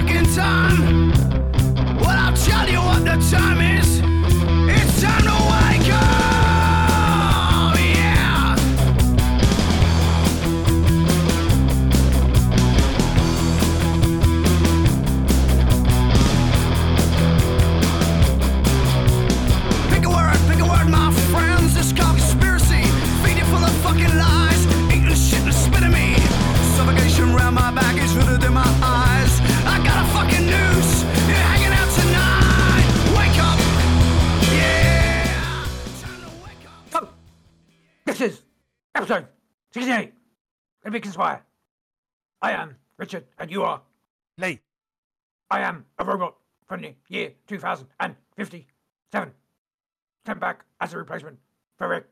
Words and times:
fucking 0.00 0.34
time. 0.34 1.10
Well, 1.98 2.18
I'll 2.24 2.36
tell 2.36 2.68
you 2.68 2.78
what 2.78 3.04
the 3.04 3.16
time 3.30 3.60
is. 3.60 3.67
Of 40.88 40.92
Big 40.92 41.02
Conspire. 41.02 41.40
I 42.40 42.52
am 42.52 42.76
Richard, 42.96 43.24
and 43.38 43.50
you 43.50 43.62
are. 43.62 43.82
Lee. 44.38 44.60
I 45.50 45.60
am 45.60 45.84
a 45.98 46.04
robot 46.04 46.36
from 46.66 46.82
the 46.82 46.94
year 47.08 47.32
2057. 47.46 49.32
Sent 50.26 50.40
back 50.40 50.64
as 50.80 50.94
a 50.94 50.98
replacement 50.98 51.38
for 51.76 51.88
Rick. 51.88 52.06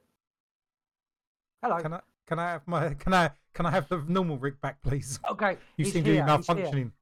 Hello. 1.62 1.78
Can 1.80 1.94
I 1.94 2.00
can 2.26 2.38
I 2.38 2.50
have 2.52 2.66
my 2.66 2.94
can 2.94 3.14
I 3.14 3.30
can 3.54 3.66
I 3.66 3.70
have 3.70 3.88
the 3.88 4.02
normal 4.06 4.36
Rick 4.38 4.60
back, 4.60 4.82
please? 4.82 5.18
okay. 5.30 5.56
You 5.76 5.84
he's 5.84 5.92
seem 5.94 6.04
to 6.04 6.10
be 6.10 6.16
here, 6.16 6.26
he's 6.26 6.46
here. 6.46 6.56
malfunctioning. 6.56 6.92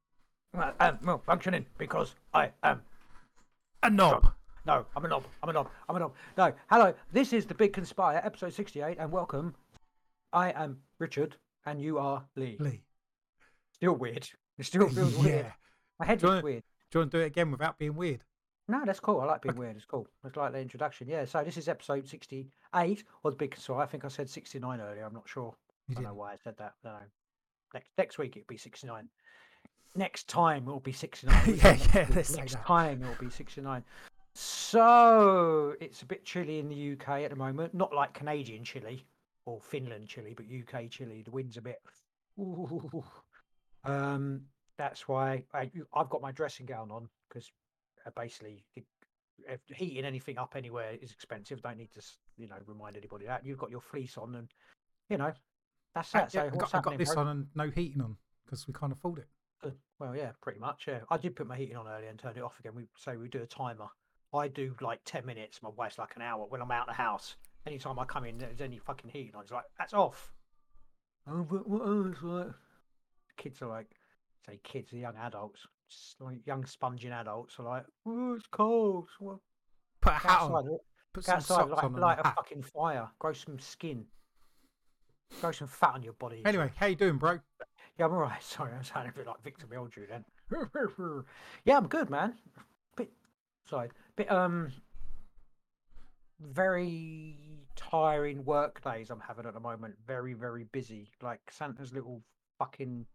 Well, 0.55 0.75
um, 0.81 0.99
malfunctioning 0.99 1.65
because 1.79 2.15
I 2.33 2.51
am. 2.63 2.83
A 3.83 3.91
knob. 3.91 4.33
No, 4.67 4.87
I'm 4.97 5.05
a 5.05 5.09
knob. 5.09 5.25
I'm 5.43 5.49
a 5.51 5.53
knob. 5.53 5.69
I'm 5.89 5.97
a 5.97 5.99
knob. 5.99 6.15
No, 6.39 6.53
hello. 6.71 6.95
This 7.13 7.33
is 7.33 7.47
the 7.47 7.55
Big 7.55 7.73
Conspire, 7.73 8.21
episode 8.25 8.55
68, 8.55 8.97
and 8.99 9.11
welcome. 9.11 9.55
I 10.33 10.51
am 10.51 10.79
Richard, 10.99 11.37
and 11.67 11.81
you 11.81 11.99
are 11.99 12.25
Lee. 12.37 12.57
Lee. 12.61 12.83
Still 13.73 13.95
weird. 13.95 14.29
It 14.59 14.67
still 14.67 14.89
feels 14.89 15.17
weird. 15.19 15.47
Yeah. 15.47 15.53
My 15.99 16.07
head 16.07 16.23
you 16.23 16.29
weird. 16.43 16.63
Do 16.91 16.99
you 16.99 17.01
want 17.01 17.13
to 17.13 17.19
do 17.19 17.23
it 17.23 17.27
again 17.27 17.51
without 17.51 17.79
being 17.79 17.95
weird? 17.95 18.23
No, 18.69 18.83
that's 18.87 19.01
cool. 19.01 19.21
I 19.21 19.27
like 19.27 19.43
being 19.43 19.57
weird. 19.57 19.77
It's 19.77 19.85
cool. 19.85 20.07
It's 20.25 20.37
like 20.37 20.53
the 20.53 20.59
introduction. 20.61 21.07
Yeah. 21.09 21.25
So 21.25 21.43
this 21.45 21.57
is 21.57 21.69
episode 21.69 22.09
68 22.09 23.05
or 23.23 23.31
the 23.31 23.37
Big 23.37 23.51
Conspire. 23.51 23.81
I 23.83 23.87
think 23.87 24.05
I 24.05 24.09
said 24.09 24.31
69 24.31 24.81
earlier. 24.81 25.05
I'm 25.05 25.13
not 25.13 25.29
sure. 25.29 25.55
You 25.89 25.93
I 25.93 25.95
don't 25.97 26.05
know 26.05 26.15
why 26.15 26.33
I 26.33 26.37
said 26.43 26.57
that. 26.59 26.75
I. 26.85 27.01
Next 27.75 27.91
next 27.99 28.19
week 28.19 28.37
it'll 28.37 28.47
be 28.47 28.57
69. 28.57 29.09
Next 29.97 30.29
time 30.29 30.65
it'll 30.67 30.81
be 30.81 30.93
69. 30.93 31.43
We'll 31.47 31.57
Yeah, 31.57 31.63
next 31.73 31.95
yeah, 31.95 32.07
Next 32.15 32.53
that. 32.55 32.67
time 32.67 33.03
it'll 33.03 33.23
be 33.23 33.31
69. 33.31 33.85
So 34.35 35.75
it's 35.81 36.03
a 36.03 36.07
bit 36.07 36.25
chilly 36.25 36.59
in 36.59 36.69
the 36.69 36.93
UK 36.93 37.21
at 37.23 37.31
the 37.31 37.37
moment. 37.37 37.75
Not 37.75 37.95
like 37.95 38.15
Canadian 38.15 38.65
chilly 38.65 39.05
or 39.47 39.61
Finland 39.61 40.09
chilly, 40.09 40.35
but 40.35 40.47
UK 40.47 40.91
chilly. 40.91 41.23
The 41.23 41.31
wind's 41.31 41.57
a 41.57 41.63
bit. 41.63 41.81
Ooh. 42.39 43.05
Um, 43.85 44.43
that's 44.79 45.07
why 45.07 45.45
I, 45.53 45.71
I've 45.95 46.09
got 46.09 46.23
my 46.23 46.33
dressing 46.33 46.67
gown 46.67 46.91
on 46.91 47.09
because 47.29 47.51
uh, 48.07 48.11
basically 48.17 48.65
heating 49.75 50.05
anything 50.05 50.39
up 50.39 50.55
anywhere 50.57 50.97
is 51.01 51.13
expensive. 51.13 51.63
Don't 51.63 51.77
need 51.79 51.93
to, 51.93 52.03
you 52.37 52.49
know, 52.49 52.57
remind 52.67 52.97
anybody 52.97 53.27
that 53.27 53.45
you've 53.45 53.59
got 53.59 53.71
your 53.71 53.81
fleece 53.81 54.17
on, 54.17 54.35
and 54.37 54.49
you 55.09 55.19
know, 55.19 55.33
that's 55.95 56.11
that. 56.13 56.33
yeah, 56.35 56.43
So 56.43 56.47
I 56.47 56.57
got, 56.57 56.75
I 56.75 56.81
got 56.81 56.99
this 56.99 57.15
bro? 57.15 57.23
on 57.23 57.29
and 57.29 57.47
no 57.55 57.71
heating 57.71 58.01
on 58.01 58.17
because 58.45 58.67
we 58.67 58.75
can't 58.75 58.93
afford 58.93 59.19
it. 59.19 59.29
Uh, 59.63 59.71
Well, 59.99 60.17
yeah, 60.17 60.33
pretty 60.41 60.59
much. 60.59 60.85
Yeah, 60.89 61.01
I 61.11 61.19
did 61.19 61.37
put 61.37 61.47
my 61.47 61.57
heating 61.57 61.77
on 61.77 61.87
earlier 61.87 62.09
and 62.09 62.19
turned 62.19 62.37
it 62.37 62.43
off 62.43 62.59
again. 62.59 62.73
We 62.75 62.87
say 62.97 63.17
we 63.17 63.29
do 63.29 63.43
a 63.43 63.47
timer. 63.47 63.87
I 64.33 64.49
do 64.49 64.75
like 64.81 65.01
ten 65.05 65.25
minutes. 65.27 65.63
My 65.63 65.71
wife's 65.77 65.99
like 65.99 66.17
an 66.17 66.23
hour 66.23 66.47
when 66.49 66.61
I'm 66.61 66.71
out 66.71 66.89
of 66.89 66.97
the 66.97 67.03
house. 67.03 67.37
Anytime 67.67 67.99
I 67.99 68.05
come 68.05 68.25
in, 68.25 68.39
there's 68.39 68.61
any 68.61 68.79
fucking 68.79 69.11
heating 69.11 69.35
on. 69.35 69.43
It's 69.43 69.53
like 69.53 69.65
that's 69.79 69.95
off. 69.95 70.33
Oh, 71.27 71.43
but 71.43 71.69
what 71.69 71.87
else? 71.87 72.17
Like, 72.23 72.49
kids 73.39 73.63
are 73.63 73.69
like, 73.69 73.87
say 74.47 74.61
kids, 74.63 74.91
the 74.91 74.99
young 74.99 75.17
adults, 75.17 75.67
like 76.21 76.47
young 76.47 76.65
sponging 76.67 77.13
adults 77.13 77.59
are 77.59 77.65
like, 77.65 77.85
oh, 78.07 78.35
it's 78.35 78.47
cold. 78.49 79.09
Well, 79.21 79.41
Put 80.03 80.13
a 80.13 80.17
hat 80.17 80.41
on. 80.43 80.53
outside, 80.53 80.71
look, 80.71 80.81
Put 81.15 81.25
some 81.25 81.37
outside, 81.37 81.55
socks 81.55 81.71
light, 81.71 81.85
on 81.85 81.93
light 81.95 82.19
a 82.21 82.27
hat. 82.27 82.35
fucking 82.37 82.63
fire, 82.63 83.09
grow 83.19 83.33
some 83.33 83.59
skin, 83.59 84.05
grow 85.41 85.53
some 85.53 85.69
fat 85.69 85.95
on 85.95 86.03
your 86.03 86.13
body. 86.15 86.43
Anyway, 86.45 86.71
how 86.77 86.87
you 86.87 86.97
doing, 86.97 87.17
bro? 87.17 87.39
Yeah, 87.99 88.05
I'm 88.07 88.13
alright. 88.13 88.43
Sorry, 88.43 88.73
I'm 88.77 88.85
sounding 88.85 89.13
a 89.15 89.17
bit 89.17 89.27
like 89.27 89.43
Victor 89.43 89.67
Meldrew 89.67 90.07
then. 90.09 90.25
yeah, 91.65 91.79
I'm 91.79 91.87
good, 91.89 92.11
man. 92.11 92.35
Bit 92.97 93.11
sorry, 93.67 93.89
bit 94.17 94.31
um, 94.31 94.71
very 96.41 97.65
tiring 97.77 98.45
work 98.45 98.83
days 98.83 99.11
I'm 99.11 99.21
having 99.21 99.47
at 99.47 99.55
the 99.55 99.61
moment. 99.61 99.95
Very, 100.07 100.35
very 100.35 100.65
busy. 100.65 101.11
Like 101.23 101.41
Santa's 101.51 101.93
little 101.93 102.23
fucking 102.59 103.07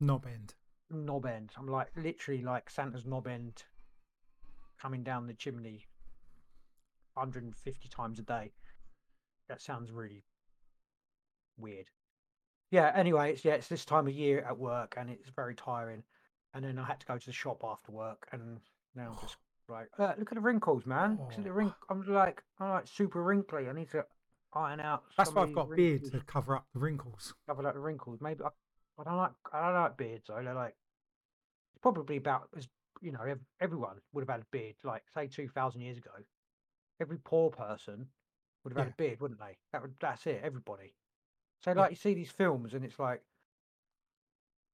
Knob 0.00 0.26
end. 0.26 0.54
knob 0.90 1.24
end. 1.24 1.52
I'm 1.56 1.66
like 1.66 1.88
literally 1.96 2.42
like 2.42 2.68
Santa's 2.68 3.06
knob 3.06 3.26
end 3.26 3.64
coming 4.80 5.02
down 5.02 5.26
the 5.26 5.32
chimney 5.32 5.86
150 7.14 7.88
times 7.88 8.18
a 8.18 8.22
day. 8.22 8.52
That 9.48 9.62
sounds 9.62 9.90
really 9.90 10.24
weird. 11.56 11.86
Yeah, 12.70 12.92
anyway, 12.94 13.32
it's 13.32 13.44
yeah, 13.44 13.54
it's 13.54 13.68
this 13.68 13.86
time 13.86 14.06
of 14.06 14.12
year 14.12 14.40
at 14.40 14.58
work 14.58 14.94
and 14.98 15.08
it's 15.08 15.30
very 15.30 15.54
tiring. 15.54 16.02
And 16.52 16.64
then 16.64 16.78
I 16.78 16.84
had 16.84 17.00
to 17.00 17.06
go 17.06 17.16
to 17.16 17.26
the 17.26 17.32
shop 17.32 17.62
after 17.64 17.92
work 17.92 18.28
and 18.32 18.60
now 18.94 19.16
I'm 19.18 19.22
just 19.22 19.36
like, 19.68 19.88
uh, 19.98 20.12
look 20.18 20.30
at 20.30 20.36
the 20.36 20.40
wrinkles, 20.40 20.86
man. 20.86 21.18
See 21.34 21.42
the 21.42 21.50
Oh. 21.50 21.52
wrink 21.52 21.72
I'm 21.88 22.06
like 22.12 22.42
I'm 22.58 22.70
like 22.70 22.86
super 22.86 23.22
wrinkly. 23.22 23.68
I 23.68 23.72
need 23.72 23.90
to 23.90 24.04
iron 24.54 24.80
out 24.80 25.02
That's 25.16 25.32
why 25.32 25.42
I've 25.42 25.52
got 25.54 25.68
beard 25.74 26.02
wrinkles 26.02 26.10
to 26.12 26.20
cover 26.20 26.56
up 26.56 26.66
the 26.72 26.78
wrinkles. 26.80 27.34
cover 27.48 27.66
up 27.66 27.74
the 27.74 27.80
wrinkles. 27.80 28.20
Maybe 28.20 28.42
I, 28.44 28.48
I 29.00 29.04
don't 29.04 29.16
like 29.16 29.32
I 29.52 29.66
don't 29.72 29.82
like 29.82 29.96
beards 29.96 30.24
though. 30.28 30.42
They're 30.42 30.54
like 30.54 30.74
it's 31.74 31.82
probably 31.82 32.16
about 32.16 32.48
as 32.56 32.68
you 33.02 33.12
know 33.12 33.22
ev- 33.22 33.40
everyone 33.60 33.96
would 34.12 34.22
have 34.22 34.28
had 34.30 34.40
a 34.40 34.46
beard 34.50 34.76
like 34.84 35.02
say 35.14 35.26
two 35.26 35.48
thousand 35.48 35.80
years 35.82 35.98
ago. 35.98 36.10
Every 37.00 37.18
poor 37.18 37.50
person 37.50 38.06
would 38.64 38.72
have 38.72 38.78
had 38.78 38.94
Yeah. 38.98 39.04
a 39.06 39.08
beard, 39.08 39.20
wouldn't 39.20 39.40
they? 39.40 39.56
That 39.72 39.82
would 39.82 39.94
that's 40.00 40.26
it. 40.26 40.40
Everybody. 40.42 40.94
So 41.62 41.72
Yeah. 41.72 41.80
like 41.80 41.90
you 41.90 41.96
see 41.96 42.14
these 42.14 42.30
films 42.30 42.74
and 42.74 42.84
it's 42.84 42.98
like. 42.98 43.22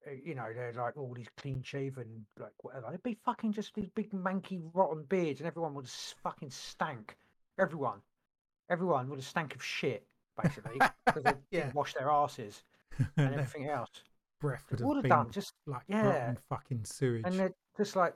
Uh, 0.06 0.10
You 0.24 0.34
know, 0.34 0.46
they're 0.54 0.72
like 0.72 0.96
all 0.96 1.12
these 1.14 1.28
clean 1.36 1.62
shaven, 1.62 2.24
like 2.38 2.52
whatever. 2.62 2.88
They'd 2.90 3.02
be 3.02 3.18
fucking 3.24 3.52
just 3.52 3.74
these 3.74 3.88
big 3.94 4.10
manky 4.12 4.60
rotten 4.74 5.04
beards, 5.04 5.40
and 5.40 5.46
everyone 5.46 5.74
would 5.74 5.88
fucking 5.88 6.50
stank. 6.50 7.16
Everyone, 7.58 8.00
everyone 8.70 9.08
would 9.10 9.18
have 9.18 9.26
stank 9.26 9.54
of 9.54 9.62
shit, 9.62 10.06
basically, 10.42 10.78
because 11.06 11.22
they 11.22 11.32
Yeah. 11.50 11.60
didn't 11.64 11.74
wash 11.74 11.94
their 11.94 12.10
asses 12.10 12.62
and 13.16 13.34
everything 13.34 13.68
else. 13.68 13.90
breath 14.40 14.64
would 14.70 14.96
have 14.96 15.04
have 15.04 15.08
done 15.10 15.30
just 15.30 15.52
like 15.66 15.82
yeah. 15.86 16.34
fucking 16.48 16.84
sewage. 16.84 17.22
and 17.24 17.34
they're 17.38 17.54
just 17.76 17.94
like 17.96 18.14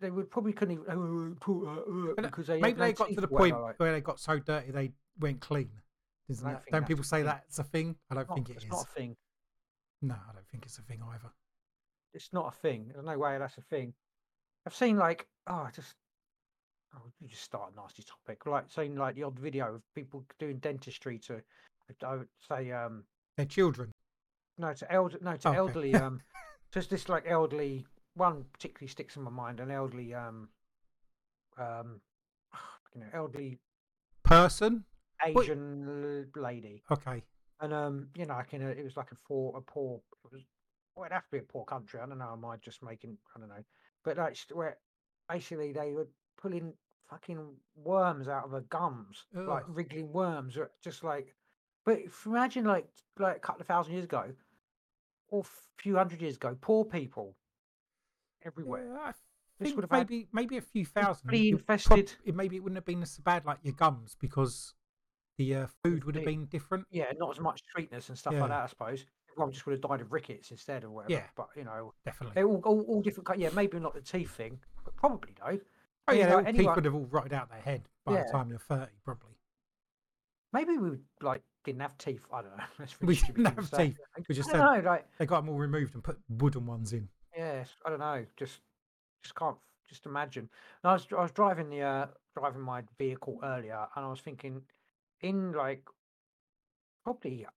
they- 0.00 0.10
would 0.10 0.30
probably 0.30 0.52
couldn't 0.52 0.74
even 0.74 1.36
"Oh, 1.48 1.66
uh, 1.66 1.70
uh," 1.70 2.12
uh, 2.12 2.22
because 2.22 2.46
they 2.46 2.60
Maybe 2.60 2.78
they 2.78 2.92
got 2.92 3.08
to 3.08 3.20
the 3.20 3.28
point 3.28 3.58
like, 3.60 3.78
where 3.80 3.92
they 3.92 4.00
got 4.00 4.20
so 4.20 4.38
dirty 4.38 4.70
they 4.70 4.92
went 5.18 5.40
clean. 5.40 5.70
Isn't 6.28 6.46
that? 6.46 6.62
don't 6.70 6.86
people 6.86 7.04
say 7.04 7.22
that's 7.22 7.58
a 7.58 7.64
thing? 7.64 7.96
I 8.10 8.14
don't 8.16 8.28
not- 8.28 8.34
think 8.34 8.50
it 8.50 8.56
it's 8.56 8.64
is. 8.64 8.70
not 8.70 8.82
a 8.82 8.88
thing. 8.90 9.16
No, 10.02 10.14
I 10.14 10.32
don't 10.34 10.46
think 10.48 10.64
it's 10.66 10.78
a 10.78 10.82
thing 10.82 11.00
either. 11.12 11.30
It's 12.14 12.32
not 12.32 12.48
a 12.54 12.56
thing. 12.56 12.90
There's 12.92 13.04
no 13.04 13.18
way 13.18 13.38
that's 13.38 13.58
a 13.58 13.62
thing. 13.62 13.92
I've 14.66 14.74
seen 14.74 14.96
like 14.96 15.26
oh, 15.46 15.64
I 15.66 15.70
just 15.70 15.94
oh, 16.94 17.02
you 17.20 17.28
just 17.28 17.42
start 17.42 17.72
a 17.72 17.80
nasty 17.80 18.02
topic. 18.02 18.46
Like 18.46 18.70
seen 18.70 18.96
like 18.96 19.14
the 19.14 19.22
odd 19.24 19.38
video 19.38 19.74
of 19.76 19.82
people 19.94 20.24
doing 20.38 20.58
dentistry 20.58 21.18
to, 21.20 21.42
I 22.04 22.16
would 22.16 22.28
say 22.48 22.72
um 22.72 23.04
They're 23.36 23.46
children. 23.46 23.92
no 24.58 24.72
to 24.74 24.92
elder 24.92 25.18
no 25.20 25.36
to 25.36 25.48
Okay. 25.48 25.56
elderly 25.56 25.94
um 25.94 26.20
just 26.72 26.90
this 26.90 27.08
like 27.08 27.24
elderly 27.26 27.86
one 28.14 28.44
particularly 28.52 28.88
sticks 28.88 29.16
in 29.16 29.22
my 29.22 29.30
mind 29.30 29.60
an 29.60 29.70
elderly 29.70 30.14
um 30.14 30.48
um 31.58 32.00
you 32.94 33.00
know 33.00 33.06
elderly 33.12 33.58
Person? 34.22 34.84
Asian 35.24 36.26
l- 36.34 36.42
lady 36.42 36.82
Okay. 36.90 37.22
And 37.60 37.72
um 37.72 38.08
you 38.16 38.26
know 38.26 38.34
like 38.34 38.52
in 38.54 38.62
a, 38.62 38.68
it 38.68 38.84
was 38.84 38.96
like 38.96 39.12
a 39.12 39.16
poor 39.26 39.56
a 39.56 39.60
poor 39.60 40.00
it 40.24 40.32
was 40.32 40.42
well 40.94 41.04
it'd 41.04 41.12
have 41.14 41.24
to 41.24 41.32
be 41.32 41.38
a 41.38 41.42
poor 41.42 41.64
country. 41.64 42.00
I 42.00 42.06
don't 42.06 42.18
know 42.18 42.32
am 42.32 42.44
I 42.44 42.56
just 42.58 42.82
making 42.82 43.16
I 43.34 43.40
don't 43.40 43.48
know. 43.48 43.64
But 44.04 44.16
like 44.18 44.36
where 44.52 44.78
basically 45.28 45.72
they 45.72 45.92
were 45.92 46.08
pulling 46.40 46.72
fucking 47.10 47.54
worms 47.76 48.28
out 48.28 48.44
of 48.44 48.50
her 48.50 48.62
gums 48.62 49.24
like 49.32 49.64
wriggling 49.68 50.12
worms 50.12 50.56
or 50.56 50.70
just 50.82 51.04
like 51.04 51.34
but 51.84 51.98
imagine 52.26 52.64
like 52.64 52.88
like 53.18 53.36
a 53.36 53.40
couple 53.40 53.60
of 53.60 53.66
thousand 53.66 53.92
years 53.94 54.04
ago 54.04 54.24
or 55.28 55.40
a 55.42 55.82
few 55.82 55.96
hundred 55.96 56.20
years 56.20 56.36
ago 56.36 56.56
poor 56.60 56.84
people 56.84 57.36
everywhere. 58.44 58.86
Yeah, 58.92 59.00
I 59.00 59.12
This 59.58 59.74
would 59.74 59.84
have 59.84 59.90
maybe 59.90 60.28
maybe 60.32 60.56
a 60.56 60.60
few 60.62 60.84
thousand. 60.84 61.28
it 61.32 61.50
prob- 61.50 61.60
infested- 61.60 62.14
it 62.24 62.34
maybe 62.34 62.56
it 62.56 62.60
wouldn't 62.60 62.76
have 62.76 62.84
been 62.84 63.02
as 63.02 63.18
bad 63.18 63.44
like 63.44 63.58
your 63.62 63.74
gums 63.74 64.16
because 64.20 64.74
the 65.38 65.54
uh, 65.54 65.66
food 65.84 66.04
would 66.04 66.14
have 66.14 66.24
been 66.24 66.46
different. 66.46 66.86
yeah 66.90 67.06
not 67.18 67.30
as 67.30 67.40
much 67.40 67.62
sweetness 67.72 68.08
and 68.08 68.16
stuff 68.18 68.32
Yeah. 68.34 68.40
like 68.40 68.50
that 68.50 68.62
I 68.64 68.66
suppose 68.66 69.04
everyone 69.30 69.52
just 69.52 69.66
would 69.66 69.72
have 69.72 69.80
died 69.82 70.00
of 70.00 70.12
rickets 70.12 70.50
instead 70.50 70.82
or 70.84 70.90
whatever. 70.90 71.12
Yeah. 71.12 71.26
But 71.36 71.48
you 71.56 71.64
know, 71.64 71.92
Definitely. 72.04 72.42
all, 72.42 72.60
all, 72.64 72.80
all 72.88 73.02
different. 73.02 73.38
Yeah, 73.38 73.50
maybe 73.54 73.78
not 73.78 73.94
the 73.94 74.00
teeth 74.00 74.30
thing, 74.30 74.58
but 74.84 74.96
probably 74.96 75.32
though. 75.38 75.58
Oh 76.08 76.12
you 76.12 76.20
yeah, 76.20 76.28
know, 76.28 76.36
their 76.36 76.44
teeth 76.52 76.54
anyone- 76.60 76.74
would 76.76 76.84
have 76.86 76.94
all 76.94 77.06
rotted 77.10 77.32
out 77.34 77.50
their 77.50 77.60
head 77.60 77.82
by 78.04 78.14
Yeah. 78.14 78.22
the 78.24 78.32
time 78.32 78.48
you're 78.48 78.58
30, 78.58 78.86
probably. 79.04 79.32
Maybe 80.52 80.78
we 80.78 80.90
would, 80.90 81.02
like 81.20 81.42
didn't 81.64 81.82
have 81.82 81.98
teeth. 81.98 82.22
I 82.32 82.42
don't 82.42 82.56
know. 82.56 82.64
That's 82.78 82.98
We 83.00 83.06
really 83.08 83.16
stupid 83.16 83.36
didn't 83.44 83.56
have 83.56 83.68
say. 83.68 83.86
teeth. 83.88 83.96
We 84.28 84.34
just 84.34 84.54
I 84.54 84.78
know. 84.78 84.82
Like, 84.88 85.06
they 85.18 85.26
got 85.26 85.40
them 85.40 85.48
all 85.50 85.56
removed 85.58 85.94
and 85.94 86.02
put 86.04 86.18
wooden 86.28 86.64
ones 86.66 86.92
in. 86.92 87.08
yes, 87.36 87.68
I 87.84 87.90
don't 87.90 87.98
know. 87.98 88.24
Just, 88.36 88.60
just 89.22 89.34
can't. 89.34 89.56
Just 89.88 90.06
imagine. 90.06 90.48
And 90.82 90.90
I 90.90 90.92
was, 90.94 91.06
I 91.16 91.22
was 91.22 91.30
driving 91.32 91.68
the, 91.70 91.82
uh, 91.82 92.06
driving 92.38 92.62
my 92.62 92.82
vehicle 92.98 93.38
earlier, 93.44 93.86
and 93.94 94.04
I 94.04 94.08
was 94.08 94.20
thinking, 94.20 94.62
in 95.22 95.52
like, 95.52 95.82
probably 97.04 97.44
a 97.44 97.48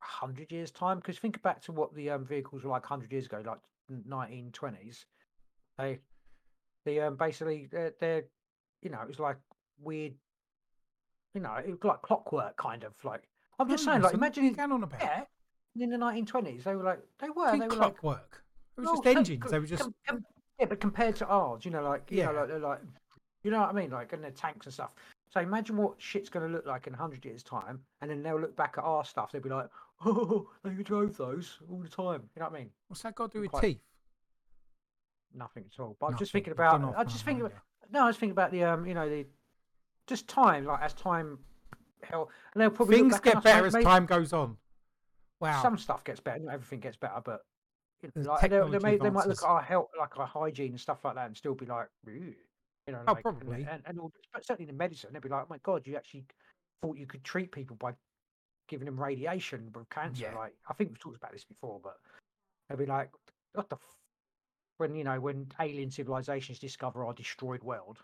hundred 0.00 0.52
years 0.52 0.70
time. 0.70 0.98
Because 0.98 1.18
think 1.18 1.42
back 1.42 1.62
to 1.62 1.72
what 1.72 1.94
the 1.94 2.10
um, 2.10 2.24
vehicles 2.24 2.64
were 2.64 2.70
like 2.70 2.84
hundred 2.84 3.12
years 3.12 3.26
ago, 3.26 3.42
like 3.44 3.60
nineteen 3.88 4.50
twenties. 4.52 5.06
They, 5.78 5.98
they 6.84 7.00
um, 7.00 7.16
basically 7.16 7.68
they're, 7.70 7.94
they're, 8.00 8.24
you 8.82 8.90
know, 8.90 9.00
it 9.02 9.08
was 9.08 9.18
like 9.18 9.36
weird. 9.80 10.14
You 11.34 11.40
know, 11.40 11.54
it 11.54 11.68
was 11.70 11.78
like 11.82 12.02
clockwork, 12.02 12.56
kind 12.56 12.84
of 12.84 12.92
like. 13.04 13.24
I'm 13.58 13.68
just 13.68 13.84
saying, 13.84 14.02
like, 14.02 14.12
so 14.12 14.18
what 14.18 14.36
are 14.36 14.40
imagine 14.40 14.44
you 14.44 14.74
on 14.74 14.82
about? 14.82 15.00
yeah, 15.00 15.24
in 15.80 15.90
the 15.90 15.96
1920s, 15.96 16.64
they 16.64 16.74
were 16.74 16.82
like 16.84 17.00
they 17.18 17.30
were 17.30 17.52
they 17.52 17.66
were 17.66 17.66
like 17.66 17.78
clockwork. 17.78 18.42
It 18.76 18.80
was 18.80 18.86
no, 18.86 18.94
just 19.02 19.06
engines. 19.06 19.50
They 19.50 19.58
were 19.58 19.66
just 19.66 19.82
com- 19.82 19.94
com- 20.06 20.24
yeah, 20.58 20.66
but 20.66 20.80
compared 20.80 21.16
to 21.16 21.26
ours, 21.26 21.64
you 21.64 21.70
know, 21.70 21.82
like 21.82 22.10
you 22.10 22.22
know, 22.22 22.32
Yeah. 22.32 22.40
like 22.40 22.48
they're 22.48 22.58
like 22.58 22.80
you 23.42 23.50
know 23.50 23.60
what 23.60 23.70
I 23.70 23.72
mean, 23.72 23.90
like 23.90 24.12
and 24.12 24.22
the 24.22 24.30
tanks 24.30 24.66
and 24.66 24.72
stuff. 24.72 24.94
So 25.34 25.40
imagine 25.40 25.76
what 25.76 25.94
shit's 25.98 26.28
going 26.28 26.46
to 26.46 26.52
look 26.52 26.64
like 26.64 26.86
in 26.86 26.92
100 26.92 27.24
years' 27.24 27.42
time, 27.42 27.80
and 28.00 28.08
then 28.08 28.22
they'll 28.22 28.40
look 28.40 28.54
back 28.54 28.76
at 28.78 28.84
our 28.84 29.04
stuff. 29.04 29.32
They'll 29.32 29.42
be 29.42 29.48
like, 29.48 29.68
"Oh, 30.04 30.48
they 30.62 30.70
drove 30.84 31.16
those 31.16 31.58
all 31.68 31.80
the 31.80 31.88
time." 31.88 32.22
You 32.36 32.40
know 32.40 32.50
what 32.50 32.54
I 32.54 32.58
mean? 32.60 32.70
what's 32.86 33.02
that 33.02 33.16
got 33.16 33.32
to 33.32 33.38
do 33.38 33.40
with 33.40 33.50
quite- 33.50 33.62
teeth? 33.62 33.80
Nothing 35.36 35.64
at 35.66 35.82
all. 35.82 35.96
But 35.98 36.06
I'm 36.06 36.18
just 36.18 36.30
thinking 36.30 36.52
about. 36.52 36.96
I 36.96 37.02
just 37.02 37.24
think. 37.24 37.40
About, 37.40 37.52
no, 37.90 38.04
I 38.04 38.06
was 38.06 38.16
thinking 38.16 38.30
about 38.30 38.52
the 38.52 38.62
um, 38.62 38.86
you 38.86 38.94
know, 38.94 39.08
the 39.08 39.26
just 40.06 40.28
time, 40.28 40.66
like 40.66 40.80
as 40.80 40.94
time, 40.94 41.40
hell, 42.04 42.30
and 42.54 42.60
they'll 42.60 42.70
probably 42.70 42.98
Things 42.98 43.18
get 43.18 43.42
better 43.42 43.66
as 43.66 43.74
time 43.74 44.06
goes 44.06 44.32
on. 44.32 44.56
Wow. 45.40 45.60
some 45.62 45.76
stuff 45.76 46.04
gets 46.04 46.20
better, 46.20 46.38
not 46.38 46.54
everything 46.54 46.78
gets 46.78 46.96
better, 46.96 47.20
but 47.24 47.40
you 48.02 48.10
know, 48.14 48.30
like, 48.30 48.42
they, 48.42 48.48
they, 48.48 48.78
may, 48.78 48.96
they 48.98 49.10
might 49.10 49.26
look 49.26 49.42
at 49.42 49.48
our 49.48 49.60
health, 49.60 49.88
like 49.98 50.16
our 50.16 50.26
hygiene 50.26 50.70
and 50.70 50.80
stuff 50.80 51.04
like 51.04 51.16
that, 51.16 51.26
and 51.26 51.36
still 51.36 51.54
be 51.54 51.66
like, 51.66 51.88
"Ew," 52.06 52.34
you 52.86 52.92
know, 52.92 53.02
Oh, 53.08 53.12
like, 53.12 53.22
probably. 53.22 53.66
and, 53.70 53.82
and 53.86 53.98
all, 53.98 54.12
but 54.32 54.44
certainly 54.44 54.68
in 54.70 54.76
medicine, 54.76 55.10
they'd 55.12 55.22
be 55.22 55.28
like, 55.28 55.42
"Oh 55.44 55.46
my 55.50 55.58
god, 55.62 55.86
you 55.86 55.96
actually 55.96 56.24
thought 56.82 56.98
you 56.98 57.06
could 57.06 57.24
treat 57.24 57.50
people 57.52 57.76
by 57.76 57.92
giving 58.68 58.86
them 58.86 59.00
radiation 59.00 59.70
with 59.74 59.88
cancer." 59.90 60.24
Yeah. 60.30 60.34
Like, 60.38 60.54
I 60.68 60.74
think 60.74 60.90
we've 60.90 60.98
talked 60.98 61.16
about 61.16 61.32
this 61.32 61.44
before, 61.44 61.80
but 61.82 61.96
they'd 62.68 62.78
be 62.78 62.86
like, 62.86 63.10
"What 63.52 63.68
the." 63.70 63.76
F-? 63.76 63.80
When 64.78 64.96
you 64.96 65.04
know 65.04 65.20
when 65.20 65.46
alien 65.60 65.90
civilizations 65.92 66.58
discover 66.58 67.04
our 67.06 67.14
destroyed 67.14 67.62
world 67.62 67.98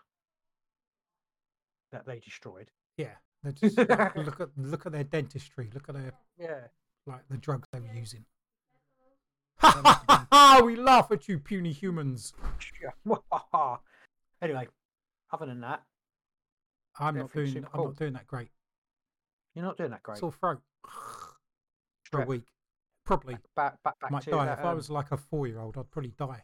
that 1.91 2.05
they 2.05 2.19
destroyed, 2.19 2.71
Yeah. 2.97 3.15
They 3.43 3.51
just 3.69 3.77
like, 3.77 4.15
look 4.15 4.39
at 4.39 4.49
look 4.57 4.85
at 4.85 4.91
their 4.93 5.03
dentistry. 5.03 5.69
Look 5.73 5.89
at 5.89 5.95
their 5.95 6.13
yeah, 6.39 6.67
like 7.05 7.27
the 7.29 7.37
drugs 7.37 7.67
they 7.73 7.79
were 7.81 7.93
using. 7.93 8.23
Must 9.61 9.77
have 9.77 10.27
been- 10.29 10.65
we 10.65 10.75
laugh 10.77 11.11
at 11.11 11.27
you, 11.27 11.39
puny 11.39 11.71
humans. 11.73 12.33
anyway, 14.41 14.67
other 15.31 15.45
than 15.45 15.61
that, 15.61 15.83
I'm 16.99 17.17
not 17.17 17.33
doing. 17.33 17.57
I'm 17.57 17.63
cool. 17.63 17.85
not 17.85 17.97
doing 17.97 18.13
that 18.13 18.27
great. 18.27 18.49
you're 19.55 19.65
not 19.65 19.77
doing 19.77 19.91
that 19.91 20.03
great. 20.03 20.17
Sore 20.19 20.31
throat 20.31 20.61
for 22.03 22.21
a 22.21 22.25
week. 22.25 22.43
Probably 23.05 23.37
back, 23.55 23.81
back, 23.83 23.99
back 23.99 24.11
might 24.11 24.25
die. 24.25 24.45
that, 24.45 24.59
if 24.59 24.65
I 24.65 24.69
um, 24.71 24.77
was 24.77 24.89
like 24.89 25.11
a 25.11 25.17
four-year-old, 25.17 25.77
I'd 25.77 25.89
probably 25.89 26.13
die. 26.17 26.43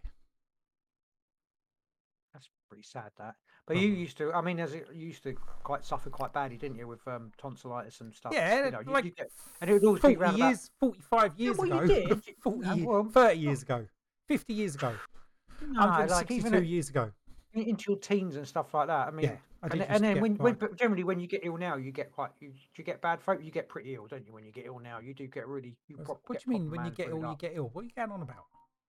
That's 2.33 2.49
pretty 2.67 2.83
sad. 2.83 3.11
That, 3.17 3.35
but 3.67 3.77
you 3.77 3.89
used 3.89 4.17
to. 4.17 4.33
I 4.33 4.41
mean, 4.41 4.59
as 4.59 4.73
it, 4.73 4.87
you 4.93 5.07
used 5.07 5.23
to 5.23 5.33
quite 5.63 5.85
suffer 5.85 6.09
quite 6.09 6.33
badly, 6.33 6.57
didn't 6.57 6.77
you, 6.77 6.87
with 6.87 7.07
um, 7.07 7.31
tonsillitis 7.37 8.01
and 8.01 8.13
stuff? 8.13 8.31
Yeah, 8.33 8.65
you 8.65 8.71
know, 8.71 8.79
like 8.87 9.05
you 9.05 9.11
get- 9.11 9.31
and 9.61 9.69
it 9.69 9.73
would 9.73 9.83
always 9.83 10.01
be 10.01 10.15
40 10.15 10.17
round 10.17 10.35
about- 10.37 10.69
45 10.79 11.39
years 11.39 11.57
well, 11.57 11.67
you 11.67 11.73
ago, 11.79 11.87
did, 11.87 12.23
40 12.43 12.59
know, 12.59 12.73
years, 12.73 12.87
well, 12.87 13.03
30 13.03 13.39
years 13.39 13.61
ago, 13.61 13.85
50 14.27 14.53
years 14.53 14.75
ago, 14.75 14.93
no, 15.67 15.79
like 15.79 15.89
162 16.09 16.47
even 16.47 16.53
at- 16.55 16.65
years 16.65 16.89
ago. 16.89 17.11
In- 17.57 17.67
into 17.69 17.91
your 17.91 17.99
teens 17.99 18.35
and 18.35 18.47
stuff 18.47 18.73
like 18.73 18.87
that. 18.87 19.07
I 19.07 19.11
mean, 19.11 19.25
Yeah, 19.25 19.37
I 19.63 19.67
and, 19.67 19.81
and 19.83 20.03
then 20.03 20.21
when, 20.21 20.35
when 20.37 20.53
but 20.55 20.75
generally 20.77 21.03
when 21.03 21.19
you 21.19 21.27
get 21.27 21.41
ill 21.43 21.57
now, 21.57 21.75
you 21.75 21.91
get 21.91 22.11
quite 22.11 22.31
you, 22.39 22.51
you 22.75 22.83
get 22.83 23.01
bad 23.01 23.21
throat. 23.21 23.41
You 23.41 23.51
get 23.51 23.69
pretty 23.69 23.95
ill, 23.95 24.07
don't 24.07 24.25
you? 24.25 24.33
When 24.33 24.43
you 24.45 24.51
get 24.51 24.65
ill 24.65 24.79
now, 24.79 24.99
you 24.99 25.13
do 25.13 25.27
get 25.27 25.47
really. 25.47 25.75
You 25.87 25.97
What 25.97 26.19
do 26.27 26.37
you 26.45 26.51
mean 26.51 26.69
when 26.69 26.85
you 26.85 26.91
get 26.91 27.09
ill, 27.09 27.19
you 27.21 27.35
get 27.37 27.51
ill? 27.55 27.69
What 27.73 27.81
are 27.81 27.85
you 27.85 27.91
going 27.95 28.11
on 28.11 28.21
about? 28.21 28.45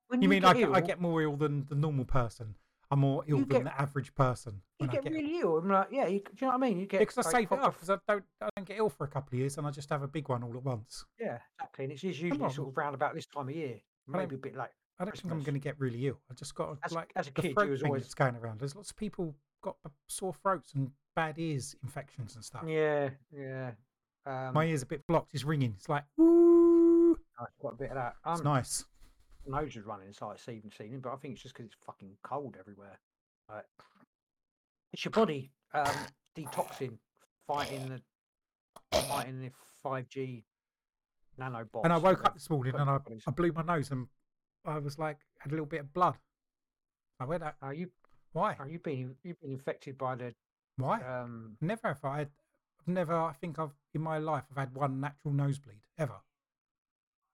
When 0.09 0.23
You 0.23 0.29
mean 0.29 0.45
I 0.45 0.55
get 0.55 0.61
get, 0.61 0.71
I 0.71 0.79
ill, 0.79 0.87
get 0.87 1.01
more 1.01 1.23
ill 1.23 1.37
than 1.37 1.67
the 1.69 1.75
normal 1.75 2.05
person? 2.05 2.55
I'm 2.91 3.01
more 3.01 3.23
ill 3.27 3.39
than 3.41 3.49
get- 3.49 3.65
the 3.65 3.81
average 3.81 4.15
person. 4.15 4.63
You 4.81 4.87
get 4.89 5.05
get 5.05 5.13
really 5.13 5.41
ill. 5.41 5.59
I'm 5.59 5.69
like, 5.69 5.89
yeah, 5.91 6.07
you, 6.07 6.21
do 6.21 6.25
you 6.41 6.47
know 6.47 6.49
what 6.49 6.55
I 6.65 6.69
mean? 6.69 6.79
You 6.79 6.87
get 6.87 7.01
because 7.01 7.27
I 7.27 7.31
save 7.31 7.53
it 7.53 7.59
up 7.59 7.75
because 7.75 7.91
I 7.91 7.99
don't, 8.09 8.25
I 8.41 8.49
don't 8.57 8.67
get 8.67 8.79
ill 8.79 8.89
for 8.89 9.05
a 9.05 9.09
couple 9.09 9.37
of 9.37 9.41
years 9.41 9.59
and 9.59 9.67
I 9.67 9.71
just 9.71 9.91
have 9.91 10.03
a 10.03 10.09
big 10.09 10.29
one 10.29 10.43
all 10.43 10.57
at 10.57 10.65
once. 10.65 11.05
Yeah, 11.21 11.39
exactly. 11.59 11.85
And 11.85 11.93
it's 11.93 12.03
usually 12.03 12.31
sort 12.51 12.69
of 12.69 12.77
round 12.77 12.95
about 12.95 13.15
this 13.15 13.27
time 13.27 13.49
of 13.49 13.55
year, 13.55 13.81
maybe 14.07 14.37
a 14.37 14.39
bit 14.39 14.57
like 14.57 14.71
I 15.01 15.05
don't 15.05 15.17
think 15.17 15.33
I'm 15.33 15.43
going 15.43 15.55
to 15.55 15.61
get 15.61 15.79
really 15.79 16.07
ill. 16.09 16.19
I 16.31 16.35
just 16.35 16.55
got 16.55 16.77
As- 16.85 16.93
like 16.93 17.13
as 17.17 17.29
a 17.29 17.33
the 17.33 17.43
kid, 17.43 17.55
throat 17.55 17.71
was 17.71 17.81
thing 17.81 17.89
always- 17.91 18.03
that's 18.03 18.15
going 18.15 18.37
around. 18.37 18.59
There's 18.61 18.75
lots 18.75 18.91
of 18.91 18.97
people 18.97 19.35
got 19.63 19.77
sore 20.07 20.33
throats 20.35 20.73
and 20.75 20.91
bad 21.17 21.39
ears 21.39 21.75
infections 21.83 22.35
and 22.37 22.45
stuff. 22.45 22.63
yeah, 22.67 23.11
yeah. 23.33 23.73
Um, 24.27 24.55
My 24.55 24.67
ear's 24.67 24.83
a 24.83 24.87
bit 24.87 25.07
blocked. 25.07 25.31
It's 25.35 25.45
ringing. 25.45 25.75
It's 25.77 25.89
like 25.89 26.05
woo. 26.17 27.13
I've 27.41 27.47
got 27.63 27.73
a 27.73 27.77
bit 27.77 27.91
of 27.91 27.95
that. 27.97 28.15
It's 28.27 28.41
Um, 28.41 28.45
nice. 28.45 28.85
nose 29.47 29.77
is 29.77 29.85
running 29.85 30.09
inside 30.09 30.35
this 30.37 30.49
evening, 30.49 30.73
season, 30.77 31.01
but 31.01 31.13
I 31.13 31.17
think 31.17 31.35
it's 31.35 31.43
just 31.43 31.55
because 31.55 31.67
it's 31.67 31.77
fucking 31.87 32.17
cold 32.23 32.57
everywhere. 32.59 32.99
Like, 33.49 33.65
it's 34.93 35.05
your 35.05 35.13
body 35.13 35.51
um, 35.73 35.87
detoxing, 36.37 36.99
fighting 37.47 37.89
the 37.89 38.03
fighting 39.03 39.41
the 39.41 39.51
five 39.83 40.09
G 40.09 40.45
nanobots. 41.41 41.85
And 41.85 41.93
I 41.93 41.97
woke 41.99 42.25
up 42.25 42.35
this 42.35 42.51
morning 42.51 42.75
and 42.75 42.91
I. 42.91 42.99
I 43.27 43.31
blew 43.31 43.53
my 43.53 43.63
nose 43.63 43.91
and 43.91 44.07
I 44.69 44.79
was 44.79 44.99
like 44.99 45.19
had 45.39 45.51
a 45.51 45.55
little 45.55 45.67
bit 45.67 45.81
of 45.81 45.93
blood. 45.93 46.17
I 47.21 47.25
went 47.25 47.43
out. 47.43 47.55
Are 47.63 47.75
you 47.75 47.91
Why? 48.33 48.55
are 48.59 48.69
you 48.69 48.79
been 48.79 49.17
you've 49.23 49.41
been 49.41 49.53
infected 49.53 49.99
by 49.99 50.15
the 50.15 50.35
Why? 50.77 51.01
um? 51.03 51.57
Never 51.61 51.89
have 51.89 52.05
I. 52.05 52.21
I've 52.21 52.29
never. 52.87 53.15
I 53.15 53.33
think 53.33 53.59
I've 53.59 53.75
in 53.95 54.01
my 54.03 54.19
life 54.19 54.45
I've 54.51 54.57
had 54.59 54.75
one 54.75 55.01
natural 55.01 55.33
nosebleed 55.35 55.81
ever. 55.99 56.21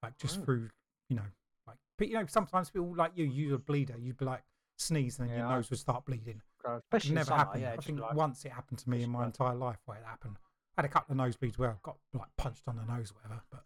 Like 0.02 0.16
just 0.18 0.38
Oh. 0.40 0.44
through, 0.44 0.70
you 1.08 1.16
know, 1.16 1.22
like 1.66 1.76
but 1.98 2.08
you 2.08 2.14
know 2.14 2.26
sometimes 2.26 2.70
people 2.70 2.94
like 2.94 3.12
you, 3.14 3.24
you're 3.24 3.56
a 3.56 3.58
bleeder. 3.58 3.96
You'd 3.98 4.18
be 4.18 4.24
like 4.24 4.42
sneeze 4.78 5.18
and 5.18 5.28
then 5.28 5.36
your 5.38 5.46
Yeah, 5.46 5.52
I- 5.52 5.56
nose 5.56 5.70
would 5.70 5.78
start 5.78 6.04
bleeding. 6.04 6.42
uh, 6.64 6.78
Especially 6.84 7.10
in 7.10 7.14
never 7.16 7.26
summer, 7.26 7.38
happened. 7.38 7.62
yeah. 7.62 7.72
I 7.72 7.76
think 7.76 8.00
like- 8.00 8.14
once 8.14 8.44
it 8.44 8.52
happened 8.52 8.78
to 8.80 8.90
me 8.90 9.02
in 9.02 9.10
my 9.10 9.24
entire 9.26 9.54
life 9.54 9.78
where 9.84 9.98
it 9.98 10.04
happened. 10.04 10.38
I 10.76 10.82
had 10.82 10.84
a 10.86 10.92
couple 10.92 11.12
of 11.12 11.18
nosebleeds 11.18 11.56
where 11.58 11.70
I 11.70 11.76
got 11.82 11.96
like 12.12 12.34
punched 12.36 12.66
on 12.66 12.76
the 12.76 12.84
nose 12.84 13.12
or 13.12 13.14
whatever, 13.14 13.42
but 13.50 13.64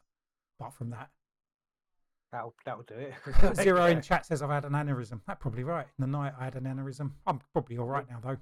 apart 0.58 0.74
from 0.74 0.90
that, 0.90 1.10
That'll 2.32 2.54
that'll 2.64 2.82
do 2.84 2.94
it. 2.94 3.14
zero 3.56 3.86
in 3.86 4.02
chat 4.02 4.26
says 4.26 4.42
I've 4.42 4.50
had 4.50 4.64
an 4.64 4.72
aneurysm. 4.72 5.20
That's 5.26 5.40
probably 5.40 5.64
right. 5.64 5.86
In 5.98 6.02
the 6.02 6.18
night 6.18 6.34
I 6.38 6.44
had 6.44 6.56
an 6.56 6.64
aneurysm. 6.64 7.12
I'm 7.26 7.40
probably 7.52 7.78
all 7.78 7.86
right 7.86 8.08
now 8.08 8.20
though. 8.22 8.36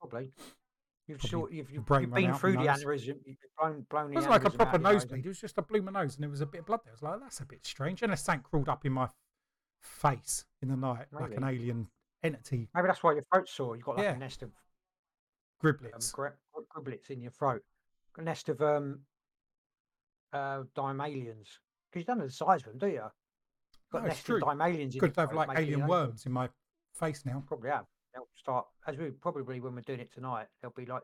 Probably. 0.00 0.32
You've 1.06 1.18
Probably 1.18 1.30
sort 1.30 1.52
you've, 1.52 1.70
you've, 1.70 1.86
you've 2.00 2.14
been 2.14 2.32
through 2.34 2.52
the 2.52 2.64
nose. 2.64 2.82
aneurysm. 2.82 3.16
You've 3.26 3.36
blown 3.60 3.86
blown 3.90 4.06
It 4.06 4.14
the 4.14 4.20
was 4.20 4.26
like 4.28 4.44
a 4.46 4.50
proper 4.50 4.76
out 4.76 4.80
your 4.80 4.92
nose, 4.92 5.02
nosebleed. 5.02 5.24
It 5.26 5.28
was 5.28 5.40
just 5.40 5.56
blew 5.68 5.82
my 5.82 5.92
nose 5.92 6.14
and 6.14 6.22
there 6.22 6.30
was 6.30 6.40
a 6.40 6.46
bit 6.46 6.60
of 6.60 6.66
blood 6.66 6.80
there. 6.84 6.92
I 6.92 6.94
was 6.94 7.02
like, 7.02 7.20
that's 7.20 7.40
a 7.40 7.44
bit 7.44 7.66
strange. 7.66 8.02
And 8.02 8.10
a 8.12 8.16
something 8.16 8.42
crawled 8.42 8.70
up 8.70 8.86
in 8.86 8.92
my 8.92 9.08
face 9.82 10.46
in 10.62 10.68
the 10.68 10.76
night 10.76 11.06
like 11.12 11.34
an 11.36 11.44
alien 11.44 11.88
entity, 12.22 12.70
Maybe 12.74 12.86
that's 12.86 13.02
why 13.02 13.12
your 13.12 13.22
throat's 13.30 13.52
sore. 13.52 13.76
You've 13.76 13.84
got 13.84 13.98
like 13.98 14.04
Yeah. 14.04 14.14
a 14.14 14.18
nest 14.18 14.42
of 14.42 14.48
um, 14.48 14.54
griblets. 15.62 16.10
gri- 16.10 16.30
gri- 16.54 16.64
griblets 16.74 17.10
in 17.10 17.20
your 17.20 17.32
throat. 17.32 17.60
A 18.16 18.22
nest 18.22 18.48
of 18.48 18.62
um 18.62 19.00
uh 20.32 20.62
dimalians. 20.74 21.48
Because 21.94 22.02
you 22.02 22.06
don't 22.06 22.18
know 22.18 22.26
the 22.26 22.32
size 22.32 22.60
of 22.66 22.70
them, 22.76 22.78
do 22.78 22.88
you? 22.88 23.02
Got 23.02 23.12
No, 23.92 23.98
a 24.00 24.06
it's 24.06 24.16
nest 24.16 24.26
true. 24.26 24.36
of 24.44 24.98
Could 24.98 25.16
have 25.16 25.32
like 25.32 25.56
alien 25.56 25.86
worms 25.86 26.26
in 26.26 26.32
my 26.32 26.48
face 26.92 27.24
now. 27.24 27.44
Probably 27.46 27.70
have. 27.70 27.86
They'll 28.12 28.26
start 28.34 28.66
as 28.88 28.96
we 28.96 29.10
probably 29.10 29.60
when 29.60 29.76
we're 29.76 29.80
doing 29.82 30.00
it 30.00 30.12
tonight. 30.12 30.48
They'll 30.60 30.72
be 30.72 30.86
like, 30.86 31.02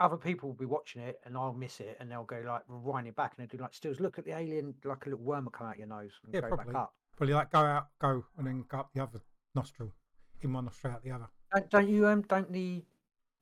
other 0.00 0.16
people 0.16 0.48
will 0.48 0.56
be 0.56 0.64
watching 0.64 1.02
it, 1.02 1.20
and 1.24 1.36
I'll 1.36 1.52
miss 1.52 1.80
it, 1.80 1.98
and 2.00 2.10
they'll 2.10 2.24
go 2.24 2.42
like 2.46 2.62
rewind 2.68 3.06
it 3.06 3.16
back, 3.16 3.34
and 3.36 3.46
they'll 3.46 3.58
do 3.58 3.62
like 3.62 3.74
stills. 3.74 4.00
Look 4.00 4.18
at 4.18 4.24
the 4.24 4.32
alien, 4.36 4.74
like 4.84 5.04
a 5.06 5.10
little 5.10 5.24
worm 5.24 5.44
will 5.44 5.52
come 5.52 5.66
out 5.66 5.78
your 5.78 5.86
nose 5.88 6.12
and 6.24 6.34
Yeah, 6.34 6.40
go 6.40 6.48
probably. 6.48 6.72
back 6.72 6.82
up. 6.82 6.94
Probably 7.16 7.34
like 7.34 7.50
go 7.50 7.58
out, 7.60 7.88
go, 8.00 8.24
and 8.38 8.46
then 8.46 8.64
go 8.68 8.78
up 8.80 8.90
the 8.94 9.02
other 9.02 9.20
nostril, 9.54 9.92
in 10.40 10.52
one 10.54 10.64
nostril, 10.64 10.94
out 10.94 11.04
the 11.04 11.10
other. 11.10 11.28
Don't, 11.52 11.68
don't 11.70 11.88
you 11.88 12.06
um 12.06 12.22
don't 12.22 12.50
the 12.50 12.82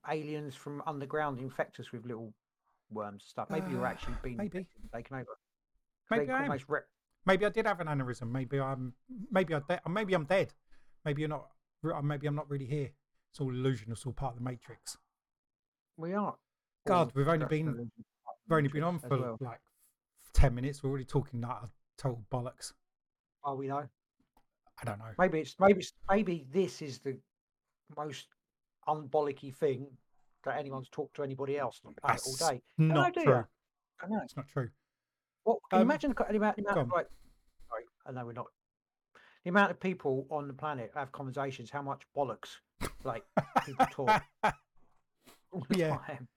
aliens 0.09 0.57
from 0.57 0.83
underground 0.87 1.39
infect 1.39 1.79
us 1.79 1.93
with 1.93 2.05
little 2.07 2.35
worms 2.91 3.23
and 3.23 3.29
stuff? 3.29 3.51
Maybe 3.51 3.71
you're 3.71 3.87
Uh, 3.87 3.91
actually 3.91 4.15
being 4.23 4.37
maybe. 4.37 4.67
taken 4.93 5.17
over. 5.17 5.39
Maybe 6.11 6.31
I 6.33 6.45
am. 6.45 6.59
rep- 6.69 6.89
Maybe 7.27 7.45
I 7.45 7.49
did 7.51 7.67
have 7.67 7.81
an 7.81 7.87
aneurysm. 7.89 8.31
Maybe 8.31 8.59
I'm. 8.61 8.95
Maybe 9.31 9.55
I. 9.55 9.61
De- 9.69 9.81
maybe 9.89 10.15
I'm 10.15 10.25
dead. 10.25 10.55
Maybe 11.05 11.23
you're 11.23 11.29
not. 11.29 11.49
Uh, 11.85 12.01
maybe 12.03 12.27
I'm 12.27 12.35
not 12.35 12.49
really 12.51 12.65
here. 12.67 12.91
It's 13.31 13.41
all 13.41 13.51
illusion. 13.51 13.93
It's 13.93 14.07
all 14.07 14.13
part 14.13 14.33
of 14.35 14.39
the 14.39 14.45
matrix. 14.45 14.97
we 15.97 16.15
are. 16.15 16.37
God, 16.87 17.13
we've 17.15 17.29
only 17.29 17.45
been- 17.47 17.91
We've 18.49 18.57
only 18.57 18.69
been 18.69 18.83
on 18.85 18.99
for 18.99 19.09
well. 19.19 19.37
like 19.41 19.61
ten 20.33 20.55
minutes. 20.55 20.83
We're 20.83 20.89
already 20.91 21.05
talking 21.05 21.41
that 21.43 21.69
total 21.99 22.25
bollocks. 22.33 22.73
Oh, 23.45 23.55
we 23.57 23.67
know. 23.67 23.87
I 24.81 24.85
don't 24.85 24.99
know. 24.99 25.13
Maybe 25.19 25.41
it's 25.41 25.55
maybe 25.61 25.81
it's, 25.81 25.93
maybe 26.09 26.47
this 26.51 26.81
is 26.81 27.01
the 27.01 27.19
most 27.97 28.29
unbollicky 28.87 29.55
thing 29.55 29.87
that 30.45 30.57
anyone's 30.57 30.89
talked 30.89 31.17
to 31.17 31.23
anybody 31.25 31.59
else 31.59 31.81
the 31.81 31.89
all 32.27 32.37
day. 32.51 32.63
Not 32.79 33.13
true. 33.15 33.45
I 34.01 34.07
know. 34.09 34.21
It's 34.23 34.37
not 34.37 34.49
true. 34.49 34.71
What 35.49 35.61
can 35.71 35.79
you 35.79 35.83
Um, 35.83 35.89
imagine 35.89 36.15
the 36.15 36.37
amount, 36.37 36.57
the 36.57 36.63
amount 36.63 36.79
of 36.81 36.91
like? 36.91 37.07
Sorry, 37.71 37.85
I 38.07 38.13
know 38.13 38.27
we're 38.27 38.33
not. 38.35 38.49
The 39.45 39.49
amount 39.49 39.71
of 39.71 39.81
people 39.81 40.27
on 40.31 40.47
the 40.47 40.53
planet 40.53 40.91
have 40.95 41.11
conversations. 41.11 41.71
How 41.71 41.81
much 41.81 42.03
bollocks 42.15 42.57
like 43.03 43.25
people 43.65 43.87
talk 43.91 44.21
Yeah. 45.71 45.97
time. 46.07 46.29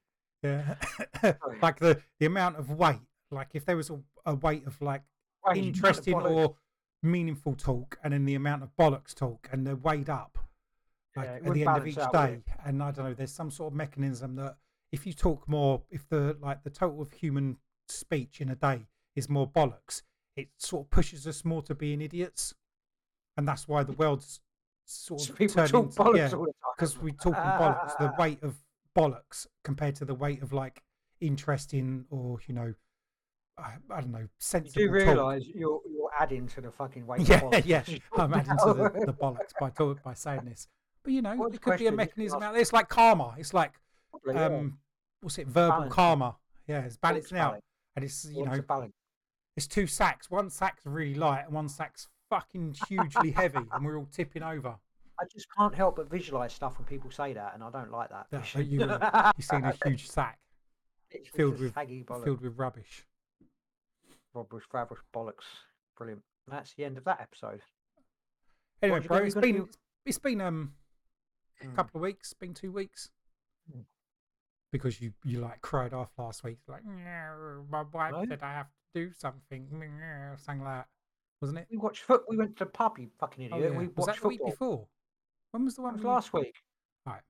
Yeah, 0.44 0.75
like 1.62 1.80
the 1.80 2.01
the 2.22 2.25
amount 2.25 2.56
of 2.56 2.72
weight. 2.72 3.01
Like 3.32 3.50
if 3.53 3.65
there 3.65 3.75
was 3.75 3.89
a, 3.89 4.00
a 4.25 4.36
weight 4.36 4.65
of 4.65 4.82
like 4.82 5.03
Right, 5.46 5.56
the 5.56 5.60
amount 5.60 5.75
of 5.75 5.75
interesting 5.75 6.13
or 6.15 6.56
meaningful 7.03 7.56
talk, 7.56 8.00
and 8.03 8.13
then 8.13 8.24
the 8.24 8.36
amount 8.36 8.63
of 8.63 8.70
bollocks 8.80 9.13
talk, 9.13 9.50
and 9.51 9.68
they're 9.68 9.75
weighed 9.75 10.10
up 10.10 10.38
like 11.18 11.27
Yeah, 11.27 11.36
at 11.36 11.53
the 11.53 11.65
end 11.65 11.77
of 11.77 11.86
each 11.86 11.98
out, 11.98 12.13
day. 12.13 12.41
And 12.65 12.82
I 12.82 12.91
don't 12.91 13.06
know. 13.06 13.13
There's 13.13 13.34
some 13.34 13.51
sort 13.51 13.74
of 13.74 13.77
mechanism 13.77 14.36
that 14.38 14.56
if 14.94 15.06
you 15.06 15.12
talk 15.12 15.50
more, 15.50 15.82
if 15.89 16.08
the 16.08 16.38
like 16.39 16.63
the 16.63 16.70
total 16.70 17.01
of 17.01 17.12
human 17.12 17.58
speech 17.89 18.39
in 18.39 18.50
a 18.50 18.56
day 18.56 18.88
is 19.15 19.30
more 19.30 19.48
bollocks, 19.50 20.01
it 20.36 20.50
sort 20.58 20.86
of 20.86 20.89
pushes 20.91 21.27
us 21.27 21.44
more 21.46 21.62
to 21.63 21.75
being 21.75 22.01
idiots, 22.01 22.53
and 23.38 23.48
that's 23.48 23.68
why 23.68 23.84
the 23.84 23.91
world's 23.94 24.39
sort 24.86 25.30
of 25.30 25.36
people 25.38 25.56
turning 25.56 25.72
talk 25.72 25.86
into- 25.86 25.96
bollocks 26.03 26.18
yeah, 26.32 26.38
all 26.38 26.46
the 26.46 26.53
time. 26.53 26.74
because 26.77 26.98
we 27.00 27.12
talking 27.13 27.34
bollocks, 27.34 27.98
the 27.98 28.13
weight 28.20 28.41
of 28.44 28.56
bollocks 28.98 29.48
compared 29.63 29.96
to 29.96 30.06
the 30.06 30.15
weight 30.15 30.41
of 30.41 30.51
like 30.53 30.82
interesting 31.20 32.06
or 32.10 32.39
you 32.48 32.53
know, 32.53 32.74
I, 33.58 33.74
I 33.89 34.01
don't 34.01 34.12
know, 34.12 34.20
You 34.20 34.30
sensible 34.39 34.82
do 34.88 34.91
realise 34.91 35.46
you're 35.48 35.82
you're 35.89 36.10
adding 36.20 36.48
to 36.50 36.62
the 36.62 36.72
fucking 36.72 37.06
weight. 37.06 37.22
of 37.22 37.30
Yeah, 37.30 37.39
bollocks 37.41 37.65
yeah, 37.65 37.84
I'm 38.18 38.32
talk 38.32 38.39
adding 38.39 38.58
to 38.58 38.74
the, 38.74 39.06
the 39.08 39.13
bollocks 39.13 39.51
by 39.60 39.70
talk, 39.70 40.01
by 40.03 40.13
saying 40.13 40.46
this. 40.46 40.68
But 41.03 41.13
you 41.13 41.22
know, 41.22 41.36
What's 41.36 41.56
it 41.56 41.62
could 41.62 41.77
be 41.80 41.88
a? 41.88 41.91
You 41.91 41.98
mechanism 41.98 42.41
out 42.44 42.53
there. 42.53 42.62
It's 42.62 42.74
like 42.74 42.88
karma. 42.89 43.36
It's 43.38 43.53
like 43.53 43.74
Probably, 44.12 44.34
yeah. 44.39 44.46
um, 44.48 44.77
what's 45.22 45.38
it? 45.38 45.48
Verbal 45.48 45.70
Balance. 45.77 45.94
karma. 45.94 46.36
Yeah, 46.68 46.82
it's 46.82 46.98
balancing 46.98 47.38
out, 47.38 47.51
balance? 47.51 47.65
and 47.96 48.06
it's 48.06 48.25
you 48.25 48.46
know, 48.46 48.62
balance? 48.62 48.94
It's 49.58 49.67
two 49.67 49.88
sacks. 49.88 50.29
One 50.31 50.50
sack's 50.50 50.86
really 50.86 51.15
light, 51.15 51.46
and 51.46 51.53
one 51.53 51.70
sack's 51.70 52.08
fucking 52.29 52.75
hugely 52.88 53.31
heavy, 53.31 53.65
and 53.72 53.86
we're 53.86 53.98
all 53.98 54.08
tipping 54.12 54.43
over. 54.43 54.75
I 55.20 55.25
just 55.31 55.48
can't 55.55 55.75
help 55.75 55.98
but 55.98 56.10
visualise 56.10 56.53
stuff 56.53 56.77
when 56.79 56.86
people 56.88 57.12
say 57.12 57.34
that, 57.34 57.53
and 57.53 57.63
I 57.63 57.70
don't 57.70 57.91
like 57.91 58.10
that. 58.10 58.27
Yeah, 58.31 58.62
you, 58.62 58.79
You've 59.38 59.46
seen 59.46 59.63
a 59.63 59.74
huge 59.86 60.10
sack 60.10 60.39
filled 61.34 61.60
with 61.60 61.74
filled 62.24 62.41
with 62.41 62.58
rubbish. 62.58 63.05
Rubbish, 64.34 64.63
rubbish, 64.74 65.00
bollocks. 65.13 65.43
Brilliant. 65.98 66.24
That's 66.48 66.74
the 66.74 66.86
end 66.86 66.98
of 66.98 67.03
that 67.03 67.20
episode. 67.22 67.62
Anyway, 68.81 69.01
you 69.03 69.08
bro, 69.08 69.17
it's 69.17 69.36
you 69.36 69.41
been 69.41 69.55
do? 69.58 69.70
it's 70.05 70.17
been 70.17 70.41
um 70.41 70.74
a 71.62 71.65
Mm. 71.65 71.75
couple 71.75 72.00
of 72.00 72.01
weeks, 72.01 72.34
been 72.34 72.55
two 72.55 72.72
weeks. 72.72 73.12
Mm. 73.72 73.84
Because 74.72 75.00
you 75.01 75.13
you 75.24 75.39
like 75.39 75.62
cried 75.62 75.93
off 75.93 76.10
last 76.17 76.43
week, 76.43 76.58
like 76.67 76.84
"No, 76.86 77.63
my 77.70 77.84
wife 77.84 78.13
No. 78.13 78.25
said 78.25 78.41
I 78.41 78.53
have 78.53 78.67
to 78.67 78.74
do 78.94 79.12
something, 79.14 79.68
no," 79.72 80.36
something 80.38 80.64
like 80.64 80.80
that, 80.80 80.88
wasn't 81.42 81.60
it? 81.60 81.68
We 81.72 81.78
watched 81.78 82.04
foot. 82.04 82.24
We 82.30 82.38
went 82.38 82.58
to 82.58 82.66
the 82.66 82.72
pub. 82.72 82.98
You 83.00 83.10
fucking 83.20 83.50
Oh, 83.52 83.58
idiot. 83.58 83.72
yeah. 83.74 83.78
We 83.80 83.88
was 83.88 83.96
that 83.96 84.02
watched 84.08 84.22
the 84.22 84.28
week 84.28 84.40
football. 84.40 84.52
before? 84.52 84.88
When 85.52 85.66
was 85.66 85.76
the 85.76 85.82
one 85.82 85.96
was 85.96 86.04
last 86.04 86.34
week. 86.34 86.56
Right, 87.06 87.22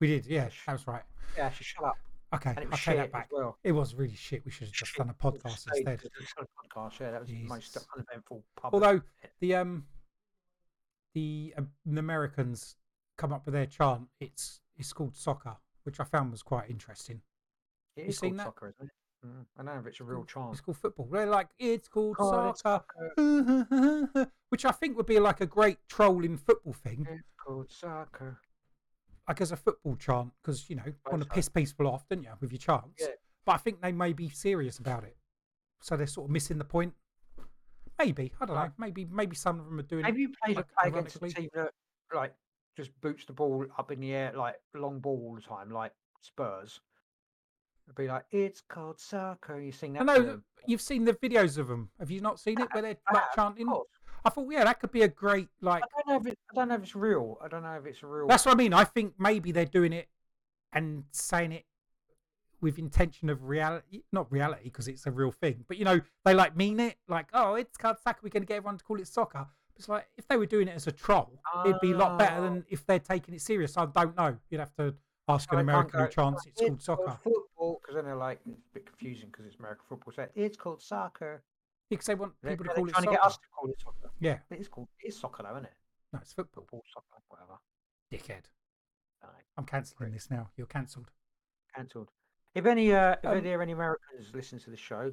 we 0.00 0.08
did, 0.08 0.26
yeah, 0.26 0.48
that 0.66 0.72
was 0.72 0.86
right. 0.86 1.02
Yeah, 1.36 1.50
she 1.50 1.64
shut 1.64 1.84
up. 1.84 1.96
Okay, 2.34 2.50
I'll 2.50 2.76
take 2.78 2.96
that 2.96 3.10
back. 3.12 3.28
well. 3.32 3.56
It 3.64 3.72
was 3.72 3.94
really 3.94 4.14
shit. 4.14 4.44
We 4.44 4.50
should 4.50 4.66
have 4.68 4.74
just 4.74 4.92
Shit. 4.92 4.98
done 4.98 5.08
a 5.08 5.14
podcast 5.14 5.66
instead. 5.74 6.02
a 6.04 6.68
podcast. 6.78 7.00
Yeah, 7.00 7.10
that 7.12 7.20
was 7.20 7.30
the 7.30 7.42
most 7.44 7.76
uneventful 7.96 8.44
pub. 8.56 8.74
Although 8.74 9.00
the 9.40 9.54
um 9.54 9.86
the, 11.14 11.54
uh, 11.56 11.62
Americans 11.96 12.76
come 13.16 13.32
up 13.32 13.44
with 13.46 13.54
their 13.54 13.66
chant, 13.66 14.08
it's 14.20 14.60
it's 14.76 14.92
called 14.92 15.16
soccer, 15.16 15.56
which 15.84 16.00
I 16.00 16.04
found 16.04 16.30
was 16.30 16.42
quite 16.42 16.68
interesting. 16.70 17.22
it 17.96 18.02
you 18.02 18.08
is 18.08 18.18
seen 18.18 18.30
called 18.30 18.40
that? 18.40 18.44
soccer, 18.44 18.68
isn't 18.68 18.86
it? 18.86 18.92
Mm, 19.26 19.44
I 19.58 19.62
know 19.64 19.78
if 19.80 19.86
it's 19.86 20.00
a 20.00 20.04
real 20.04 20.24
chant. 20.24 20.52
It's 20.52 20.60
called 20.60 20.76
football. 20.76 21.08
They're 21.10 21.26
like 21.26 21.48
it's 21.58 21.88
called 21.88 22.16
Oh, 22.20 22.50
it's 22.50 22.62
soccer, 22.62 24.30
which 24.50 24.64
I 24.64 24.70
think 24.70 24.96
would 24.96 25.06
be 25.06 25.18
like 25.18 25.40
a 25.40 25.46
great 25.46 25.78
trolling 25.88 26.36
football 26.36 26.72
thing, 26.72 27.06
It's 27.10 27.22
called 27.44 27.70
soccer. 27.70 28.40
like 29.26 29.40
as 29.40 29.50
a 29.50 29.56
football 29.56 29.96
chant, 29.96 30.30
because 30.40 30.70
you 30.70 30.76
know 30.76 30.84
want 31.10 31.22
to 31.24 31.28
piss 31.28 31.48
people 31.48 31.88
off, 31.88 32.06
don't 32.08 32.22
you, 32.22 32.30
with 32.40 32.52
your 32.52 32.58
chants? 32.58 33.00
Yeah. 33.00 33.08
But 33.44 33.52
I 33.52 33.58
think 33.58 33.80
they 33.80 33.92
may 33.92 34.12
be 34.12 34.28
serious 34.28 34.78
about 34.78 35.04
it, 35.04 35.16
so 35.80 35.96
they're 35.96 36.06
sort 36.06 36.26
of 36.26 36.30
missing 36.30 36.58
the 36.58 36.64
point. 36.64 36.94
Maybe 37.98 38.32
I 38.40 38.46
don't 38.46 38.54
know. 38.54 38.70
Maybe 38.78 39.04
maybe 39.04 39.34
some 39.34 39.58
of 39.58 39.66
them 39.66 39.80
are 39.80 39.82
doing. 39.82 40.04
Have 40.04 40.18
you 40.18 40.30
played 40.44 40.56
like, 40.56 40.66
a 40.66 40.80
play 40.80 40.88
against 40.90 41.16
a 41.16 41.28
team 41.28 41.48
that 41.54 41.72
like 42.14 42.34
just 42.76 42.92
boots 43.00 43.24
the 43.24 43.32
ball 43.32 43.66
up 43.76 43.90
in 43.90 43.98
the 43.98 44.14
air, 44.14 44.32
like 44.36 44.54
long 44.74 45.00
ball 45.00 45.20
all 45.24 45.34
the 45.34 45.40
time, 45.40 45.70
like 45.70 45.90
Spurs? 46.20 46.80
It'd 47.88 47.96
be 47.96 48.06
like, 48.06 48.24
it's 48.30 48.60
called 48.60 49.00
soccer. 49.00 49.54
and 49.54 49.64
You 49.64 49.72
sing 49.72 49.96
I 49.98 50.04
that. 50.04 50.14
to 50.14 50.22
know 50.22 50.40
you've 50.66 50.80
seen 50.82 51.04
the 51.04 51.14
videos 51.14 51.56
of 51.56 51.68
them. 51.68 51.88
Have 51.98 52.10
you 52.10 52.20
not 52.20 52.38
seen 52.38 52.60
it 52.60 52.68
where 52.72 52.82
they're 52.82 52.96
I 53.08 53.14
like 53.14 53.34
chanting? 53.34 53.66
I 54.24 54.30
thought, 54.30 54.46
yeah, 54.50 54.64
that 54.64 54.78
could 54.80 54.92
be 54.92 55.02
a 55.02 55.08
great 55.08 55.48
like. 55.62 55.82
I 55.84 55.86
don't 56.02 56.08
know 56.08 56.16
if 56.28 56.32
it, 56.34 56.38
I 56.50 56.54
don't 56.54 56.68
know 56.68 56.74
if 56.74 56.82
it's 56.82 56.94
real. 56.94 57.38
I 57.42 57.48
don't 57.48 57.62
know 57.62 57.72
if 57.74 57.86
it's 57.86 58.02
real. 58.02 58.26
That's 58.26 58.44
what 58.44 58.52
I 58.54 58.58
mean. 58.58 58.74
I 58.74 58.84
think 58.84 59.14
maybe 59.18 59.52
they're 59.52 59.64
doing 59.64 59.92
it 59.94 60.08
and 60.72 61.04
saying 61.12 61.52
it 61.52 61.64
with 62.60 62.78
intention 62.78 63.30
of 63.30 63.44
reality, 63.44 64.02
not 64.12 64.30
reality 64.30 64.64
because 64.64 64.88
it's 64.88 65.06
a 65.06 65.10
real 65.10 65.30
thing, 65.30 65.64
but 65.68 65.78
you 65.78 65.84
know, 65.84 66.00
they 66.24 66.34
like 66.34 66.56
mean 66.56 66.80
it. 66.80 66.96
Like, 67.08 67.28
oh, 67.32 67.54
it's 67.54 67.76
called 67.78 67.96
soccer. 68.02 68.18
We're 68.22 68.30
going 68.30 68.42
to 68.42 68.46
get 68.46 68.56
everyone 68.56 68.76
to 68.78 68.84
call 68.84 69.00
it 69.00 69.06
soccer. 69.08 69.46
It's 69.76 69.88
like 69.88 70.08
if 70.18 70.26
they 70.26 70.36
were 70.36 70.44
doing 70.46 70.66
it 70.68 70.74
as 70.74 70.88
a 70.88 70.92
troll, 70.92 71.40
it'd 71.64 71.80
be 71.80 71.92
a 71.92 71.96
lot 71.96 72.18
better 72.18 72.38
Oh. 72.40 72.42
than 72.42 72.64
if 72.68 72.84
they're 72.84 72.98
taking 72.98 73.34
it 73.34 73.40
serious. 73.40 73.76
I 73.78 73.86
don't 73.86 74.16
know. 74.16 74.36
You'd 74.50 74.58
have 74.58 74.74
to 74.74 74.94
ask 75.28 75.52
an 75.52 75.58
American 75.60 76.00
who 76.00 76.08
chants 76.08 76.44
"Oh, 76.46 76.50
it's 76.50 76.60
called 76.60 76.82
soccer. 76.82 77.18
football 77.22 77.80
because 77.80 77.94
then 77.96 78.04
they're 78.04 78.16
like 78.16 78.40
it's 78.46 78.66
a 78.66 78.74
bit 78.74 78.86
confusing 78.86 79.28
because 79.30 79.46
it's 79.46 79.56
American 79.56 79.84
football. 79.88 80.12
So 80.14 80.26
it's 80.34 80.56
called 80.56 80.82
soccer. 80.82 81.42
Because 81.90 82.06
they 82.06 82.14
want 82.14 82.32
They're, 82.42 82.52
people 82.52 82.66
to 82.66 82.72
call 82.74 82.86
it 82.88 82.92
trying 82.92 83.04
soccer. 83.04 83.16
to 83.16 83.20
get 83.20 83.24
us 83.26 83.36
to 83.36 83.42
call 83.58 83.70
it 83.70 83.80
soccer. 83.80 84.10
Yeah, 84.20 84.38
It 84.50 84.60
is 84.60 84.68
called. 84.68 84.88
It 85.02 85.08
is 85.08 85.18
soccer 85.18 85.42
though, 85.42 85.52
isn't 85.52 85.64
it? 85.64 85.72
no, 86.12 86.18
it's 86.20 86.32
football. 86.34 86.64
Football, 86.64 86.82
soccer, 86.92 87.22
whatever. 87.28 87.58
Dickhead. 88.12 88.44
I'm 89.56 89.64
cancelling 89.64 90.12
this 90.12 90.30
now. 90.30 90.50
You're 90.56 90.68
cancelled. 90.68 91.10
Cancelled. 91.74 92.10
If 92.54 92.64
any, 92.64 92.92
uh, 92.92 93.16
if 93.22 93.24
Um, 93.24 93.38
any, 93.38 93.52
any 93.52 93.72
Americans 93.72 94.30
listen 94.32 94.58
to 94.60 94.70
the 94.70 94.76
show, 94.76 95.12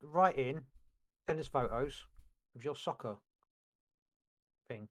write 0.00 0.38
in, 0.38 0.60
send 1.26 1.40
us 1.40 1.48
photos 1.48 2.06
of 2.54 2.62
your 2.62 2.76
soccer 2.76 3.16
thing. 4.68 4.88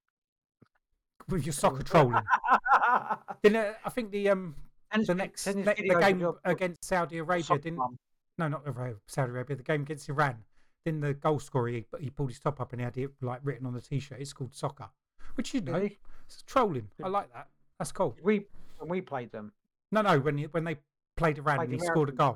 With 1.30 1.46
your 1.46 1.54
soccer 1.54 1.84
trolling. 1.84 2.24
Then 3.44 3.56
uh, 3.56 3.74
I 3.86 3.90
think 3.90 4.12
the 4.12 4.30
um 4.30 4.56
us 4.92 5.06
the 5.08 5.16
next 5.16 5.42
send 5.44 5.68
us 5.68 5.78
ne- 5.80 5.88
the 5.88 6.00
game 6.00 6.20
your- 6.20 6.40
against 6.44 6.84
Saudi 6.84 7.20
Arabia 7.20 7.44
soccer 7.44 7.62
didn't 7.62 7.78
mum. 7.78 7.98
no 8.38 8.48
not 8.48 8.64
Saudi 9.08 9.30
Arabia 9.32 9.56
the 9.56 9.64
game 9.64 9.82
against 9.84 10.10
Iran 10.10 10.38
then 10.86 11.00
the 11.00 11.14
goal 11.14 11.40
scorer 11.40 11.68
he, 11.70 11.86
he 12.00 12.10
pulled 12.10 12.30
his 12.30 12.40
top 12.40 12.60
up 12.60 12.72
and 12.74 12.82
he 12.82 12.86
had 12.86 12.98
it 12.98 13.12
like 13.22 13.42
written 13.44 13.68
on 13.68 13.74
the 13.74 13.82
t-shirt 13.82 14.20
it's 14.20 14.34
called 14.34 14.56
soccer 14.56 14.90
which 15.36 15.54
you 15.54 15.62
know 15.62 15.80
he? 15.80 16.00
it's 16.26 16.42
trolling 16.44 16.88
I 17.04 17.08
like 17.10 17.32
that 17.34 17.48
that's 17.78 17.92
cool 17.92 18.16
We 18.24 18.46
when 18.78 18.90
we 18.90 19.02
played 19.02 19.32
them. 19.32 19.52
no 19.92 20.02
no 20.02 20.20
when 20.20 20.38
he, 20.40 20.46
when 20.46 20.64
they 20.64 20.78
played 21.16 21.38
Iran 21.38 21.58
Played 21.58 21.70
and 21.70 21.80
he 21.82 21.86
scored 21.86 22.10
a 22.10 22.14
goal 22.14 22.36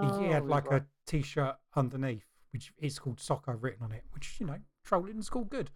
he, 0.00 0.24
he 0.26 0.32
had 0.32 0.44
Oh, 0.44 0.46
like 0.46 0.70
right. 0.70 0.80
a 0.82 0.86
t-shirt 1.06 1.56
underneath 1.76 2.24
which 2.52 2.72
is 2.78 2.98
called 2.98 3.20
soccer 3.20 3.54
written 3.56 3.84
on 3.84 3.92
it 3.92 4.04
which 4.12 4.36
you 4.40 4.46
know 4.46 4.56
trolling 4.84 5.18
is 5.18 5.28
called 5.28 5.50
good 5.50 5.70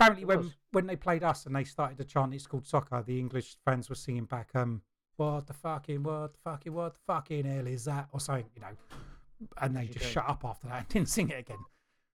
apparently 0.00 0.24
when 0.24 0.52
when 0.72 0.86
they 0.86 0.96
played 0.96 1.22
us 1.22 1.46
and 1.46 1.54
they 1.54 1.64
started 1.64 1.96
to 1.98 2.04
chant 2.04 2.34
it's 2.34 2.46
called 2.46 2.66
soccer 2.66 3.02
the 3.02 3.18
english 3.18 3.56
fans 3.64 3.88
were 3.88 3.94
singing 3.94 4.24
back 4.24 4.50
um 4.54 4.82
what 5.16 5.46
the 5.46 5.52
fucking 5.52 6.02
what 6.02 6.32
the 6.32 6.38
fucking 6.44 6.72
what 6.72 6.94
the 6.94 7.00
fucking 7.06 7.44
hell 7.44 7.66
is 7.66 7.84
that 7.84 8.08
or 8.12 8.20
something 8.20 8.46
you 8.54 8.60
know 8.62 9.48
and 9.58 9.76
they 9.76 9.86
just 9.86 10.06
shut 10.10 10.28
up 10.28 10.42
after 10.44 10.66
that 10.68 10.78
and 10.78 10.88
didn't 10.94 11.08
sing 11.08 11.28
it 11.30 11.38
again 11.38 11.58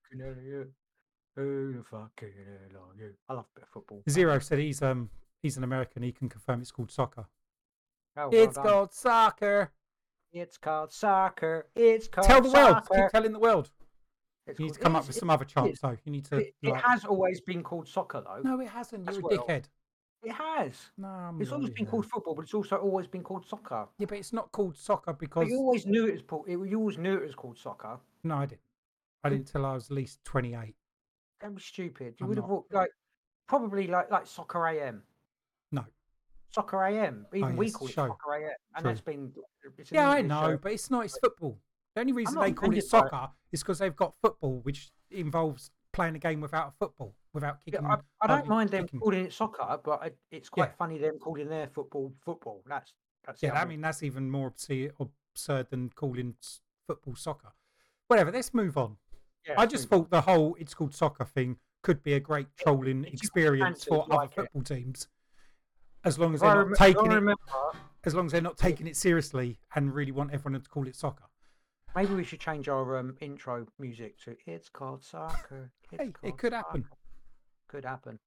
Fucking 0.09 0.25
hell, 0.25 0.43
you. 0.43 0.67
Who 1.35 1.73
the 1.73 1.83
fucking 1.83 2.29
hell 2.71 2.81
are 2.89 2.95
you? 3.01 3.13
I 3.29 3.33
love 3.33 3.45
a 3.55 3.59
bit 3.59 3.63
of 3.63 3.69
football. 3.69 4.01
zero 4.09 4.39
said 4.39 4.59
he's 4.59 4.81
um 4.81 5.09
he's 5.41 5.55
an 5.57 5.63
american 5.63 6.03
he 6.03 6.11
can 6.11 6.29
confirm 6.29 6.61
it's 6.61 6.71
called 6.71 6.91
soccer 6.91 7.25
Oh, 8.19 8.29
well 8.29 8.41
it's 8.43 8.55
done. 8.55 8.65
called 8.65 8.93
soccer 8.93 9.71
It's 10.33 10.57
called 10.57 10.91
soccer. 10.91 11.67
It's 11.75 12.07
called 12.07 12.27
tell 12.27 12.41
the 12.41 12.49
world 12.51 12.77
keep 12.93 13.09
telling 13.09 13.31
the 13.31 13.39
world 13.39 13.69
It's 14.47 14.59
you 14.59 14.65
need 14.65 14.73
to 14.73 14.79
come 14.79 14.95
up 14.95 15.01
is- 15.03 15.07
with 15.09 15.17
some 15.17 15.29
other 15.29 15.45
chants 15.45 15.73
is. 15.75 15.79
though 15.81 15.97
you 16.05 16.11
need 16.11 16.25
to 16.25 16.37
It, 16.37 16.55
it 16.61 16.75
has 16.75 17.05
always 17.05 17.41
been 17.41 17.63
called 17.63 17.87
soccer, 17.87 18.21
though. 18.21 18.41
no 18.43 18.59
it 18.61 18.67
hasn't 18.69 19.07
as 19.09 19.17
you're 19.17 19.33
a 19.33 19.37
dickhead 19.37 19.65
It 20.23 20.31
has. 20.31 20.89
no 20.97 21.07
I'm 21.07 21.41
It's 21.41 21.51
always 21.51 21.69
been 21.71 21.85
called 21.85 22.05
football, 22.05 22.35
but 22.35 22.43
it's 22.43 22.53
also 22.53 22.77
always 22.77 23.07
been 23.07 23.23
called 23.23 23.45
soccer. 23.45 23.87
yeah 23.97 24.05
but 24.07 24.17
it's 24.17 24.33
not 24.33 24.51
called 24.51 24.75
soccer 24.77 25.11
But 25.13 25.19
because 25.19 25.47
you 25.49 25.57
always 25.57 25.85
knew 25.85 26.05
it 26.07 26.23
was 26.31 26.43
you 26.47 26.79
always 26.79 26.97
knew 26.97 27.15
it 27.17 27.23
was 27.25 27.35
called 27.35 27.57
soccer. 27.57 27.99
no 28.23 28.35
i 28.35 28.45
didn't 28.45 28.61
i 29.23 29.29
didn't 29.29 29.47
till 29.47 29.65
i 29.65 29.73
was 29.73 29.85
at 29.85 29.95
least 29.95 30.23
28 30.23 30.75
That 31.41 31.53
was 31.53 31.63
stupid. 31.63 32.15
You 32.19 32.23
I'm 32.25 32.29
would 32.29 32.37
have 32.37 32.47
thought, 32.47 32.65
like 32.71 32.89
probably 33.47 33.87
like 33.87 34.09
like 34.11 34.25
soccer 34.27 34.67
AM. 34.67 35.03
No. 35.71 35.85
Soccer 36.49 36.83
AM. 36.83 37.25
Even 37.33 37.51
oh, 37.51 37.55
we 37.55 37.65
yes, 37.67 37.75
call 37.75 37.87
it 37.87 37.91
show. 37.93 38.07
soccer 38.07 38.33
AM, 38.35 38.51
and 38.75 38.83
True. 38.83 38.89
that's 38.91 39.01
been. 39.01 39.33
Yeah, 39.91 40.09
I 40.09 40.21
know, 40.21 40.41
show. 40.53 40.57
but 40.57 40.71
it's 40.71 40.89
not. 40.89 41.05
It's 41.05 41.17
football. 41.19 41.59
The 41.97 42.01
only 42.01 42.13
reason 42.13 42.39
they 42.39 42.51
call 42.51 42.69
it 42.69 42.73
by 42.73 42.77
it. 42.77 42.83
soccer 42.87 43.29
is 43.51 43.63
because 43.63 43.79
they've 43.79 43.95
got 43.95 44.13
football, 44.21 44.59
which 44.61 44.91
involves 45.09 45.71
playing 45.93 46.15
a 46.15 46.19
game 46.19 46.41
without 46.41 46.67
a 46.67 46.71
football, 46.77 47.15
without 47.33 47.57
Yeah, 47.65 47.79
kicking. 47.79 47.87
I, 47.87 47.93
I 48.21 48.27
don't 48.27 48.35
hardly 48.35 48.49
mind 48.49 48.69
them 48.69 48.83
kicking. 48.83 48.99
calling 48.99 49.25
it 49.25 49.33
soccer, 49.33 49.79
but 49.83 50.03
I, 50.03 50.11
it's 50.29 50.47
quite 50.47 50.69
Yeah. 50.69 50.75
funny 50.77 50.99
them 50.99 51.17
calling 51.17 51.49
their 51.49 51.67
football 51.67 52.13
football. 52.23 52.61
That's 52.67 52.93
that's 53.25 53.41
Yeah, 53.41 53.59
I 53.59 53.65
mean 53.65 53.81
that's 53.81 54.03
even 54.03 54.29
more 54.29 54.45
absurd, 54.45 55.71
than 55.71 55.89
calling 55.89 56.35
football 56.85 57.15
soccer. 57.15 57.53
Whatever. 58.09 58.31
Let's 58.31 58.53
move 58.53 58.77
on. 58.77 58.97
yeah, 59.47 59.55
I 59.57 59.65
just 59.65 59.89
thought 59.89 60.11
the 60.11 60.21
whole 60.21 60.55
"it's 60.59 60.75
called 60.75 60.93
soccer" 60.93 61.25
thing 61.25 61.57
could 61.81 62.03
be 62.03 62.13
a 62.13 62.19
great 62.19 62.49
trolling 62.57 63.05
experience 63.05 63.85
for 63.85 64.05
other 64.11 64.25
it. 64.25 64.33
football 64.35 64.61
teams, 64.61 65.07
as 66.03 66.19
long 66.19 66.35
as 66.35 66.41
they're 66.41 66.53
not 66.63 66.79
I 66.79 66.93
taking 66.93 67.11
it, 67.11 67.37
as 68.03 68.13
long 68.13 68.27
as 68.27 68.33
they're 68.33 68.41
not 68.41 68.59
taking 68.59 68.85
it 68.85 68.95
seriously 68.95 69.57
and 69.73 69.95
really 69.95 70.11
want 70.11 70.31
everyone 70.31 70.61
to 70.61 70.69
call 70.69 70.87
it 70.87 70.95
soccer. 70.95 71.23
Maybe 71.95 72.13
we 72.13 72.23
should 72.23 72.39
change 72.39 72.67
our 72.67 72.97
um, 72.97 73.15
intro 73.21 73.65
music 73.79 74.17
to 74.23 74.35
"It's 74.45 74.69
called 74.69 75.03
soccer." 75.03 75.71
It's 75.91 76.01
Hey, 76.01 76.07
it 76.09 76.13
called 76.13 76.37
could 76.37 76.53
happen. 76.53 76.85
Could 77.67 77.85
happen, 77.85 78.19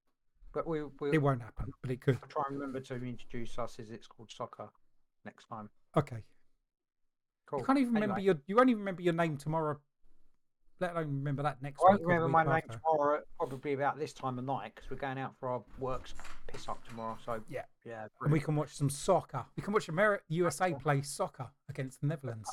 but 0.52 0.66
we 0.66 0.82
we'll, 1.00 1.12
It 1.12 1.18
won't 1.22 1.42
happen, 1.42 1.72
but 1.82 1.90
it 1.90 2.00
could. 2.00 2.20
we'll 2.20 2.28
try 2.28 2.44
and 2.48 2.58
remember 2.58 2.80
to 2.80 2.94
introduce 2.96 3.58
us 3.58 3.78
as 3.78 3.90
"It's 3.90 4.06
called 4.06 4.30
soccer" 4.30 4.68
next 5.24 5.46
time. 5.46 5.68
Okay. 5.96 6.22
Cool. 7.46 7.60
You 7.60 7.64
can't 7.64 7.78
even 7.78 7.96
Anyway, 7.96 8.02
remember 8.02 8.20
your. 8.20 8.34
You 8.46 8.56
won't 8.56 8.68
even 8.70 8.80
remember 8.80 9.02
your 9.02 9.14
name 9.14 9.36
tomorrow. 9.36 9.78
Let 10.78 10.92
alone 10.92 11.08
remember 11.08 11.42
that 11.42 11.60
next 11.60 11.82
I 11.82 11.90
won't 11.90 12.00
remember 12.02 12.28
my 12.28 12.42
name 12.42 12.52
after. 12.54 12.80
tomorrow, 12.82 13.20
probably 13.36 13.74
about 13.74 13.98
this 13.98 14.14
time 14.14 14.38
of 14.38 14.44
night, 14.46 14.72
because 14.74 14.90
we're 14.90 14.96
going 14.96 15.18
out 15.18 15.34
for 15.38 15.50
our 15.50 15.62
works 15.78 16.14
piss 16.46 16.68
up 16.68 16.82
tomorrow. 16.88 17.18
So 17.22 17.42
Yeah. 17.50 17.64
yeah. 17.84 18.06
And 18.22 18.32
we 18.32 18.40
can 18.40 18.56
watch 18.56 18.74
some 18.74 18.88
soccer. 18.88 19.44
We 19.56 19.62
can 19.62 19.74
watch 19.74 19.88
America 19.90 20.24
USA 20.28 20.72
play 20.72 21.02
soccer 21.02 21.50
against 21.68 22.00
the 22.00 22.06
Netherlands. 22.06 22.48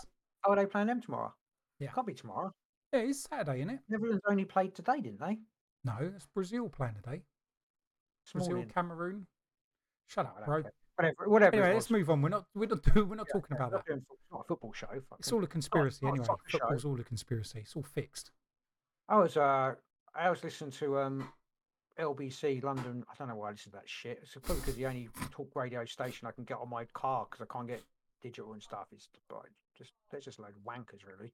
Oh, 0.47 0.53
are 0.53 0.55
they 0.55 0.65
playing 0.65 0.87
them 0.87 1.01
tomorrow? 1.01 1.33
Yeah. 1.79 1.91
Can't 1.91 2.07
be 2.07 2.13
tomorrow. 2.13 2.51
Yeah, 2.93 3.01
it's 3.01 3.27
Saturday, 3.29 3.59
isn't 3.59 3.69
it? 3.71 3.79
Netherlands 3.89 4.21
only 4.29 4.45
played 4.45 4.73
today, 4.73 5.01
didn't 5.01 5.19
they? 5.19 5.37
No, 5.83 5.93
it's 6.15 6.25
Brazil 6.33 6.69
playing 6.69 6.95
today. 6.95 7.21
This 8.23 8.33
Brazil, 8.33 8.53
morning. 8.53 8.71
Cameroon. 8.73 9.27
Shut 10.07 10.25
up, 10.25 10.45
bro. 10.45 10.63
care. 10.63 10.71
Whatever. 10.95 11.29
Whatever. 11.29 11.55
Anyway, 11.57 11.73
let's 11.73 11.91
move 11.91 12.09
on. 12.09 12.21
We're 12.21 12.29
not. 12.29 12.45
We're 12.55 12.67
not. 12.67 12.79
We're 12.95 13.15
not 13.15 13.27
talking 13.31 13.55
Yeah, 13.59 13.65
about 13.67 13.71
not 13.73 13.85
that. 13.85 13.91
doing- 13.91 14.05
It's 14.09 14.31
not 14.31 14.41
a 14.41 14.43
football 14.45 14.73
show. 14.73 14.87
It's 15.19 15.31
all 15.31 15.43
a 15.43 15.47
conspiracy 15.47 15.99
not 16.05 16.09
a 16.09 16.11
anyway. 16.13 16.25
soccer 16.25 16.43
show. 16.49 16.57
Football's 16.59 16.85
all 16.85 16.99
a 16.99 17.03
conspiracy. 17.03 17.59
It's 17.59 17.75
all 17.75 17.83
fixed. 17.83 18.31
I 19.09 19.17
was 19.17 19.37
uh, 19.37 19.75
I 20.15 20.29
was 20.29 20.43
listening 20.43 20.71
to 20.71 20.97
um, 20.99 21.27
LBC 21.99 22.63
London. 22.63 23.03
I 23.11 23.13
don't 23.17 23.27
know 23.27 23.35
why 23.35 23.49
I 23.49 23.51
listen 23.51 23.71
to 23.73 23.77
that 23.77 23.89
shit. 23.89 24.19
It's 24.23 24.33
probably 24.33 24.61
because 24.61 24.75
the 24.75 24.85
only 24.87 25.09
talk 25.31 25.51
radio 25.55 25.85
station 25.85 26.27
I 26.27 26.31
can 26.31 26.45
get 26.45 26.57
on 26.57 26.69
my 26.69 26.85
car 26.93 27.27
because 27.29 27.45
I 27.47 27.53
can't 27.53 27.67
get 27.67 27.83
digital 28.21 28.53
and 28.53 28.63
stuff. 28.63 28.87
It's 28.91 29.07
but 29.29 29.45
just 29.77 29.93
they're 30.11 30.19
just 30.19 30.39
a 30.39 30.41
load 30.41 30.51
of 30.51 30.63
wankers, 30.63 31.05
really. 31.05 31.31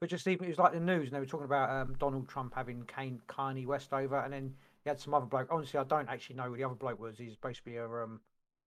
But 0.00 0.08
just 0.08 0.26
even 0.28 0.46
it 0.46 0.50
was 0.50 0.58
like 0.58 0.72
the 0.72 0.80
news, 0.80 1.08
and 1.08 1.16
they 1.16 1.20
were 1.20 1.26
talking 1.26 1.46
about 1.46 1.70
um, 1.70 1.96
Donald 1.98 2.28
Trump 2.28 2.54
having 2.54 2.84
Kane, 2.84 3.20
Kanye 3.28 3.66
West 3.66 3.92
over, 3.92 4.20
and 4.20 4.32
then 4.32 4.54
he 4.84 4.90
had 4.90 5.00
some 5.00 5.14
other 5.14 5.26
bloke. 5.26 5.48
Honestly, 5.50 5.80
I 5.80 5.84
don't 5.84 6.08
actually 6.08 6.36
know 6.36 6.44
who 6.44 6.56
the 6.56 6.64
other 6.64 6.74
bloke 6.74 7.00
was. 7.00 7.18
He's 7.18 7.32
supposed 7.32 7.58
to 7.58 7.64
be 7.64 7.76
a 7.76 7.84
um, 7.84 8.20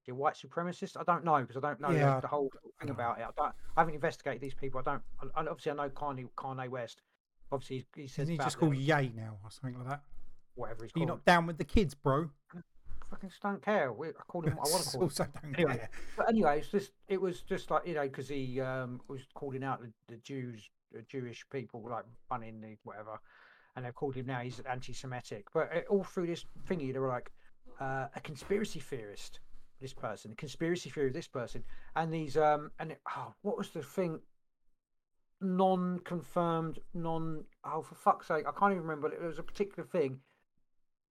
a 0.10 0.14
white 0.14 0.36
supremacist. 0.36 0.98
I 1.00 1.04
don't 1.04 1.24
know 1.24 1.40
because 1.42 1.58
I 1.58 1.62
don't 1.62 1.80
know 1.80 1.94
the- 1.94 2.00
Yeah, 2.00 2.20
the, 2.20 2.28
whole 2.28 2.52
thing 2.82 2.90
about 2.90 3.20
it. 3.20 3.22
I, 3.22 3.30
don't, 3.38 3.54
I 3.78 3.82
haven't 3.82 3.96
investigated 3.96 4.42
these 4.42 4.54
people. 4.54 4.82
I 4.86 4.92
don't. 4.92 5.02
I, 5.36 5.42
obviously, 5.48 5.72
I 5.72 5.76
know 5.76 5.90
Kanye, 5.90 6.28
Kanye 6.36 6.68
West. 6.70 7.02
Obviously, 7.52 7.86
he, 7.96 8.02
he 8.04 8.08
says 8.08 8.24
Isn't 8.24 8.34
he 8.34 8.38
just 8.38 8.58
called 8.58 8.76
Yay 8.76 9.12
now 9.16 9.38
or 9.44 9.52
something 9.52 9.78
like 9.80 9.90
that? 9.90 10.02
whatever 10.56 10.84
he's 10.84 10.92
You're 10.96 11.08
called. 11.08 11.20
not 11.20 11.26
down 11.26 11.48
with 11.48 11.58
the 11.58 11.64
kids, 11.64 11.94
bro. 11.94 12.30
Fucking 13.12 13.30
just 13.30 13.42
don't 13.42 13.64
care. 13.64 13.94
We, 13.94 14.08
I 14.10 14.12
called 14.28 14.46
him. 14.46 14.56
what 14.56 14.68
I 14.70 14.72
want 14.72 14.84
to 14.92 14.98
call 14.98 15.08
him. 15.08 15.12
don't 15.16 15.56
Anyway. 15.56 15.78
care. 15.78 15.90
But 16.18 16.30
anyway, 16.30 16.60
it's 16.60 16.70
just 16.70 16.92
it 17.08 17.22
was 17.22 17.42
just 17.42 17.70
like 17.70 17.86
you 17.86 17.94
know 17.94 18.04
because 18.04 18.30
he 18.30 18.60
um, 18.62 19.02
was 19.08 19.22
calling 19.36 19.64
out 19.64 19.82
the, 19.82 19.92
the 20.08 20.18
Jews, 20.22 20.70
the 20.92 21.04
Jewish 21.04 21.46
people 21.52 21.86
like 21.90 22.06
running 22.32 22.62
the 22.62 22.78
whatever, 22.84 23.20
and 23.76 23.86
they 23.86 23.92
called 23.92 24.16
him 24.16 24.26
now 24.26 24.40
he's 24.40 24.60
anti-Semitic. 24.62 25.48
But 25.54 25.70
it, 25.74 25.86
all 25.90 26.04
through 26.04 26.28
this 26.28 26.46
thingy, 26.68 26.92
they 26.94 27.00
were 27.00 27.08
like 27.10 27.32
uh, 27.80 28.08
a 28.16 28.20
conspiracy 28.24 28.80
theorist. 28.80 29.40
This 29.80 29.94
person, 29.94 30.32
a 30.34 30.36
conspiracy 30.36 30.92
theory. 30.92 31.08
of 31.08 31.14
This 31.14 31.28
person, 31.28 31.64
and 31.96 32.14
these 32.14 32.38
um, 32.38 32.72
and 32.80 32.92
it, 32.92 33.02
oh, 33.18 33.34
what 33.42 33.58
was 33.58 33.70
the 33.70 33.82
thing? 33.82 34.20
Non-confirmed, 35.44 36.78
non. 36.94 37.44
Oh, 37.64 37.82
for 37.82 37.96
fuck's 37.96 38.28
sake, 38.28 38.46
I 38.48 38.52
can't 38.52 38.74
even 38.74 38.84
remember. 38.84 39.12
It 39.12 39.22
was 39.22 39.40
a 39.40 39.44
particular 39.44 39.84
thing. 39.88 40.20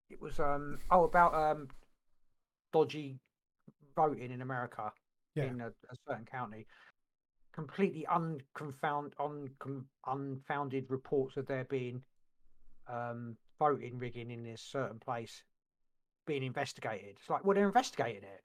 It 0.09 0.23
was 0.23 0.39
um 0.39 0.79
oh 0.93 1.03
about 1.05 1.35
um 1.35 1.67
dodgy 2.73 3.19
voting 3.97 4.31
in 4.31 4.41
America 4.43 4.93
Yeah. 5.35 5.45
in 5.45 5.61
a, 5.61 5.69
a 5.69 5.97
certain 6.09 6.25
county. 6.25 6.67
Completely 7.53 8.07
unconfound, 8.07 9.15
uncon, 9.19 9.85
unfounded 10.07 10.87
reports 10.89 11.37
of 11.37 11.47
there 11.47 11.65
being 11.65 12.03
um, 12.89 13.37
voting 13.59 13.99
rigging 13.99 14.31
in 14.31 14.43
this 14.45 14.63
certain 14.63 14.99
place 14.99 15.43
being 16.27 16.43
investigated. 16.45 17.17
It's 17.21 17.29
like, 17.29 17.45
well, 17.45 17.55
they're 17.55 17.67
investigating 17.67 18.23
it. 18.23 18.43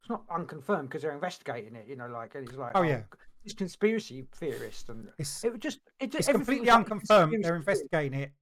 It's 0.00 0.10
not 0.10 0.24
unconfirmed 0.30 0.88
because 0.88 1.02
they're 1.02 1.12
investigating 1.14 1.76
it. 1.76 1.86
You 1.88 1.96
know, 1.96 2.08
like 2.08 2.34
and 2.34 2.46
it's 2.48 2.58
like, 2.58 2.72
Oh, 2.74 2.82
yeah. 2.82 3.02
it's 3.44 3.54
conspiracy 3.54 4.26
theorist, 4.34 4.88
and 4.88 5.08
It's 5.18 5.44
it 5.44 5.58
just 5.60 5.78
it 6.00 6.10
just 6.12 6.28
it's 6.28 6.36
completely 6.36 6.66
was 6.66 6.68
like 6.68 6.76
a 6.88 6.92
unconfirmed. 6.94 7.44
They're 7.44 7.56
investigating 7.56 8.18
it, 8.20 8.32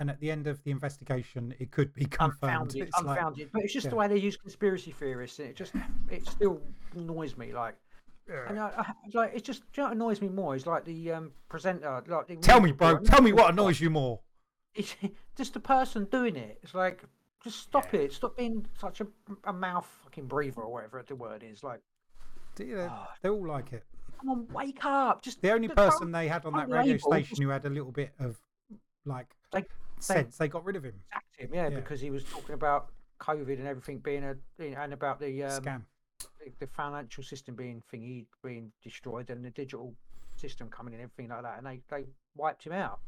and 0.00 0.10
at 0.10 0.20
the 0.20 0.30
end 0.30 0.46
of 0.46 0.62
the 0.64 0.70
investigation, 0.70 1.54
it 1.58 1.70
could 1.70 1.92
be 1.94 2.04
confirmed. 2.22 2.52
unfounded, 2.52 2.82
It's 2.88 3.02
like, 3.02 3.18
unfounded. 3.18 3.50
but 3.52 3.62
it's 3.64 3.72
just 3.72 3.90
the 3.90 3.96
way 3.96 4.08
they 4.08 4.16
use 4.18 4.36
conspiracy 4.36 4.92
theorists, 4.92 5.38
and 5.38 5.48
it 5.48 5.56
just 5.56 5.72
it 6.10 6.26
still 6.28 6.60
annoys 6.94 7.36
me. 7.36 7.52
Like, 7.52 7.74
and 8.48 8.58
I, 8.60 8.68
I, 8.76 8.92
like 9.14 9.32
it 9.34 9.44
just 9.44 9.62
you 9.74 9.82
know 9.82 9.88
what 9.88 9.92
annoys 9.96 10.20
me 10.20 10.28
more 10.28 10.54
is 10.56 10.66
like 10.66 10.84
the 10.84 11.12
um, 11.12 11.32
presenter. 11.48 12.02
Like, 12.06 12.26
the 12.28 12.36
tell 12.36 12.60
me, 12.60 12.72
bro. 12.72 12.98
Tell 12.98 13.22
me 13.22 13.32
what 13.32 13.50
annoys 13.50 13.80
you 13.80 13.90
more. 13.90 14.20
It's 14.74 14.94
just 15.36 15.54
the 15.54 15.60
person 15.60 16.04
doing 16.10 16.36
it. 16.36 16.58
It's 16.62 16.74
like 16.74 17.02
just 17.42 17.58
stop 17.60 17.94
it. 17.94 18.12
Stop 18.12 18.36
being 18.36 18.66
such 18.78 19.00
a, 19.00 19.06
a 19.44 19.52
mouth 19.52 19.88
fucking 20.04 20.26
breather 20.26 20.60
or 20.62 20.72
whatever 20.72 21.02
the 21.06 21.14
word 21.16 21.42
is. 21.44 21.62
Like, 21.62 21.80
They're, 22.56 22.88
Ah. 22.90 23.08
they're 23.22 23.32
all 23.32 23.46
like 23.46 23.72
it. 23.72 23.84
come 24.18 24.30
on, 24.30 24.48
wake 24.52 24.84
up! 24.84 25.22
Just 25.22 25.40
The 25.40 25.52
only 25.52 25.68
person 25.68 26.10
they 26.12 26.26
had 26.28 26.44
on 26.44 26.52
that 26.54 26.68
radio 26.68 26.96
station 26.98 27.40
who 27.40 27.48
had 27.48 27.64
a 27.64 27.70
little 27.70 27.92
bit 27.92 28.12
of 28.18 28.36
like 29.04 29.28
They- 29.52 29.64
sense, 30.02 30.36
they 30.36 30.48
got 30.48 30.64
rid 30.64 30.76
of 30.76 30.84
him. 30.84 30.94
sacked 31.12 31.36
him, 31.36 31.50
yeah, 31.52 31.68
Yeah. 31.68 31.76
because 31.76 32.00
he 32.00 32.10
was 32.10 32.24
talking 32.24 32.54
about 32.54 32.92
COVID 33.20 33.58
and 33.58 33.66
everything 33.66 33.98
being 33.98 34.24
a 34.24 34.36
and 34.60 34.92
about 34.92 35.20
the 35.20 35.44
um, 35.44 35.62
Scam. 35.64 35.82
the, 36.20 36.52
the 36.60 36.66
financial 36.66 37.22
system 37.24 37.54
being 37.54 37.82
thingy 37.92 38.26
being 38.44 38.70
destroyed 38.82 39.30
and 39.30 39.44
the 39.44 39.50
digital 39.50 39.94
system 40.36 40.68
coming 40.68 40.94
in, 40.94 41.00
everything 41.00 41.28
like 41.28 41.42
that, 41.42 41.58
and 41.58 41.66
they, 41.66 41.80
they 41.90 42.04
wiped 42.36 42.62
him 42.64 42.72
out. 42.72 43.00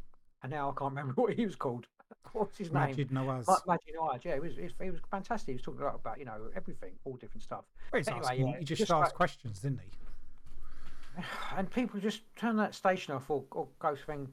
And 0.43 0.51
now 0.51 0.71
I 0.71 0.73
can't 0.79 0.91
remember 0.97 1.13
what 1.21 1.33
he 1.35 1.45
was 1.47 1.55
called. 1.57 1.87
What's 2.33 2.59
his 2.59 2.73
name? 2.73 2.95
Maajid 2.97 3.11
Nawaz. 3.13 3.47
Ma- 3.47 3.59
Maajid 3.75 3.95
Nawaz. 3.97 4.25
Yeah, 4.25 4.33
it 4.33 4.43
was, 4.43 4.59
it 4.59 4.65
was 4.65 4.73
it 4.81 4.91
was 4.91 5.01
fantastic. 5.11 5.49
He 5.49 5.53
was 5.55 5.63
talking 5.63 5.81
a 5.83 5.85
lot 5.85 5.95
about 5.95 6.19
you 6.19 6.25
know 6.25 6.51
everything, 6.57 6.91
all 7.05 7.15
different 7.17 7.43
stuff. 7.45 7.65
Well, 7.93 8.03
anyway, 8.05 8.21
asking- 8.25 8.49
yeah, 8.49 8.59
he 8.59 8.65
just, 8.65 8.79
just 8.81 8.91
asked 8.91 9.01
like- 9.11 9.15
questions, 9.15 9.61
didn't 9.61 9.81
he? 9.81 11.23
And 11.57 11.71
people 11.71 12.01
just 12.01 12.23
turn 12.37 12.57
that 12.57 12.75
station 12.75 13.15
off 13.15 13.29
or, 13.31 13.45
or 13.53 13.69
go 13.79 13.95
think, 14.07 14.31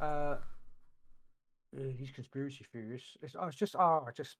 uh, 0.00 0.36
uh, 1.76 1.82
these 1.98 2.10
conspiracy 2.10 2.64
theorists. 2.72 3.16
It's, 3.22 3.34
oh, 3.38 3.46
it's 3.46 3.56
just 3.56 3.76
oh, 3.76 4.06
just 4.16 4.36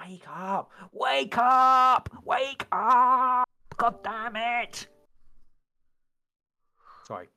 wake 0.00 0.24
up, 0.28 0.70
wake 0.92 1.36
up, 1.36 2.08
wake 2.24 2.66
up! 2.72 3.48
God 3.76 4.02
damn 4.02 4.36
it! 4.36 4.86
Sorry. 7.06 7.28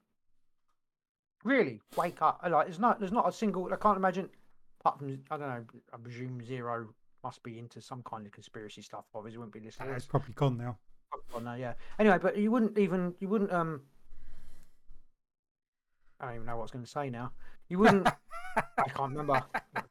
Really, 1.44 1.82
wake 1.96 2.22
up! 2.22 2.42
Like, 2.48 2.68
there's 2.68 2.80
not, 2.80 3.00
there's 3.00 3.12
not 3.12 3.28
a 3.28 3.32
single. 3.32 3.70
I 3.72 3.78
can't 3.78 3.98
imagine. 3.98 4.30
Apart 4.80 5.00
from, 5.00 5.20
I 5.30 5.38
don't 5.38 5.48
know. 5.48 5.64
I 5.94 5.98
presume 5.98 6.44
Zero 6.44 6.88
must 7.24 7.44
be 7.44 7.60
into 7.60 7.82
some 7.82 8.02
kind 8.04 8.26
of 8.26 8.32
conspiracy 8.32 8.82
stuff. 8.82 9.06
Obviously, 9.14 9.38
wouldn't 9.38 9.54
be 9.54 9.60
listening. 9.60 9.90
to 9.90 9.96
It's 9.96 10.06
probably 10.06 10.34
gone 10.34 10.58
now. 10.58 10.78
Oh 11.34 11.40
no, 11.40 11.54
yeah. 11.54 11.74
Anyway, 12.00 12.18
but 12.22 12.38
you 12.38 12.52
wouldn't 12.52 12.78
even 12.78 13.14
you 13.20 13.28
wouldn't 13.28 13.52
um 13.52 13.82
I 16.20 16.26
don't 16.26 16.36
even 16.36 16.46
know 16.48 16.56
what 16.56 16.62
I 16.62 16.64
was 16.64 16.72
going 16.72 16.86
to 16.86 16.90
say 16.92 17.10
now. 17.10 17.32
You 17.68 17.80
wouldn't 17.80 18.08
I 18.58 18.90
can't 18.90 19.12
remember. 19.12 19.42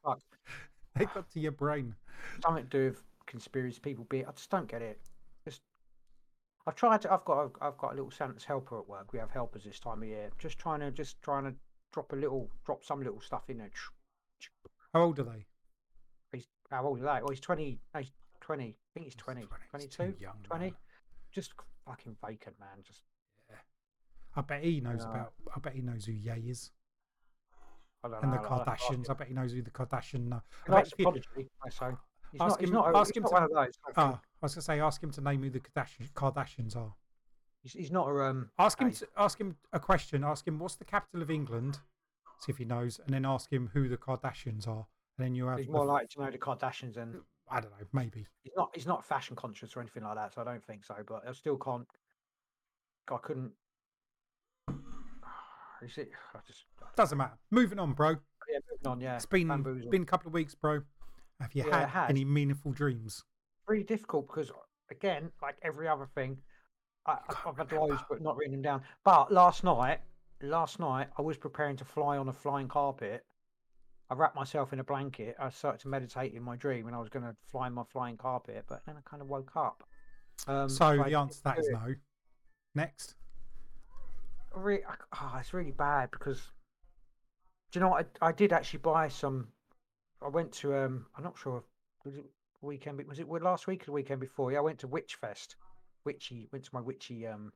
Fuck. 0.04 0.20
They 0.96 1.04
got 1.06 1.30
to 1.30 1.40
your 1.40 1.52
brain. 1.52 1.94
Something 2.42 2.64
to 2.64 2.68
do 2.68 2.84
with 2.86 3.02
conspiracy 3.26 3.78
people 3.80 4.04
be 4.10 4.24
I 4.24 4.32
just 4.32 4.50
don't 4.50 4.68
get 4.68 4.82
it. 4.82 4.98
Just 5.44 5.60
I've 6.66 6.74
tried 6.74 7.00
to 7.02 7.12
I've 7.12 7.24
got 7.24 7.38
a, 7.44 7.50
I've 7.64 7.78
got 7.78 7.92
a 7.92 7.94
little 7.94 8.10
Santa's 8.10 8.44
helper 8.44 8.78
at 8.80 8.88
work. 8.88 9.12
We 9.12 9.18
have 9.20 9.30
helpers 9.30 9.62
this 9.64 9.78
time 9.78 10.02
of 10.02 10.08
year. 10.08 10.30
Just 10.38 10.58
trying 10.58 10.80
to 10.80 10.90
just 10.90 11.22
trying 11.22 11.44
to 11.44 11.54
drop 11.92 12.12
a 12.12 12.16
little 12.16 12.50
drop 12.66 12.84
some 12.84 12.98
little 13.02 13.20
stuff 13.20 13.44
in 13.48 13.58
there. 13.58 13.70
How 14.92 15.02
old 15.02 15.18
are 15.20 15.24
they? 15.24 15.46
He's 16.32 16.48
how 16.70 16.84
old 16.84 16.98
are 17.00 17.02
they? 17.04 17.20
Oh 17.24 17.30
he's 17.30 17.40
twenty 17.40 17.78
no, 17.94 18.00
he's 18.00 18.12
twenty. 18.40 18.76
I 18.76 18.90
think 18.94 19.06
he's 19.06 19.14
20. 19.14 19.40
He's 19.74 19.84
too 19.86 19.96
22? 19.96 20.20
young, 20.20 20.34
20? 20.42 20.64
man. 20.64 20.74
Just 21.32 21.52
fucking 21.86 22.16
vacant 22.26 22.58
man. 22.58 22.82
Just 22.84 23.00
Yeah. 23.48 23.56
I 24.34 24.40
bet 24.42 24.64
he 24.64 24.80
knows 24.80 25.04
No. 25.04 25.10
about. 25.10 25.32
I 25.54 25.60
bet 25.60 25.74
he 25.74 25.82
knows 25.82 26.04
who 26.04 26.12
Ye 26.12 26.50
is 26.50 26.72
and 28.04 28.12
the 28.12 28.16
I'll 28.38 28.58
have 28.58 28.64
to 28.64 28.70
ask 28.70 28.90
him. 28.90 29.02
Kardashians. 29.02 29.10
I 29.10 29.14
bet 29.14 29.28
he 29.28 29.34
knows 29.34 29.52
who 29.52 29.62
the 29.62 29.70
Kardashian. 29.70 30.32
Are. 30.32 30.42
He 30.66 30.72
I 30.72 30.76
likes 30.76 30.90
bet 30.90 31.04
Prodigy, 31.04 31.26
I 31.64 31.68
say. 31.70 31.86
He's 32.32 32.40
Ask 32.40 32.60
not, 32.60 32.68
him- 32.68 32.74
not, 32.74 32.96
ask 32.96 33.16
him 33.16 33.24
to- 33.24 33.28
one 33.30 33.42
of 33.42 33.50
those. 33.52 33.78
I 33.88 33.92
Ah. 33.96 34.20
I 34.42 34.46
was 34.46 34.54
gonna 34.54 34.62
say, 34.62 34.80
ask 34.80 35.02
him 35.02 35.10
to 35.12 35.20
name 35.20 35.42
who 35.42 35.50
the 35.50 35.60
Kardashians 35.60 36.76
are. 36.76 36.94
He's, 37.62 37.72
he's 37.72 37.90
not 37.90 38.08
a 38.08 38.24
um. 38.24 38.50
Ask 38.58 38.80
him. 38.80 38.90
To, 38.92 39.06
ask 39.18 39.38
him 39.38 39.56
a 39.72 39.80
question. 39.80 40.24
Ask 40.24 40.46
him 40.46 40.58
what's 40.58 40.76
the 40.76 40.84
capital 40.84 41.22
of 41.22 41.30
England. 41.30 41.78
See 42.40 42.52
if 42.52 42.56
he 42.58 42.64
knows, 42.64 43.00
and 43.04 43.12
then 43.12 43.26
ask 43.26 43.52
him 43.52 43.68
who 43.74 43.88
the 43.88 43.98
Kardashians 43.98 44.66
are, 44.66 44.86
and 45.18 45.26
then 45.26 45.34
you 45.34 45.46
have. 45.46 45.58
He's 45.58 45.68
more 45.68 45.84
likely 45.84 46.08
to 46.08 46.24
know 46.24 46.30
the 46.30 46.38
Kardashians 46.38 46.96
and 46.96 47.16
I 47.50 47.60
don't 47.60 47.70
know. 47.72 47.86
Maybe. 47.92 48.26
he's 48.44 48.52
not 48.56 48.70
he's 48.74 48.86
not 48.86 49.04
fashion 49.04 49.36
conscious 49.36 49.76
or 49.76 49.80
anything 49.80 50.04
like 50.04 50.14
that, 50.14 50.32
so 50.32 50.40
I 50.40 50.44
don't 50.44 50.64
think 50.64 50.84
so. 50.84 50.94
But 51.06 51.24
I 51.28 51.32
still 51.32 51.58
can't. 51.58 51.86
I 53.10 53.16
couldn't. 53.18 53.50
Is 55.82 55.96
it? 55.98 56.10
I 56.34 56.38
just 56.46 56.64
Doesn't 56.96 57.16
matter. 57.18 57.38
Moving 57.50 57.78
on, 57.78 57.92
bro. 57.94 58.10
yeah, 58.50 58.58
moving 58.70 58.86
on. 58.86 59.00
Yeah, 59.00 59.16
It's 59.16 59.26
been 59.26 59.48
bamboozled. 59.48 59.90
been 59.90 60.02
a 60.02 60.06
couple 60.06 60.28
of 60.28 60.34
weeks, 60.34 60.54
bro. 60.54 60.80
Have 61.40 61.54
you 61.54 61.64
Yeah, 61.66 61.86
had 61.86 62.10
any 62.10 62.24
meaningful 62.24 62.72
dreams? 62.72 63.22
really 63.66 63.82
difficult 63.84 64.26
because 64.26 64.50
again, 64.90 65.30
like 65.40 65.56
every 65.62 65.86
other 65.86 66.06
thing, 66.14 66.36
I, 67.06 67.18
I've 67.46 67.56
had 67.56 67.70
loads, 67.72 68.02
but 68.10 68.20
not 68.20 68.36
written 68.36 68.52
them 68.52 68.62
down. 68.62 68.82
But 69.04 69.32
last 69.32 69.62
night, 69.64 70.00
last 70.42 70.80
night 70.80 71.08
I 71.16 71.22
was 71.22 71.36
preparing 71.36 71.76
to 71.76 71.84
fly 71.84 72.16
on 72.18 72.28
a 72.28 72.32
flying 72.32 72.66
carpet. 72.68 73.24
I 74.10 74.14
wrapped 74.14 74.34
myself 74.34 74.72
in 74.72 74.80
a 74.80 74.84
blanket. 74.84 75.36
I 75.38 75.50
started 75.50 75.80
to 75.82 75.88
meditate 75.88 76.34
in 76.34 76.42
my 76.42 76.56
dream, 76.56 76.88
and 76.88 76.96
I 76.96 76.98
was 76.98 77.08
going 77.08 77.24
to 77.24 77.36
fly 77.46 77.66
on 77.66 77.74
my 77.74 77.84
flying 77.92 78.16
carpet, 78.16 78.64
but 78.68 78.84
then 78.84 78.96
I 78.98 79.08
kind 79.08 79.22
of 79.22 79.28
woke 79.28 79.52
up. 79.54 79.84
Um, 80.48 80.68
so 80.68 80.84
I 81.00 81.08
the 81.08 81.16
answer 81.16 81.38
to 81.38 81.44
that 81.44 81.58
is 81.60 81.68
it. 81.68 81.72
no. 81.72 81.94
Next. 82.74 83.14
Re- 84.54 84.84
oh, 85.20 85.36
it's 85.38 85.54
really 85.54 85.70
bad 85.70 86.10
because 86.10 86.50
do 87.70 87.78
you 87.78 87.84
know 87.84 87.90
what? 87.90 88.08
I, 88.20 88.28
I 88.28 88.32
did 88.32 88.52
actually 88.52 88.80
buy 88.80 89.08
some. 89.08 89.48
I 90.22 90.28
went 90.28 90.52
to 90.54 90.76
um. 90.76 91.06
I'm 91.16 91.24
not 91.24 91.38
sure. 91.38 91.62
Was 92.04 92.16
it 92.16 92.24
weekend? 92.62 93.00
Was 93.06 93.20
it 93.20 93.28
last 93.28 93.66
week 93.66 93.82
or 93.82 93.86
the 93.86 93.92
weekend 93.92 94.20
before? 94.20 94.50
Yeah, 94.50 94.58
I 94.58 94.62
went 94.62 94.80
to 94.80 94.88
Witchfest. 94.88 95.54
Witchy 96.04 96.48
went 96.50 96.64
to 96.64 96.70
my 96.72 96.80
witchy 96.80 97.26
um. 97.26 97.52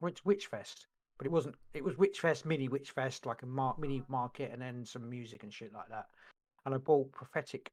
Went 0.00 0.16
to 0.16 0.22
Witchfest, 0.22 0.86
but 1.18 1.26
it 1.26 1.30
wasn't. 1.30 1.56
It 1.74 1.84
was 1.84 1.96
Witchfest 1.96 2.46
mini 2.46 2.68
Witchfest, 2.68 3.26
like 3.26 3.42
a 3.42 3.46
mar- 3.46 3.76
mini 3.78 4.02
market, 4.08 4.50
and 4.52 4.62
then 4.62 4.86
some 4.86 5.10
music 5.10 5.42
and 5.42 5.52
shit 5.52 5.74
like 5.74 5.88
that. 5.90 6.06
And 6.64 6.74
I 6.74 6.78
bought 6.78 7.12
prophetic, 7.12 7.70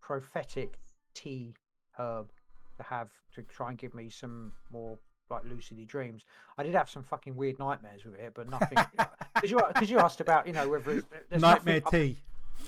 prophetic 0.00 0.78
tea 1.14 1.54
herb 1.98 2.30
to 2.78 2.82
have 2.82 3.10
to 3.34 3.42
try 3.42 3.68
and 3.68 3.78
give 3.78 3.94
me 3.94 4.08
some 4.08 4.52
more 4.72 4.98
like 5.30 5.42
lucid 5.44 5.86
dreams. 5.86 6.24
I 6.56 6.62
did 6.62 6.74
have 6.74 6.88
some 6.90 7.02
fucking 7.02 7.36
weird 7.36 7.58
nightmares 7.58 8.04
with 8.04 8.14
it, 8.14 8.32
but 8.34 8.48
nothing. 8.48 8.78
Uh, 8.98 9.06
because 9.34 9.50
you, 9.50 9.58
'cause 9.58 9.90
you 9.90 9.98
asked 9.98 10.20
about, 10.20 10.46
you 10.46 10.52
know, 10.52 10.68
whether 10.68 10.90
it's, 10.98 11.06
Nightmare 11.30 11.80
nothing, 11.84 12.00
tea. 12.14 12.18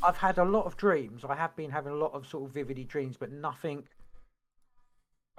I've, 0.03 0.11
I've 0.11 0.17
had 0.17 0.39
a 0.39 0.45
lot 0.45 0.67
of 0.67 0.77
dreams. 0.77 1.25
I 1.25 1.35
have 1.35 1.55
been 1.57 1.71
having 1.71 1.93
a 1.93 1.97
lot 1.97 2.13
of 2.13 2.27
sort 2.27 2.45
of 2.45 2.55
vivid 2.55 2.87
dreams, 2.89 3.17
but 3.17 3.31
nothing. 3.33 3.85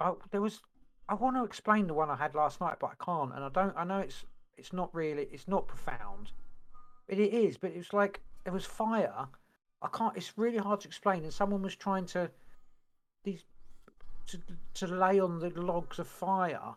Oh, 0.00 0.18
there 0.30 0.40
was. 0.40 0.60
I 1.08 1.14
want 1.14 1.36
to 1.36 1.44
explain 1.44 1.86
the 1.86 1.94
one 1.94 2.10
I 2.10 2.16
had 2.16 2.34
last 2.34 2.60
night, 2.60 2.76
but 2.80 2.90
I 2.90 3.04
can't, 3.04 3.34
and 3.34 3.44
I 3.44 3.48
don't. 3.48 3.74
I 3.76 3.84
know 3.84 3.98
it's 3.98 4.24
it's 4.56 4.72
not 4.72 4.94
really. 4.94 5.28
It's 5.32 5.48
not 5.48 5.66
profound. 5.66 6.32
But 7.08 7.18
it 7.18 7.32
is. 7.32 7.56
But 7.56 7.72
it 7.72 7.78
was 7.78 7.92
like 7.92 8.20
there 8.44 8.52
was 8.52 8.64
fire. 8.64 9.26
I 9.82 9.88
can't. 9.88 10.16
It's 10.16 10.32
really 10.36 10.58
hard 10.58 10.80
to 10.80 10.88
explain. 10.88 11.24
And 11.24 11.32
someone 11.32 11.62
was 11.62 11.74
trying 11.74 12.06
to 12.06 12.30
these 13.24 13.44
to 14.28 14.38
to 14.74 14.86
lay 14.86 15.18
on 15.20 15.38
the 15.38 15.50
logs 15.50 15.98
of 15.98 16.06
fire 16.06 16.74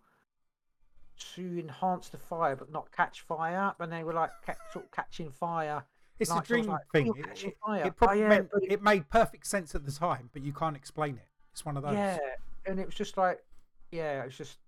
to 1.36 1.60
enhance 1.60 2.10
the 2.10 2.18
fire, 2.18 2.56
but 2.56 2.72
not 2.72 2.92
catch 2.92 3.22
fire. 3.22 3.74
And 3.80 3.92
they 3.92 4.04
were 4.04 4.14
like 4.14 4.32
ca- 4.46 4.56
sort 4.72 4.86
of 4.86 4.92
catching 4.92 5.32
fire. 5.32 5.84
It's 6.20 6.32
a 6.32 6.36
I 6.36 6.40
dream 6.42 6.66
like, 6.68 6.82
"Oh, 6.82 6.92
thing. 6.94 7.14
It, 7.18 7.58
fire." 7.66 7.86
it 7.86 7.96
probably 7.96 8.22
yeah, 8.22 8.30
meant 8.30 8.50
but 8.52 8.64
it- 8.64 8.82
made 8.82 9.10
perfect 9.10 9.48
sense 9.48 9.76
at 9.76 9.86
the 9.86 9.92
time, 9.92 10.30
but 10.34 10.42
you 10.44 10.54
can't 10.54 10.76
explain 10.76 11.16
it. 11.16 11.28
It's 11.52 11.66
one 11.66 11.78
of 11.78 11.84
those. 11.84 11.94
Yeah, 11.94 12.18
and 12.66 12.80
it 12.80 12.86
was 12.86 12.96
just 12.96 13.18
like, 13.18 13.44
yeah, 13.92 14.22
it 14.24 14.26
was 14.26 14.38
just, 14.38 14.60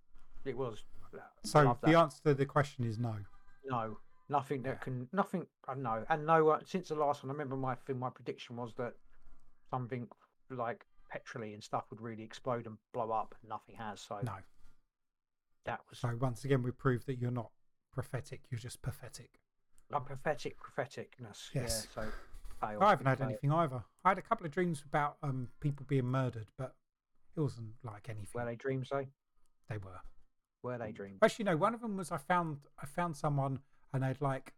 it 0.46 0.58
was. 0.58 0.84
So 1.44 1.78
the 1.84 1.98
answer 1.98 2.22
to 2.24 2.34
the 2.34 2.46
question 2.46 2.84
is 2.86 2.98
no. 3.00 3.16
no, 3.66 3.98
nothing 4.30 4.62
that 4.64 4.70
Yeah. 4.70 4.76
can, 4.76 5.08
nothing. 5.14 5.48
I 5.68 5.76
know, 5.76 6.06
and 6.10 6.26
no. 6.26 6.44
one 6.46 6.66
Since 6.66 6.90
the 6.90 6.96
last 6.96 7.24
one, 7.24 7.30
I 7.30 7.34
remember 7.34 7.56
my 7.56 7.76
thing. 7.76 8.00
My 8.00 8.10
prediction 8.10 8.58
was 8.58 8.74
that 8.76 8.94
something 9.70 10.08
like 10.50 10.86
petrol 11.10 11.46
and 11.46 11.64
stuff 11.64 11.86
would 11.90 12.02
really 12.02 12.24
explode 12.24 12.68
and 12.68 12.78
blow 12.94 13.12
up. 13.12 13.36
Nothing 13.48 13.76
has. 13.76 14.02
So 14.02 14.20
No. 14.24 14.36
That 15.68 15.82
was. 15.90 16.00
So 16.00 16.18
once 16.20 16.44
again, 16.44 16.64
we 16.64 16.72
proved 16.72 17.06
that 17.08 17.20
you're 17.20 17.32
not 17.32 17.52
prophetic. 17.94 18.42
You're 18.50 18.60
just 18.60 18.82
pathetic. 18.82 19.40
I'm 19.94 20.04
pathetic, 20.04 20.58
propheticness. 20.60 21.50
Yes. 21.54 21.88
Yeah. 21.96 22.04
So. 22.04 22.10
I 22.60 22.90
haven't 22.90 23.06
had 23.06 23.22
anything 23.22 23.52
either. 23.52 23.84
I 24.04 24.10
had 24.10 24.18
a 24.18 24.22
couple 24.24 24.46
of 24.46 24.52
dreams 24.52 24.84
about 24.86 25.18
um 25.22 25.50
people 25.60 25.86
being 25.88 26.06
murdered, 26.06 26.48
but 26.58 26.74
it 27.36 27.40
wasn't 27.40 27.74
like 27.84 28.10
anything. 28.10 28.32
Were 28.34 28.46
they 28.46 28.56
dreams 28.56 28.90
though? 28.92 29.06
they 29.70 29.78
were. 29.78 30.00
Were 30.64 30.78
they 30.78 30.92
dreams? 30.92 31.20
Actually, 31.22 31.46
no. 31.46 31.58
One 31.58 31.74
of 31.74 31.82
them 31.82 31.98
was 31.98 32.12
I 32.12 32.18
found 32.18 32.58
I 32.82 32.86
found 32.86 33.16
someone 33.16 33.60
and 33.94 34.04
they'd 34.04 34.22
like 34.22 34.54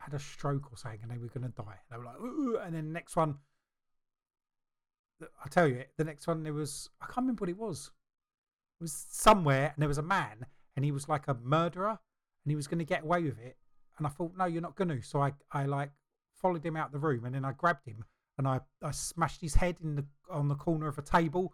had 0.00 0.14
a 0.14 0.18
stroke 0.18 0.72
or 0.72 0.76
something, 0.76 1.00
and 1.02 1.10
they 1.10 1.18
were 1.18 1.28
going 1.28 1.50
to 1.50 1.62
die. 1.62 1.78
They 1.90 1.96
were 1.96 2.04
like, 2.04 2.20
Ooh, 2.20 2.58
and 2.62 2.74
then 2.74 2.86
the 2.86 2.92
next 2.92 3.16
one, 3.16 3.36
I 5.22 5.48
tell 5.48 5.66
you, 5.66 5.84
the 5.96 6.04
next 6.04 6.26
one 6.26 6.42
there 6.42 6.52
was 6.52 6.88
I 7.00 7.06
can't 7.06 7.18
remember 7.18 7.42
what 7.42 7.50
it 7.50 7.58
was. 7.58 7.90
Was 8.80 9.06
somewhere, 9.10 9.72
and 9.74 9.82
there 9.82 9.88
was 9.88 9.98
a 9.98 10.02
man, 10.02 10.46
and 10.76 10.84
he 10.84 10.92
was 10.92 11.08
like 11.08 11.26
a 11.28 11.34
murderer, 11.34 11.98
and 12.44 12.50
he 12.50 12.56
was 12.56 12.68
going 12.68 12.78
to 12.78 12.84
get 12.84 13.02
away 13.02 13.22
with 13.22 13.38
it. 13.38 13.56
And 13.98 14.06
I 14.06 14.10
thought, 14.10 14.32
no, 14.36 14.44
you're 14.44 14.62
not 14.62 14.76
going 14.76 14.88
to. 14.88 15.02
So 15.02 15.20
I, 15.20 15.32
I 15.50 15.64
like 15.64 15.90
followed 16.40 16.64
him 16.64 16.76
out 16.76 16.92
the 16.92 16.98
room, 16.98 17.24
and 17.24 17.34
then 17.34 17.44
I 17.44 17.52
grabbed 17.52 17.86
him, 17.86 18.04
and 18.38 18.46
I, 18.46 18.60
I 18.82 18.92
smashed 18.92 19.40
his 19.40 19.54
head 19.54 19.76
in 19.82 19.96
the 19.96 20.04
on 20.30 20.48
the 20.48 20.54
corner 20.54 20.88
of 20.88 20.98
a 20.98 21.02
table. 21.02 21.52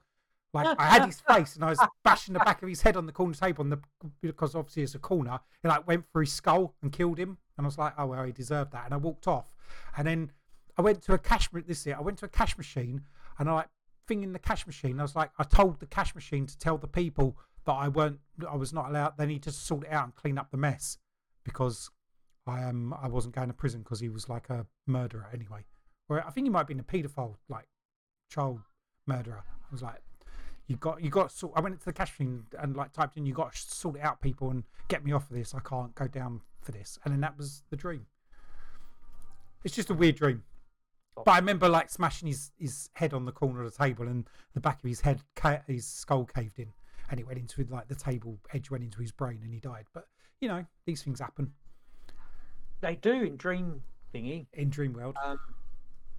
Like 0.53 0.79
I 0.79 0.87
had 0.87 1.07
his 1.07 1.21
face, 1.21 1.57
and 1.57 1.65
I 1.65 1.71
was 1.71 1.81
bashing 2.05 2.35
the 2.35 2.41
back 2.41 2.63
of 2.63 2.69
his 2.69 2.83
head 2.83 2.97
on 2.97 3.07
the 3.07 3.13
corner 3.13 3.35
table, 3.35 3.63
on 3.63 3.71
the 3.71 3.81
because 4.21 4.55
obviously 4.55 4.85
it's 4.85 4.95
a 4.95 5.01
corner. 5.01 5.41
It 5.65 5.69
like 5.69 5.87
went 5.87 6.05
through 6.13 6.23
his 6.23 6.33
skull 6.33 6.75
and 6.81 6.93
killed 6.93 7.19
him, 7.19 7.39
and 7.57 7.65
I 7.65 7.69
was 7.69 7.79
like, 7.79 7.95
oh 7.99 8.07
well, 8.07 8.25
he 8.25 8.33
deserved 8.33 8.73
that. 8.73 8.85
And 8.85 8.95
I 8.95 8.99
walked 8.99 9.27
off, 9.27 9.53
and 9.97 10.07
then 10.07 10.31
I 10.79 10.83
went 10.83 11.03
to 11.03 11.15
a 11.15 11.19
cash. 11.19 11.49
This 11.53 11.87
year. 11.87 11.97
I 11.99 12.03
went 12.03 12.19
to 12.19 12.27
a 12.27 12.29
cash 12.29 12.57
machine, 12.57 13.03
and 13.39 13.49
I 13.49 13.53
like 13.55 13.69
thing 14.07 14.23
in 14.23 14.33
the 14.33 14.39
cash 14.39 14.67
machine. 14.67 14.99
I 14.99 15.03
was 15.03 15.17
like, 15.17 15.31
I 15.39 15.45
told 15.45 15.81
the 15.81 15.87
cash 15.87 16.15
machine 16.15 16.47
to 16.47 16.59
tell 16.59 16.79
the 16.79 16.89
people 16.89 17.37
that 17.65 17.73
I 17.73 17.89
weren't, 17.89 18.21
I 18.49 18.57
was 18.57 18.73
not 18.73 18.91
allowed. 18.91 19.17
They 19.17 19.27
need 19.27 19.43
to 19.45 19.53
sort 19.53 19.85
it 19.85 19.93
out 19.93 20.05
and 20.05 20.15
clean 20.15 20.39
up 20.39 20.51
the 20.51 20.57
mess 20.57 20.99
because 21.45 21.91
I 22.47 22.65
um 22.65 22.95
I 23.01 23.09
wasn't 23.09 23.35
going 23.35 23.49
to 23.49 23.55
prison 23.55 23.81
because 23.81 24.01
he 24.01 24.09
was 24.09 24.29
like 24.29 24.51
a 24.51 24.67
murderer 24.87 25.29
anyway. 25.33 25.65
Or 26.09 26.25
I 26.25 26.31
think 26.31 26.47
he 26.47 26.51
might 26.51 26.61
have 26.61 26.67
been 26.69 26.81
a 26.81 26.83
paedophile, 26.83 27.37
like 27.49 27.67
child 28.31 28.61
murderer. 29.07 29.45
I 29.47 29.73
was 29.73 29.83
like, 29.83 30.03
you 30.67 30.77
got 30.77 31.03
you 31.03 31.11
got 31.11 31.33
sort. 31.33 31.53
I 31.57 31.61
went 31.61 31.75
into 31.75 31.87
the 31.87 31.93
cash 31.93 32.13
machine 32.19 32.45
and 32.59 32.77
like 32.77 32.93
typed 32.93 33.17
in, 33.17 33.25
you 33.25 33.33
got 33.33 33.55
to 33.55 33.59
sort 33.59 33.97
it 33.97 34.03
out, 34.03 34.21
people, 34.21 34.51
and 34.51 34.65
get 34.89 35.05
me 35.05 35.13
off 35.13 35.31
of 35.31 35.37
this. 35.37 35.55
I 35.55 35.61
can't 35.61 35.95
go 35.95 36.07
down 36.07 36.43
for 36.61 36.73
this. 36.73 36.99
And 37.05 37.13
then 37.13 37.21
that 37.21 37.39
was 37.39 37.63
the 37.71 37.77
dream. 37.77 38.07
It's 39.65 39.75
just 39.75 39.91
a 39.91 39.95
weird 39.95 40.17
dream. 40.17 40.43
But 41.17 41.29
I 41.33 41.37
remember 41.39 41.69
like 41.69 41.91
smashing 41.91 42.29
his, 42.29 42.51
his 42.59 42.91
head 42.95 43.13
on 43.15 43.25
the 43.25 43.33
corner 43.33 43.63
of 43.63 43.71
the 43.73 43.79
table 43.85 44.09
and 44.09 44.29
the 44.55 44.61
back 44.61 44.83
of 44.83 44.89
his 44.89 45.01
head, 45.01 45.21
ca- 45.37 45.63
his 45.67 45.87
skull 45.87 46.25
caved 46.25 46.59
in, 46.59 46.73
and 47.11 47.21
it 47.21 47.27
went 47.27 47.39
into 47.39 47.65
like 47.71 47.87
the 47.89 47.95
table 47.95 48.39
edge 48.53 48.71
went 48.71 48.83
into 48.85 49.01
his 49.01 49.13
brain 49.13 49.41
and 49.43 49.53
he 49.53 49.61
died. 49.61 49.87
But 49.93 50.09
you 50.41 50.49
know 50.49 50.65
these 50.87 51.03
things 51.03 51.21
happen 51.21 51.53
They 52.81 52.97
do 52.97 53.13
in 53.23 53.37
dream 53.37 53.83
thingy. 54.13 54.47
in 54.53 54.71
dream 54.71 54.93
world. 54.93 55.17
Um, 55.23 55.39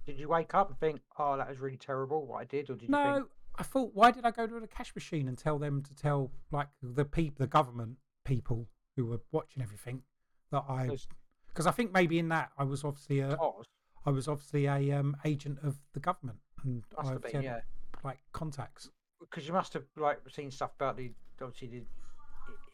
did 0.06 0.18
you 0.18 0.28
wake 0.28 0.54
up 0.54 0.68
and 0.70 0.78
think, 0.80 1.00
"Oh, 1.18 1.36
that 1.36 1.48
was 1.48 1.58
really 1.58 1.76
terrible 1.76 2.26
what 2.26 2.38
I 2.40 2.44
did," 2.44 2.70
or 2.70 2.74
did 2.74 2.84
you 2.84 2.88
No, 2.88 3.14
think, 3.14 3.26
I 3.56 3.62
thought, 3.64 3.90
why 3.94 4.10
did 4.10 4.24
I 4.24 4.30
go 4.30 4.46
to 4.46 4.60
the 4.60 4.66
cash 4.68 4.94
machine 4.94 5.28
and 5.28 5.36
tell 5.36 5.58
them 5.58 5.82
to 5.82 5.94
tell 5.94 6.30
like 6.50 6.68
the 6.82 7.04
people, 7.04 7.36
the 7.38 7.46
government 7.48 7.98
people 8.24 8.68
who 8.96 9.06
were 9.06 9.20
watching 9.32 9.62
everything 9.62 10.02
that 10.50 10.64
I, 10.68 10.84
Because- 10.84 11.08
because 11.48 11.66
I 11.66 11.70
think 11.70 11.92
maybe 11.92 12.18
in 12.18 12.28
that 12.28 12.50
I 12.58 12.64
was 12.64 12.84
obviously 12.84 13.20
a, 13.20 13.28
"Because 13.30 13.66
I 14.06 14.10
was 14.10 14.28
obviously 14.28 14.66
a 14.66 14.92
um, 14.98 15.16
agent 15.24 15.58
of 15.62 15.76
the 15.92 16.00
government 16.00 16.38
and 16.64 16.82
must 16.96 17.08
I 17.08 17.12
have 17.12 17.22
been, 17.22 17.34
had, 17.34 17.44
yeah." 17.44 17.60
like 18.04 18.18
contacts. 18.32 18.90
because 19.20 19.46
you 19.46 19.52
must 19.52 19.72
have 19.74 19.84
like 19.96 20.18
seen 20.30 20.50
stuff 20.50 20.70
about 20.76 20.96
the 20.96 21.12
obviously 21.42 21.68
the 21.68 21.82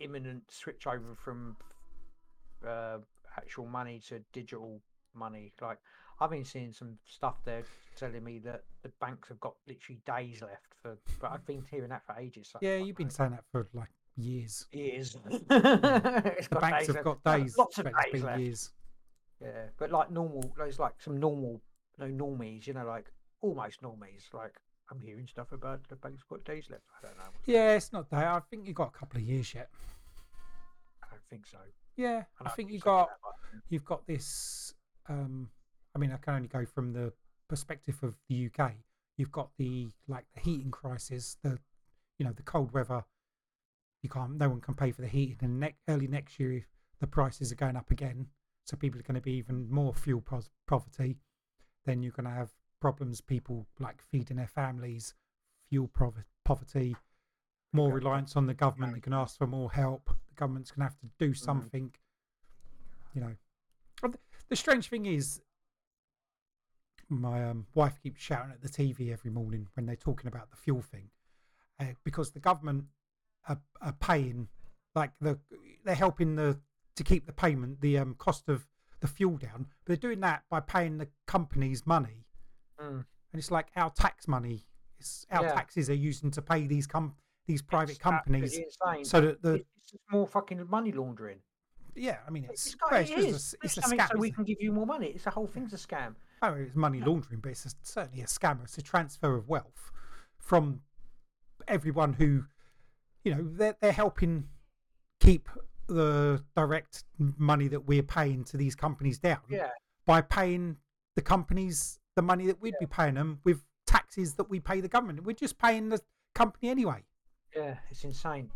imminent 0.05 0.43
switch 0.51 0.87
over 0.87 1.15
from 1.17 1.57
uh, 2.67 2.99
actual 3.37 3.67
money 3.67 4.01
to 4.09 4.21
digital 4.33 4.81
money. 5.15 5.53
Like 5.61 5.79
I've 6.21 6.31
been 6.31 6.45
seeing 6.45 6.73
some 6.73 6.99
stuff 7.07 7.37
there 7.45 7.63
telling 7.97 8.23
me 8.23 8.39
that 8.41 8.65
the 8.83 8.91
banks 9.01 9.29
have 9.29 9.41
got 9.41 9.55
literally 9.67 10.01
days 10.07 10.43
left 10.43 10.75
for. 10.83 10.99
But 11.21 11.33
I've 11.33 11.47
been 11.47 11.65
hearing 11.71 11.89
that 11.91 12.05
for 12.07 12.15
ages. 12.19 12.49
so 12.53 12.59
Yeah, 12.61 12.77
you've 12.77 12.97
been 12.97 13.11
saying 13.11 13.31
that 13.33 13.45
for 13.51 13.67
like 13.73 13.89
years. 14.17 14.67
years. 14.73 15.17
The 15.49 16.59
banks 16.61 16.89
have 16.89 17.05
got 17.05 17.25
days, 17.25 17.57
Lots 17.57 17.79
of 17.79 17.87
days 17.87 18.23
left. 18.23 18.41
years. 18.41 18.71
Yeah, 19.43 19.67
but 19.79 19.91
like 19.91 20.11
normal, 20.11 20.53
there's 20.57 20.79
like 20.79 20.95
some 21.01 21.19
normal, 21.19 21.61
you 21.99 22.07
no 22.07 22.25
normies. 22.25 22.67
You 22.67 22.75
know, 22.75 22.87
like 22.87 23.13
almost 23.41 23.83
normies. 23.83 24.33
Like 24.33 24.55
I'm 24.91 25.01
hearing 25.01 25.27
stuff 25.27 25.53
about 25.53 25.87
the 25.89 25.97
bank's 25.97 26.23
got 26.29 26.45
days 26.45 26.69
left. 26.71 26.85
I 26.99 27.07
don't 27.07 27.17
know. 27.17 27.25
Yeah, 27.47 27.75
it's 27.75 27.93
not 27.93 28.11
that. 28.11 28.25
I 28.25 28.41
think 28.51 28.67
you 28.67 28.75
got 28.75 28.93
a 28.95 28.99
couple 28.99 29.21
of 29.21 29.27
years 29.27 29.53
yet. 29.55 29.69
I 31.03 31.07
don't 31.11 31.23
think 31.29 31.47
so. 31.47 31.59
Yeah, 31.97 32.25
I 32.41 32.47
I 32.47 32.51
think 32.51 32.71
you 32.71 32.79
got 32.79 33.11
you've 33.69 33.85
got 33.85 34.07
this. 34.07 34.75
Um, 35.09 35.49
I 35.95 35.99
mean, 35.99 36.13
I 36.13 36.17
can 36.17 36.35
only 36.35 36.49
go 36.49 36.65
from 36.65 36.93
the 36.93 37.13
perspective 37.49 37.99
of 38.03 38.15
the 38.29 38.47
UK. 38.47 38.73
You've 39.17 39.33
got 39.33 39.51
the 39.59 39.89
like 40.09 40.25
the 40.35 40.41
heating 40.41 40.71
crisis, 40.71 41.37
the 41.43 41.59
you 42.19 42.25
know 42.25 42.33
the 42.33 42.43
cold 42.43 42.73
weather 42.73 43.05
you 44.03 44.09
can't. 44.09 44.37
No 44.37 44.49
one 44.49 44.61
can 44.61 44.75
pay 44.75 44.91
for 44.91 45.01
the 45.01 45.09
heating, 45.09 45.39
and 45.41 45.61
ne- 45.61 45.77
early 45.89 46.09
next 46.09 46.39
year 46.39 46.53
if 46.53 46.65
the 47.01 47.07
prices 47.07 47.53
are 47.53 47.57
going 47.57 47.77
up 47.77 47.91
again, 47.91 48.27
so 48.65 48.77
people 48.77 49.01
are 49.01 49.05
going 49.05 49.15
to 49.17 49.21
be 49.21 49.33
even 49.33 49.71
more 49.71 49.93
fuel 49.95 50.21
pos- 50.21 50.51
poverty. 50.67 51.17
Then 51.85 52.03
you're 52.03 52.13
going 52.13 52.27
to 52.27 52.31
have 52.31 52.51
problems. 52.81 53.21
People 53.21 53.67
like 53.81 54.01
feeding 54.11 54.37
their 54.37 54.47
families, 54.47 55.15
fuel 55.69 55.89
prov- 55.89 56.25
poverty, 56.45 56.97
more 57.73 57.93
reliance 57.93 58.37
on 58.37 58.47
the 58.47 58.55
government. 58.55 58.95
They 58.95 59.01
can 59.01 59.15
ask 59.15 59.37
for 59.39 59.47
more 59.47 59.71
help. 59.73 60.07
The 60.29 60.35
government's 60.37 60.71
going 60.71 60.87
to 60.87 60.93
have 60.93 60.99
to 61.01 61.07
do 61.19 61.31
Mm-hmm. 61.31 61.45
something. 61.45 61.93
You 63.15 63.21
know, 63.21 63.35
the, 64.03 64.19
the 64.49 64.57
strange 64.57 64.89
thing 64.89 65.07
is, 65.07 65.41
my 67.09 67.45
um, 67.45 67.67
wife 67.75 67.99
keeps 68.03 68.23
shouting 68.23 68.53
at 68.53 68.63
the 68.63 68.69
TV 68.69 69.13
every 69.13 69.31
morning 69.31 69.69
when 69.75 69.85
they're 69.87 69.97
talking 69.97 70.29
about 70.29 70.51
the 70.51 70.57
fuel 70.57 70.81
thing, 70.81 71.11
uh, 71.79 71.85
because 72.05 72.31
the 72.31 72.41
government 72.41 72.85
are, 73.49 73.61
are 73.83 73.93
paying, 74.01 74.49
like 74.95 75.11
the 75.21 75.39
they're 75.85 75.95
helping 75.95 76.37
the 76.37 76.59
to 76.97 77.05
keep 77.05 77.27
the 77.27 77.33
payment, 77.33 77.81
the 77.81 77.99
um, 77.99 78.15
cost 78.15 78.49
of 78.49 78.67
the 79.01 79.09
fuel 79.09 79.37
down. 79.37 79.67
But 79.85 79.87
they're 79.87 79.97
doing 80.11 80.21
that 80.21 80.43
by 80.51 80.61
paying 80.61 80.99
the 80.99 81.09
companies 81.27 81.87
money, 81.87 82.27
Mm. 82.81 83.05
and 83.33 83.39
it's 83.39 83.51
like 83.51 83.69
our 83.77 83.91
tax 83.91 84.27
money. 84.29 84.67
It's 84.99 85.27
our 85.31 85.45
Yeah. 85.45 85.53
taxes 85.55 85.89
are 85.91 85.95
using 85.95 86.31
to 86.33 86.43
pay 86.43 86.67
these 86.67 86.87
com 86.87 87.15
these 87.47 87.61
private 87.63 87.91
It's 87.93 87.99
companies, 87.99 88.59
so 89.03 89.21
that 89.21 89.43
the 89.43 89.55
It- 89.55 89.67
it's 89.77 89.91
just 89.91 90.03
more 90.11 90.27
fucking 90.29 90.65
money 90.71 90.93
laundering. 90.93 91.41
yeah, 91.97 92.21
I 92.27 92.31
mean 92.31 92.45
it's 92.45 92.67
It's, 92.67 92.75
got, 92.77 92.93
it 92.93 93.11
it's, 93.11 93.55
a, 93.55 93.57
it's 93.65 93.77
a 93.79 93.81
scam. 93.83 94.09
so 94.13 94.19
we 94.19 94.31
can 94.31 94.45
give 94.45 94.59
you 94.61 94.73
more 94.73 94.87
money. 94.87 95.09
It's 95.09 95.25
the 95.25 95.31
whole 95.31 95.49
thing's 95.49 95.73
a 95.73 95.77
scam. 95.77 96.15
Oh, 96.41 96.55
it's 96.55 96.75
money 96.77 97.01
laundering, 97.01 97.41
but 97.41 97.51
it's 97.51 97.67
a, 97.67 97.71
certainly 97.83 98.23
a 98.23 98.27
scam. 98.27 98.63
It's 98.63 98.79
a 98.79 98.83
transfer 98.83 99.35
of 99.37 99.49
wealth 99.49 99.91
from 100.39 100.83
everyone 101.69 102.15
who, 102.15 102.45
you 103.25 103.35
know, 103.35 103.43
they're, 103.43 103.77
they're 103.81 103.93
helping 103.93 104.49
keep 105.21 105.49
the 105.87 106.43
direct 106.57 107.05
money 107.19 107.69
that 107.69 107.87
we're 107.87 108.03
paying 108.03 108.45
to 108.45 108.57
these 108.57 108.75
companies 108.75 109.19
down 109.19 109.41
Yeah. 109.49 109.71
by 110.07 110.21
paying 110.21 110.77
the 111.15 111.23
companies 111.23 111.99
the 112.15 112.23
money 112.23 112.47
that 112.47 112.61
we'd 112.61 112.79
be 112.79 112.87
paying 112.87 113.15
them 113.15 113.41
with 113.45 113.65
taxes 113.87 114.35
that 114.35 114.49
we 114.51 114.61
pay 114.61 114.81
the 114.81 114.89
government. 114.89 115.25
We're 115.25 115.33
just 115.35 115.59
paying 115.59 115.89
the 115.89 116.01
company 116.35 116.69
anyway. 116.69 117.05
Yeah, 117.57 117.77
it's 117.91 118.05
insane. 118.05 118.51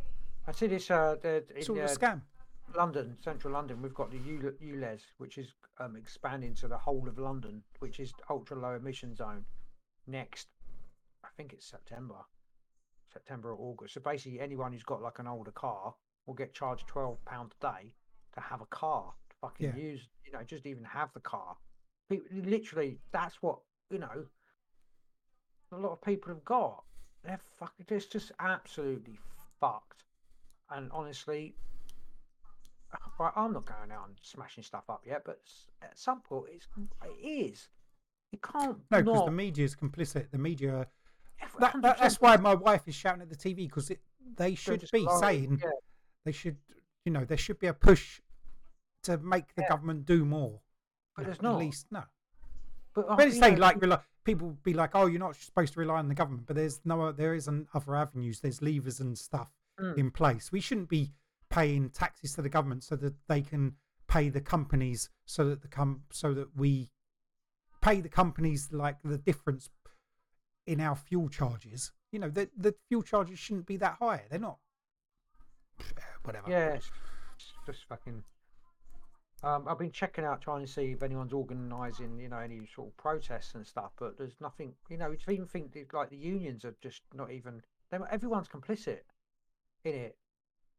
I 0.47 0.53
see 0.53 0.67
this 0.67 0.91
uh, 0.91 1.17
the, 1.21 1.45
It's 1.55 1.69
in 1.69 1.77
all 1.77 1.81
a 1.83 1.85
uh, 1.85 1.89
scam. 1.89 2.23
London, 2.77 3.17
central 3.23 3.53
London. 3.53 3.81
We've 3.81 3.95
got 3.95 4.11
the 4.11 4.19
ULEZ, 4.19 5.01
which 5.19 5.39
is 5.39 5.49
um, 5.79 5.97
expanding 5.97 6.55
to 6.57 6.69
the 6.69 6.77
whole 6.77 7.09
of 7.09 7.19
London, 7.19 7.63
which 7.79 8.01
is 8.01 8.13
ultra 8.29 8.59
low 8.59 8.75
emission 8.75 9.15
zone. 9.15 9.45
Next, 10.07 10.49
I 11.25 11.29
think 11.37 11.53
it's 11.53 11.67
September, 11.67 12.17
September 13.13 13.53
or 13.53 13.71
August. 13.71 13.95
So 13.95 14.01
basically, 14.01 14.41
anyone 14.41 14.73
who's 14.73 14.83
got 14.83 15.01
like 15.03 15.19
an 15.19 15.27
older 15.27 15.53
car 15.53 15.95
will 16.27 16.35
get 16.35 16.53
charged 16.55 16.87
twelve 16.87 17.25
pound 17.25 17.53
a 17.61 17.67
day 17.73 17.93
to 18.35 18.41
have 18.41 18.61
a 18.61 18.67
car 18.67 19.15
to 19.31 19.37
fucking 19.41 19.67
Yeah. 19.69 19.77
use. 19.77 20.09
You 20.25 20.33
know, 20.33 20.43
just 20.43 20.67
even 20.67 20.85
have 20.85 21.13
the 21.13 21.21
car. 21.21 21.57
People, 22.09 22.27
literally, 22.45 22.99
that's 23.13 23.41
what 23.43 23.61
you 23.91 23.99
know. 23.99 24.27
A 25.73 25.77
lot 25.77 25.93
of 25.93 26.03
people 26.03 26.33
have 26.33 26.45
got. 26.45 26.85
They're 27.25 27.41
fucking. 27.59 27.87
It's 27.89 28.07
just 28.07 28.33
absolutely 28.39 29.19
fucked. 29.61 30.05
And 30.71 30.91
honestly, 30.93 31.55
right, 33.19 33.33
I'm 33.37 33.53
not 33.53 33.67
going 33.67 33.93
out 33.93 34.09
and 34.09 34.17
smashing 34.23 34.65
stuff 34.65 34.85
up 34.89 35.03
yet, 35.07 35.23
but 35.25 35.41
at 35.83 35.99
some 35.99 36.21
point, 36.21 36.51
it's 36.55 36.69
it 37.05 37.27
is. 37.27 37.69
You 38.33 38.39
can't. 38.39 38.79
No, 38.91 39.03
because 39.03 39.25
the 39.25 39.31
media 39.31 39.65
is 39.65 39.75
complicit. 39.77 40.31
The 40.31 40.39
media. 40.39 40.87
That, 41.59 41.75
that, 41.83 41.99
that's 41.99 42.21
why 42.21 42.37
my 42.39 42.55
wife 42.55 42.89
is 42.89 42.95
shouting 42.95 43.23
at 43.23 43.29
the 43.29 43.37
TV 43.37 43.69
because 43.69 43.93
they 44.37 44.55
should 44.55 44.85
be 44.91 45.01
lying, 45.01 45.21
saying 45.21 45.61
yeah, 45.63 45.71
they 46.27 46.33
should 46.33 46.59
you 47.07 47.13
know 47.13 47.25
there 47.25 47.39
should 47.39 47.59
be 47.59 47.69
a 47.69 47.73
push 47.73 48.21
to 49.05 49.17
make 49.19 49.55
the 49.55 49.63
Yeah. 49.63 49.69
government 49.69 50.05
do 50.05 50.25
more 50.27 50.61
But 51.17 51.25
there's 51.27 51.39
at 51.39 51.43
not. 51.43 51.59
least 51.59 51.87
no 51.91 52.03
but 52.95 53.17
when 53.17 53.29
you 53.29 53.35
say 53.35 53.57
like 53.57 53.81
rely, 53.81 54.01
people 54.25 54.57
be 54.63 54.75
like 54.75 54.91
oh 54.95 55.07
you're 55.07 55.21
not 55.21 55.37
supposed 55.37 55.73
to 55.75 55.81
rely 55.81 55.99
on 55.99 56.09
the 56.09 56.15
government 56.15 56.47
but 56.47 56.57
there's 56.57 56.81
no 56.85 57.13
there 57.13 57.35
isn't 57.35 57.69
other 57.75 57.95
avenues 57.97 58.41
there's 58.41 58.61
levers 58.61 59.01
and 59.01 59.17
stuff 59.17 59.51
Mm. 59.79 59.99
in 59.99 60.11
place 60.11 60.51
we 60.51 60.61
shouldn't 60.61 60.89
be 60.89 61.13
paying 61.51 61.91
taxes 61.91 62.33
to 62.33 62.41
the 62.41 62.49
government 62.49 62.83
so 62.83 62.97
that 62.97 63.13
they 63.29 63.43
can 63.43 63.77
pay 64.09 64.31
the 64.31 64.41
companies 64.41 65.11
so 65.27 65.51
that 65.51 65.61
the 65.61 65.69
com 65.69 66.03
so 66.11 66.33
that 66.33 66.49
we 66.57 66.89
pay 67.83 68.01
the 68.01 68.09
companies 68.09 68.73
like 68.73 68.97
the 69.05 69.19
difference 69.19 69.69
in 70.67 70.81
our 70.81 70.97
fuel 70.97 71.29
charges 71.29 71.93
you 72.11 72.19
know 72.19 72.31
the 72.31 72.49
the 72.57 72.75
fuel 72.89 73.03
charges 73.03 73.39
shouldn't 73.39 73.67
be 73.67 73.77
that 73.77 73.97
high 74.01 74.23
they're 74.31 74.39
not 74.39 74.59
whatever 76.27 76.51
Yeah, 76.51 76.75
it's 76.75 76.91
it's 77.37 77.53
just 77.67 77.89
fucking. 77.89 78.23
Um, 79.43 79.69
I've 79.69 79.79
been 79.79 79.93
checking 79.93 80.25
out 80.25 80.41
trying 80.41 80.65
to 80.65 80.71
see 80.71 80.93
if 80.93 81.03
anyone's 81.03 81.35
organising, 81.35 82.19
you 82.19 82.29
know, 82.29 82.39
any 82.39 82.63
sort 82.75 82.89
of 82.89 82.97
protests 82.97 83.55
and 83.55 83.67
stuff, 83.67 83.93
but 83.99 84.17
there's 84.17 84.37
nothing. 84.41 84.73
You 84.89 84.97
know, 84.97 85.15
to 85.15 85.31
even 85.31 85.47
think 85.47 85.73
that, 85.73 85.93
like 85.93 86.11
the 86.11 86.17
unions 86.17 86.65
are 86.65 86.75
just 86.83 87.03
not 87.15 87.31
even. 87.31 87.63
They, 87.91 87.99
everyone's 88.11 88.49
complicit 88.49 89.01
in 89.85 89.95
it. 89.95 90.17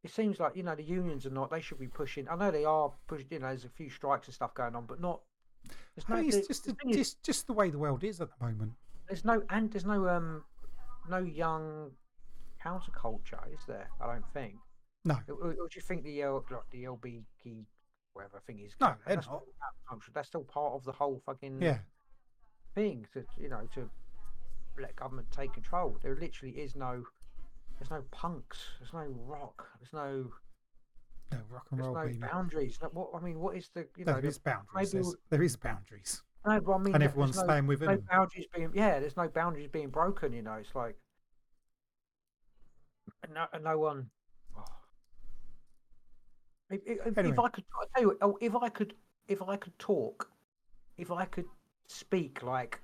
It 0.04 0.12
seems 0.12 0.40
like 0.40 0.56
you 0.56 0.64
know 0.64 0.76
the 0.76 0.84
unions 0.84 1.26
are 1.26 1.32
not. 1.32 1.52
They 1.52 1.62
should 1.62 1.80
be 1.80 1.88
pushing. 1.88 2.28
I 2.30 2.36
know 2.36 2.52
they 2.52 2.66
are 2.66 2.92
pushing. 3.08 3.28
You 3.30 3.40
know, 3.40 3.48
there's 3.48 3.66
a 3.66 3.70
few 3.70 3.90
strikes 3.90 4.28
and 4.28 4.34
stuff 4.34 4.54
going 4.54 4.76
on, 4.76 4.86
but 4.86 5.00
not. 5.00 5.22
There's 5.96 6.06
I 6.10 6.22
no. 6.22 6.30
the- 6.30 6.38
it's 6.38 6.48
just 6.48 6.66
the 6.66 6.72
the, 6.72 6.78
thing 6.78 6.90
is, 6.92 6.98
just 6.98 7.24
just 7.24 7.48
the 7.48 7.54
way 7.54 7.70
the 7.70 7.80
world 7.80 8.04
is 8.04 8.20
at 8.22 8.30
the 8.30 8.46
moment. 8.46 8.74
there's 9.08 9.24
no 9.24 9.44
and 9.50 9.72
there's 9.72 9.86
no 9.86 10.08
um 10.10 10.44
no 11.10 11.20
young 11.20 11.92
counterculture, 12.64 13.54
is 13.54 13.66
there? 13.68 13.88
I 14.02 14.08
don't 14.08 14.26
think. 14.34 14.56
No, 15.08 15.18
Or, 15.30 15.50
or 15.52 15.54
do 15.54 15.76
you 15.76 15.82
think 15.82 16.04
the 16.04 16.22
L, 16.22 16.44
like 16.52 16.62
the 16.72 16.84
LBG, 16.84 17.66
whatever 18.14 18.42
thing 18.46 18.60
is? 18.60 18.74
No, 18.82 18.88
they're 19.06 19.16
that's 19.16 19.28
not. 19.28 19.42
still 19.42 19.44
oh. 19.92 20.00
That's 20.14 20.28
still 20.28 20.44
part 20.44 20.74
of 20.74 20.84
the 20.84 20.92
whole 20.92 21.22
fucking 21.26 21.62
yeah, 21.62 21.80
thing. 22.76 23.08
To 23.14 23.24
you 23.40 23.48
know 23.50 23.68
to 23.76 23.90
let 24.80 24.96
government 24.98 25.32
take 25.32 25.54
control. 25.54 25.98
There 26.04 26.16
literally 26.20 26.56
is 26.56 26.76
no. 26.76 27.04
There's 27.80 27.90
no 27.92 28.04
punks. 28.12 28.58
There's 28.80 28.92
no 28.94 29.06
rock. 29.26 29.66
There's 29.80 29.94
no. 29.94 30.32
no 31.32 31.38
rock 31.50 31.68
and 31.72 31.80
There's 31.80 31.88
roll, 31.88 31.96
no 31.96 32.06
baby. 32.06 32.20
boundaries. 32.20 32.80
No, 32.82 32.90
what 32.90 33.10
I 33.16 33.24
mean, 33.24 33.40
what 33.40 33.56
is 33.56 33.70
the 33.74 33.88
you 33.96 34.04
No, 34.04 34.12
know? 34.12 34.14
there 34.14 34.22
the- 34.24 34.28
is 34.28 34.38
boundaries. 34.40 34.94
maybe 34.94 35.08
there 35.30 35.44
is 35.44 35.56
boundaries, 35.56 36.24
no, 36.46 36.60
but 36.60 36.74
I 36.74 36.78
mean, 36.80 36.96
and 36.96 37.04
everyone's 37.04 37.38
no, 37.38 37.44
staying 37.44 37.68
within 37.68 37.88
no 37.88 37.98
boundaries 38.10 38.48
being 38.54 38.72
yeah. 38.74 39.00
There's 39.00 39.16
no 39.16 39.30
boundaries 39.30 39.70
being 39.72 39.90
broken. 39.90 40.34
You 40.34 40.42
know, 40.42 40.54
it's 40.56 40.76
like. 40.76 40.98
No, 43.34 43.46
no 43.62 43.78
one. 43.80 44.10
If, 46.70 46.82
if, 46.86 47.18
if 47.18 47.40
I 47.40 47.50
could, 47.50 47.64
I 47.82 47.86
tell 47.94 48.02
you, 48.02 48.08
what, 48.10 48.18
oh, 48.22 48.38
if 48.42 48.56
I 48.56 48.70
could, 48.70 48.94
if 49.28 49.42
I 49.42 49.56
could 49.56 49.78
talk, 49.80 50.30
if 50.98 51.12
I 51.12 51.26
could 51.26 51.46
speak 51.88 52.44
like 52.44 52.82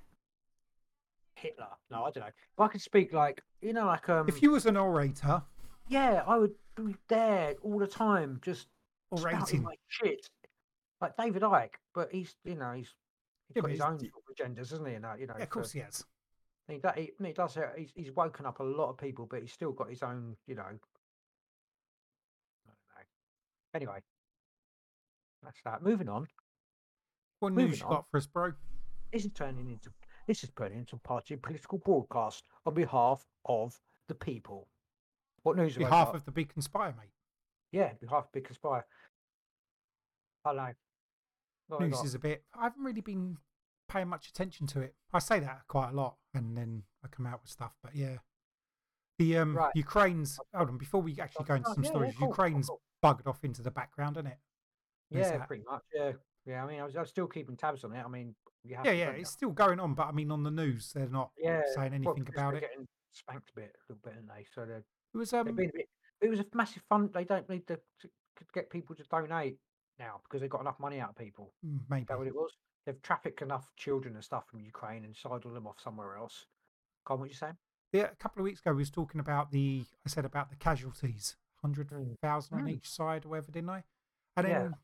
Hitler, 1.36 1.68
no, 1.90 2.04
I 2.04 2.10
don't 2.10 2.22
know. 2.24 2.28
If 2.28 2.60
I 2.60 2.68
could 2.68 2.80
speak 2.80 3.12
like, 3.12 3.42
you 3.60 3.72
know, 3.72 3.86
like 3.86 4.08
um, 4.08 4.28
If 4.28 4.42
you 4.42 4.52
was 4.52 4.66
an 4.66 4.76
orator, 4.76 5.42
yeah, 5.88 6.22
I 6.26 6.38
would 6.38 6.54
be 6.76 6.96
there 7.08 7.54
all 7.62 7.78
the 7.78 7.86
time, 7.86 8.40
just 8.42 8.68
orating, 9.12 9.62
like 9.64 9.78
shit, 9.88 10.26
like 11.00 11.16
David 11.18 11.42
Icke. 11.42 11.70
But 11.94 12.10
he's, 12.10 12.34
you 12.44 12.54
know, 12.54 12.72
he's 12.72 12.94
he's 13.48 13.56
Yeah, 13.56 13.62
got 13.62 13.70
his 13.70 13.80
he's 13.80 13.86
own 13.86 13.98
sort 13.98 14.12
of 14.16 14.34
agendas, 14.56 14.72
isn't 14.72 14.86
he? 14.88 14.94
And 14.94 15.04
that, 15.04 15.20
you 15.20 15.26
know, 15.26 15.34
yeah, 15.36 15.42
of 15.42 15.48
for- 15.50 15.54
course 15.56 15.72
he 15.72 15.80
has. 15.80 16.04
he, 16.68 16.80
he, 16.96 17.10
he 17.22 17.32
does. 17.32 17.58
He's, 17.76 17.92
he's 17.94 18.12
woken 18.12 18.46
up 18.46 18.60
a 18.60 18.64
lot 18.64 18.88
of 18.88 18.96
people, 18.96 19.26
but 19.26 19.42
he's 19.42 19.52
still 19.52 19.72
got 19.72 19.90
his 19.90 20.02
own, 20.02 20.36
you 20.46 20.54
know. 20.54 20.78
I 23.74 23.78
don't 23.78 23.86
know. 23.86 23.90
Anyway, 23.92 24.02
that's 25.42 25.60
that. 25.64 25.82
Moving 25.82 26.08
on. 26.08 26.26
What 27.40 27.52
moving 27.52 27.70
news 27.70 27.80
you 27.80 27.86
on. 27.86 27.92
got 27.92 28.04
for 28.10 28.16
us, 28.18 28.26
bro? 28.26 28.52
This 29.12 29.24
is 29.24 29.32
turning 29.34 29.68
into 29.70 29.90
this 30.26 30.42
is 30.42 30.50
turning 30.56 30.78
into 30.78 30.96
party 30.98 31.36
political 31.36 31.78
broadcast 31.78 32.44
on 32.66 32.74
behalf 32.74 33.24
of 33.46 33.78
the 34.08 34.14
people. 34.14 34.68
What 35.42 35.56
news? 35.56 35.76
I 35.76 35.80
Behalf 35.80 36.14
of 36.14 36.24
the 36.24 36.30
big 36.30 36.52
conspire, 36.52 36.94
mate. 36.98 37.10
yeah, 37.72 37.92
behalf 38.00 38.24
of 38.26 38.32
Big 38.32 38.44
Conspire. 38.44 38.86
Hello. 40.44 40.68
What 41.68 41.80
News 41.80 42.00
is 42.02 42.14
a 42.14 42.18
bit. 42.18 42.44
I 42.58 42.64
haven't 42.64 42.82
really 42.82 43.00
been 43.00 43.38
paying 43.88 44.08
much 44.08 44.28
attention 44.28 44.66
to 44.68 44.80
it. 44.80 44.94
I 45.12 45.18
say 45.18 45.40
that 45.40 45.62
quite 45.68 45.90
a 45.90 45.94
lot, 45.94 46.16
and 46.34 46.56
then 46.56 46.82
I 47.02 47.08
come 47.08 47.26
out 47.26 47.40
with 47.42 47.50
stuff. 47.50 47.72
But 47.82 47.94
yeah, 47.94 48.16
the 49.18 49.38
um 49.38 49.56
Right. 49.56 49.72
Ukraine's. 49.74 50.38
Hold 50.54 50.70
on, 50.70 50.78
before 50.78 51.00
we 51.02 51.18
actually 51.20 51.44
go 51.46 51.54
into 51.54 51.70
Oh, 51.70 51.74
some 51.74 51.84
yeah, 51.84 51.88
yeah, 51.88 51.92
stories, 51.94 52.12
cool, 52.16 52.20
cool, 52.20 52.28
Ukraine's 52.28 52.68
cool. 52.68 52.80
Buggered 53.04 53.26
off 53.26 53.44
into 53.44 53.62
the 53.62 53.70
background, 53.70 54.16
isn't 54.16 54.28
it? 54.28 54.38
There's 55.10 55.26
Yeah, 55.26 55.38
that. 55.38 55.48
pretty 55.48 55.64
much. 55.70 55.82
Yeah, 55.94 56.12
yeah. 56.46 56.64
I 56.64 56.66
mean, 56.66 56.80
I 56.80 56.84
was, 56.84 56.96
I 56.96 57.00
was 57.00 57.10
still 57.10 57.26
keeping 57.26 57.56
tabs 57.56 57.84
on 57.84 57.92
it. 57.92 58.02
I 58.04 58.08
mean, 58.08 58.34
you 58.64 58.76
have 58.76 58.86
Yeah, 58.86 58.92
yeah, 58.92 59.10
it's 59.10 59.30
still 59.30 59.50
going 59.50 59.78
on, 59.78 59.94
but 59.94 60.06
I 60.08 60.12
mean, 60.12 60.30
on 60.30 60.42
the 60.42 60.50
news, 60.50 60.92
they're 60.92 61.08
not 61.08 61.30
yeah. 61.38 61.62
saying 61.74 61.92
anything 61.92 62.24
because 62.24 62.34
about 62.34 62.52
they're 62.52 62.62
it. 62.62 62.70
Getting 62.70 62.88
spanked 63.12 63.50
a 63.50 63.60
bit, 63.60 63.72
a 63.76 63.92
little 63.92 64.00
bit, 64.02 64.14
aren't 64.16 64.28
they? 64.28 64.46
So 64.54 64.64
they're, 64.64 64.84
It 65.14 65.16
was 65.16 65.32
um, 65.34 65.48
a 65.48 65.52
bit. 65.52 65.88
It 66.20 66.30
was 66.30 66.40
a 66.40 66.46
massive 66.54 66.82
fund. 66.88 67.10
They 67.12 67.24
don't 67.24 67.48
need 67.48 67.66
to, 67.66 67.76
to, 67.76 68.08
get 68.52 68.70
people 68.70 68.96
to 68.96 69.02
donate 69.04 69.58
now 69.98 70.20
because 70.24 70.40
they've 70.40 70.50
got 70.50 70.60
enough 70.60 70.80
money 70.80 71.00
out 71.00 71.10
of 71.10 71.16
people. 71.16 71.52
mm, 71.64 71.78
maybe. 71.88 72.06
that 72.08 72.18
what 72.18 72.26
it 72.26 72.34
was? 72.34 72.52
They've 72.86 73.00
trafficked 73.02 73.42
enough 73.42 73.70
children 73.76 74.14
and 74.14 74.24
stuff 74.24 74.44
from 74.48 74.60
Ukraine 74.60 75.04
and 75.04 75.14
sidled 75.16 75.54
them 75.54 75.66
off 75.66 75.80
somewhere 75.82 76.16
else. 76.16 76.46
Con, 77.04 77.20
what 77.20 77.28
you 77.28 77.34
saying? 77.34 77.56
Yeah, 77.92 78.08
a 78.10 78.16
couple 78.16 78.40
of 78.40 78.44
weeks 78.44 78.60
ago, 78.60 78.72
we 78.72 78.82
was 78.82 78.90
talking 78.90 79.20
about 79.20 79.50
the. 79.50 79.84
I 80.04 80.08
said 80.08 80.24
about 80.24 80.50
the 80.50 80.56
casualties 80.56 81.36
hundred 81.64 81.88
Mm. 81.88 82.16
on 82.52 82.64
Mm. 82.64 82.70
each 82.70 82.90
side 82.90 83.24
or 83.24 83.30
whatever, 83.30 83.50
didn't 83.52 83.70
I? 83.70 83.84
And 84.36 84.46
Yeah. 84.48 84.58
then 84.64 84.74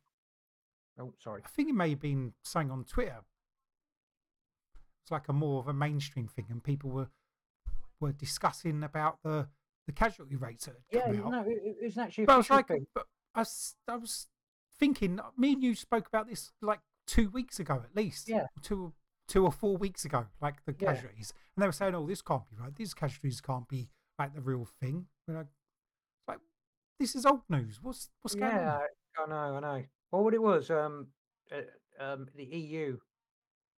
Oh, 0.98 1.14
sorry. 1.18 1.42
I 1.44 1.48
think 1.48 1.68
it 1.70 1.74
may 1.74 1.90
have 1.90 2.00
been 2.00 2.34
saying 2.42 2.70
on 2.70 2.84
Twitter. 2.84 3.24
It's 5.02 5.10
like 5.10 5.28
a 5.28 5.32
more 5.32 5.60
of 5.60 5.68
a 5.68 5.72
mainstream 5.72 6.28
thing, 6.28 6.46
and 6.50 6.62
people 6.62 6.90
were 6.90 7.10
were 8.00 8.12
discussing 8.12 8.82
about 8.82 9.22
the 9.22 9.48
the 9.86 9.92
casualty 9.92 10.36
rates 10.36 10.66
that 10.66 10.76
Yeah, 10.90 11.08
out. 11.22 11.30
know, 11.32 11.42
it, 11.46 11.76
it's 11.80 11.98
actually 11.98 12.24
But 12.26 12.34
I 12.34 12.36
was 12.38 12.50
like, 12.50 12.68
thing. 12.68 12.86
but 12.94 13.06
I 13.34 13.40
was, 13.40 13.76
I 13.88 13.96
was 13.96 14.28
thinking, 14.78 15.20
me 15.36 15.52
and 15.54 15.62
you 15.62 15.74
spoke 15.74 16.06
about 16.06 16.26
this 16.28 16.52
like 16.62 16.80
two 17.06 17.28
weeks 17.30 17.58
ago 17.60 17.82
at 17.84 17.94
least. 17.96 18.28
Yeah. 18.28 18.46
Two, 18.62 18.94
two 19.26 19.44
or 19.44 19.52
four 19.52 19.76
weeks 19.76 20.04
ago, 20.04 20.28
like 20.40 20.64
the 20.64 20.72
Yeah. 20.78 20.92
casualties. 20.94 21.32
And 21.56 21.62
they 21.62 21.66
were 21.66 21.72
saying, 21.72 21.94
oh, 21.94 22.06
this 22.06 22.22
can't 22.22 22.48
be 22.48 22.56
right. 22.56 22.74
These 22.74 22.94
casualties 22.94 23.40
can't 23.40 23.68
be 23.68 23.90
like 24.18 24.34
the 24.34 24.40
real 24.42 24.64
thing. 24.64 25.08
It's 25.26 25.34
like, 25.34 25.48
this 27.00 27.16
is 27.16 27.26
old 27.26 27.40
news. 27.48 27.80
What's 27.82 28.10
what's 28.22 28.36
going 28.36 28.52
yeah, 28.52 28.78
on? 29.18 29.32
I 29.32 29.50
know, 29.50 29.56
I 29.56 29.60
know. 29.60 29.84
Well, 30.12 30.22
what 30.24 30.34
it 30.34 30.42
was, 30.42 30.70
um, 30.70 31.08
uh, 31.50 32.02
um, 32.04 32.28
the 32.36 32.44
EU, 32.44 32.98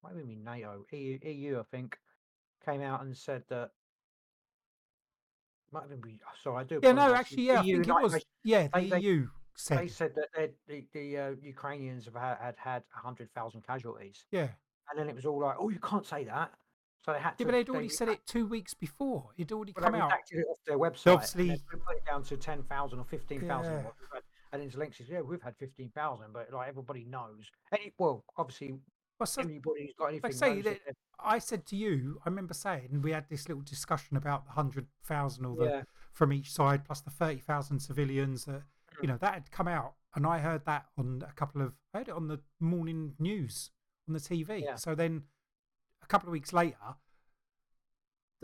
what 0.01 0.11
do 0.13 0.17
we 0.19 0.25
mean 0.25 0.45
NATO? 0.45 0.85
EU, 0.93 1.19
EU, 1.23 1.61
I 1.61 1.63
think, 1.71 1.97
came 2.65 2.83
out 2.83 3.03
and 3.03 3.17
said 3.17 3.45
that. 3.49 3.71
Might 5.73 5.83
have 5.89 6.03
been. 6.03 6.19
Sorry, 6.43 6.61
I 6.61 6.65
do. 6.65 6.81
Yeah, 6.83 6.93
no, 6.93 7.15
actually, 7.15 7.45
yeah, 7.45 7.61
I 7.61 7.63
think 7.63 7.87
it 7.89 7.95
was. 8.03 8.25
Yeah, 8.45 8.65
the 8.65 8.71
they- 8.81 8.89
they- 8.91 9.01
EU 9.01 9.29
They 9.69 9.89
said. 9.89 9.91
said 9.91 10.15
that 10.17 10.53
the 10.67 10.85
the 10.93 11.19
uh, 11.19 11.31
Ukrainians 11.41 12.05
have 12.07 12.15
had 12.15 12.37
had, 12.41 12.55
had 12.59 12.83
hundred 12.91 13.33
thousand 13.33 13.63
casualties, 13.67 14.27
Yeah. 14.31 14.49
and 14.91 14.99
then 14.99 15.09
it 15.09 15.15
was 15.15 15.25
all 15.25 15.41
like, 15.41 15.57
"Oh, 15.59 15.71
you 15.71 15.79
can't 15.79 16.05
say 16.05 16.25
that." 16.25 16.53
So 17.05 17.13
they 17.13 17.21
had 17.21 17.37
to. 17.39 17.43
Yeah, 17.43 17.47
but 17.47 17.53
they'd 17.53 17.67
they 17.67 17.71
already 17.73 17.89
said 17.89 18.09
it 18.09 18.27
two 18.27 18.47
weeks 18.47 18.75
before. 18.75 19.31
It'd 19.37 19.51
already 19.53 19.73
Well, 19.75 19.85
come 19.87 19.95
out. 19.95 20.13
it 20.31 20.47
their 20.67 20.79
website. 20.79 21.13
obviously- 21.15 21.51
and 21.51 21.61
put 21.85 21.97
it 21.97 22.05
down 22.07 22.23
to 22.25 22.37
ten 22.37 22.63
thousand 22.65 22.99
or 22.99 23.05
fifteen 23.05 23.47
thousand. 23.47 23.85
Yeah. 23.85 24.21
And 24.53 24.61
then 24.63 24.71
Zelensky 24.71 24.99
says, 24.99 25.09
"Yeah, 25.09 25.21
we've 25.23 25.41
had 25.43 25.57
fifteen 25.57 25.91
thousand, 25.91 26.33
but 26.33 26.53
like 26.53 26.69
everybody 26.69 27.05
knows." 27.05 27.51
Any, 27.73 27.93
well, 27.99 28.25
obviously, 28.37 28.79
Well, 29.19 29.27
so- 29.27 29.43
anybody 29.43 29.87
who's 29.87 29.95
got 29.95 30.07
anything 30.07 30.33
say 30.33 30.61
that- 30.63 30.81
I 31.19 31.39
said 31.39 31.65
to 31.67 31.77
you, 31.77 32.21
I 32.27 32.29
remember 32.29 32.53
saying 32.55 33.01
we 33.03 33.13
had 33.13 33.29
this 33.29 33.49
little 33.49 33.63
discussion 33.63 34.17
about 34.17 34.45
the 34.45 34.53
hundred 34.53 34.89
thousand 35.05 35.45
or 35.47 35.57
the 35.57 35.65
Yeah. 35.65 35.83
from 36.11 36.33
each 36.33 36.53
side 36.53 36.85
plus 36.85 37.01
the 37.01 37.11
thirty 37.11 37.41
thousand 37.41 37.81
civilians 37.81 38.45
that 38.47 38.63
Mm. 38.97 39.03
you 39.03 39.09
know 39.09 39.17
that 39.19 39.35
had 39.35 39.51
come 39.51 39.69
out, 39.69 39.95
and 40.15 40.27
I 40.27 40.39
heard 40.41 40.65
that 40.67 40.87
on 40.99 41.23
a 41.27 41.33
couple 41.33 41.63
of 41.63 41.75
I 41.95 41.99
heard 41.99 42.09
it 42.09 42.15
on 42.15 42.27
the 42.29 42.43
morning 42.61 43.15
news 43.19 43.71
on 44.09 44.15
the 44.15 44.21
TV. 44.21 44.59
Yeah. 44.65 44.75
So 44.77 44.95
then 44.95 45.27
a 46.03 46.07
couple 46.07 46.29
of 46.29 46.33
weeks 46.33 46.53
later, 46.53 46.97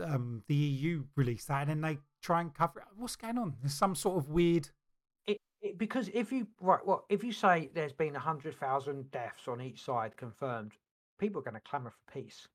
um, 0.01 0.43
the 0.47 0.55
EU 0.55 1.03
released 1.15 1.47
that, 1.47 1.61
and 1.61 1.69
then 1.69 1.81
they 1.81 1.99
try 2.21 2.41
and 2.41 2.53
cover 2.53 2.79
it. 2.79 2.85
What's 2.97 3.15
going 3.15 3.37
on? 3.37 3.55
There's 3.61 3.73
some 3.73 3.95
sort 3.95 4.17
of 4.17 4.29
weird. 4.29 4.69
It, 5.27 5.37
it, 5.61 5.77
because 5.77 6.09
if 6.13 6.31
you 6.31 6.47
right, 6.59 6.85
well, 6.85 7.05
if 7.09 7.23
you 7.23 7.31
say 7.31 7.69
there's 7.73 7.93
been 7.93 8.15
hundred 8.15 8.55
thousand 8.59 9.11
deaths 9.11 9.47
on 9.47 9.61
each 9.61 9.83
side 9.83 10.15
confirmed, 10.17 10.73
people 11.19 11.39
are 11.41 11.43
going 11.43 11.55
to 11.55 11.61
clamour 11.61 11.91
for 11.91 12.13
peace. 12.21 12.47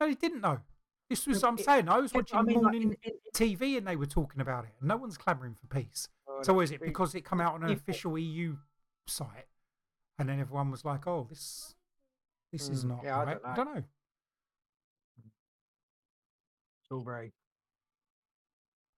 No, 0.00 0.08
they 0.08 0.14
didn't 0.14 0.40
know. 0.40 0.60
This 1.08 1.26
was 1.26 1.42
what 1.42 1.48
I'm 1.48 1.58
it- 1.58 1.64
saying. 1.64 1.88
I 1.88 1.98
was 1.98 2.14
watching 2.14 2.38
I 2.38 2.42
mean, 2.42 2.54
like, 2.56 2.62
morning 2.62 2.82
in- 3.02 3.12
in- 3.12 3.18
TV 3.34 3.76
and 3.76 3.86
they 3.86 3.96
were 3.96 4.06
talking 4.06 4.40
about 4.40 4.64
it. 4.64 4.70
No 4.80 4.96
one's 4.96 5.18
clamouring 5.18 5.54
for 5.60 5.66
peace. 5.66 6.08
Well, 6.26 6.44
So 6.44 6.60
is 6.60 6.70
it 6.70 6.80
because 6.80 7.14
it 7.14 7.22
come 7.22 7.40
out 7.40 7.54
on 7.54 7.64
an 7.64 7.70
official 7.72 8.16
EU 8.16 8.56
site, 9.06 9.48
and 10.18 10.28
then 10.28 10.38
everyone 10.38 10.70
was 10.70 10.84
like, 10.84 11.06
"Oh, 11.08 11.26
this, 11.28 11.74
this 12.52 12.68
is 12.68 12.84
Mm, 12.84 12.88
not 12.88 13.04
yeah, 13.04 13.18
I 13.18 13.24
don't 13.24 13.44
I 13.44 13.54
don't 13.56 13.74
know. 13.74 13.84
It's 16.90 16.96
all 16.96 17.04
very. 17.04 17.32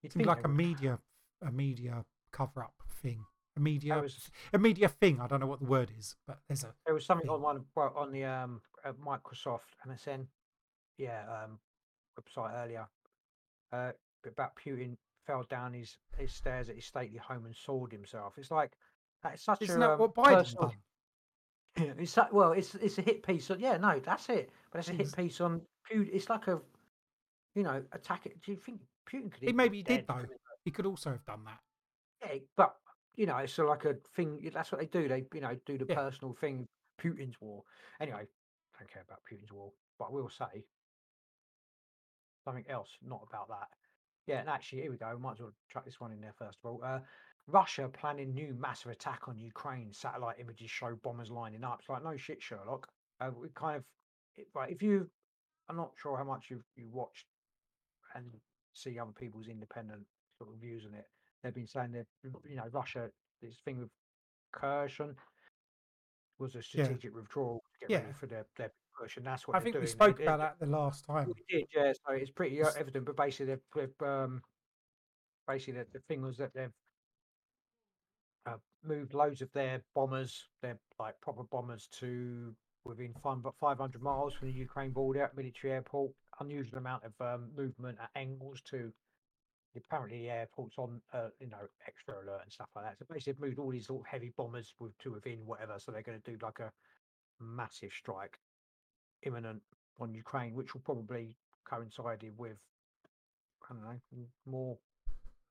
It 0.03 0.13
seems 0.13 0.27
like 0.27 0.45
a 0.45 0.49
media, 0.49 0.99
a 1.47 1.53
media 1.53 2.05
cover 2.33 2.63
up 2.65 2.75
thing, 3.03 3.25
a 3.57 3.61
media, 3.61 4.01
was- 4.01 4.31
a 4.53 4.59
media 4.59 4.89
thing. 4.89 5.21
I 5.21 5.27
don't 5.27 5.41
know 5.41 5.47
what 5.47 5.61
the 5.61 5.67
word 5.67 5.91
is, 5.99 6.17
but 6.27 6.39
there's 6.49 6.65
a 6.65 6.75
There 6.87 6.95
was 6.95 7.05
something 7.05 7.27
thing. 7.27 7.35
on 7.35 7.43
one 7.43 7.65
well, 7.77 7.93
on 7.95 8.11
the 8.11 8.25
um 8.25 8.63
uh, 8.85 8.93
Microsoft 8.95 9.77
MSN, 9.87 10.27
yeah, 10.99 11.25
um, 11.45 11.59
website 12.19 12.55
earlier, 12.65 12.87
uh, 13.73 13.93
about 14.27 14.53
Putin 14.57 14.97
fell 15.27 15.45
down 15.51 15.75
his 15.75 15.97
his 16.17 16.33
stairs 16.33 16.69
at 16.69 16.75
his 16.77 16.87
stately 16.87 17.19
home 17.19 17.45
and 17.47 17.55
sawed 17.55 17.93
himself. 17.93 18.35
It's 18.39 18.51
like 18.51 18.73
that's 19.23 19.43
such 19.45 19.63
Isn't 19.63 19.77
a 19.77 19.87
that 19.87 19.91
um, 19.93 19.99
what 20.01 20.15
Biden's 20.15 20.55
personal- 20.55 20.69
done? 20.69 20.77
It's 21.99 22.13
su- 22.13 22.23
well, 22.33 22.53
it's 22.53 22.75
it's 22.75 22.99
a 22.99 23.03
hit 23.03 23.23
piece. 23.23 23.51
On, 23.51 23.59
yeah, 23.61 23.77
no, 23.79 23.99
that's 24.01 24.29
it. 24.31 24.51
But 24.73 24.81
it's 24.81 24.89
a 24.89 24.93
hit 24.95 25.15
piece 25.17 25.41
on 25.41 25.63
Putin. 25.91 26.11
It's 26.13 26.29
like 26.29 26.47
a, 26.49 26.61
you 27.55 27.63
know, 27.63 27.83
attack. 27.93 28.27
it. 28.27 28.41
Do 28.43 28.53
you 28.53 28.59
think 28.59 28.81
Putin 29.11 29.31
could? 29.33 29.43
He 29.43 29.53
maybe 29.53 29.83
did 29.83 30.07
though. 30.07 30.25
He 30.65 30.71
could 30.71 30.87
also 30.87 31.11
have 31.11 31.25
done 31.25 31.45
that. 31.45 31.59
Yeah, 32.25 32.39
but 32.57 32.75
you 33.17 33.27
know, 33.27 33.37
it's 33.39 33.53
sort 33.53 33.69
like 33.69 33.85
a 33.85 33.97
thing. 34.17 34.51
That's 34.55 34.71
what 34.73 34.81
they 34.81 34.87
do. 34.87 35.09
They 35.09 35.25
you 35.35 35.41
know 35.41 35.57
do 35.67 35.79
the 35.79 35.87
Yeah. 35.89 35.97
personal 35.97 36.35
thing. 36.35 36.67
Putin's 37.03 37.41
war. 37.41 37.63
Anyway, 38.01 38.27
don't 38.79 38.91
care 38.93 39.03
about 39.03 39.21
Putin's 39.31 39.51
war, 39.53 39.73
but 39.99 40.07
I 40.07 40.11
will 40.11 40.29
say 40.31 40.65
something 42.45 42.65
else, 42.69 42.89
not 43.03 43.23
about 43.29 43.49
that. 43.49 43.69
Yeah, 44.27 44.39
and 44.41 44.49
actually, 44.49 44.83
here 44.83 44.91
we 44.91 44.97
go. 44.99 45.19
Might 45.19 45.33
as 45.33 45.41
well 45.41 45.53
chuck 45.73 45.85
this 45.85 46.01
one 46.01 46.13
in 46.13 46.21
there 46.21 46.35
first 46.39 46.59
of 46.63 46.71
all. 46.71 46.81
Uh, 46.85 47.01
Russia 47.49 47.89
planning 47.93 48.33
new 48.35 48.55
massive 48.57 48.93
attack 48.93 49.23
on 49.27 49.37
Ukraine. 49.39 49.93
Satellite 49.93 50.37
images 50.39 50.71
show 50.71 50.95
bombers 51.03 51.31
lining 51.31 51.65
up. 51.65 51.81
It's 51.81 51.89
like 51.89 52.05
no 52.05 52.17
shit, 52.17 52.41
Sherlock. 52.43 52.87
Uh, 53.21 53.31
we 53.37 53.49
kind 53.55 53.77
of 53.79 53.85
it- 54.37 54.49
right. 54.55 54.71
If 54.71 54.81
you, 54.83 55.11
I'm 55.69 55.77
not 55.77 55.93
sure 56.01 56.17
how 56.17 56.25
much 56.25 56.47
you've 56.51 56.65
you 56.77 56.89
watched 56.89 57.27
and 58.15 58.25
see 58.75 58.99
other 58.99 59.13
people's 59.13 59.49
independent 59.49 60.03
sort 60.39 60.51
of 60.53 60.61
views 60.61 60.85
on 60.87 60.95
it. 60.95 61.07
They've 61.43 61.55
been 61.55 61.67
saying 61.67 61.93
that 61.93 62.07
you 62.49 62.57
know 62.57 62.65
Russia 62.73 63.11
this 63.41 63.57
thing 63.65 63.79
with 63.79 63.89
Kherson 64.53 65.17
was 66.39 66.55
a 66.55 66.63
strategic 66.63 67.15
withdrawal 67.15 67.63
to 67.75 67.81
get 67.81 67.91
Yeah. 67.91 68.01
ready 68.01 68.13
for 68.13 68.27
their, 68.27 68.47
their 68.57 68.73
push, 68.99 69.17
and 69.17 69.27
that's 69.27 69.47
what 69.47 69.57
I 69.57 69.61
think 69.61 69.77
we 69.79 69.87
spoke 69.87 70.21
It- 70.21 70.25
about 70.25 70.41
it- 70.41 70.43
that 70.43 70.59
the 70.59 70.67
last 70.71 71.05
time. 71.05 71.27
we 71.29 71.45
did, 71.59 71.67
yeah. 71.75 71.93
So 71.93 72.13
it's 72.15 72.31
pretty 72.31 72.63
uh, 72.63 72.69
S- 72.69 72.77
evident, 72.77 73.05
but 73.07 73.17
basically, 73.17 73.47
they've, 73.47 73.61
they've 73.75 74.09
um, 74.09 74.43
basically 75.49 75.81
the, 75.81 75.87
the 75.93 76.01
thing 76.09 76.23
was 76.23 76.37
that 76.39 76.53
they've 76.55 76.73
uh, 78.47 78.57
moved 78.85 79.15
loads 79.15 79.43
of 79.43 79.51
their 79.53 79.83
bombers, 79.95 80.49
their 80.63 80.79
like 80.99 81.21
proper 81.21 81.45
bombers, 81.45 81.89
to 82.01 82.55
within 82.85 83.15
five, 83.23 83.39
500 83.61 84.03
miles 84.03 84.35
from 84.35 84.49
the 84.49 84.55
Ukraine 84.55 84.91
border, 84.91 85.31
military 85.37 85.73
airport. 85.73 86.11
Unusual 86.45 86.79
amount 86.79 87.05
of 87.05 87.13
um, 87.21 87.51
movement 87.57 87.99
at 88.03 88.11
angles 88.15 88.61
to 88.71 88.93
apparently 89.77 90.19
the 90.23 90.31
airport's 90.31 90.77
on, 90.77 91.01
uh, 91.13 91.29
you 91.41 91.49
know, 91.49 91.67
extra 91.87 92.15
alert 92.15 92.41
and 92.43 92.53
stuff 92.53 92.69
like 92.77 92.85
that. 92.85 92.99
So 92.99 93.07
basically, 93.09 93.33
they've 93.33 93.41
moved 93.41 93.59
all 93.59 93.71
these 93.71 93.87
sort 93.87 94.01
of 94.01 94.07
heavy 94.07 94.33
bombers 94.37 94.75
with 94.79 94.97
to 94.99 95.13
within 95.13 95.47
whatever. 95.47 95.75
So 95.79 95.93
they're 95.93 96.03
going 96.03 96.21
to 96.21 96.31
do 96.31 96.37
like 96.43 96.59
a 96.59 96.71
massive 97.41 97.91
strike 97.97 98.39
imminent 99.23 99.63
on 100.01 100.15
Ukraine, 100.15 100.55
which 100.55 100.75
will 100.75 100.83
probably 100.83 101.37
coincide 101.65 102.25
with 102.37 102.57
I 103.63 103.75
don't 103.75 103.83
know 103.83 104.27
more. 104.47 104.79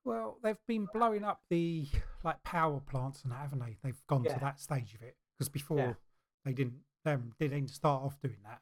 Well, 0.04 0.38
they've 0.42 0.56
been 0.66 0.86
blowing 0.92 1.24
up 1.24 1.42
the 1.48 1.86
like 2.24 2.42
power 2.42 2.80
plants 2.80 3.22
and 3.22 3.32
that, 3.32 3.38
haven't 3.40 3.60
they? 3.60 3.78
They've 3.82 4.06
gone 4.08 4.24
Yeah. 4.24 4.34
to 4.34 4.40
that 4.40 4.60
stage 4.60 4.94
of 4.94 5.02
it 5.02 5.16
because 5.38 5.48
before 5.48 5.96
they 6.44 6.52
didn't. 6.52 6.80
Them 7.04 7.34
they 7.40 7.48
didn't 7.48 7.70
start 7.70 8.04
off 8.04 8.20
doing 8.20 8.38
that. 8.44 8.60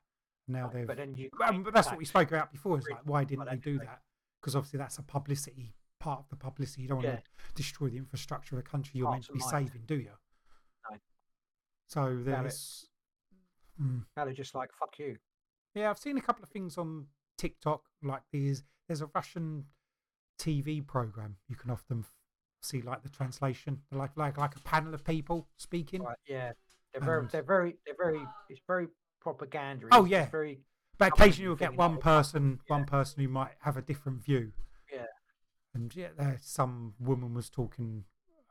Now 0.52 0.64
Right, 0.64 0.72
they've. 0.74 0.86
but 0.86 0.96
then 0.96 1.12
Well, 1.12 1.20
Ukraine 1.20 1.62
but 1.62 1.74
that's 1.74 1.88
what 1.88 1.98
we 1.98 2.04
spoke 2.04 2.28
about 2.28 2.50
before. 2.52 2.78
Is 2.78 2.88
like, 2.88 3.00
why 3.04 3.24
didn't 3.24 3.46
they 3.48 3.56
do 3.56 3.78
that? 3.78 4.02
Because 4.40 4.56
obviously 4.56 4.78
that's 4.78 4.98
a 4.98 5.02
publicity 5.02 5.74
part 5.98 6.20
of 6.20 6.28
the 6.30 6.36
publicity. 6.36 6.82
You 6.82 6.88
don't 6.88 6.98
want 6.98 7.08
Yeah. 7.08 7.16
to 7.16 7.22
destroy 7.54 7.88
the 7.90 7.98
infrastructure 7.98 8.56
of 8.56 8.60
a 8.60 8.62
country 8.68 8.98
you're 8.98 9.10
meant 9.10 9.24
to 9.24 9.32
be 9.32 9.40
saving, 9.40 9.82
do 9.86 9.96
you? 9.96 10.12
No. 10.90 10.96
So 11.86 12.22
there's. 12.22 12.86
Mm. 13.80 14.04
Now 14.16 14.24
they're 14.24 14.34
just 14.34 14.54
like 14.54 14.70
fuck 14.78 14.98
you. 14.98 15.18
Yeah, 15.74 15.90
I've 15.90 15.98
seen 15.98 16.18
a 16.18 16.22
couple 16.22 16.42
of 16.42 16.48
things 16.50 16.76
on 16.78 17.06
TikTok. 17.38 17.82
Like 18.02 18.22
these. 18.32 18.64
there's 18.88 19.02
a 19.02 19.10
Russian 19.14 19.66
TV 20.38 20.84
program 20.86 21.36
you 21.48 21.54
can 21.56 21.70
often 21.70 22.04
see 22.62 22.82
like 22.82 23.02
the 23.02 23.08
translation, 23.08 23.82
like 23.92 24.16
like 24.16 24.36
like 24.38 24.56
a 24.56 24.60
panel 24.60 24.94
of 24.94 25.04
people 25.04 25.48
speaking. 25.56 26.02
Right, 26.02 26.16
yeah, 26.26 26.52
they're 26.92 27.02
very, 27.02 27.26
they're 27.28 27.42
very, 27.42 27.76
they're 27.86 27.94
very. 27.96 28.20
It's 28.48 28.60
very 28.66 28.88
propaganda. 29.20 29.86
Oh, 29.92 30.04
yeah. 30.04 30.28
very 30.30 30.60
But 30.98 31.08
occasionally 31.08 31.44
you'll 31.48 31.56
get 31.56 31.76
one 31.76 31.92
like 31.92 32.00
person, 32.00 32.60
Yeah. 32.68 32.76
one 32.76 32.86
person 32.86 33.22
who 33.22 33.28
might 33.28 33.52
have 33.60 33.76
a 33.76 33.82
different 33.82 34.24
view. 34.24 34.52
Yeah. 34.92 35.06
And 35.74 35.94
yeah, 35.94 36.08
there 36.16 36.38
some 36.42 36.94
woman 36.98 37.34
was 37.34 37.48
talking. 37.48 38.04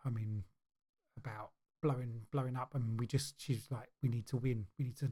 I 0.06 0.10
mean, 0.10 0.44
about 1.18 1.52
blowing 1.82 2.22
blowing 2.32 2.56
up, 2.56 2.74
and 2.76 3.00
we 3.00 3.06
just 3.08 3.40
she's 3.42 3.68
like, 3.70 3.90
we 4.02 4.10
need 4.10 4.28
to 4.28 4.38
win. 4.38 4.68
We 4.78 4.86
need 4.86 4.98
to 4.98 5.12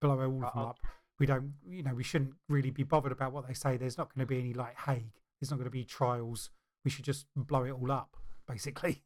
blow 0.00 0.18
all 0.20 0.44
of 0.44 0.52
them 0.54 0.62
up. 0.62 0.78
We 1.18 1.24
don't, 1.26 1.54
you 1.66 1.82
know, 1.82 1.94
we 1.94 2.02
shouldn't 2.04 2.34
really 2.48 2.70
be 2.70 2.82
bothered 2.82 3.12
about 3.12 3.32
what 3.32 3.46
they 3.48 3.54
say. 3.54 3.76
There's 3.76 3.96
not 3.96 4.14
going 4.14 4.26
to 4.26 4.26
be 4.26 4.38
any 4.38 4.52
like 4.52 4.76
Hague. 4.80 5.12
There's 5.40 5.50
not 5.50 5.56
going 5.56 5.64
to 5.64 5.70
be 5.70 5.84
trials. 5.84 6.50
We 6.84 6.90
should 6.90 7.04
just 7.06 7.26
blow 7.34 7.64
it 7.64 7.70
all 7.70 7.90
up, 7.90 8.16
basically. 8.46 9.02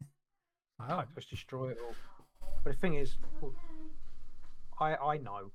Like, 0.80 0.90
oh, 0.90 0.96
like, 0.96 1.14
just 1.14 1.30
destroy 1.30 1.70
it 1.70 1.78
all. 1.84 1.94
But 2.64 2.72
the 2.72 2.78
thing 2.78 2.94
is, 2.94 3.16
well, 3.40 3.52
I 4.80 4.96
I 4.96 5.16
know, 5.18 5.52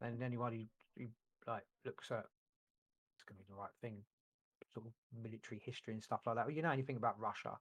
and 0.00 0.22
anyone 0.22 0.52
who 0.96 1.06
like 1.46 1.64
looks 1.84 2.10
at 2.10 2.24
it's 3.14 3.24
going 3.24 3.36
to 3.38 3.42
be 3.42 3.48
the 3.48 3.54
right 3.54 3.70
thing, 3.80 3.98
sort 4.74 4.86
of 4.86 4.92
military 5.22 5.60
history 5.64 5.94
and 5.94 6.02
stuff 6.02 6.20
like 6.26 6.36
that. 6.36 6.46
Well, 6.46 6.54
you 6.54 6.62
know 6.62 6.70
anything 6.70 6.96
about 6.96 7.18
Russia? 7.18 7.56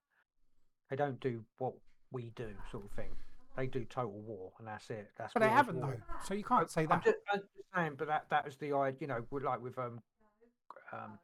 They 0.89 0.95
don't 0.95 1.19
do 1.19 1.43
what 1.57 1.73
we 2.11 2.31
do, 2.35 2.49
sort 2.71 2.85
of 2.85 2.91
thing. 2.91 3.11
They 3.55 3.67
do 3.67 3.85
total 3.85 4.19
war, 4.21 4.51
and 4.59 4.67
that's 4.67 4.89
it. 4.89 5.11
That's 5.17 5.33
But 5.33 5.41
they 5.41 5.49
haven't 5.49 5.77
war. 5.77 5.95
though, 5.97 6.15
so 6.27 6.33
you 6.33 6.43
can't 6.43 6.69
say 6.69 6.81
I'm 6.81 6.89
that. 6.89 7.05
just, 7.05 7.17
I'm 7.31 7.39
just 7.39 7.69
saying, 7.73 7.93
but 7.97 8.07
that 8.07 8.25
that 8.29 8.43
was 8.45 8.57
the 8.57 8.73
idea, 8.73 8.97
you 9.01 9.07
know, 9.07 9.25
like 9.31 9.61
with 9.61 9.77
um, 9.79 10.01
um, 10.91 11.17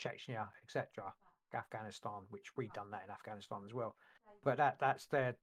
Chechnya, 0.00 0.46
etc., 0.64 1.12
Afghanistan, 1.52 2.22
which 2.30 2.56
we've 2.56 2.72
done 2.72 2.90
that 2.92 3.02
in 3.06 3.10
Afghanistan 3.10 3.58
as 3.66 3.74
well. 3.74 3.96
But 4.44 4.56
that 4.58 4.76
that's 4.78 5.06
their, 5.06 5.34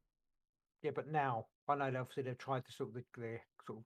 yeah. 0.84 0.92
But 0.94 1.12
now 1.12 1.46
I 1.68 1.76
know 1.76 1.92
they 1.92 1.98
obviously 1.98 2.24
they've 2.24 2.38
tried 2.38 2.66
to 2.66 2.72
sort 2.72 2.90
of 2.90 2.96
the, 2.96 3.04
the 3.18 3.38
sort 3.66 3.80
of 3.80 3.86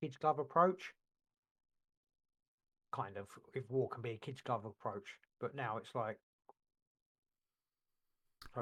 kids 0.00 0.16
glove 0.16 0.38
approach, 0.38 0.92
kind 2.92 3.16
of 3.16 3.26
if 3.54 3.68
war 3.70 3.88
can 3.88 4.02
be 4.02 4.10
a 4.10 4.16
kids 4.16 4.40
glove 4.40 4.64
approach, 4.64 5.08
but 5.40 5.54
now 5.54 5.76
it's 5.76 5.94
like. 5.94 6.18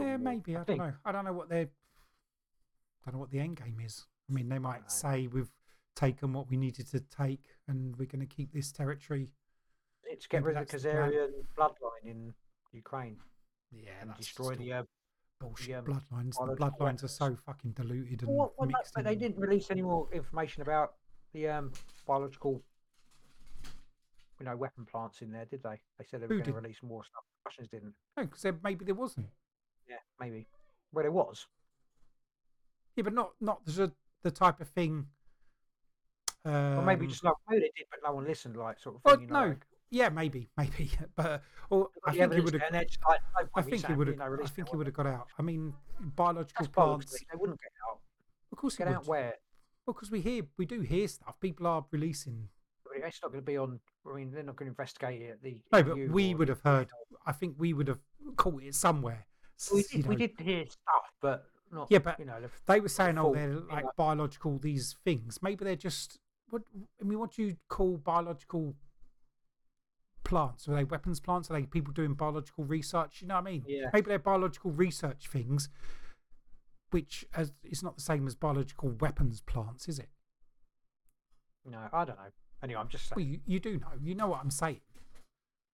Yeah, 0.00 0.16
maybe. 0.16 0.54
I, 0.54 0.58
don't 0.58 0.66
think- 0.66 0.78
know. 0.78 0.92
I 1.04 1.12
don't 1.12 1.24
know 1.24 1.32
what 1.32 1.48
their. 1.48 1.68
don't 3.04 3.14
know 3.14 3.20
what 3.20 3.30
the 3.30 3.38
end 3.38 3.56
game 3.56 3.78
is. 3.84 4.06
I 4.28 4.32
mean, 4.32 4.48
they 4.48 4.58
might 4.58 4.90
say 4.90 5.28
we've 5.28 5.52
taken 5.94 6.32
what 6.32 6.50
we 6.50 6.56
needed 6.56 6.90
to 6.90 7.00
take, 7.00 7.44
and 7.68 7.94
we're 7.96 8.06
going 8.06 8.26
to 8.26 8.34
keep 8.34 8.52
this 8.52 8.72
territory. 8.72 9.28
It's 10.04 10.26
get 10.26 10.42
rid 10.42 10.56
of 10.56 10.66
the 10.66 10.72
that's. 10.72 10.84
Khazarian 10.84 11.28
bloodline 11.56 12.04
in 12.04 12.34
Ukraine 12.72 13.16
Yeah, 13.70 13.90
and 14.00 14.10
that's 14.10 14.20
destroy 14.20 14.54
the. 14.54 14.72
Uh, 14.72 14.82
bullshit 15.44 15.76
um, 15.76 15.84
bloodlines. 15.84 16.34
The 16.34 16.56
bloodlines 16.56 17.04
are 17.04 17.08
so 17.08 17.36
fucking 17.46 17.72
diluted 17.72 18.22
and 18.22 18.30
well, 18.36 18.54
well, 18.58 18.68
no, 18.68 18.78
mixed 18.78 18.94
but 18.94 19.04
they 19.04 19.14
didn't 19.14 19.38
release 19.38 19.70
any 19.70 19.82
more 19.82 20.08
information 20.12 20.62
about 20.62 20.94
the 21.32 21.48
um, 21.48 21.72
biological, 22.06 22.62
you 24.40 24.46
know, 24.46 24.56
weapon 24.56 24.84
plants 24.84 25.22
in 25.22 25.30
there, 25.30 25.44
did 25.44 25.62
they? 25.62 25.80
They 25.98 26.04
said 26.04 26.20
they 26.22 26.26
were 26.26 26.34
going 26.34 26.44
to 26.44 26.52
release 26.52 26.82
more 26.82 27.04
stuff. 27.04 27.24
Russians 27.44 27.68
didn't. 27.68 27.94
No, 28.16 28.24
because 28.24 28.46
maybe 28.62 28.84
there 28.84 28.94
wasn't. 28.94 29.26
Yeah, 29.88 29.96
maybe. 30.20 30.46
Well, 30.92 31.02
there 31.02 31.12
was. 31.12 31.46
Yeah, 32.96 33.02
but 33.02 33.12
not 33.12 33.32
not 33.40 33.64
the 33.66 33.92
the 34.22 34.30
type 34.30 34.60
of 34.60 34.68
thing. 34.68 35.06
Um, 36.46 36.78
Or 36.78 36.82
maybe 36.82 37.06
just 37.06 37.24
maybe 37.48 37.60
they 37.60 37.72
did, 37.76 37.86
but 37.90 38.00
no 38.06 38.14
one 38.14 38.24
listened, 38.26 38.56
like 38.56 38.78
sort 38.78 38.96
of 38.96 39.00
Well, 39.04 39.16
thing. 39.16 39.28
you 39.28 39.32
know, 39.32 39.40
no, 39.40 39.48
like, 39.48 39.66
yeah, 39.94 40.08
maybe, 40.08 40.50
maybe, 40.56 40.90
but 41.16 41.42
or 41.70 41.88
I 42.04 42.10
think 42.10 42.22
evidence 42.24 42.44
would 42.44 42.54
have. 42.54 42.62
and 42.62 42.74
they're 42.74 42.84
just 42.84 42.98
like, 43.08 43.20
no 43.40 43.48
I 43.54 43.62
think 43.62 43.86
saying, 43.86 43.96
would 43.96 44.08
have. 44.08 44.20
I 44.20 44.46
think 44.46 44.68
it 44.68 44.76
would 44.76 44.86
have 44.86 44.94
got 44.94 45.06
out. 45.06 45.28
I 45.38 45.42
mean, 45.42 45.72
biological 46.16 46.64
That's 46.64 46.74
plants. 46.74 47.12
They 47.12 47.38
wouldn't 47.38 47.60
get 47.60 47.70
out. 47.88 48.00
Of 48.52 48.58
course, 48.58 48.76
Get 48.76 48.88
would. 48.88 48.96
out 48.96 49.06
where? 49.06 49.34
Well, 49.86 49.94
because 49.94 50.10
we 50.10 50.20
hear 50.20 50.42
we 50.58 50.66
do 50.66 50.80
hear 50.80 51.06
stuff. 51.08 51.38
People 51.40 51.66
are 51.66 51.84
releasing. 51.90 52.48
It's 52.96 53.20
not 53.22 53.32
going 53.32 53.42
to 53.42 53.46
be 53.46 53.56
on. 53.56 53.80
I 54.10 54.16
mean, 54.16 54.30
they're 54.32 54.42
not 54.42 54.56
going 54.56 54.66
to 54.66 54.70
investigate 54.70 55.22
it 55.22 55.30
at 55.30 55.42
the. 55.42 55.60
No, 55.72 55.82
but 55.82 55.96
we 56.10 56.34
would 56.34 56.48
have 56.48 56.60
heard. 56.60 56.88
I 57.26 57.32
think 57.32 57.54
we 57.58 57.72
would 57.72 57.88
have 57.88 57.98
caught 58.36 58.62
it 58.62 58.74
somewhere. 58.74 59.26
We 59.72 59.80
S- 59.80 59.92
you 59.94 60.02
did, 60.02 60.08
we 60.08 60.16
did 60.16 60.32
hear 60.40 60.64
stuff, 60.66 61.12
but 61.20 61.44
not. 61.72 61.88
Yeah, 61.90 61.98
but 61.98 62.18
you 62.18 62.24
know, 62.24 62.40
the 62.40 62.50
They 62.66 62.80
were 62.80 62.88
saying, 62.88 63.18
oh, 63.18 63.24
full, 63.24 63.34
they're 63.34 63.54
like 63.54 63.84
know. 63.84 63.90
biological. 63.96 64.58
These 64.58 64.96
things. 65.04 65.38
Maybe 65.42 65.64
they're 65.64 65.76
just. 65.76 66.18
What 66.50 66.62
I 67.00 67.04
mean, 67.04 67.18
what 67.18 67.32
do 67.32 67.42
you 67.42 67.56
call 67.68 67.96
biological 67.96 68.74
plants? 70.24 70.68
Are 70.68 70.74
they 70.74 70.84
weapons 70.84 71.20
plants? 71.20 71.50
Are 71.50 71.54
they 71.54 71.66
people 71.66 71.92
doing 71.92 72.14
biological 72.14 72.64
research? 72.64 73.20
You 73.20 73.28
know 73.28 73.34
what 73.34 73.46
I 73.46 73.50
mean? 73.50 73.64
Yeah. 73.66 73.90
Maybe 73.92 74.08
they're 74.08 74.18
biological 74.18 74.72
research 74.72 75.28
things, 75.28 75.68
which 76.90 77.24
as, 77.34 77.52
is 77.62 77.82
not 77.82 77.96
the 77.96 78.02
same 78.02 78.26
as 78.26 78.34
biological 78.34 78.90
weapons 79.00 79.40
plants, 79.40 79.88
is 79.88 79.98
it? 79.98 80.08
No, 81.64 81.78
I 81.92 82.04
don't 82.04 82.16
know. 82.16 82.32
Anyway, 82.62 82.80
I'm 82.80 82.88
just 82.88 83.08
saying. 83.08 83.14
Well, 83.16 83.26
you, 83.26 83.40
you 83.46 83.60
do 83.60 83.78
know. 83.78 83.92
You 84.02 84.14
know 84.14 84.28
what 84.28 84.40
I'm 84.40 84.50
saying. 84.50 84.80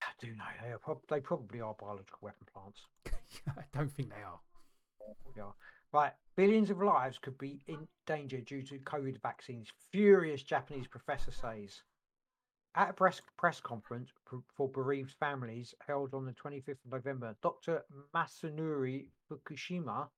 I 0.03 0.07
do 0.21 0.29
know 0.29 0.45
they 0.63 0.73
are. 0.73 0.79
Prob- 0.79 1.07
they 1.09 1.21
probably 1.21 1.61
are 1.61 1.75
biological 1.79 2.19
weapon 2.23 2.47
plants. 2.53 2.81
I 3.49 3.63
don't 3.77 3.93
think 3.93 4.11
they 4.11 4.23
are. 4.23 4.41
They 5.35 5.41
are. 5.41 5.55
Right, 5.93 6.13
billions 6.37 6.71
of 6.71 6.81
lives 6.81 7.19
could 7.19 7.37
be 7.39 7.61
in 7.67 7.89
danger 8.07 8.41
due 8.41 8.63
to 8.63 8.79
COVID 8.79 9.21
vaccines. 9.23 9.69
Furious 9.91 10.43
Japanese 10.43 10.87
professor 10.87 11.33
says. 11.33 11.83
At 12.77 12.91
a 12.91 12.93
press 12.93 13.21
press 13.37 13.61
conference 13.61 14.11
for 14.57 14.69
bereaved 14.69 15.13
families 15.19 15.75
held 15.85 16.15
on 16.15 16.25
the 16.25 16.33
25th 16.33 16.85
of 16.85 16.93
November, 16.93 17.35
Dr. 17.43 17.83
Masanori 18.15 19.07
Fukushima, 19.29 20.09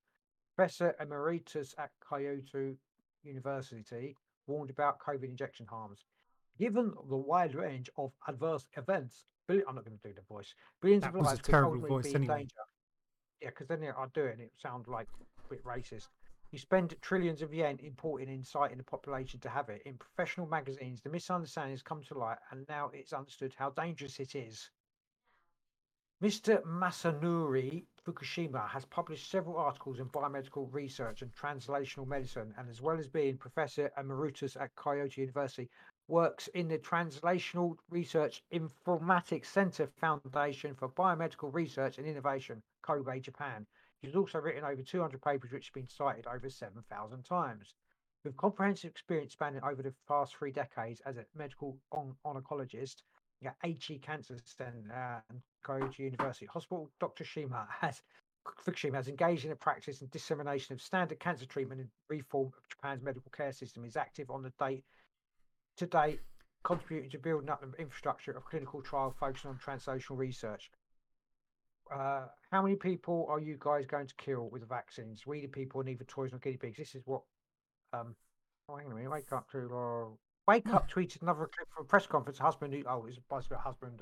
professor 0.55 0.95
emeritus 1.01 1.75
at 1.79 1.91
Kyoto 2.07 2.77
University, 3.23 4.15
warned 4.47 4.69
about 4.69 4.99
COVID 4.99 5.25
injection 5.25 5.67
harms. 5.67 6.05
Given 6.59 6.93
the 7.09 7.17
wide 7.17 7.55
range 7.55 7.89
of 7.97 8.13
adverse 8.29 8.69
events, 8.77 9.25
billi- 9.49 9.63
I'm 9.67 9.75
not 9.77 9.87
going 9.87 9.99
to 9.99 10.09
do 10.09 10.15
the 10.15 10.21
voice. 10.29 10.55
Billions 10.83 11.05
That 11.05 11.15
of 11.15 11.23
lives 11.23 11.41
could 11.41 11.53
terrible 11.53 11.73
ultimately 11.73 11.91
voice 11.91 12.05
be 12.05 12.11
in 12.11 12.17
anyway. 12.17 12.37
danger. 12.41 12.55
Yeah, 13.41 13.49
because 13.49 13.69
then 13.69 13.83
yeah, 13.83 13.93
I'd 13.99 14.13
do 14.13 14.25
it 14.27 14.33
and 14.33 14.43
it 14.43 14.53
sounds 14.59 14.89
like 14.89 15.09
a 15.19 15.49
bit 15.49 15.65
racist. 15.65 16.09
You 16.53 16.59
spend 16.59 16.95
trillions 17.01 17.41
of 17.41 17.55
yen 17.55 17.79
importing 17.83 18.29
and 18.29 18.37
inciting 18.37 18.77
the 18.77 18.85
population 18.85 19.41
to 19.41 19.49
have 19.49 19.71
it. 19.71 19.81
In 19.87 19.97
professional 19.97 20.47
magazines, 20.47 21.01
the 21.01 21.09
misunderstanding 21.09 21.73
has 21.73 21.83
come 21.83 22.03
to 22.03 22.19
light, 22.19 22.37
and 22.51 22.67
now 22.69 22.91
it's 22.93 23.15
understood 23.15 23.55
how 23.57 23.71
dangerous 23.71 24.21
it 24.21 24.35
is. 24.35 24.71
Mr. 26.23 26.63
Masanori 26.65 27.87
Fukushima 28.05 28.69
has 28.69 28.85
published 28.85 29.31
several 29.31 29.57
articles 29.57 29.99
in 29.99 30.11
biomedical 30.11 30.69
research 30.71 31.23
and 31.23 31.35
translational 31.35 32.07
medicine, 32.07 32.55
and 32.59 32.69
as 32.69 32.83
well 32.83 32.99
as 32.99 33.09
being 33.09 33.39
Professor 33.39 33.91
Emeritus 33.97 34.55
at 34.55 34.77
Kyoto 34.77 35.23
University, 35.23 35.71
works 36.07 36.49
in 36.49 36.69
the 36.69 36.79
Translational 36.79 37.79
Research 37.89 38.45
Informatics 38.53 39.47
Center 39.47 39.87
Foundation 39.87 40.75
for 40.75 40.91
Biomedical 40.91 41.53
Research 41.55 41.97
and 41.97 42.07
Innovation, 42.07 42.63
Kobe, 42.83 43.21
Japan. 43.21 43.67
He's 44.03 44.17
also 44.17 44.41
written 44.41 44.65
over 44.65 44.83
200 44.83 45.23
papers 45.23 45.53
which 45.53 45.67
have 45.67 45.75
been 45.75 45.89
cited 45.89 46.27
over 46.27 46.51
7,000 46.51 47.23
times. 47.23 47.75
With 48.25 48.37
comprehensive 48.37 48.91
experience 48.91 49.33
spanning 49.33 49.63
over 49.65 49.83
the 49.83 49.95
past 50.07 50.37
three 50.37 50.53
decades 50.53 51.01
as 51.07 51.17
a 51.17 51.25
medical 51.35 51.79
on- 51.93 52.17
oncologist 52.27 53.03
at 53.45 53.61
Aichi 53.65 54.03
Cancer 54.03 54.37
Center 54.45 55.23
and 55.31 55.41
Kyoto 55.65 56.03
University 56.03 56.47
Hospital, 56.47 56.91
Dr. 57.01 57.25
Shima 57.25 57.67
has 57.81 58.03
Fukushima 58.67 58.95
has 58.95 59.07
engaged 59.07 59.45
in 59.45 59.51
the 59.51 59.57
practice 59.57 60.01
and 60.01 60.11
dissemination 60.11 60.73
of 60.73 60.83
standard 60.83 61.21
cancer 61.21 61.47
treatment 61.47 61.81
and 61.81 61.91
reform 62.09 62.49
of 62.49 62.69
Japan's 62.69 63.03
medical 63.03 63.31
care 63.31 63.53
system. 63.53 63.85
Is 63.85 63.97
active 63.97 64.31
on 64.31 64.43
the 64.43 64.53
date 64.59 64.85
to 65.77 65.87
date, 65.87 66.21
contributing 66.65 67.11
to 67.11 67.19
building 67.19 67.51
up 67.51 67.61
the 67.61 67.81
infrastructure 67.81 68.33
of 68.33 68.45
clinical 68.45 68.83
trial 68.83 69.15
focusing 69.19 69.51
on 69.51 69.59
translational 69.59 70.17
research. 70.17 70.71
Uh, 71.93 72.23
how 72.51 72.63
many 72.63 72.77
people 72.77 73.27
are 73.29 73.41
you 73.41 73.57
guys 73.59 73.87
going 73.87 74.07
to 74.07 74.15
kill 74.17 74.49
with 74.51 74.63
the 74.63 74.67
vaccines? 74.67 75.27
We 75.27 75.41
the 75.43 75.49
people, 75.49 75.83
neither 75.83 76.05
toys 76.05 76.31
nor 76.33 76.39
guinea 76.39 76.57
pigs. 76.57 76.79
This 76.79 76.95
is 76.95 77.03
what. 77.05 77.23
Um, 77.93 78.15
oh, 78.69 78.77
hang 78.77 78.87
on 78.87 78.93
a 78.93 78.95
minute. 78.97 79.11
Wake 79.11 79.33
up 79.33 79.51
to. 79.53 79.59
Uh, 79.59 80.05
wake 80.49 80.69
up 80.69 80.91
tweeted 80.95 81.23
another 81.23 81.51
clip 81.55 81.69
from 81.75 81.85
a 81.85 81.89
press 81.89 82.07
conference. 82.07 82.39
Husband, 82.39 82.73
who, 82.73 82.83
oh, 82.89 83.05
it's 83.07 83.19
basically 83.31 83.57
a 83.57 83.61
husband 83.61 84.01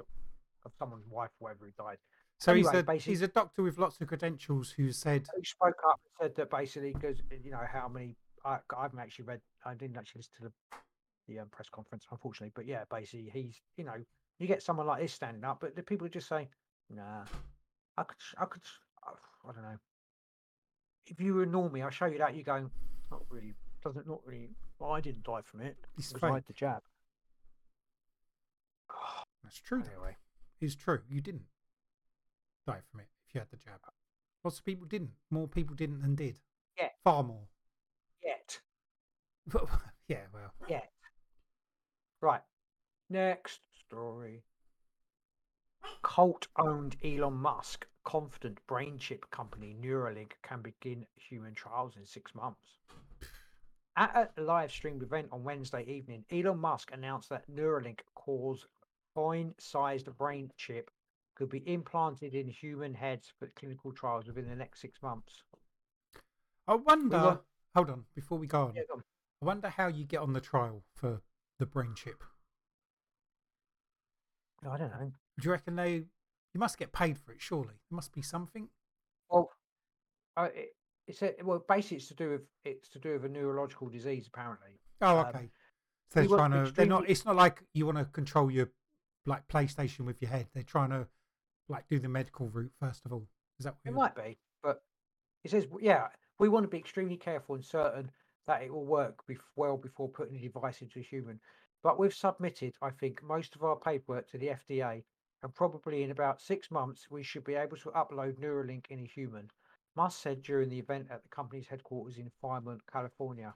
of 0.65 0.73
someone's 0.79 1.07
wife, 1.09 1.31
whatever 1.39 1.67
he 1.67 1.73
died. 1.79 1.99
So 2.39 2.53
Anyway, 2.53 2.71
he's 2.71 2.81
a 2.81 2.83
basically- 2.83 3.13
he's 3.13 3.23
a 3.23 3.29
doctor 3.29 3.63
with 3.63 3.79
lots 3.79 4.01
of 4.01 4.09
credentials 4.09 4.71
who 4.71 4.93
said 4.93 5.27
Who 5.35 5.45
spoke 5.45 5.77
up 5.87 6.01
and 6.05 6.29
said 6.29 6.37
that 6.37 6.51
basically 6.51 6.93
because 6.93 7.19
you 7.45 7.51
know 7.51 7.61
how 7.71 7.89
many 7.89 8.17
I, 8.45 8.59
I 8.77 8.83
haven't 8.83 8.99
actually 8.99 9.27
read. 9.27 9.41
I 9.65 9.75
didn't 9.75 9.99
actually 9.99 10.21
listen 10.21 10.33
to 10.39 10.43
the 10.45 10.77
the 11.29 11.39
um, 11.41 11.49
press 11.51 11.69
conference, 11.69 12.07
unfortunately. 12.11 12.53
But 12.55 12.67
yeah, 12.67 12.85
basically 12.91 13.31
he's 13.33 13.61
you 13.77 13.85
know 13.85 13.95
you 14.39 14.47
get 14.47 14.63
someone 14.63 14.87
like 14.87 15.03
this 15.03 15.13
standing 15.13 15.45
up, 15.45 15.59
but 15.61 15.77
the 15.77 15.83
people 15.83 16.07
are 16.07 16.11
just 16.11 16.29
saying 16.29 16.49
nah, 16.89 17.25
I 18.01 18.05
could 18.05 18.17
I 18.41 18.45
could 18.47 18.63
I 19.49 19.53
don't 19.53 19.63
know. 19.63 19.79
If 21.07 21.21
you 21.21 21.35
were 21.35 21.47
normie, 21.47 21.83
I'll 21.83 21.91
show 21.91 22.07
you 22.07 22.19
that. 22.19 22.35
You 22.35 22.43
go, 22.43 22.71
not 23.11 23.23
really, 23.29 23.55
doesn't 23.85 24.07
not 24.07 24.21
really. 24.25 24.51
Well, 24.79 24.93
I 24.93 25.01
didn't 25.01 25.25
die 25.25 25.43
from 25.45 25.61
it 25.61 25.77
because 25.97 26.23
I 26.23 26.41
the 26.41 26.53
jab. 26.55 26.83
that's 29.43 29.61
true. 29.61 29.83
Anyway, 29.87 30.17
It's 30.61 30.75
true. 30.75 31.01
You 31.09 31.21
didn't 31.21 31.45
die 32.67 32.79
from 32.91 33.01
it 33.01 33.09
if 33.29 33.35
you 33.35 33.41
had 33.41 33.51
the 33.51 33.57
jab. 33.57 33.81
Lots 34.45 34.59
of 34.59 34.65
people 34.65 34.87
didn't. 34.87 35.11
More 35.31 35.49
people 35.49 35.77
didn't 35.77 36.01
than 36.01 36.15
did. 36.15 36.39
Yeah. 36.79 36.89
Far 37.05 37.23
more. 37.23 37.49
yet. 38.25 38.61
yeah. 40.09 40.25
Well. 40.33 40.55
Yeah. 40.69 40.81
Right. 42.23 42.43
Next 43.11 43.61
story. 43.87 44.45
Cult 46.03 46.47
owned 46.57 46.97
Elon 47.05 47.35
Musk 47.35 47.87
confident 48.05 48.59
brain 48.67 48.99
chip 48.99 49.31
company 49.31 49.77
Neuralink 49.81 50.33
can 50.43 50.63
begin 50.63 51.07
human 51.17 51.55
trials 51.55 51.97
in 51.97 52.05
six 52.07 52.35
months. 52.35 52.79
At 53.97 54.33
a 54.37 54.41
live 54.41 54.71
streamed 54.71 55.03
event 55.03 55.29
on 55.33 55.45
Wednesday 55.45 55.85
evening, 55.87 56.25
Elon 56.31 56.59
Musk 56.59 56.91
announced 56.93 57.29
that 57.31 57.51
Neuralink 57.51 58.01
cause 58.15 58.67
coin 59.15 59.55
sized 59.59 60.07
brain 60.17 60.51
chip 60.57 60.91
could 61.35 61.51
be 61.51 61.63
implanted 61.67 62.35
in 62.35 62.47
human 62.49 62.95
heads 62.95 63.33
for 63.39 63.49
clinical 63.57 63.93
trials 63.93 64.27
within 64.27 64.49
the 64.49 64.55
next 64.57 64.81
six 64.81 65.03
months. 65.03 65.43
I 66.69 66.75
wonder. 66.77 67.17
got- 67.19 67.45
Hold 67.75 67.91
on. 67.91 68.05
Before 68.15 68.39
we 68.39 68.47
go 68.47 68.63
on, 68.67 68.75
Yeah, 68.75 68.83
go 68.89 68.95
on. 68.95 69.03
I 69.43 69.45
wonder 69.47 69.69
how 69.69 69.87
you 69.89 70.05
get 70.05 70.21
on 70.21 70.33
the 70.33 70.41
trial 70.41 70.83
for 70.95 71.21
the 71.59 71.67
brain 71.67 71.95
chip. 71.95 72.23
I 74.69 74.77
don't 74.77 74.91
know. 74.91 75.13
Do 75.39 75.45
you 75.47 75.51
reckon 75.53 75.77
they? 75.77 76.05
You 76.55 76.61
must 76.61 76.79
get 76.79 76.93
paid 76.93 77.19
for 77.19 77.33
it, 77.33 77.41
surely. 77.41 77.75
There 77.91 77.97
must 77.97 78.13
be 78.13 78.23
something. 78.23 78.69
Well, 79.29 79.51
Uh, 80.37 80.49
it, 80.55 80.71
it's 81.07 81.23
a, 81.23 81.35
well, 81.43 81.65
basically, 81.69 81.99
it's 81.99 82.09
to 82.09 82.15
do 82.15 82.31
with 82.31 82.43
it's 82.65 82.89
to 82.91 82.99
do 82.99 83.13
with 83.15 83.25
a 83.25 83.29
neurological 83.29 83.89
disease, 83.89 84.27
apparently. 84.27 84.79
Oh, 85.01 85.19
Um, 85.19 85.27
okay. 85.27 85.51
So 86.13 86.21
they're 86.21 86.29
trying 86.29 86.65
to. 86.65 86.73
They're 86.73 86.87
not. 86.87 87.09
It's 87.09 87.25
not 87.25 87.37
like 87.37 87.63
you 87.73 87.87
want 87.87 87.99
to 87.99 88.05
control 88.05 88.51
your 88.51 88.71
like 89.27 89.47
PlayStation 89.49 90.01
with 90.01 90.21
your 90.21 90.31
head. 90.31 90.49
They're 90.55 90.63
trying 90.63 90.91
to 90.91 91.07
like 91.69 91.87
do 91.89 91.99
the 91.99 92.09
medical 92.09 92.49
route 92.49 92.73
first 92.81 93.05
of 93.05 93.13
all. 93.13 93.27
Is 93.59 93.65
that 93.65 93.75
what 93.83 93.91
It 93.91 93.95
might 93.95 94.15
be, 94.17 94.39
but 94.63 94.83
it 95.45 95.51
says, 95.51 95.67
yeah, 95.81 96.09
we 96.39 96.49
want 96.49 96.65
to 96.65 96.69
be 96.69 96.79
extremely 96.79 97.17
careful 97.17 97.55
and 97.55 97.65
certain 97.65 98.11
that 98.47 98.63
it 98.63 98.73
will 98.73 98.87
work 98.87 99.23
bef- 99.29 99.39
well 99.55 99.77
before 99.77 100.09
putting 100.09 100.35
the 100.35 100.41
device 100.49 100.81
into 100.81 100.99
a 100.99 101.03
human. 101.03 101.39
But 101.83 101.99
we've 101.99 102.15
submitted, 102.15 102.75
I 102.83 102.91
think, 102.91 103.23
most 103.23 103.55
of 103.55 103.63
our 103.63 103.77
paperwork 103.77 104.29
to 104.31 104.39
the 104.39 104.49
FDA, 104.49 105.05
and 105.43 105.55
probably 105.55 106.03
in 106.03 106.11
about 106.11 106.41
six 106.41 106.71
months, 106.71 107.11
we 107.11 107.23
should 107.23 107.45
be 107.45 107.55
able 107.55 107.77
to 107.79 107.91
upload 107.91 108.39
Neuralink 108.39 108.87
in 108.91 109.01
a 109.01 109.07
human. 109.07 109.51
Musk 109.97 110.21
said 110.21 110.43
during 110.43 110.69
the 110.69 110.79
event 110.79 111.09
at 111.11 111.23
the 111.23 111.29
company's 111.29 111.69
headquarters 111.69 112.19
in 112.19 112.31
Fremont, 112.41 112.81
California. 112.87 113.55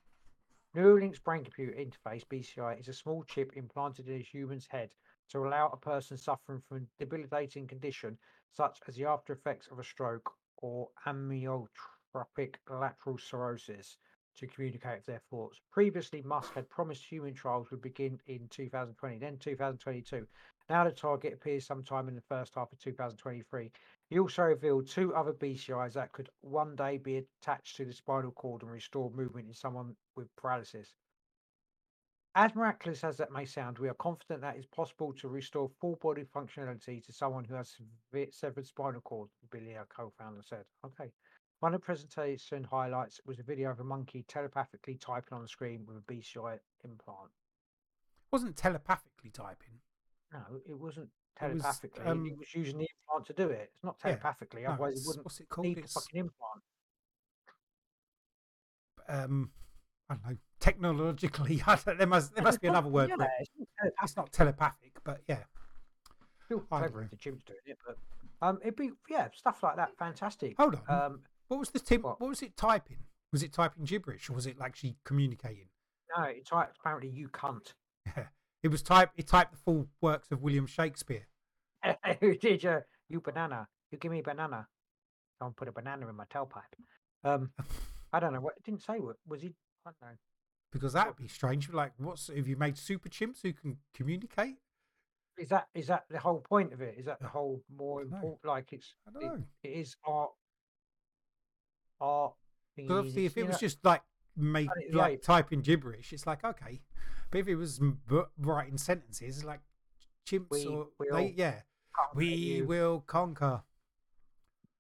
Neuralink's 0.75 1.21
brain 1.21 1.45
computer 1.45 1.73
interface, 1.73 2.25
BCI, 2.27 2.81
is 2.81 2.89
a 2.89 2.93
small 2.93 3.23
chip 3.25 3.53
implanted 3.57 4.09
in 4.09 4.17
a 4.17 4.25
human's 4.25 4.67
head 4.67 4.91
to 5.29 5.47
allow 5.47 5.69
a 5.69 5.77
person 5.77 6.17
suffering 6.17 6.61
from 6.67 6.79
a 6.79 7.05
debilitating 7.05 7.67
condition 7.67 8.19
such 8.51 8.81
as 8.89 8.97
the 8.97 9.05
after 9.05 9.33
effects 9.33 9.69
of 9.71 9.79
a 9.79 9.85
stroke 9.85 10.33
or 10.59 10.89
amyotrophic 11.07 12.57
lateral 12.69 13.19
sclerosis 13.19 13.99
to 14.37 14.47
communicate 14.47 15.05
their 15.07 15.23
thoughts. 15.31 15.61
Previously, 15.71 16.23
Musk 16.23 16.55
had 16.55 16.69
promised 16.69 17.05
human 17.05 17.35
trials 17.35 17.71
would 17.71 17.83
begin 17.83 18.21
in 18.27 18.49
2020, 18.49 19.19
then 19.19 19.39
2022. 19.39 20.27
Now 20.71 20.85
the 20.85 20.93
target 20.93 21.35
appears 21.35 21.67
sometime 21.67 22.09
in 22.09 22.15
the 22.15 22.23
first 22.23 22.55
half 22.55 22.73
of 22.73 22.79
2023. 22.79 23.71
He 24.09 24.19
also 24.19 24.43
revealed 24.43 24.89
two 24.89 25.15
other 25.15 25.33
BCIs 25.33 25.93
that 25.95 26.13
could 26.13 26.31
one 26.41 26.75
day 26.75 26.99
be 26.99 27.19
attached 27.43 27.77
to 27.77 27.85
the 27.85 27.93
spinal 27.93 28.33
cord 28.33 28.63
and 28.63 28.71
restore 28.71 29.11
movement 29.11 29.49
in 29.49 29.55
someone 29.55 29.95
with 30.17 30.35
paralysis. 30.37 30.95
As 32.37 32.55
miraculous 32.57 33.05
as 33.05 33.17
that 33.19 33.31
may 33.31 33.45
sound, 33.45 33.79
we 33.79 33.89
are 33.89 33.95
confident 33.95 34.41
that 34.41 34.57
it's 34.57 34.67
possible 34.67 35.13
to 35.15 35.29
restore 35.29 35.71
full 35.81 35.97
body 36.03 36.25
functionality 36.25 37.05
to 37.05 37.13
someone 37.13 37.45
who 37.45 37.55
has 37.55 37.77
severe 38.11 38.27
severed 38.33 38.67
spinal 38.67 39.03
cord, 39.03 39.29
Billy, 39.53 39.77
our 39.77 39.87
co-founder, 39.87 40.43
said. 40.43 40.65
Okay. 40.85 41.13
One 41.61 41.75
of 41.75 41.81
the 41.81 41.85
presentation 41.85 42.65
highlights 42.65 43.21
was 43.25 43.39
a 43.39 43.43
video 43.43 43.71
of 43.71 43.81
a 43.81 43.85
monkey 43.85 44.25
telepathically 44.29 44.97
typing 44.97 45.33
on 45.33 45.43
the 45.43 45.49
screen 45.49 45.85
with 45.87 45.97
a 45.97 46.01
BCI 46.13 46.59
implant. 46.85 47.31
It 47.31 48.33
wasn't 48.33 48.57
telepathically 48.57 49.31
typing. 49.31 49.81
No, 50.33 50.41
it 50.69 50.77
wasn't 50.79 51.09
It 51.41 51.55
was, 51.55 51.63
telepathically. 51.63 52.05
um, 52.05 52.27
it 52.27 52.39
was 52.39 52.55
using 52.55 52.79
the 52.79 52.89
implant 53.09 53.27
to 53.29 53.33
do 53.33 53.49
it. 53.51 53.71
It's 53.75 53.85
not 53.85 53.97
Yeah, 54.05 54.11
telepathically, 54.11 54.63
No, 54.65 54.71
otherwise 54.71 55.01
it 55.01 55.07
wouldn't 55.07 55.25
what's 55.25 55.41
it 55.41 55.49
called? 55.49 55.67
need 55.67 55.77
the 55.79 55.83
It's 55.83 55.95
fucking 55.95 56.21
implant. 56.21 56.63
um, 59.09 59.51
I 60.11 60.15
don't 60.15 60.25
know. 60.31 60.37
Technologically, 60.61 61.63
I 61.67 61.77
don't, 61.77 61.99
there 61.99 62.07
must 62.07 62.35
there 62.35 62.45
must 62.45 62.61
be 62.61 62.69
another 62.69 62.89
word. 62.89 63.11
for 63.17 63.23
Yeah, 63.23 63.29
it. 63.41 63.49
it's 63.49 63.57
not 63.57 63.69
telepathic. 63.77 63.95
It's 64.03 64.17
not 64.17 64.33
telepathic, 64.33 64.93
but 65.05 65.21
yeah. 65.29 65.45
Still 66.47 66.65
I 66.71 66.85
agree. 66.87 67.05
if 67.05 67.11
the 67.11 67.17
chimps 67.17 67.45
doing 67.45 67.59
it, 67.67 67.79
but 67.87 67.97
um, 68.43 68.59
it'd 68.63 68.77
be 68.77 68.91
yeah, 69.09 69.29
stuff 69.35 69.63
like 69.63 69.77
that. 69.77 69.97
Fantastic. 69.99 70.57
Hold 70.59 70.79
on. 70.89 71.01
Um, 71.13 71.21
what 71.49 71.61
was 71.61 71.71
the 71.71 71.79
Tim? 71.79 72.03
what? 72.03 72.21
What? 72.21 72.29
was 72.31 72.43
it 72.43 72.57
typing? 72.57 72.99
Was 73.33 73.43
it 73.43 73.53
typing 73.53 73.85
gibberish 73.85 74.31
or 74.31 74.35
was 74.35 74.47
it 74.47 74.57
actually 74.61 74.97
communicating? 75.05 75.69
no, 76.17 76.25
it's 76.25 76.53
right. 76.53 76.69
Apparently, 76.79 77.11
you 77.11 77.29
cunt. 77.29 77.73
Yeah. 78.07 78.25
It 78.63 78.71
was 78.71 78.81
type. 78.81 79.11
It 79.15 79.27
typed 79.27 79.53
the 79.53 79.59
full 79.59 79.89
works 80.01 80.33
of 80.33 80.41
William 80.41 80.67
Shakespeare. 80.67 81.27
Who 82.21 82.35
did 82.35 82.63
you? 82.63 82.79
You 83.11 83.21
banana. 83.21 83.69
You 83.91 83.99
give 83.99 84.11
me 84.11 84.21
a 84.21 84.23
banana. 84.23 84.67
Someone 85.39 85.53
put 85.53 85.69
a 85.69 85.73
banana 85.73 86.09
in 86.09 86.17
my 86.17 86.25
tailpipe. 86.25 86.63
Um, 87.25 87.51
I 88.15 88.21
don't 88.21 88.33
know 88.33 88.41
what. 88.41 88.55
It 88.57 88.65
didn't 88.65 88.83
say 88.83 89.01
what 89.01 89.17
was 89.29 89.43
he. 89.43 89.55
I 89.85 89.91
don't 89.91 90.11
know. 90.11 90.17
Because 90.73 90.95
that 90.95 91.07
would 91.07 91.17
be 91.17 91.29
strange. 91.29 91.71
Like, 91.71 91.93
what's 91.99 92.29
have 92.35 92.49
you 92.49 92.57
made 92.57 92.79
super 92.79 93.11
chimps 93.11 93.43
who 93.43 93.53
can 93.53 93.77
communicate? 93.95 94.57
Is 95.37 95.51
that 95.51 95.69
is 95.75 95.89
that 95.89 96.05
the 96.09 96.19
whole 96.19 96.41
point 96.41 96.73
of 96.73 96.81
it? 96.81 96.95
Is 96.99 97.05
that 97.05 97.21
the 97.21 97.29
whole 97.29 97.63
more 97.77 98.01
important? 98.01 98.47
Like 98.47 98.73
it's 98.73 98.95
I 99.07 99.21
don't 99.21 99.47
it, 99.63 99.69
it 99.69 99.73
is 99.73 99.95
art. 100.07 100.31
Art. 102.01 102.35
Because 102.77 102.91
obviously, 102.99 103.27
if 103.27 103.37
it 103.37 103.41
you 103.41 103.47
was 103.47 103.55
know- 103.57 103.59
just 103.61 103.85
like 103.85 104.03
make 104.37 104.67
Planet 104.67 104.87
of 104.89 104.93
the 104.93 104.99
like 104.99 105.13
Apes. 105.15 105.27
typing 105.27 105.61
gibberish, 105.61 106.13
it's 106.13 106.27
like 106.27 106.45
okay. 106.45 106.81
But 107.31 107.39
if 107.39 107.49
it 107.49 107.57
was 107.57 107.81
m- 107.81 108.01
writing 108.39 108.79
sentences 108.79 109.45
like 109.45 109.61
chimps 110.29 110.51
We 110.51 110.67
or 110.67 110.89
will 110.99 111.17
they, 111.17 111.35
yeah, 111.37 111.61
we 112.15 112.27
you. 112.35 112.67
will 112.67 113.01
conquer 113.01 113.63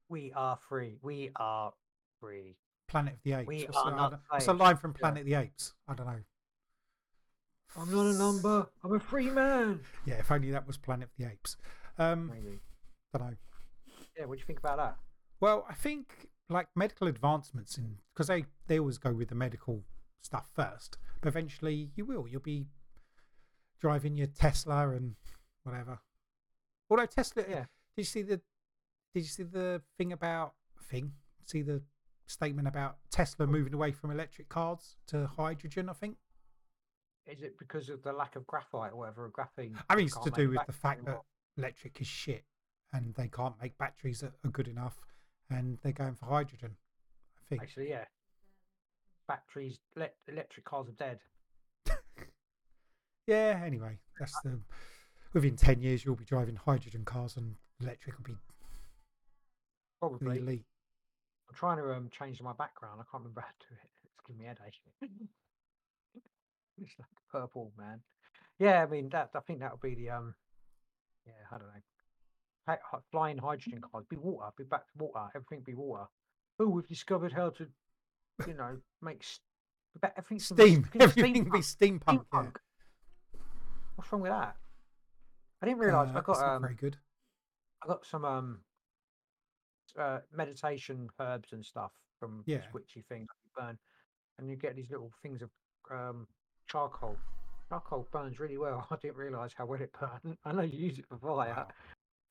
We 0.08 0.32
are 0.32 0.56
free. 0.56 0.98
We 1.02 1.30
are 1.36 1.72
free. 2.20 2.56
Planet 2.88 3.14
of 3.14 3.22
the 3.24 3.32
Apes. 3.32 3.48
We 3.48 3.64
What's 3.64 3.76
are 3.78 3.90
the- 3.90 3.96
not 3.96 4.10
don't- 4.12 4.22
What's 4.28 4.46
a 4.48 4.52
line 4.52 4.76
from 4.76 4.92
Yeah. 4.92 5.00
Planet 5.00 5.20
of 5.20 5.26
the 5.26 5.34
Apes? 5.34 5.74
I 5.88 5.94
don't 5.94 6.06
know. 6.06 6.20
I'm 7.76 7.90
not 7.90 8.06
a 8.06 8.12
number. 8.18 8.70
I'm 8.84 8.92
a 8.94 9.00
free 9.00 9.30
man. 9.30 9.80
Yeah, 10.04 10.14
if 10.16 10.30
only 10.30 10.50
that 10.52 10.66
was 10.66 10.76
Planet 10.76 11.08
of 11.08 11.16
the 11.16 11.30
Apes. 11.32 11.56
Um, 11.98 12.28
Maybe. 12.28 12.60
don't 13.12 13.30
know. 13.30 13.36
Yeah. 14.16 14.26
What 14.26 14.34
do 14.36 14.40
you 14.40 14.46
think 14.46 14.58
about 14.60 14.76
that? 14.76 14.98
Well, 15.40 15.66
I 15.68 15.74
think 15.74 16.28
like 16.48 16.68
medical 16.76 17.08
advancements, 17.08 17.78
in 17.78 17.96
because 18.12 18.26
they 18.28 18.44
they 18.66 18.78
always 18.78 18.98
go 18.98 19.12
with 19.12 19.28
the 19.28 19.34
medical 19.34 19.84
stuff 20.20 20.48
first, 20.54 20.98
but 21.20 21.28
eventually 21.28 21.90
you 21.94 22.04
will. 22.04 22.26
You'll 22.28 22.40
be 22.40 22.66
driving 23.80 24.16
your 24.16 24.26
Tesla 24.28 24.90
and 24.90 25.14
whatever. 25.62 26.00
Although 26.90 27.06
Tesla, 27.06 27.44
Yeah. 27.48 27.64
did 27.96 27.98
you 27.98 28.04
see 28.04 28.22
the 28.22 28.40
did 29.14 29.20
you 29.20 29.28
see 29.28 29.42
the 29.44 29.82
thing 29.96 30.12
about 30.12 30.54
thing? 30.82 31.12
See 31.46 31.62
the 31.62 31.82
statement 32.26 32.66
about 32.66 32.98
Tesla 33.10 33.46
moving 33.46 33.74
away 33.74 33.92
from 33.92 34.10
electric 34.10 34.48
cars 34.48 34.96
to 35.08 35.26
hydrogen? 35.26 35.88
I 35.88 35.92
think. 35.92 36.16
Is 37.26 37.42
it 37.42 37.58
because 37.58 37.88
of 37.88 38.02
the 38.02 38.12
lack 38.12 38.36
of 38.36 38.46
graphite 38.46 38.92
or 38.92 38.96
whatever? 38.96 39.30
Graphene. 39.30 39.76
I 39.88 39.96
mean, 39.96 40.06
it's 40.06 40.18
to 40.18 40.30
do 40.30 40.50
with 40.50 40.66
the 40.66 40.72
fact 40.72 41.06
that 41.06 41.22
electric 41.56 41.98
is 42.00 42.06
shit, 42.06 42.44
and 42.92 43.14
they 43.14 43.28
can't 43.28 43.54
make 43.62 43.78
batteries 43.78 44.20
that 44.20 44.32
are 44.44 44.50
good 44.50 44.68
enough, 44.68 45.00
and 45.50 45.78
they're 45.82 45.92
going 45.92 46.14
for 46.14 46.26
hydrogen. 46.26 46.76
I 47.38 47.42
think. 47.48 47.62
Actually, 47.62 47.90
yeah. 47.90 48.04
Batteries, 49.28 49.78
le- 49.96 50.08
electric 50.28 50.64
cars 50.66 50.88
are 50.88 50.92
dead. 50.92 51.20
Yeah. 53.26 53.62
Anyway, 53.64 53.98
that's 54.18 54.38
the. 54.42 54.60
Within 55.32 55.56
ten 55.56 55.80
years, 55.80 56.04
you'll 56.04 56.14
be 56.14 56.24
driving 56.26 56.56
hydrogen 56.56 57.04
cars, 57.04 57.36
and 57.38 57.56
electric 57.80 58.16
will 58.18 58.24
be 58.24 58.36
Probably. 59.98 60.38
elite. 60.38 60.66
I'm 61.48 61.54
trying 61.54 61.78
to 61.78 61.92
um 61.94 62.10
change 62.16 62.40
my 62.42 62.52
background. 62.52 63.00
I 63.00 63.04
can't 63.10 63.22
remember 63.22 63.40
how 63.40 63.48
to 63.48 63.66
do 63.68 63.74
it. 63.82 63.90
It's 64.04 64.20
giving 64.26 64.38
me 64.40 64.44
a 64.44 64.48
headache. 64.48 64.80
it's 66.82 66.94
like 66.98 67.08
purple, 67.32 67.72
man. 67.78 68.00
Yeah, 68.58 68.82
I 68.82 68.86
mean 68.86 69.08
that. 69.10 69.30
I 69.34 69.40
think 69.40 69.60
that 69.60 69.72
would 69.72 69.80
be 69.80 69.94
the 69.94 70.10
um. 70.10 70.34
Yeah, 71.26 71.32
I 71.50 71.58
don't 71.58 71.68
know. 71.68 71.82
Flying 73.10 73.38
hydrogen 73.38 73.80
cars. 73.80 74.04
Be 74.08 74.16
water. 74.16 74.46
Be 74.56 74.64
back 74.64 74.86
to 74.86 74.92
water. 74.98 75.28
Everything 75.34 75.62
be 75.64 75.74
water. 75.74 76.04
Oh, 76.58 76.68
we've 76.68 76.86
discovered 76.88 77.32
how 77.32 77.50
to, 77.50 77.66
you 78.46 78.54
know, 78.54 78.78
make 79.02 79.22
s- 79.22 79.40
ba- 80.00 80.12
everything's 80.16 80.48
gonna 80.50 80.62
be 80.64 80.70
Steam. 80.70 80.88
Everything 81.00 81.44
be 81.44 81.58
steampunk, 81.58 82.24
steampunk. 82.30 82.56
yeah. 83.34 83.40
What's 83.96 84.10
wrong 84.12 84.22
with 84.22 84.30
that? 84.32 84.56
I 85.62 85.66
didn't 85.66 85.80
realise. 85.80 86.10
Uh, 86.14 86.18
I 86.18 86.20
got 86.22 86.36
um. 86.42 86.62
very 86.62 86.74
good. 86.74 86.96
I 87.82 87.86
got 87.86 88.06
some 88.06 88.24
um 88.24 88.60
uh, 89.98 90.18
meditation 90.32 91.08
herbs 91.20 91.52
and 91.52 91.64
stuff 91.64 91.92
from 92.18 92.42
Yeah. 92.46 92.58
this 92.58 92.66
witchy 92.72 93.02
thing 93.08 93.26
that 93.26 93.36
you 93.44 93.50
burn, 93.56 93.78
and 94.38 94.48
you 94.48 94.56
get 94.56 94.74
these 94.76 94.90
little 94.90 95.12
things 95.22 95.42
of 95.42 95.50
um 95.90 96.26
charcoal. 96.66 97.16
Charcoal 97.68 98.06
burns 98.12 98.38
really 98.38 98.58
well. 98.58 98.86
I 98.90 98.96
didn't 98.96 99.16
realise 99.16 99.52
how 99.54 99.66
well 99.66 99.80
it 99.80 99.92
burned. 99.92 100.36
I 100.44 100.52
know 100.52 100.62
you 100.62 100.78
use 100.78 100.98
it 100.98 101.06
for 101.08 101.18
fire. 101.18 101.54
Wow. 101.56 101.68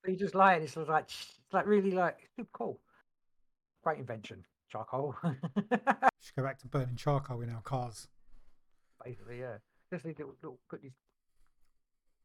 You 0.05 0.15
just 0.17 0.35
it. 0.35 0.63
It's 0.63 0.75
like 0.75 1.05
it's 1.05 1.37
like 1.51 1.65
really 1.65 1.91
like 1.91 2.17
super 2.35 2.49
cool. 2.53 2.79
Great 3.83 3.99
invention, 3.99 4.43
charcoal. 4.69 5.15
Should 5.23 6.35
go 6.37 6.43
back 6.43 6.59
to 6.59 6.67
burning 6.67 6.95
charcoal 6.95 7.41
in 7.41 7.49
our 7.49 7.61
cars. 7.61 8.07
Basically, 9.03 9.39
yeah. 9.39 9.57
Just 9.91 10.05
need 10.05 10.17
little, 10.17 10.35
little 10.41 10.59
put 10.69 10.81
these 10.81 10.93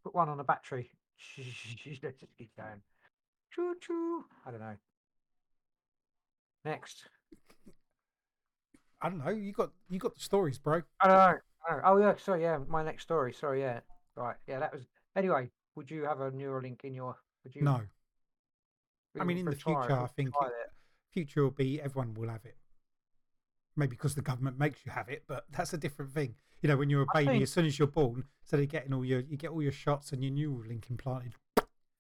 put 0.03 0.15
one 0.15 0.29
on 0.29 0.41
a 0.41 0.45
battery. 0.45 0.91
just 1.37 2.37
keep 2.37 2.57
going. 2.57 2.81
Choo 3.51 3.75
choo. 3.81 4.25
I 4.47 4.51
don't 4.51 4.61
know. 4.61 4.77
Next. 6.65 7.09
I 9.01 9.09
don't 9.09 9.25
know. 9.25 9.31
You 9.31 9.53
got 9.53 9.71
you 9.89 9.99
got 9.99 10.15
the 10.15 10.21
stories, 10.21 10.59
bro. 10.59 10.83
I 11.01 11.09
don't 11.09 11.17
know. 11.17 11.23
I 11.23 11.73
don't 11.73 11.83
know. 11.83 11.83
Oh 11.85 11.97
yeah, 11.99 12.15
sorry, 12.17 12.43
yeah, 12.43 12.59
my 12.69 12.83
next 12.83 13.05
story. 13.05 13.33
Sorry, 13.33 13.61
yeah. 13.61 13.81
Right, 14.17 14.37
yeah, 14.47 14.59
that 14.59 14.73
was. 14.73 14.87
Anyway, 15.17 15.51
would 15.77 15.91
you 15.91 16.05
have 16.05 16.21
a 16.21 16.31
Neuralink 16.31 16.85
in 16.85 16.95
your? 16.95 17.17
Would 17.49 17.57
you? 17.57 17.63
No, 17.63 17.81
I 19.19 19.25
mean, 19.25 19.39
in 19.39 19.47
the 19.47 19.53
future, 19.57 19.93
I 19.93 20.07
think 20.09 20.29
it- 20.29 20.47
it? 20.47 20.73
future 21.13 21.43
will 21.45 21.51
be 21.51 21.81
everyone 21.81 22.13
will 22.13 22.29
have 22.29 22.45
it. 22.45 22.59
Maybe 23.75 23.91
because 23.91 24.15
the 24.15 24.21
government 24.23 24.59
makes 24.59 24.85
you 24.85 24.93
have 24.93 25.09
it, 25.09 25.25
but 25.27 25.47
that's 25.51 25.73
a 25.73 25.79
different 25.79 26.13
thing. 26.13 26.37
You 26.61 26.69
know, 26.69 26.77
when 26.77 26.91
you're 26.91 27.03
a 27.03 27.07
I 27.15 27.21
baby, 27.21 27.31
think- 27.31 27.43
as 27.45 27.53
soon 27.53 27.65
as 27.65 27.79
you're 27.79 27.89
born, 27.89 28.25
instead 28.43 28.59
they're 28.59 28.67
getting 28.67 28.93
all 28.93 29.05
your 29.05 29.21
you 29.21 29.39
get 29.39 29.51
all 29.51 29.63
your 29.63 29.73
shots 29.73 30.13
and 30.13 30.23
your 30.23 30.33
Neuralink 30.33 30.91
implanted. 30.91 31.35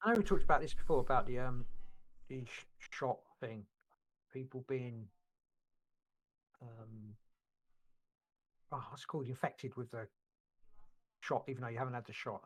I 0.02 0.12
know 0.12 0.18
we 0.18 0.22
talked 0.22 0.42
about 0.44 0.60
this 0.60 0.74
before 0.74 1.00
about 1.00 1.26
the 1.26 1.38
um 1.38 1.64
the 2.28 2.44
sh- 2.44 2.66
shot 2.78 3.20
thing, 3.40 3.64
people 4.30 4.66
being 4.68 5.08
um, 6.60 7.16
oh, 8.72 8.84
what's 8.90 9.06
called 9.06 9.26
infected 9.28 9.76
with 9.76 9.90
the 9.92 10.08
shot, 11.20 11.44
even 11.48 11.62
though 11.62 11.68
you 11.68 11.78
haven't 11.78 11.94
had 11.94 12.04
the 12.04 12.12
shot. 12.12 12.42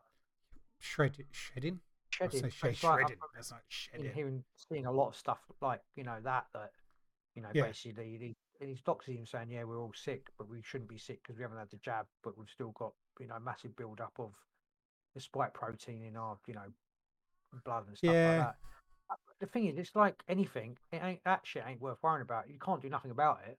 Shred, 0.78 1.24
shedding. 1.32 1.80
Shedding. 2.14 2.40
say 2.40 2.42
but 2.42 2.52
shed, 2.52 2.70
it's 2.70 2.82
like, 2.84 2.98
shredding. 2.98 3.18
I'm- 3.20 3.28
That's 3.34 3.50
been 3.50 3.58
shedding. 3.68 4.12
hearing, 4.14 4.44
seeing 4.56 4.86
a 4.86 4.92
lot 4.92 5.08
of 5.08 5.16
stuff 5.16 5.38
like 5.60 5.80
you 5.96 6.04
know 6.04 6.18
that 6.24 6.46
that 6.54 6.70
you 7.34 7.42
know 7.42 7.48
Yeah. 7.54 7.62
basically 7.64 8.16
the, 8.18 8.34
these 8.60 8.80
doctors 8.82 9.08
even 9.14 9.26
saying 9.26 9.50
yeah 9.50 9.64
we're 9.64 9.80
all 9.80 9.92
sick 9.94 10.28
but 10.38 10.48
we 10.48 10.62
shouldn't 10.62 10.88
be 10.90 10.98
sick 10.98 11.22
because 11.22 11.36
we 11.36 11.42
haven't 11.42 11.58
had 11.58 11.70
the 11.70 11.78
jab 11.78 12.06
but 12.22 12.36
we've 12.38 12.48
still 12.50 12.70
got 12.78 12.92
you 13.20 13.26
know 13.26 13.38
massive 13.40 13.74
build 13.76 14.00
up 14.00 14.12
of 14.18 14.32
the 15.14 15.20
spike 15.20 15.52
protein 15.54 16.02
in 16.02 16.16
our 16.16 16.38
you 16.46 16.54
know 16.54 16.66
blood 17.64 17.86
and 17.88 17.96
stuff 17.96 18.12
Yeah. 18.14 18.28
like 18.28 18.38
that. 18.46 18.56
Uh, 19.10 19.16
The 19.40 19.46
thing 19.46 19.66
is, 19.66 19.76
it's 19.78 19.94
like 19.96 20.22
anything. 20.28 20.78
It 20.92 21.02
ain't 21.02 21.24
that 21.24 21.40
shit 21.44 21.64
ain't 21.66 21.80
worth 21.80 21.98
worrying 22.02 22.22
about. 22.22 22.48
You 22.48 22.58
can't 22.58 22.80
do 22.80 22.88
nothing 22.88 23.10
about 23.10 23.40
it. 23.46 23.58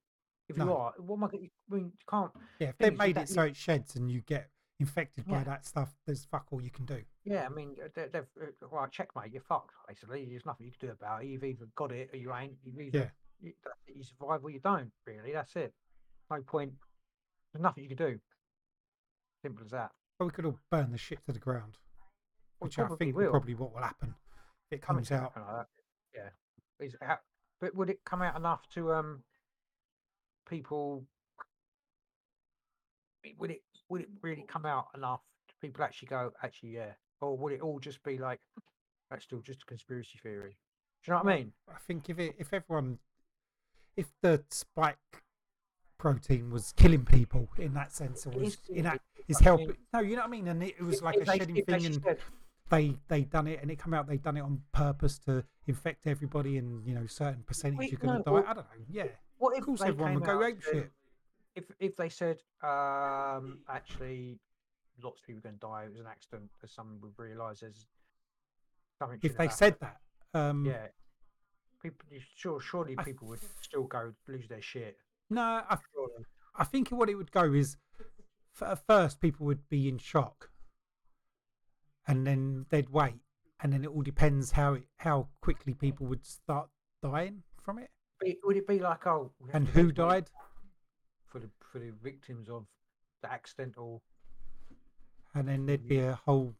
If 0.50 0.58
you 0.58 0.64
are, 0.74 0.94
what 0.98 1.16
am 1.18 1.24
I? 1.24 1.28
I 1.28 1.76
mean, 1.76 1.86
you 1.86 1.92
can't. 2.10 2.32
Yeah, 2.60 2.70
if 2.70 2.78
they 2.78 2.90
made 2.90 3.18
it 3.18 3.30
so 3.30 3.44
it 3.44 3.56
sheds 3.56 3.96
and 3.96 4.12
you 4.12 4.22
get 4.22 4.50
infected 4.84 5.26
by 5.28 5.44
that 5.44 5.66
stuff, 5.66 5.94
there's 6.06 6.26
fuck 6.26 6.48
all 6.52 6.62
you 6.62 6.70
can 6.70 6.86
do. 6.86 7.02
Yeah, 7.24 7.46
I 7.46 7.50
mean, 7.50 7.76
uh, 7.84 7.88
they, 7.96 8.08
they've 8.12 8.28
uh, 8.42 8.68
well, 8.72 8.88
checkmate. 8.92 9.32
You're 9.32 9.42
fucked. 9.42 9.72
Basically, 9.88 10.26
there's 10.30 10.46
nothing 10.46 10.66
you 10.68 10.74
can 10.78 10.90
do 10.90 10.94
about 10.94 11.24
it. 11.24 11.28
You've 11.28 11.44
either 11.44 11.66
got 11.76 11.92
it 11.92 12.10
or 12.14 12.18
you 12.18 12.34
ain't. 12.34 12.54
You've 12.64 12.80
either 12.80 12.98
Yeah. 13.00 13.10
you, 13.42 13.54
you 13.96 14.04
survive 14.04 14.44
or 14.44 14.50
you 14.50 14.60
don't. 14.60 14.92
Really, 15.06 15.32
that's 15.32 15.56
it. 15.56 15.74
No 16.30 16.42
point. 16.42 16.74
There's 17.54 17.64
nothing 17.64 17.84
you 17.84 17.96
can 17.96 17.98
do. 17.98 18.20
Simple 19.42 19.64
as 19.66 19.72
that. 19.72 19.92
But 20.20 20.26
we 20.26 20.32
could 20.32 20.46
all 20.46 20.60
burn 20.70 20.92
the 20.92 20.98
shit 20.98 21.20
to 21.26 21.32
the 21.32 21.40
ground, 21.40 21.78
which 22.60 22.78
I 22.80 22.88
think 23.00 23.16
will. 23.16 23.32
probably 23.32 23.56
what 23.56 23.74
will 23.74 23.82
happen 23.82 24.16
if 24.70 24.78
it 24.78 24.82
comes 24.82 25.12
out. 25.12 25.34
like 25.36 25.46
that. 25.46 25.68
Yeah. 26.16 26.86
Is 26.86 26.94
it 26.94 27.00
but 27.62 27.76
would 27.76 27.90
it 27.90 28.00
come 28.06 28.22
out 28.22 28.36
enough 28.36 28.68
to 28.74 28.92
um 28.94 29.24
people? 30.50 31.06
Would 33.40 33.52
it 33.52 33.62
would 33.90 34.02
it 34.02 34.10
really 34.22 34.46
come 34.48 34.66
out 34.66 34.88
enough 34.96 35.22
to 35.50 35.56
people 35.62 35.84
actually 35.84 36.08
go 36.08 36.32
actually 36.44 36.70
yeah, 36.70 36.94
or 37.22 37.38
would 37.38 37.54
it 37.54 37.62
all 37.62 37.80
just 37.80 38.04
be 38.04 38.18
like 38.18 38.40
that's 39.10 39.26
still 39.26 39.42
just 39.42 39.64
a 39.64 39.66
conspiracy 39.66 40.20
theory? 40.22 40.58
Do 41.06 41.12
you 41.12 41.18
know 41.18 41.24
what 41.24 41.34
I 41.34 41.38
mean? 41.38 41.52
I 41.70 41.78
think 41.86 42.10
if 42.10 42.18
it, 42.18 42.36
if 42.38 42.54
everyone, 42.54 43.00
if 43.98 44.08
the 44.22 44.42
spike 44.50 44.98
protein 45.98 46.50
was 46.50 46.74
killing 46.78 47.06
people 47.06 47.50
in 47.58 47.74
that 47.74 47.92
sense, 47.92 48.26
or 48.26 48.32
was 48.32 48.54
is 48.54 48.58
in 48.70 48.84
that, 48.86 49.02
is 49.28 49.40
helping. 49.40 49.76
No, 49.94 50.00
you 50.00 50.16
know 50.16 50.22
what 50.22 50.28
I 50.28 50.32
mean. 50.32 50.48
And 50.48 50.64
it, 50.64 50.76
it 50.80 50.84
was 50.84 51.02
like 51.02 51.18
a 51.18 51.26
shedding 51.26 51.64
thing, 51.64 51.86
and 51.86 52.18
they 52.70 52.96
they 53.10 53.22
done 53.22 53.48
it, 53.48 53.60
and 53.62 53.70
it 53.70 53.78
come 53.80 53.94
out 53.94 54.08
they 54.08 54.18
done 54.18 54.38
it 54.38 54.42
on 54.42 54.62
purpose 54.72 55.20
to 55.20 55.44
infect 55.68 56.08
everybody, 56.08 56.58
and 56.58 56.88
you 56.88 56.96
know 56.96 57.06
certain 57.06 57.44
percentage 57.44 57.80
Wait, 57.80 57.92
you're 57.92 58.00
going 58.00 58.14
to 58.14 58.18
no, 58.20 58.24
die. 58.24 58.32
well, 58.32 58.44
I 58.48 58.54
don't 58.54 58.66
know. 58.66 58.86
Yeah, 58.90 59.08
What 59.38 59.54
of 59.54 59.60
if 59.60 59.66
course 59.66 59.82
everyone 59.82 60.16
would 60.16 60.24
go 60.24 60.44
ape 60.44 60.62
shit. 60.62 60.92
If 61.56 61.66
if 61.80 61.96
they 61.96 62.10
said 62.10 62.42
um 62.64 63.60
actually 63.70 64.40
lots 65.02 65.22
of 65.22 65.28
people 65.28 65.40
are 65.40 65.42
going 65.42 65.56
to 65.56 65.60
die, 65.60 65.84
it 65.86 65.92
was 65.92 66.00
an 66.00 66.08
accident, 66.08 66.50
there's 66.62 66.74
someone 66.74 67.00
would 67.02 67.14
realise 67.18 67.60
there's 67.60 67.88
something. 69.00 69.20
If 69.22 69.38
they 69.38 69.50
said 69.50 69.76
that, 69.82 69.98
um, 70.34 70.66
yeah, 70.66 70.88
people 71.82 72.06
sure 72.36 72.60
surely 72.60 72.96
I 72.98 73.04
people 73.04 73.28
would 73.28 73.40
still 73.62 73.84
go 73.84 74.14
lose 74.28 74.48
their 74.48 74.62
shit. 74.62 74.98
no, 75.30 75.62
I. 75.70 75.78
I 76.56 76.64
think 76.64 76.90
what 76.90 77.10
it 77.10 77.16
would 77.16 77.32
go 77.32 77.52
is, 77.52 77.78
at 78.62 78.86
first 78.86 79.20
people 79.20 79.46
would 79.48 79.68
be 79.70 79.88
in 79.90 79.98
shock, 79.98 80.52
and 82.08 82.28
then 82.28 82.68
they'd 82.70 82.90
wait, 82.90 83.22
and 83.62 83.74
then 83.74 83.84
it 83.84 83.88
all 83.88 84.04
depends 84.04 84.52
how 84.52 84.74
it, 84.76 84.84
how 84.98 85.30
quickly 85.42 85.74
people 85.74 86.06
would 86.08 86.26
start 86.26 86.70
dying 87.02 87.42
from 87.64 87.80
it, 87.80 87.90
Would 88.44 88.58
it 88.58 88.68
be 88.68 88.80
like 88.80 89.08
oh, 89.08 89.32
and 89.52 89.68
who 89.68 89.92
died, 89.92 90.30
for 91.74 91.80
the 91.80 91.92
victims 92.04 92.48
of 92.50 92.66
the 93.24 93.32
accidental? 93.34 94.02
and 95.36 95.48
then 95.48 95.66
there'd 95.66 95.88
be 95.88 95.98
a 96.00 96.14
whole 96.26 96.54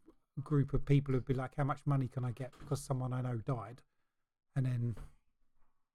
group 0.44 0.74
of 0.74 0.84
people 0.84 1.14
who'd 1.14 1.26
be 1.28 1.34
like, 1.36 1.52
"How 1.56 1.64
much 1.64 1.82
money 1.86 2.08
can 2.08 2.26
I 2.26 2.32
get 2.32 2.52
because 2.60 2.82
someone 2.82 3.14
I 3.14 3.22
know 3.22 3.38
died?" 3.46 3.84
And 4.56 4.66
then 4.66 4.96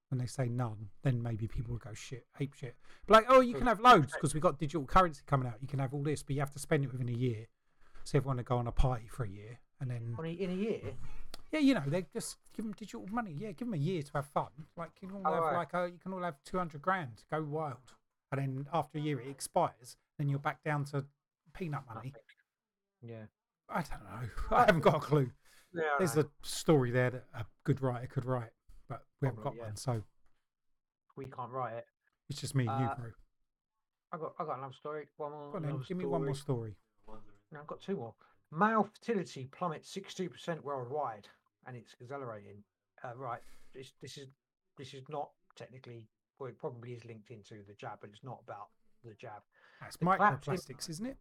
when 0.07 0.17
they 0.19 0.25
say 0.25 0.47
none, 0.47 0.89
then 1.03 1.21
maybe 1.21 1.45
people 1.47 1.73
will 1.73 1.79
go 1.79 1.93
shit, 1.93 2.25
ape 2.39 2.53
shit. 2.53 2.77
But 3.05 3.15
like, 3.15 3.25
oh, 3.27 3.41
you 3.41 3.53
can 3.53 3.67
have 3.67 3.81
loads 3.81 4.13
because 4.13 4.33
we've 4.33 4.41
got 4.41 4.57
digital 4.57 4.85
currency 4.85 5.21
coming 5.27 5.45
out. 5.47 5.55
You 5.61 5.67
can 5.67 5.79
have 5.79 5.93
all 5.93 6.01
this, 6.03 6.23
but 6.23 6.35
you 6.35 6.39
have 6.39 6.51
to 6.53 6.59
spend 6.59 6.85
it 6.85 6.91
within 6.91 7.09
a 7.09 7.17
year. 7.17 7.47
So 8.05 8.17
everyone 8.17 8.37
will 8.37 8.43
go 8.45 8.57
on 8.57 8.67
a 8.67 8.71
party 8.71 9.07
for 9.09 9.25
a 9.25 9.29
year, 9.29 9.59
and 9.81 9.91
then 9.91 10.15
On 10.17 10.25
a, 10.25 10.29
in 10.29 10.49
a 10.49 10.53
year, 10.53 10.81
Yeah, 11.51 11.59
you 11.59 11.73
know, 11.73 11.83
they 11.85 12.03
just 12.13 12.37
give 12.55 12.63
them 12.63 12.73
digital 12.73 13.05
money. 13.11 13.33
Yeah, 13.37 13.51
give 13.51 13.67
them 13.67 13.73
a 13.73 13.77
year 13.77 14.01
to 14.03 14.11
have 14.13 14.27
fun. 14.27 14.47
Like 14.77 14.91
you 15.01 15.09
can 15.09 15.17
all 15.17 15.23
Oh, 15.25 15.33
have 15.33 15.43
right. 15.43 15.55
like 15.57 15.73
uh, 15.73 15.83
you 15.85 15.99
can 16.01 16.13
all 16.13 16.21
have 16.23 16.41
two 16.45 16.57
hundred 16.57 16.81
grand, 16.81 17.23
go 17.29 17.43
wild, 17.43 17.75
and 18.31 18.41
then 18.41 18.67
after 18.73 18.97
a 18.97 19.01
year 19.01 19.19
it 19.19 19.29
expires. 19.29 19.97
Then 20.17 20.29
you're 20.29 20.39
back 20.39 20.63
down 20.63 20.85
to 20.85 21.05
peanut 21.53 21.83
money. 21.93 22.13
Yeah. 23.01 23.25
I 23.69 23.81
don't 23.81 24.03
know. 24.03 24.29
I 24.57 24.65
haven't 24.65 24.81
got 24.81 24.95
a 24.95 24.99
clue. 24.99 25.31
Yeah. 25.73 25.83
There's 25.97 26.15
know. 26.15 26.23
a 26.23 26.47
story 26.47 26.91
there 26.91 27.11
that 27.11 27.25
a 27.33 27.45
good 27.63 27.81
writer 27.81 28.07
could 28.07 28.25
write, 28.25 28.49
but 28.87 29.01
we 29.21 29.27
haven't 29.27 29.43
got 29.43 29.55
yeah. 29.55 29.65
one, 29.65 29.75
so 29.75 30.01
we 31.15 31.25
can't 31.25 31.51
write 31.51 31.75
it. 31.75 31.85
it's 32.29 32.41
just 32.41 32.55
me 32.55 32.67
and 32.67 32.81
you, 32.81 32.87
Uh, 32.87 32.95
bro. 32.95 33.11
I 34.11 34.17
got 34.17 34.33
I 34.39 34.45
got 34.45 34.57
another 34.57 34.73
story. 34.73 35.07
One 35.17 35.31
more. 35.31 35.55
On 35.55 35.61
then, 35.61 35.83
give 35.87 35.97
me 35.97 36.05
one 36.05 36.25
more 36.25 36.33
story. 36.33 36.75
story. 37.03 37.19
No, 37.51 37.59
I've 37.59 37.67
got 37.67 37.81
two 37.81 37.95
more. 37.95 38.15
Male 38.51 38.83
fertility 38.83 39.47
plummets 39.51 39.95
62% 39.95 40.63
worldwide, 40.63 41.27
and 41.67 41.77
it's 41.77 41.95
accelerating. 42.01 42.63
Uh, 43.03 43.15
right, 43.15 43.41
this 43.73 43.93
this 44.01 44.17
is 44.17 44.27
this 44.77 44.93
is 44.93 45.03
not 45.09 45.29
technically. 45.55 46.07
Well, 46.39 46.49
it 46.49 46.57
probably 46.57 46.93
is 46.93 47.03
linked 47.05 47.31
into 47.31 47.55
the 47.67 47.73
jab, 47.73 47.99
but 48.01 48.09
it's 48.11 48.23
not 48.23 48.39
about 48.47 48.69
the 49.03 49.13
jab. 49.15 49.43
That's 49.81 49.97
the 49.97 50.05
microplastics, 50.05 50.89
isn't 50.89 51.05
it? 51.05 51.17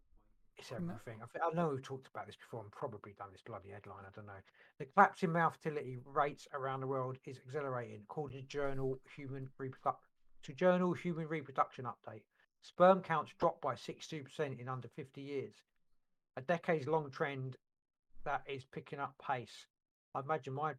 It's 0.59 0.73
everything. 0.73 1.21
I, 1.23 1.47
I 1.47 1.55
know 1.55 1.69
we've 1.69 1.83
talked 1.83 2.09
about 2.09 2.27
this 2.27 2.37
before 2.37 2.63
and 2.63 2.71
probably 2.73 3.15
done 3.17 3.29
this 3.33 3.43
bloody 3.47 3.71
headline. 3.71 4.05
I 4.07 4.11
don't 4.15 4.27
know. 4.27 4.43
The 4.79 4.87
collapse 4.87 5.23
in 5.23 5.33
male 5.33 5.51
fertility 5.51 5.99
rates 6.05 6.49
around 6.53 6.81
the 6.81 6.87
world 6.87 7.19
is 7.25 7.39
accelerating, 7.47 8.01
according 8.03 8.41
to 8.41 8.47
Journal 8.47 8.99
Human 9.17 9.49
Reproduction. 9.59 10.03
To 10.45 10.53
Journal 10.53 10.93
Human 10.93 11.27
Reproduction 11.27 11.85
Update, 11.85 12.23
sperm 12.63 13.03
counts 13.03 13.33
dropped 13.39 13.61
by 13.61 13.75
62% 13.75 14.61
in 14.61 14.69
under 14.69 14.89
50 14.89 15.21
years. 15.21 15.55
A 16.37 16.41
decades-long 16.41 17.11
trend 17.11 17.57
that 18.25 18.43
is 18.49 18.65
picking 18.65 19.01
up 19.01 19.15
pace. 19.25 19.67
I 20.15 20.21
imagine 20.21 20.55
my 20.55 20.75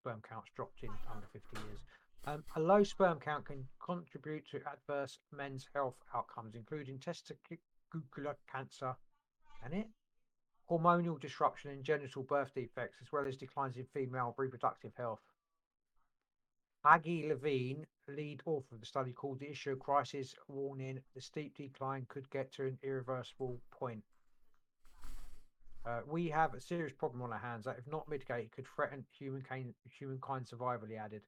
sperm 0.00 0.20
counts 0.28 0.50
dropped 0.56 0.82
in 0.82 0.90
under 1.12 1.26
50 1.32 1.56
years. 1.68 1.78
Um, 2.26 2.44
a 2.56 2.60
low 2.60 2.82
sperm 2.82 3.18
count 3.20 3.46
can 3.46 3.66
contribute 3.84 4.46
to 4.50 4.60
adverse 4.70 5.18
men's 5.32 5.66
health 5.74 5.96
outcomes, 6.14 6.54
including 6.54 6.98
testicular 6.98 8.34
cancer, 8.52 8.94
can 9.62 9.72
it? 9.72 9.88
Hormonal 10.70 11.18
disruption 11.18 11.70
and 11.70 11.82
genital 11.82 12.22
birth 12.22 12.52
defects, 12.54 12.98
as 13.00 13.10
well 13.12 13.26
as 13.26 13.36
declines 13.36 13.76
in 13.76 13.86
female 13.94 14.34
reproductive 14.36 14.92
health. 14.96 15.22
Aggie 16.84 17.26
Levine, 17.28 17.86
lead 18.08 18.42
author 18.46 18.74
of 18.74 18.80
the 18.80 18.86
study, 18.86 19.12
called 19.12 19.40
the 19.40 19.50
issue 19.50 19.72
a 19.72 19.76
crisis, 19.76 20.34
warning 20.48 21.00
the 21.14 21.20
steep 21.20 21.56
decline 21.56 22.06
could 22.08 22.28
get 22.30 22.52
to 22.52 22.66
an 22.66 22.78
irreversible 22.82 23.58
point. 23.70 24.02
Uh, 25.86 26.00
we 26.06 26.28
have 26.28 26.54
a 26.54 26.60
serious 26.60 26.92
problem 26.92 27.22
on 27.22 27.32
our 27.32 27.38
hands 27.38 27.64
that, 27.64 27.78
if 27.78 27.86
not 27.90 28.08
mitigated, 28.08 28.52
could 28.52 28.66
threaten 28.66 29.04
humankind, 29.18 29.74
humankind 29.98 30.46
survival, 30.46 30.86
he 30.86 30.96
added. 30.96 31.22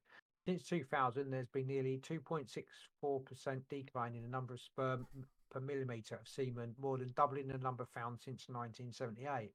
Since 0.45 0.63
2000, 0.63 1.29
there's 1.29 1.47
been 1.49 1.67
nearly 1.67 1.99
2.64% 1.99 3.61
decline 3.69 4.15
in 4.15 4.23
the 4.23 4.27
number 4.27 4.55
of 4.55 4.59
sperm 4.59 5.05
per 5.51 5.59
millimetre 5.59 6.15
of 6.15 6.27
semen, 6.27 6.73
more 6.79 6.97
than 6.97 7.13
doubling 7.15 7.47
the 7.47 7.59
number 7.59 7.85
found 7.85 8.19
since 8.19 8.49
1978. 8.49 9.51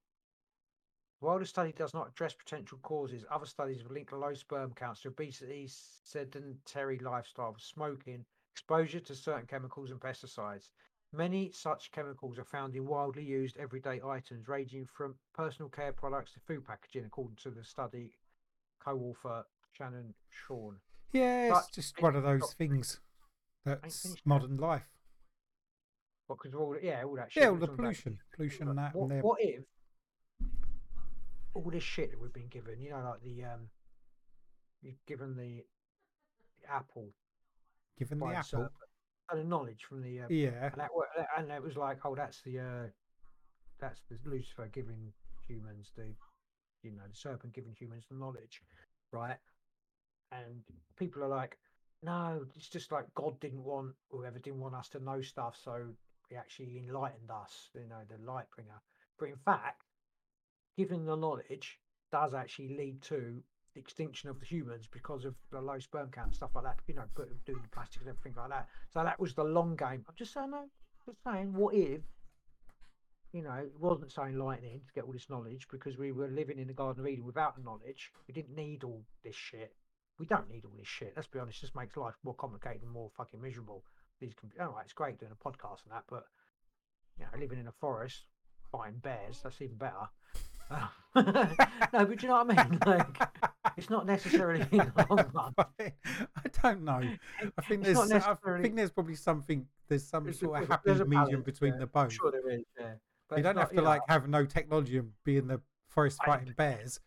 While 1.20 1.39
the 1.41 1.47
study 1.47 1.72
does 1.72 1.95
not 1.95 2.09
address 2.09 2.34
potential 2.34 2.78
causes, 2.82 3.24
other 3.30 3.47
studies 3.47 3.80
have 3.80 3.91
linked 3.91 4.12
low 4.12 4.34
sperm 4.34 4.74
counts 4.74 5.01
to 5.01 5.09
obesity, 5.09 5.66
sedentary 5.68 6.99
lifestyle, 6.99 7.57
smoking, 7.59 8.24
exposure 8.53 9.01
to 9.01 9.14
certain 9.14 9.47
chemicals 9.47 9.91
and 9.91 9.99
pesticides. 9.99 10.68
Many 11.12 11.51
such 11.51 11.91
chemicals 11.91 12.39
are 12.39 12.45
found 12.45 12.76
in 12.76 12.87
widely 12.87 13.24
used 13.24 13.57
everyday 13.57 14.01
items, 14.03 14.47
ranging 14.47 14.87
from 14.87 15.16
personal 15.34 15.68
care 15.68 15.93
products 15.93 16.32
to 16.34 16.41
food 16.41 16.64
packaging, 16.64 17.07
according 17.07 17.37
to 17.37 17.51
the 17.51 17.64
study 17.64 18.12
co-author 18.78 19.45
Shanna 19.77 20.03
Swan. 20.47 20.77
Yeah, 21.12 21.51
But 21.51 21.64
it's 21.68 21.74
just 21.74 22.03
one 22.03 22.16
of 22.16 22.22
those 22.22 22.53
things 22.55 23.01
that's 23.64 24.16
modern 24.24 24.57
life. 24.57 24.89
What? 26.27 26.39
Because 26.43 26.55
all 26.55 26.77
yeah, 26.83 27.05
all 27.05 27.16
that 27.16 27.33
shit. 27.33 27.43
Yeah, 27.43 27.51
all 27.51 27.55
the 27.57 27.66
talking 27.66 27.74
about. 27.74 27.83
pollution, 27.85 28.18
pollution, 28.35 28.68
and 28.68 28.79
that, 28.79 28.95
What, 28.95 29.11
and 29.11 29.22
what 29.22 29.41
if 29.41 29.62
all 31.55 31.70
this 31.70 31.83
shit 31.83 32.11
that 32.11 32.20
we've 32.20 32.33
been 32.33 32.49
given, 32.49 32.81
you 32.81 32.91
know, 32.91 33.03
like 33.03 33.22
the 33.22 33.45
um, 33.45 33.68
you've 34.83 35.05
given 35.07 35.37
the, 35.37 35.64
the 36.61 36.72
apple 36.72 37.09
given 37.99 38.18
the 38.18 38.27
apple. 38.27 38.68
and 39.31 39.41
the 39.41 39.45
knowledge 39.45 39.85
from 39.89 40.03
the 40.03 40.20
uh, 40.20 40.27
Yeah, 40.29 40.70
and 40.72 40.74
that 40.77 40.91
and 41.39 41.51
it 41.51 41.62
was 41.62 41.77
like, 41.77 41.99
oh, 42.05 42.14
that's 42.14 42.43
the 42.43 42.59
uh, 42.59 42.87
that's 43.81 44.03
the 44.11 44.18
Lucifer 44.29 44.68
giving 44.72 45.12
humans 45.49 45.93
the, 45.97 46.12
you 46.83 46.91
know, 46.93 47.03
the 47.09 47.16
serpent 47.16 47.55
giving 47.55 47.74
humans 47.79 48.05
the 48.11 48.16
knowledge, 48.16 48.61
right? 49.12 49.37
And 50.33 50.62
people 50.99 51.22
are 51.22 51.29
like, 51.29 51.59
no, 52.03 52.45
it's 52.57 52.68
just 52.68 52.93
like 52.93 53.07
God 53.14 53.39
didn't 53.41 53.64
want 53.64 53.95
whoever 54.11 54.39
didn't 54.39 54.61
want 54.61 54.74
us 54.74 54.89
to 54.91 55.03
know 55.03 55.20
stuff, 55.20 55.57
so 55.62 55.87
he 56.29 56.37
actually 56.37 56.79
enlightened 56.79 57.31
us. 57.31 57.70
You 57.74 57.89
know, 57.89 58.03
the 58.09 58.24
light 58.24 58.47
bringer. 58.55 58.81
But 59.18 59.31
in 59.31 59.37
fact, 59.45 59.83
giving 60.77 61.05
the 61.05 61.16
knowledge 61.16 61.79
does 62.12 62.35
actually 62.35 62.77
lead 62.77 63.03
to 63.03 63.43
the 63.74 63.81
extinction 63.81 64.29
of 64.29 64.39
the 64.41 64.47
humans 64.47 64.89
because 64.91 65.24
of 65.24 65.35
the 65.51 65.61
low 65.61 65.79
sperm 65.79 66.11
count 66.11 66.29
and 66.29 66.37
stuff 66.37 66.51
like 66.55 66.64
that. 66.64 66.79
You 66.87 66.95
know, 66.95 67.05
put, 67.14 67.45
doing 67.45 67.62
the 67.62 67.68
plastics 67.68 68.05
and 68.05 68.09
everything 68.09 68.35
like 68.37 68.51
that. 68.51 68.68
So 68.93 69.03
that 69.03 69.18
was 69.18 69.35
the 69.35 69.45
long 69.45 69.77
game. 69.77 70.05
I'm 70.09 70.14
just 70.16 70.33
saying, 70.33 70.51
no, 70.51 70.64
just 71.07 71.18
saying, 71.24 71.53
what 71.55 71.74
if? 71.74 72.01
You 73.33 73.43
know, 73.43 73.55
it 73.55 73.72
wasn't 73.79 74.12
so 74.12 74.22
enlightening 74.22 74.81
to 74.87 74.93
get 74.95 75.05
all 75.05 75.12
this 75.12 75.29
knowledge 75.29 75.66
because 75.70 75.99
we 75.99 76.12
were 76.12 76.29
living 76.29 76.59
in 76.59 76.68
the 76.68 76.72
Garden 76.72 77.05
of 77.05 77.09
Eden 77.09 77.24
without 77.24 77.57
the 77.57 77.62
knowledge. 77.62 78.11
We 78.27 78.35
didn't 78.35 78.57
need 78.57 78.83
all 78.83 79.03
this 79.24 79.37
shit. 79.37 79.74
We 80.18 80.26
don't 80.26 80.48
need 80.50 80.64
all 80.64 80.72
this 80.78 80.88
shit. 80.88 81.12
Let's 81.16 81.28
be 81.28 81.38
honest. 81.38 81.60
Just 81.60 81.74
makes 81.76 81.96
life 81.96 82.14
more 82.24 82.34
complicated 82.34 82.82
and 82.82 82.90
more 82.90 83.10
fucking 83.16 83.40
miserable. 83.40 83.84
These 84.20 84.34
can 84.34 84.48
be, 84.48 84.58
all 84.60 84.68
right, 84.72 84.84
it's 84.84 84.92
great 84.94 85.18
doing 85.18 85.32
a 85.32 85.48
podcast 85.48 85.84
and 85.84 85.92
that, 85.92 86.04
but 86.08 86.24
you 87.18 87.24
know, 87.24 87.38
living 87.38 87.58
in 87.58 87.66
a 87.66 87.72
forest, 87.72 88.22
fighting 88.72 88.98
bears, 89.02 89.40
that's 89.42 89.60
even 89.60 89.76
better. 89.76 90.08
No, 91.14 92.04
but 92.04 92.18
do 92.18 92.22
you 92.22 92.28
know 92.28 92.44
what 92.44 92.58
I 92.58 92.68
mean? 92.68 92.78
Like, 92.86 93.06
it's 93.76 93.88
not 93.88 94.04
necessarily 94.04 94.60
in 94.72 94.78
the 94.96 95.06
long 95.08 95.30
run. 95.32 95.54
I 95.78 95.92
don't 96.62 96.82
know. 96.82 97.00
I 97.56 97.62
think 97.62 97.86
It's 97.86 97.98
there's 98.06 98.26
not 98.26 98.38
I 98.46 98.60
think 98.60 98.74
there's 98.76 98.90
probably 98.90 99.14
something 99.14 99.66
there's 99.88 100.04
some 100.06 100.24
There's 100.24 100.36
a- 100.36 100.40
sort 100.40 100.62
of 100.64 100.68
happy 100.68 100.90
medium 100.90 101.10
balance, 101.10 101.44
between 101.44 101.72
yeah. 101.74 101.78
the 101.78 101.84
I'm 101.94 102.04
both. 102.06 102.12
sure 102.12 102.30
there 102.32 102.50
is, 102.50 102.64
yeah. 102.78 102.94
But 103.28 103.38
you 103.38 103.44
don't 103.44 103.54
not, 103.54 103.60
have 103.62 103.68
to 103.70 103.76
you 103.76 103.80
know, 103.82 103.88
like 103.88 104.02
have 104.08 104.28
no 104.28 104.44
technology 104.44 104.98
and 104.98 105.10
be 105.24 105.36
in 105.36 105.46
the 105.46 105.60
forest 105.88 106.18
I 106.22 106.26
fighting 106.26 106.54
bears, 106.56 107.00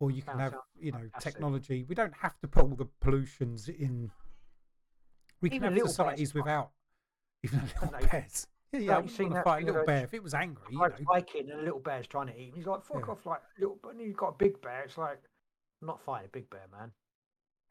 or 0.00 0.10
you 0.10 0.22
can 0.22 0.38
have 0.38 0.54
you 0.80 0.92
know 0.92 1.08
technology. 1.20 1.84
We 1.88 1.94
don't 1.94 2.14
have 2.14 2.38
to 2.40 2.48
put 2.48 2.62
all 2.64 2.76
the 2.76 2.88
pollutions 3.00 3.68
in. 3.68 4.10
We 5.40 5.50
can 5.50 5.56
Even 5.56 5.72
have 5.76 5.88
societies 5.88 6.34
without 6.34 6.70
even 7.44 7.60
a 7.60 7.64
little 7.86 8.08
bears. 8.10 8.46
Yeah, 8.70 8.80
yeah. 8.80 8.86
Like, 8.88 8.90
I 8.90 8.98
you 8.98 9.02
wouldn't 9.02 9.16
seen 9.16 9.32
that 9.32 9.44
fight 9.44 9.62
a 9.62 9.66
little 9.66 9.84
bear 9.86 10.04
if 10.04 10.12
it 10.12 10.22
was 10.22 10.34
angry. 10.34 10.62
You 10.70 10.78
know. 10.78 10.90
hiking 11.08 11.50
and 11.50 11.60
a 11.60 11.62
little 11.62 11.80
bear's 11.80 12.06
trying 12.06 12.26
to 12.26 12.38
eat 12.38 12.48
him. 12.50 12.54
He's 12.56 12.66
like, 12.66 12.84
fuck 12.84 13.02
Yeah. 13.06 13.12
off, 13.12 13.24
like 13.24 13.40
little. 13.58 13.78
But 13.82 13.98
you've 13.98 14.14
got 14.14 14.28
a 14.28 14.36
big 14.36 14.60
bear. 14.60 14.82
It's 14.82 14.98
like, 14.98 15.18
I'm 15.80 15.86
not 15.86 16.02
fighting 16.02 16.26
a 16.26 16.36
big 16.36 16.50
bear, 16.50 16.66
man. 16.70 16.92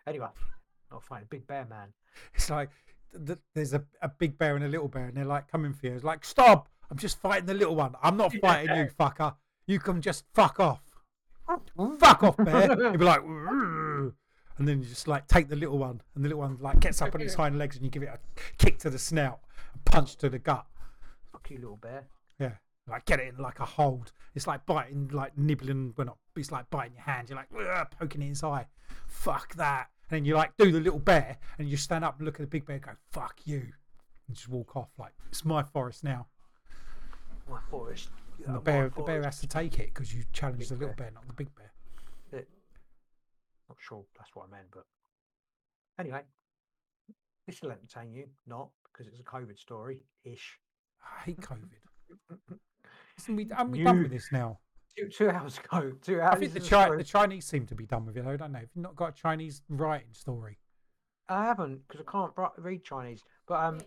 Anyway, 0.08 0.26
not 0.92 1.04
fighting 1.04 1.26
a 1.26 1.30
big 1.30 1.46
bear, 1.46 1.66
man. 1.70 1.90
It's 2.34 2.50
like 2.50 2.72
th- 3.14 3.28
th- 3.28 3.40
there's 3.54 3.76
a, 3.76 3.84
a 4.02 4.10
big 4.10 4.40
bear 4.40 4.56
and 4.56 4.66
a 4.66 4.68
little 4.68 4.88
bear, 4.88 5.06
and 5.06 5.16
they're 5.16 5.24
like 5.24 5.48
coming 5.52 5.72
for 5.72 5.86
you. 5.86 5.94
It's 5.94 6.04
like, 6.04 6.26
stop! 6.26 6.68
I'm 6.90 6.98
just 6.98 7.20
fighting 7.22 7.46
the 7.46 7.54
little 7.54 7.76
one. 7.76 7.94
I'm 8.02 8.18
not 8.18 8.34
fighting 8.42 8.76
you, 8.76 8.90
fucker. 9.00 9.36
You 9.68 9.78
can 9.80 10.02
just 10.02 10.26
fuck 10.34 10.60
off. 10.60 10.82
Fuck 12.00 12.24
off, 12.24 12.38
bear. 12.38 12.68
You'd 12.92 13.00
be 13.00 13.06
like, 13.06 13.22
"Rrrr." 13.22 14.14
and 14.58 14.68
then 14.68 14.82
you 14.82 14.88
just 14.88 15.08
like 15.08 15.28
take 15.28 15.50
the 15.50 15.56
little 15.56 15.78
one, 15.78 16.02
and 16.16 16.24
the 16.24 16.30
little 16.30 16.42
one 16.42 16.58
like 16.60 16.80
gets 16.80 17.02
up 17.02 17.14
on 17.14 17.22
its 17.22 17.36
hind 17.36 17.58
legs, 17.58 17.76
and 17.76 17.86
you 17.86 17.92
give 17.92 18.04
it 18.04 18.10
a 18.10 18.20
kick 18.58 18.80
to 18.80 18.90
the 18.90 19.00
snout, 19.00 19.40
a 19.76 19.90
punch 19.90 20.16
to 20.18 20.30
the 20.30 20.40
gut. 20.40 20.66
Fuck 21.32 21.50
you, 21.52 21.58
little 21.58 21.78
bear. 21.78 22.08
Yeah, 22.40 22.54
like 22.90 23.06
get 23.06 23.20
it 23.20 23.34
in 23.36 23.42
like 23.42 23.60
a 23.60 23.66
hold. 23.66 24.12
It's 24.36 24.48
like 24.48 24.66
biting, 24.66 25.10
like 25.14 25.38
nibbling. 25.38 25.94
Well, 25.98 26.08
not. 26.08 26.18
It's 26.36 26.52
like 26.52 26.70
biting 26.70 26.94
your 26.96 27.04
hand. 27.04 27.30
You're 27.30 27.38
like 27.38 27.92
poking 27.92 28.22
it 28.22 28.28
inside. 28.28 28.66
Fuck 29.08 29.56
that. 29.56 29.88
And 30.10 30.18
then 30.18 30.26
you 30.26 30.36
like 30.36 30.52
do 30.58 30.72
the 30.72 30.80
little 30.80 31.00
bear, 31.00 31.38
and 31.60 31.70
you 31.70 31.78
stand 31.78 32.04
up 32.04 32.18
and 32.18 32.26
look 32.26 32.36
at 32.36 32.42
the 32.42 32.48
big 32.48 32.66
bear, 32.66 32.78
and 32.78 32.86
go 32.86 32.92
fuck 33.12 33.36
you, 33.46 33.62
and 34.28 34.36
just 34.36 34.50
walk 34.50 34.76
off. 34.76 34.90
Like 34.98 35.14
it's 35.30 35.46
my 35.46 35.64
forest 35.64 36.04
now. 36.04 36.28
My 37.50 37.60
forest. 37.70 38.10
And 38.46 38.56
the 38.56 38.60
bear, 38.60 38.90
the 38.90 39.02
bear 39.04 39.24
has 39.24 39.40
to 39.40 39.48
take 39.48 39.80
it 39.80 39.94
because 39.94 40.14
you 40.14 40.24
challenged 40.34 40.70
the 40.70 40.76
little 40.76 40.90
bear. 40.96 41.08
bear, 41.08 41.12
not 41.12 41.28
the 41.28 41.34
big 41.34 41.54
bear. 41.56 41.72
It- 42.32 42.50
Not 43.70 43.78
sure 43.80 44.04
that's 44.18 44.30
what 44.36 44.48
I 44.48 44.52
meant, 44.52 44.68
but 44.72 44.86
anyway, 46.00 46.22
this 47.46 47.62
will 47.62 47.72
entertain 47.72 48.14
you, 48.14 48.28
not 48.46 48.70
because 48.92 49.08
it's 49.08 49.20
a 49.20 49.24
COVID 49.24 49.58
story 49.58 50.04
ish. 50.24 50.60
I 51.04 51.24
hate 51.24 51.42
COVID. 51.42 51.70
Isn't 53.20 53.36
we, 53.36 53.50
aren't 53.52 53.72
we 53.72 53.84
done 53.84 54.04
with 54.04 54.12
this 54.12 54.30
now? 54.32 54.60
Two, 54.98 55.08
two 55.10 55.30
hours 55.30 55.58
ago, 55.60 55.92
two 56.02 56.22
hours. 56.22 56.36
I 56.36 56.40
think 56.40 56.54
the, 56.54 56.60
Chi- 56.60 56.96
the 56.96 57.04
Chinese 57.04 57.46
seem 57.46 57.66
to 57.68 57.76
be 57.76 57.86
done 57.86 58.06
with 58.06 58.18
it. 58.18 58.24
Though, 58.26 58.32
I 58.32 58.38
don't 58.38 58.52
know. 58.52 58.60
Have 58.60 58.70
you 58.76 58.82
not 58.82 58.96
got 58.96 59.10
a 59.10 59.22
Chinese 59.22 59.62
writing 59.70 60.14
story? 60.14 60.58
I 61.30 61.44
haven't 61.46 61.88
because 61.88 62.06
I 62.08 62.12
can't 62.12 62.32
read 62.58 62.84
Chinese, 62.84 63.22
but 63.48 63.64
um, 63.64 63.82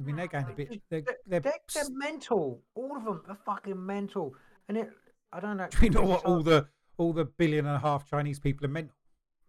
I 0.00 0.04
mean, 0.04 0.16
they're 0.16 0.26
going 0.26 0.44
a 0.48 0.52
bit. 0.52 0.82
They're- 0.90 1.02
They're, 1.02 1.40
they're, 1.40 1.52
they're, 1.74 1.90
mental. 1.90 2.60
All 2.74 2.96
of 2.96 3.04
them 3.04 3.22
are 3.28 3.38
fucking 3.46 3.84
mental. 3.84 4.34
And 4.68 4.78
it, 4.78 4.90
I 5.32 5.40
don't 5.40 5.56
know. 5.56 5.68
Do 5.70 5.84
you 5.84 5.90
know 5.90 6.02
what? 6.02 6.24
All 6.24 6.42
the 6.42 6.66
all 6.98 7.12
the 7.12 7.24
billion 7.24 7.66
and 7.66 7.76
a 7.76 7.78
half 7.80 8.08
Chinese 8.08 8.38
people 8.38 8.66
are 8.66 8.70
mental. 8.70 8.94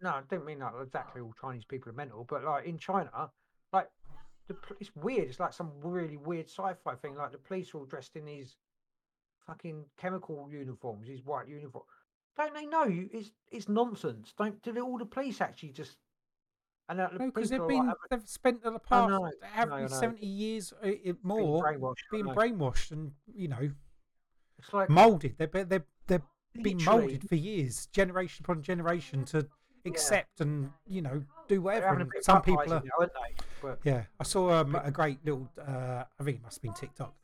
No, 0.00 0.10
I 0.10 0.22
don't 0.28 0.44
mean 0.44 0.58
that 0.60 0.72
exactly. 0.82 1.20
All 1.22 1.34
Chinese 1.40 1.64
people 1.64 1.90
are 1.90 1.94
mental, 1.94 2.24
but 2.28 2.44
like 2.44 2.66
in 2.66 2.78
China, 2.78 3.30
like 3.72 3.88
the, 4.48 4.56
it's 4.80 4.94
weird. 4.96 5.28
It's 5.28 5.40
like 5.40 5.52
some 5.52 5.70
really 5.82 6.16
weird 6.16 6.46
sci-fi 6.48 6.94
thing. 6.96 7.14
Like 7.16 7.32
the 7.32 7.38
police 7.38 7.74
are 7.74 7.78
all 7.78 7.84
dressed 7.86 8.16
in 8.16 8.24
these 8.24 8.56
fucking 9.46 9.84
chemical 9.98 10.48
uniforms, 10.50 11.06
these 11.06 11.24
white 11.24 11.48
uniforms. 11.48 11.86
Don't 12.36 12.54
they 12.54 12.66
know 12.66 12.84
you? 12.84 13.08
It's 13.12 13.30
it's 13.50 13.68
nonsense. 13.68 14.34
Don't 14.36 14.60
do 14.62 14.78
all 14.80 14.98
the 14.98 15.06
police 15.06 15.40
actually 15.40 15.70
just? 15.70 15.96
And 16.88 17.00
uh, 17.00 17.08
No, 17.18 17.26
because 17.26 17.48
they've 17.50 17.66
been 17.66 17.86
like, 17.86 17.96
they've 18.10 18.28
spent 18.28 18.62
the 18.62 18.78
past 18.78 19.08
know, 19.08 19.24
I 19.24 19.28
know, 19.28 19.32
I 19.42 19.60
average 19.60 19.90
know. 19.90 19.96
seventy 19.96 20.26
years 20.26 20.72
uh, 20.82 20.86
i- 20.88 20.90
being 21.02 21.16
more 21.22 21.62
brainwashed. 21.64 21.94
Being 22.10 22.26
brainwashed 22.26 22.90
and 22.92 23.12
you 23.34 23.48
know 23.48 23.70
It's 24.58 24.72
like 24.72 24.90
molded. 24.90 25.36
They've 25.38 25.50
been- 25.50 25.68
they've 25.68 26.22
been 26.62 26.84
molded 26.84 27.28
for 27.28 27.34
years, 27.36 27.86
generation 27.86 28.44
upon 28.44 28.62
generation, 28.62 29.24
to 29.26 29.48
accept 29.86 30.40
and 30.40 30.70
you 30.86 31.02
know 31.02 31.22
do 31.48 31.60
whatever. 31.62 32.06
Some 32.20 32.42
people 32.42 32.60
are. 32.62 32.66
now, 32.66 32.80
they? 33.00 33.34
But 33.62 33.80
Yeah, 33.82 34.04
I 34.20 34.24
saw 34.24 34.60
um, 34.60 34.74
a 34.74 34.90
great 34.90 35.24
little. 35.24 35.48
Uh, 35.58 36.04
I 36.20 36.22
think 36.24 36.36
it 36.38 36.42
must 36.42 36.56
have 36.56 36.62
been 36.62 36.74
TikTok. 36.74 37.14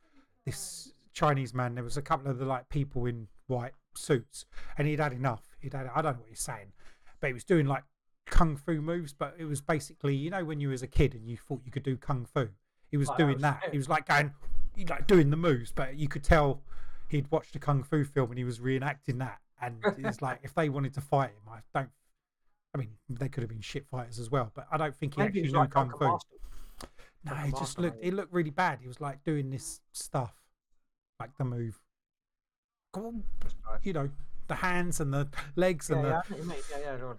This 0.47 0.93
Chinese 1.13 1.53
man. 1.55 1.75
There 1.75 1.85
was 1.85 1.97
a 1.99 2.03
couple 2.03 2.31
of 2.31 2.39
the 2.39 2.45
like 2.47 2.69
people 2.71 3.05
in 3.07 3.29
white 3.47 3.73
suits, 3.95 4.47
and 4.79 4.89
he'd 4.89 5.01
had 5.01 5.13
enough. 5.13 5.55
He'd 5.61 5.75
had. 5.75 5.91
I 5.95 6.01
don't 6.03 6.15
know 6.15 6.21
what 6.21 6.29
he's 6.31 6.41
saying, 6.41 6.73
but 7.21 7.27
he 7.29 7.33
was 7.35 7.45
doing 7.45 7.67
like 7.67 7.85
kung 8.31 8.57
fu 8.57 8.81
moves. 8.81 9.13
But 9.13 9.35
it 9.39 9.45
was 9.45 9.61
basically, 9.61 10.15
you 10.15 10.31
know, 10.31 10.45
when 10.45 10.61
you 10.61 10.69
was 10.69 10.83
a 10.83 10.87
kid 10.87 11.15
and 11.15 11.29
you 11.29 11.37
thought 11.37 11.61
you 11.65 11.71
could 11.71 11.83
do 11.83 11.97
kung 11.97 12.25
fu. 12.25 12.49
He 12.91 12.97
was 12.97 13.11
doing 13.17 13.39
that. 13.39 13.63
He 13.71 13.79
was 13.79 13.89
like 13.95 14.07
going, 14.09 14.33
he 14.75 14.85
like 14.87 15.07
doing 15.07 15.31
the 15.31 15.37
moves, 15.37 15.73
but 15.73 15.97
you 15.97 16.09
could 16.09 16.25
tell 16.25 16.63
he'd 17.09 17.31
watched 17.31 17.55
a 17.57 17.59
kung 17.59 17.83
fu 17.83 18.05
film 18.05 18.31
and 18.31 18.39
he 18.39 18.45
was 18.45 18.59
reenacting 18.59 19.19
that. 19.19 19.39
And 19.61 19.77
it's 19.99 20.23
like 20.23 20.41
if 20.43 20.55
they 20.55 20.69
wanted 20.69 20.95
to 20.95 21.01
fight 21.01 21.31
him, 21.31 21.53
I 21.53 21.59
don't. 21.79 21.91
I 22.75 22.79
mean, 22.79 22.91
they 23.09 23.29
could 23.29 23.43
have 23.43 23.51
been 23.51 23.61
shit 23.61 23.87
fighters 23.89 24.19
as 24.21 24.31
well, 24.31 24.53
but 24.55 24.67
I 24.71 24.77
don't 24.77 24.95
think 24.95 25.15
he 25.15 25.23
maybe 25.23 25.41
actually 25.41 25.53
knew 25.53 25.59
like 25.59 25.71
kung 25.71 25.91
fu. 25.91 26.05
Master. 26.05 26.37
No, 27.25 27.33
like 27.33 27.49
it 27.49 27.59
just 27.59 27.79
looked 27.79 27.97
move. 27.97 28.05
it 28.05 28.15
looked 28.15 28.33
really 28.33 28.51
bad. 28.51 28.79
He 28.81 28.89
was 28.89 29.01
like 29.01 29.23
doing 29.25 29.51
this 29.51 29.81
stuff, 29.93 30.35
like 31.19 31.37
the 31.37 31.45
move. 31.45 31.79
Go 32.93 33.07
on, 33.07 33.23
you 33.83 33.93
know, 33.93 34.09
the 34.49 34.55
hands 34.55 35.01
and 35.01 35.13
the 35.13 35.29
legs 35.57 35.91
Yeah, 35.91 35.97
and 35.97 36.05
the. 36.05 36.09
yeah, 36.09 36.15
I 36.15 36.17
know 36.17 36.37
what 36.37 36.39
you 36.39 36.49
mean. 36.49 36.59
yeah, 36.71 36.97
yeah, 36.99 37.05
on. 37.05 37.19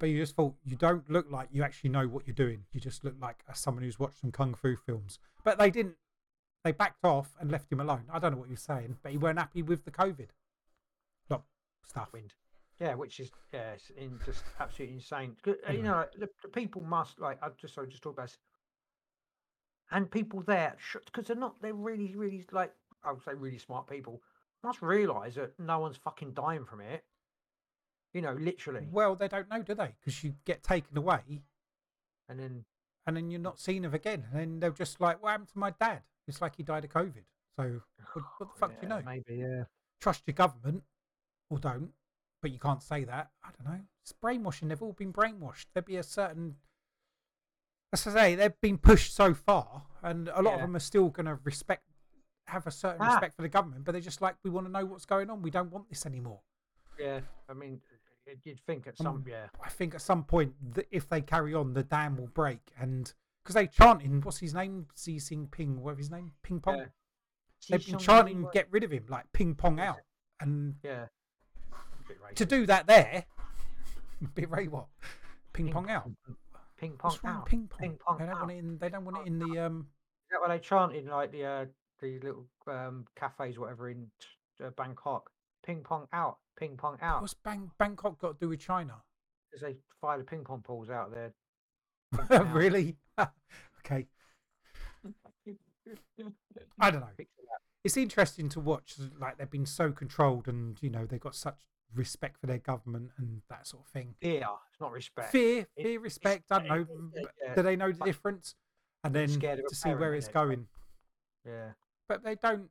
But 0.00 0.08
you 0.08 0.18
just 0.18 0.34
thought 0.34 0.54
you 0.64 0.74
don't 0.76 1.08
look 1.08 1.30
like 1.30 1.50
you 1.52 1.62
actually 1.62 1.90
know 1.90 2.08
what 2.08 2.26
you're 2.26 2.34
doing. 2.34 2.64
You 2.72 2.80
just 2.80 3.04
look 3.04 3.14
like 3.20 3.44
a- 3.48 3.54
someone 3.54 3.84
who's 3.84 4.00
watched 4.00 4.20
some 4.20 4.32
kung 4.32 4.54
fu 4.54 4.74
films. 4.74 5.20
But 5.44 5.58
they 5.58 5.70
didn't. 5.70 5.94
They 6.64 6.72
backed 6.72 7.04
off 7.04 7.36
and 7.38 7.50
left 7.50 7.70
him 7.70 7.80
alone. 7.80 8.04
I 8.12 8.18
don't 8.18 8.32
know 8.32 8.38
what 8.38 8.48
you're 8.48 8.56
saying, 8.56 8.96
but 9.02 9.12
he 9.12 9.18
weren't 9.18 9.38
happy 9.38 9.62
with 9.62 9.84
the 9.84 9.90
COVID. 9.90 10.28
Not 11.30 11.42
stuff. 11.86 12.12
wind. 12.12 12.34
Yeah, 12.80 12.94
which 12.94 13.20
is 13.20 13.30
yeah, 13.52 13.72
it's 13.72 13.90
in 13.90 14.18
just 14.24 14.42
absolutely 14.58 14.96
insane. 14.96 15.36
uh, 15.46 15.72
You 15.72 15.82
know, 15.82 16.06
the, 16.18 16.28
the 16.42 16.48
people 16.48 16.82
must 16.82 17.20
like. 17.20 17.38
I 17.42 17.48
just 17.60 17.74
sorry, 17.74 17.88
just 17.88 18.02
talk 18.02 18.14
about 18.14 18.28
this. 18.28 18.38
And 19.90 20.10
people 20.10 20.40
there, 20.42 20.76
because 21.04 21.26
they're 21.26 21.36
not, 21.36 21.60
they're 21.60 21.74
really, 21.74 22.14
really 22.16 22.44
like 22.52 22.72
I 23.04 23.12
would 23.12 23.22
say, 23.22 23.32
really 23.34 23.58
smart 23.58 23.86
people. 23.88 24.22
Must 24.62 24.80
realise 24.82 25.34
that 25.34 25.58
no 25.58 25.78
one's 25.78 25.96
fucking 25.96 26.32
dying 26.32 26.64
from 26.64 26.80
it. 26.80 27.04
You 28.12 28.22
know, 28.22 28.32
literally. 28.32 28.88
Well, 28.90 29.14
they 29.14 29.28
don't 29.28 29.48
know, 29.48 29.62
do 29.62 29.74
they? 29.74 29.94
Because 30.00 30.24
you 30.24 30.34
get 30.44 30.62
taken 30.62 30.96
away 30.96 31.42
And 32.28 32.38
then 32.40 32.64
and 33.06 33.16
then 33.16 33.30
you're 33.30 33.40
not 33.40 33.58
seen 33.58 33.84
of 33.84 33.94
again. 33.94 34.24
And 34.30 34.40
then 34.40 34.60
they're 34.60 34.70
just 34.70 35.00
like, 35.00 35.22
what 35.22 35.30
happened 35.30 35.48
to 35.48 35.58
my 35.58 35.70
dad? 35.80 36.02
It's 36.28 36.40
like 36.40 36.56
he 36.56 36.62
died 36.62 36.84
of 36.84 36.90
COVID. 36.90 37.24
So 37.56 37.80
what, 38.12 38.24
what 38.38 38.48
the 38.52 38.58
fuck 38.58 38.70
do 38.72 38.76
you 38.82 38.88
know? 38.88 39.02
Maybe 39.04 39.36
yeah. 39.36 39.64
Trust 40.00 40.22
your 40.26 40.34
government 40.34 40.82
or 41.50 41.58
don't, 41.58 41.90
but 42.42 42.50
you 42.50 42.58
can't 42.58 42.82
say 42.82 43.04
that. 43.04 43.30
I 43.44 43.48
don't 43.56 43.72
know. 43.72 43.80
It's 44.02 44.12
brainwashing. 44.12 44.68
They've 44.68 44.82
all 44.82 44.92
been 44.92 45.12
brainwashed. 45.12 45.66
There'd 45.74 45.84
be 45.84 45.96
a 45.96 46.02
certain. 46.02 46.56
As 47.92 48.06
I 48.06 48.12
say, 48.12 48.34
they've 48.36 48.60
been 48.60 48.78
pushed 48.78 49.14
so 49.14 49.34
far, 49.34 49.82
and 50.02 50.28
a 50.28 50.40
lot 50.42 50.54
of 50.54 50.60
them 50.60 50.76
are 50.76 50.80
still 50.80 51.08
going 51.08 51.26
to 51.26 51.38
respect, 51.42 51.82
have 52.46 52.66
a 52.66 52.70
certain 52.70 53.02
Ah. 53.02 53.12
respect 53.14 53.34
for 53.34 53.42
the 53.42 53.48
government, 53.48 53.84
but 53.84 53.92
they're 53.92 54.00
just 54.00 54.20
like, 54.20 54.36
we 54.44 54.50
want 54.50 54.66
to 54.66 54.72
know 54.72 54.84
what's 54.84 55.04
going 55.04 55.28
on. 55.28 55.42
We 55.42 55.50
don't 55.50 55.72
want 55.72 55.88
this 55.88 56.06
anymore. 56.06 56.40
Yeah, 56.98 57.20
I 57.48 57.54
mean, 57.54 57.80
you'd 58.44 58.60
think 58.60 58.86
at 58.86 58.96
some 58.96 59.06
Um, 59.06 59.24
yeah. 59.26 59.46
I 59.62 59.68
think 59.68 59.94
at 59.94 60.02
some 60.02 60.24
point, 60.24 60.54
that 60.74 60.86
if 60.90 61.08
they 61.08 61.20
carry 61.20 61.54
on, 61.54 61.72
the 61.72 61.82
dam 61.82 62.16
will 62.16 62.28
break. 62.28 62.60
And 62.78 63.12
because 63.42 63.54
they 63.54 63.66
chanting, 63.66 64.20
what's 64.20 64.38
his 64.38 64.54
name? 64.54 64.86
Xi 64.96 65.16
Jinping, 65.16 65.76
whatever 65.76 65.98
his 65.98 66.10
name, 66.10 66.32
Ping 66.42 66.60
Pong. 66.60 66.78
yeah. 66.78 66.84
They've 67.68 67.86
been 67.86 67.98
chanting, 67.98 68.46
get 68.52 68.68
rid 68.70 68.84
of 68.84 68.90
him, 68.90 69.04
like 69.08 69.30
ping 69.32 69.54
pong 69.54 69.80
out. 69.80 70.00
And 70.40 70.76
Yeah. 70.82 71.06
To 72.34 72.44
do 72.44 72.66
that 72.66 72.86
there, 72.86 73.26
bit 74.34 74.50
Ray 74.50 74.66
what? 74.66 74.86
Ping 75.52 75.66
Ping 75.66 75.72
pong 75.74 75.90
out. 75.90 76.10
Ping 76.78 76.96
pong 76.96 77.18
out. 77.24 77.46
ping 77.46 77.68
pong? 77.68 77.78
Ping 77.78 77.98
pong 77.98 78.18
they 78.18 78.26
don't 78.26 78.38
want 78.38 78.50
out. 78.50 78.54
it 78.54 78.58
in. 78.58 78.78
They 78.78 78.88
don't 78.88 79.04
want 79.04 79.18
it 79.18 79.26
in 79.26 79.38
the 79.38 79.58
um. 79.58 79.86
Is 80.26 80.32
that 80.32 80.40
what 80.40 80.48
they 80.48 80.58
chant 80.58 80.94
in 80.94 81.06
like 81.06 81.32
the 81.32 81.44
uh, 81.44 81.64
the 82.00 82.18
little 82.20 82.46
um, 82.66 83.04
cafes, 83.14 83.58
whatever 83.58 83.90
in 83.90 84.06
uh, 84.64 84.70
Bangkok? 84.70 85.30
Ping 85.70 85.82
pong 85.84 86.08
out, 86.12 86.38
ping 86.58 86.76
pong 86.76 86.98
out. 87.00 87.20
What's 87.20 87.34
Bang, 87.34 87.70
Bangkok 87.78 88.18
got 88.18 88.40
to 88.40 88.44
do 88.44 88.48
with 88.48 88.58
China? 88.58 88.94
Because 89.48 89.62
they 89.62 89.76
fire 90.00 90.18
the 90.18 90.24
ping 90.24 90.42
pong 90.42 90.64
balls 90.66 90.90
out 90.90 91.14
there. 91.14 91.32
ping 92.16 92.26
pong 92.26 92.48
out. 92.48 92.54
really? 92.54 92.96
okay. 93.86 94.08
I 96.80 96.90
don't 96.90 97.02
know. 97.02 97.24
It's 97.84 97.96
interesting 97.96 98.48
to 98.48 98.58
watch. 98.58 98.94
Like 99.20 99.38
they've 99.38 99.48
been 99.48 99.64
so 99.64 99.92
controlled, 99.92 100.48
and 100.48 100.76
you 100.82 100.90
know 100.90 101.06
they've 101.06 101.20
got 101.20 101.36
such 101.36 101.54
respect 101.94 102.40
for 102.40 102.48
their 102.48 102.58
government 102.58 103.10
and 103.16 103.42
that 103.48 103.68
sort 103.68 103.84
of 103.84 103.90
thing. 103.90 104.16
Fear, 104.20 104.44
it's 104.72 104.80
not 104.80 104.90
respect. 104.90 105.30
Fear, 105.30 105.68
It- 105.76 105.82
fear, 105.84 106.00
respect. 106.00 106.46
I 106.50 106.58
don't 106.58 106.68
know. 106.68 106.74
yeah, 106.74 107.22
mm, 107.22 107.26
yeah. 107.44 107.54
Do 107.54 107.62
they 107.62 107.76
know 107.76 107.92
the 107.92 108.04
difference? 108.04 108.56
And 109.04 109.14
then 109.14 109.28
scared 109.28 109.60
to 109.68 109.74
see 109.76 109.90
where 109.90 110.14
it's 110.14 110.28
going. 110.28 110.66
Yeah. 111.46 111.74
But 112.08 112.24
they 112.24 112.34
don't. 112.34 112.70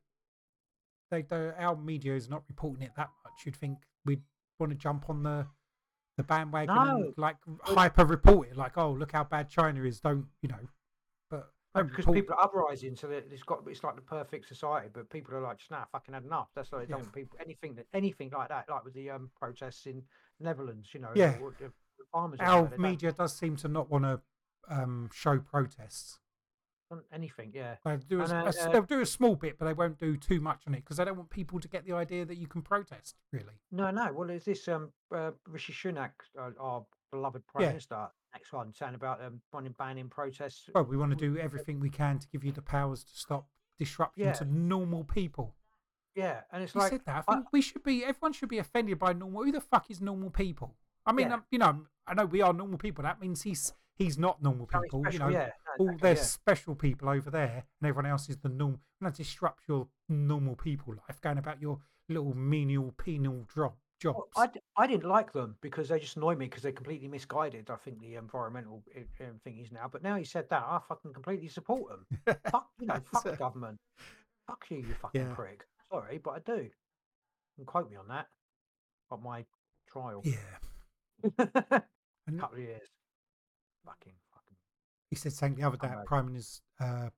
They 1.10 1.22
do. 1.22 1.52
Our 1.58 1.76
media 1.76 2.14
is 2.14 2.28
not 2.28 2.42
reporting 2.48 2.82
it 2.82 2.92
that 2.96 3.10
much. 3.24 3.44
You'd 3.44 3.56
think 3.56 3.78
we'd 4.04 4.22
want 4.58 4.70
to 4.72 4.78
jump 4.78 5.08
on 5.10 5.22
the 5.22 5.46
the 6.16 6.22
bandwagon 6.24 6.74
No. 6.74 6.96
and 6.96 7.14
like 7.16 7.36
hyper 7.62 8.04
report 8.04 8.48
it, 8.48 8.56
like, 8.56 8.76
oh, 8.76 8.92
look 8.92 9.12
how 9.12 9.24
bad 9.24 9.48
China 9.48 9.82
is. 9.84 10.00
Don't 10.00 10.26
you 10.42 10.48
know? 10.50 10.68
But 11.30 11.50
Because 11.74 11.98
report- 11.98 12.14
people 12.16 12.34
are 12.36 12.44
uprising, 12.44 12.94
so 12.96 13.06
that 13.08 13.24
it's 13.30 13.42
got 13.42 13.62
it's 13.66 13.82
like 13.82 13.94
the 13.96 14.02
perfect 14.02 14.46
society. 14.48 14.88
But 14.92 15.08
people 15.08 15.34
are 15.34 15.40
like, 15.40 15.58
just 15.58 15.70
nah, 15.70 15.84
fucking 15.92 16.12
had 16.14 16.24
enough. 16.24 16.48
That's 16.54 16.68
they 16.70 16.80
Yeah. 16.80 16.96
don't 16.96 17.12
people 17.12 17.38
anything 17.40 17.74
that 17.76 17.86
anything 17.94 18.30
like 18.30 18.48
that, 18.48 18.68
like 18.68 18.84
with 18.84 18.94
the 18.94 19.10
um 19.10 19.30
protests 19.38 19.86
in 19.86 20.02
Netherlands, 20.40 20.88
you 20.92 21.00
know. 21.00 21.10
Yeah. 21.14 21.38
or 21.40 21.52
the, 21.58 21.66
the 21.98 22.04
farmers. 22.12 22.38
our 22.40 22.70
media 22.76 23.12
does 23.12 23.34
seem 23.36 23.56
to 23.56 23.68
not 23.68 23.88
want 23.90 24.04
to 24.04 24.20
um, 24.68 25.10
show 25.12 25.38
protests. 25.38 26.18
Anything, 27.12 27.52
yeah. 27.54 27.76
They 27.84 27.96
do 27.96 28.20
a, 28.20 28.24
And, 28.24 28.32
a 28.32 28.36
uh, 28.36 28.48
s- 28.48 28.58
uh, 28.66 28.70
they'll 28.70 28.82
do 28.82 29.00
a 29.00 29.06
small 29.06 29.36
bit, 29.36 29.58
but 29.58 29.66
they 29.66 29.72
won't 29.72 29.98
do 29.98 30.16
too 30.16 30.40
much 30.40 30.62
on 30.66 30.74
it 30.74 30.78
because 30.84 30.96
they 30.96 31.04
don't 31.04 31.16
want 31.16 31.30
people 31.30 31.60
to 31.60 31.68
get 31.68 31.84
the 31.84 31.92
idea 31.94 32.24
that 32.24 32.36
you 32.36 32.46
can 32.46 32.62
protest. 32.62 33.16
Really, 33.32 33.54
No, 33.70 33.90
no. 33.90 34.12
Well, 34.12 34.30
is 34.30 34.44
this 34.44 34.66
um 34.68 34.90
uh, 35.14 35.30
Rishi 35.46 35.72
Sunak, 35.72 36.10
uh, 36.38 36.50
our 36.58 36.84
beloved 37.12 37.46
prime 37.46 37.62
Yeah. 37.62 37.68
minister, 37.70 38.08
next 38.34 38.52
one, 38.52 38.72
saying 38.72 38.94
about 38.94 39.22
um 39.24 39.40
wanting 39.52 39.74
banning 39.78 40.08
protests? 40.08 40.68
well, 40.74 40.84
we 40.84 40.96
want 40.96 41.10
to 41.10 41.16
do 41.16 41.38
everything 41.38 41.80
we 41.80 41.90
can 41.90 42.18
to 42.18 42.28
give 42.28 42.44
you 42.44 42.52
the 42.52 42.62
powers 42.62 43.04
to 43.04 43.16
stop 43.16 43.46
disruption 43.78 44.24
Yeah. 44.24 44.32
to 44.32 44.44
normal 44.44 45.04
people. 45.04 45.54
Yeah, 46.14 46.40
and 46.52 46.62
it's 46.62 46.72
He 46.72 46.78
like 46.80 46.90
said 46.90 47.04
that. 47.06 47.24
I- 47.28 47.34
I 47.36 47.42
we 47.52 47.62
should 47.62 47.84
be. 47.84 48.04
Everyone 48.04 48.32
should 48.32 48.48
be 48.48 48.58
offended 48.58 48.98
by 48.98 49.12
normal. 49.12 49.44
Who 49.44 49.52
the 49.52 49.60
fuck 49.60 49.90
is 49.90 50.00
normal 50.00 50.30
people? 50.30 50.76
I 51.06 51.12
mean, 51.12 51.28
Yeah. 51.28 51.34
um, 51.34 51.44
you 51.50 51.58
know, 51.58 51.86
I 52.06 52.14
know 52.14 52.26
we 52.26 52.42
are 52.42 52.52
normal 52.52 52.78
people. 52.78 53.02
That 53.04 53.20
means 53.20 53.42
he's 53.42 53.72
he's 53.94 54.18
not 54.18 54.42
normal 54.42 54.66
people. 54.66 55.04
You 55.12 55.18
know, 55.20 55.28
yeah, 55.28 55.50
all 55.78 55.86
exactly, 55.86 56.08
there's 56.08 56.18
yeah. 56.18 56.24
special 56.24 56.74
people 56.74 57.08
over 57.08 57.30
there, 57.30 57.64
and 57.80 57.88
everyone 57.88 58.10
else 58.10 58.28
is 58.28 58.38
the 58.38 58.48
normal. 58.48 58.80
Not 59.00 59.14
disrupt 59.14 59.62
your 59.68 59.88
normal 60.08 60.56
people 60.56 60.94
life, 60.94 61.20
going 61.20 61.38
about 61.38 61.60
your 61.60 61.78
little 62.08 62.34
menial 62.34 62.92
penal 62.98 63.46
job 63.54 63.72
jobs. 64.00 64.18
Well, 64.36 64.50
I, 64.76 64.82
I 64.84 64.86
didn't 64.86 65.08
like 65.08 65.32
them 65.32 65.56
because 65.60 65.88
they 65.88 66.00
just 66.00 66.16
annoy 66.16 66.34
me 66.34 66.46
because 66.46 66.62
they're 66.62 66.72
completely 66.72 67.08
misguided. 67.08 67.70
I 67.70 67.76
think 67.76 68.00
the 68.00 68.16
environmental 68.16 68.82
um, 69.20 69.38
thing 69.44 69.58
is 69.58 69.70
now, 69.70 69.88
but 69.90 70.02
now 70.02 70.16
he 70.16 70.24
said 70.24 70.48
that, 70.50 70.62
I 70.62 70.80
fucking 70.88 71.12
completely 71.12 71.48
support 71.48 71.92
them. 71.92 72.36
fuck 72.50 72.68
you 72.80 72.86
know, 72.86 73.00
fuck 73.12 73.24
the 73.24 73.36
government. 73.36 73.78
Fuck 74.46 74.64
you, 74.70 74.78
you 74.78 74.94
fucking 75.00 75.20
Yeah. 75.20 75.34
prick. 75.34 75.64
Sorry, 75.92 76.18
but 76.18 76.30
I 76.30 76.38
do. 76.40 76.62
You 76.62 76.70
can 77.56 77.64
quote 77.66 77.90
me 77.90 77.96
on 77.96 78.08
that. 78.08 78.26
On 79.10 79.22
my 79.22 79.44
trial. 79.88 80.22
yeah, 80.24 80.36
and 82.26 82.40
couple 82.40 82.58
of 82.58 82.62
years. 82.62 82.88
Fucking. 83.84 84.12
He 85.10 85.16
said 85.16 85.32
something 85.32 85.60
the 85.60 85.66
other 85.66 85.76
day 85.76 85.88
at. 85.88 86.06
Prime 86.06 86.26
Minister's 86.26 86.62
uh, 86.80 87.10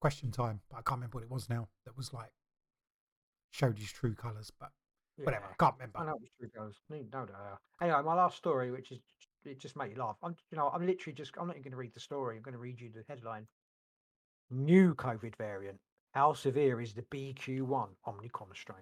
question 0.00 0.30
time, 0.30 0.60
but 0.70 0.78
I 0.78 0.82
can't 0.82 0.98
remember 0.98 1.16
what 1.16 1.24
it 1.24 1.30
was 1.30 1.50
now. 1.50 1.68
That 1.84 1.96
was 1.96 2.12
like 2.12 2.30
showed 3.50 3.78
his 3.78 3.90
true 3.90 4.14
colours, 4.14 4.52
but 4.58 4.70
whatever. 5.16 5.46
I 5.46 5.54
can't 5.58 5.74
remember. 5.78 5.98
I 5.98 6.06
know 6.06 6.18
it's 6.22 6.32
true 6.38 6.48
goes. 6.56 6.74
No, 6.88 6.98
no. 7.12 7.26
Anyway, 7.82 8.02
my 8.04 8.14
last 8.14 8.36
story, 8.36 8.70
which 8.70 8.92
is 8.92 9.00
it 9.44 9.58
just 9.58 9.76
made 9.76 9.92
you 9.92 10.02
laugh. 10.02 10.16
I'm, 10.22 10.36
you 10.50 10.58
know, 10.58 10.70
I'm 10.72 10.86
literally 10.86 11.14
just. 11.14 11.32
I'm 11.38 11.46
not 11.46 11.56
even 11.56 11.64
going 11.64 11.72
to 11.72 11.78
read 11.78 11.94
the 11.94 12.00
story. 12.00 12.36
I'm 12.36 12.42
going 12.42 12.52
to 12.52 12.58
read 12.58 12.80
you 12.80 12.90
the 12.94 13.04
headline. 13.08 13.46
New 14.50 14.94
COVID 14.94 15.36
variant. 15.36 15.78
How 16.14 16.32
severe 16.32 16.80
is 16.80 16.94
the 16.94 17.02
BQ1 17.02 17.88
Omicron 18.06 18.50
strain? 18.54 18.78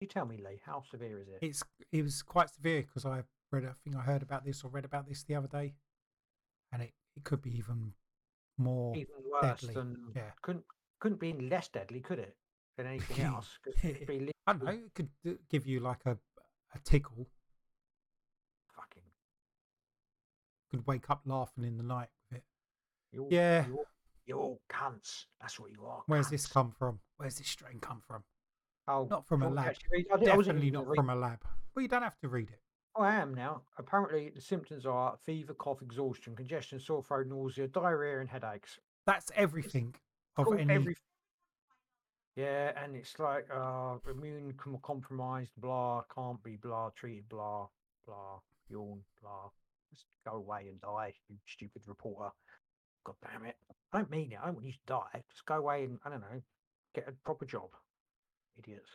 You 0.00 0.06
tell 0.06 0.26
me, 0.26 0.36
Lee. 0.36 0.60
How 0.64 0.82
severe 0.90 1.20
is 1.20 1.28
it? 1.28 1.38
It's 1.40 1.62
it 1.92 2.02
was 2.02 2.22
quite 2.22 2.50
severe 2.52 2.82
because 2.82 3.04
I 3.04 3.22
read. 3.50 3.64
I 3.64 3.72
think 3.84 3.96
I 3.96 4.00
heard 4.00 4.22
about 4.22 4.44
this 4.44 4.64
or 4.64 4.70
read 4.70 4.84
about 4.84 5.08
this 5.08 5.24
the 5.24 5.34
other 5.34 5.48
day, 5.48 5.74
it, 7.18 7.24
could 7.24 7.42
be 7.42 7.56
even 7.56 7.92
more. 8.56 8.96
Even 8.96 9.14
worse 9.30 9.60
deadly, 9.60 9.74
than 9.74 9.96
yeah. 10.16 10.22
couldn't 10.42 10.64
couldn't 11.00 11.20
be 11.20 11.30
any 11.30 11.48
less 11.48 11.68
deadly, 11.68 12.00
could 12.00 12.18
it? 12.18 12.36
Than 12.76 12.86
anything 12.92 13.24
else? 13.24 13.58
be 13.82 14.32
I 14.46 14.52
don't 14.52 14.64
know. 14.64 14.70
It 14.72 14.94
could 14.94 15.08
give 15.50 15.66
you 15.66 15.80
like 15.80 16.00
a 16.06 16.16
a 16.74 16.78
tickle. 16.84 17.26
Fucking. 18.74 19.02
Could 20.70 20.86
wake 20.86 21.08
up 21.10 21.22
laughing 21.24 21.64
in 21.64 21.76
the 21.76 21.82
night 21.82 22.08
with 22.30 22.38
it. 22.38 22.44
You're, 23.12 23.28
Yeah. 23.30 23.66
You're, 23.66 23.84
you're 24.26 24.38
all 24.38 24.60
cunts. 24.70 25.24
That's 25.40 25.58
what 25.58 25.70
you 25.72 25.84
are. 25.86 26.02
Where's 26.06 26.28
this 26.28 26.46
come 26.46 26.72
from? 26.78 26.98
Where's 27.16 27.38
this 27.38 27.48
strain 27.48 27.78
come 27.80 28.02
from? 28.06 28.22
Oh, 28.86 29.06
Not 29.10 29.26
from 29.26 29.42
a 29.42 29.46
do 29.46 29.50
you 29.50 29.56
want 29.56 29.56
me 29.56 29.62
to 29.62 29.66
lab. 29.66 29.70
actually 29.70 29.88
read- 29.98 30.06
I 30.12 30.16
di- 30.24 30.30
I 30.30 30.36
wasn't 30.36 30.56
Definitely 30.60 30.70
not 30.86 30.94
from 30.94 31.10
a 31.10 31.14
lab. 31.16 31.38
Well, 31.74 31.82
you 31.82 31.88
don't 31.88 32.02
have 32.02 32.18
to 32.20 32.28
read 32.28 32.50
it. 32.50 32.60
Oh, 32.96 33.02
I 33.02 33.14
am 33.14 33.34
now. 33.34 33.62
Apparently, 33.78 34.30
the 34.34 34.40
symptoms 34.40 34.84
are 34.86 35.16
fever, 35.24 35.54
cough, 35.54 35.82
exhaustion, 35.82 36.34
congestion, 36.34 36.80
sore 36.80 37.02
throat, 37.02 37.26
nausea, 37.28 37.68
diarrhea, 37.68 38.20
and 38.20 38.28
headaches. 38.28 38.78
That's 39.06 39.30
everything 39.36 39.94
of 40.36 40.46
any. 40.58 40.74
every- 40.74 40.96
Yeah, 42.34 42.72
and 42.82 42.96
it's 42.96 43.18
like 43.18 43.46
uh, 43.54 43.98
immune 44.10 44.54
com- 44.56 44.78
compromised, 44.82 45.52
blah, 45.58 46.02
can't 46.14 46.42
be, 46.42 46.56
blah, 46.56 46.90
treated, 46.96 47.28
blah, 47.28 47.68
blah, 48.06 48.40
yawn, 48.68 49.02
blah. 49.22 49.50
Just 49.92 50.06
go 50.26 50.32
away 50.36 50.66
and 50.68 50.80
die, 50.80 51.14
you 51.28 51.36
stupid 51.46 51.82
reporter. 51.86 52.30
God 53.04 53.16
damn 53.22 53.44
it. 53.46 53.56
I 53.92 53.98
don't 53.98 54.10
mean 54.10 54.32
it. 54.32 54.38
I 54.42 54.46
don't 54.46 54.54
want 54.54 54.66
you 54.66 54.72
to 54.72 54.78
die. 54.86 55.22
Just 55.30 55.46
go 55.46 55.54
away 55.56 55.84
and, 55.84 55.98
I 56.04 56.10
don't 56.10 56.20
know, 56.20 56.42
get 56.94 57.08
a 57.08 57.12
proper 57.24 57.44
job. 57.46 57.70
Idiots. 58.58 58.90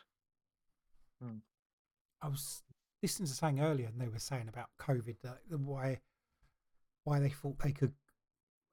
I 2.22 2.28
was 2.28 2.62
listening 3.04 3.28
to 3.28 3.34
something 3.34 3.62
earlier, 3.62 3.88
and 3.88 4.00
they 4.00 4.08
were 4.08 4.18
saying 4.18 4.48
about 4.48 4.70
COVID 4.80 5.16
that 5.22 5.40
the- 5.50 5.58
why 5.58 6.00
why 7.04 7.20
they 7.20 7.28
thought 7.28 7.58
they 7.58 7.70
could 7.70 7.92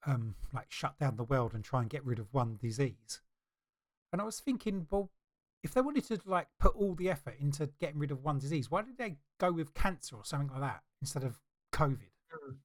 um 0.05 0.35
like 0.53 0.71
shut 0.71 0.97
down 0.97 1.17
the 1.17 1.25
world 1.25 1.53
and 1.53 1.65
try 1.65 1.81
and 1.81 1.89
get 1.89 2.05
rid 2.05 2.17
of 2.17 2.33
one 2.33 2.55
disease. 2.55 3.21
And 4.13 4.21
I 4.21 4.23
was 4.25 4.39
thinking, 4.39 4.87
well, 4.89 5.11
if 5.63 5.73
they 5.73 5.81
wanted 5.81 6.05
to 6.05 6.21
like 6.25 6.47
put 6.61 6.73
all 6.77 6.95
the 6.95 7.09
effort 7.09 7.35
into 7.41 7.71
getting 7.81 7.99
rid 7.99 8.09
of 8.11 8.23
one 8.23 8.39
disease, 8.39 8.71
why 8.71 8.83
did 8.83 8.97
they 8.97 9.17
go 9.37 9.51
with 9.51 9.73
cancer 9.73 10.15
or 10.15 10.23
something 10.23 10.49
like 10.49 10.61
that 10.61 10.83
instead 11.01 11.25
of 11.25 11.41
COVID? 11.73 12.13
Mm. 12.33 12.55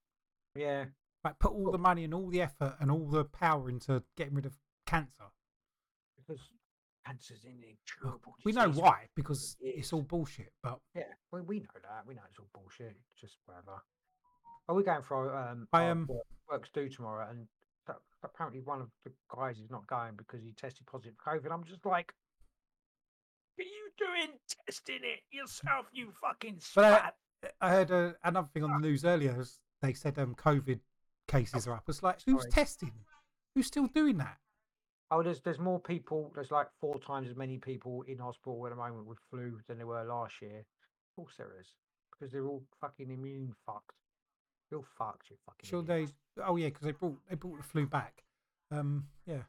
Yeah. 0.55 0.85
Like 1.25 1.41
put 1.41 1.51
all 1.53 1.73
the 1.73 1.79
money 1.79 2.05
and 2.05 2.14
all 2.14 2.29
the 2.29 2.43
effort 2.43 2.77
and 2.79 2.93
all 2.93 3.09
the 3.09 3.25
power 3.25 3.69
into 3.69 4.05
getting 4.17 4.35
rid 4.37 4.47
of 4.47 4.57
cancer. 4.87 5.33
Because 6.17 6.49
cancer's 7.07 7.45
an 7.45 7.63
incurable 7.63 8.35
We 8.45 8.53
know 8.53 8.71
why 8.71 9.09
because 9.15 9.57
It 9.61 9.77
it's 9.79 9.93
all 9.93 10.03
bullshit. 10.03 10.53
But 10.63 10.81
Yeah, 10.95 11.03
we, 11.33 11.41
we 11.43 11.59
know 11.61 11.67
that. 11.75 12.07
We 12.07 12.15
know 12.15 12.23
it's 12.29 12.39
all 12.39 12.49
bullshit. 12.55 12.97
It's 13.13 13.21
just 13.21 13.37
whatever. 13.47 13.83
Are 14.69 14.75
we 14.75 14.83
going 14.83 15.03
for 15.03 15.35
um? 15.37 15.69
I 15.73 15.85
am- 15.85 16.07
work, 16.09 16.27
works 16.51 16.71
due 16.75 16.89
tomorrow, 16.89 17.27
and 17.31 17.47
that, 17.87 17.97
apparently 18.25 18.61
one 18.61 18.81
of 18.81 18.89
the 19.05 19.13
guys 19.35 19.59
is 19.59 19.71
not 19.71 19.87
going 19.87 20.15
because 20.17 20.43
he 20.43 20.53
tested 20.53 20.87
positive 20.87 21.15
for 21.23 21.39
COVID. 21.39 21.53
I'm 21.53 21.63
just 21.65 21.87
like, 21.87 22.13
are 23.59 23.63
you 23.63 23.91
doing 23.97 24.37
testing 24.67 25.01
it 25.03 25.21
yourself? 25.31 25.87
You 25.93 26.11
fucking 26.21 26.61
But 26.75 26.85
I- 26.85 27.13
I 27.61 27.71
heard 27.71 27.91
uh, 27.93 28.13
another 28.25 28.49
thing 28.53 28.65
on 28.65 28.73
the 28.73 28.89
news 28.89 29.05
earlier. 29.05 29.45
They 29.83 29.93
said 29.93 30.19
um, 30.19 30.35
COVID 30.35 30.81
cases 31.29 31.67
are 31.69 31.75
up. 31.75 31.85
It's 31.89 32.03
like, 32.03 32.19
who's 32.27 32.41
sorry. 32.43 32.51
testing? 32.51 32.93
Who's 33.55 33.67
still 33.67 33.87
doing 33.87 34.19
that? 34.19 34.39
Oh, 35.11 35.23
there's 35.23 35.41
there's 35.41 35.59
more 35.59 35.79
people. 35.81 36.33
There's 36.35 36.51
like 36.51 36.69
four 36.81 36.99
times 36.99 37.29
as 37.29 37.37
many 37.37 37.59
people 37.59 38.03
in 38.09 38.19
hospital 38.19 38.65
at 38.67 38.71
the 38.71 38.77
moment 38.77 39.07
with 39.07 39.19
flu 39.31 39.59
than 39.69 39.79
there 39.79 39.87
were 39.87 40.03
last 40.05 40.35
year. 40.43 40.59
Of 40.61 41.17
course 41.17 41.35
there 41.39 41.53
is, 41.61 41.67
because 42.11 42.33
they're 42.33 42.47
all 42.47 42.63
fucking 42.81 43.11
immune 43.11 43.55
fucked. 43.65 43.93
You're 44.71 44.83
fucked. 44.99 45.31
You 45.31 45.37
fucking. 45.47 45.69
Sure, 45.69 45.83
idiots. 45.83 46.13
they. 46.37 46.43
Oh 46.43 46.57
yeah, 46.57 46.67
because 46.69 46.83
they 46.83 46.93
brought 46.93 47.17
they 47.29 47.37
brought 47.37 47.59
the 47.59 47.63
flu 47.63 47.87
back. 47.87 48.25
Um, 48.73 49.07
yeah, 49.27 49.43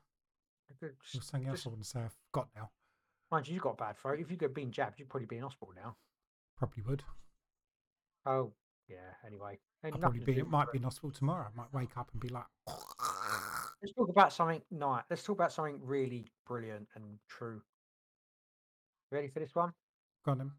just- 0.80 0.94
was 1.16 1.26
something 1.26 1.50
else 1.50 1.60
just- 1.60 1.68
I 1.68 1.70
want 1.72 1.82
to 1.84 1.90
say. 1.90 2.00
I 2.02 2.10
forgot 2.32 2.50
now. 2.56 2.70
Mind 3.32 3.48
you, 3.48 3.56
you've 3.56 3.64
got 3.64 3.78
bad 3.78 3.98
throat. 3.98 4.20
If 4.20 4.30
you 4.32 4.38
get 4.38 4.54
been 4.54 4.72
jabbed, 4.72 5.00
you'd 5.00 5.10
probably 5.10 5.26
be 5.26 5.38
in 5.38 5.42
hospital 5.44 5.74
now. 5.76 5.96
Probably 6.58 6.82
would. 6.84 7.04
Oh, 8.26 8.54
yeah. 8.88 8.96
Anyway, 9.26 9.60
I'll 9.84 9.92
probably 9.92 10.22
be. 10.22 10.38
It 10.38 10.48
might 10.48 10.72
be 10.72 10.78
in 10.78 10.84
hospital 10.84 11.12
tomorrow. 11.12 11.48
I 11.52 11.58
might 11.58 11.74
wake 11.74 11.98
up 11.98 12.10
and 12.14 12.22
be 12.22 12.30
like, 12.30 12.46
Let's 13.82 13.94
talk 13.94 14.10
about 14.10 14.34
something 14.34 14.62
nice. 14.72 15.04
Let's 15.10 15.24
talk 15.24 15.38
about 15.38 15.52
something 15.52 15.80
really 15.84 16.26
brilliant 16.48 16.88
and 16.96 17.04
true. 17.30 17.62
Ready 19.12 19.28
for 19.28 19.40
this 19.40 19.54
one? 19.54 19.72
Got 20.26 20.40
him. 20.40 20.54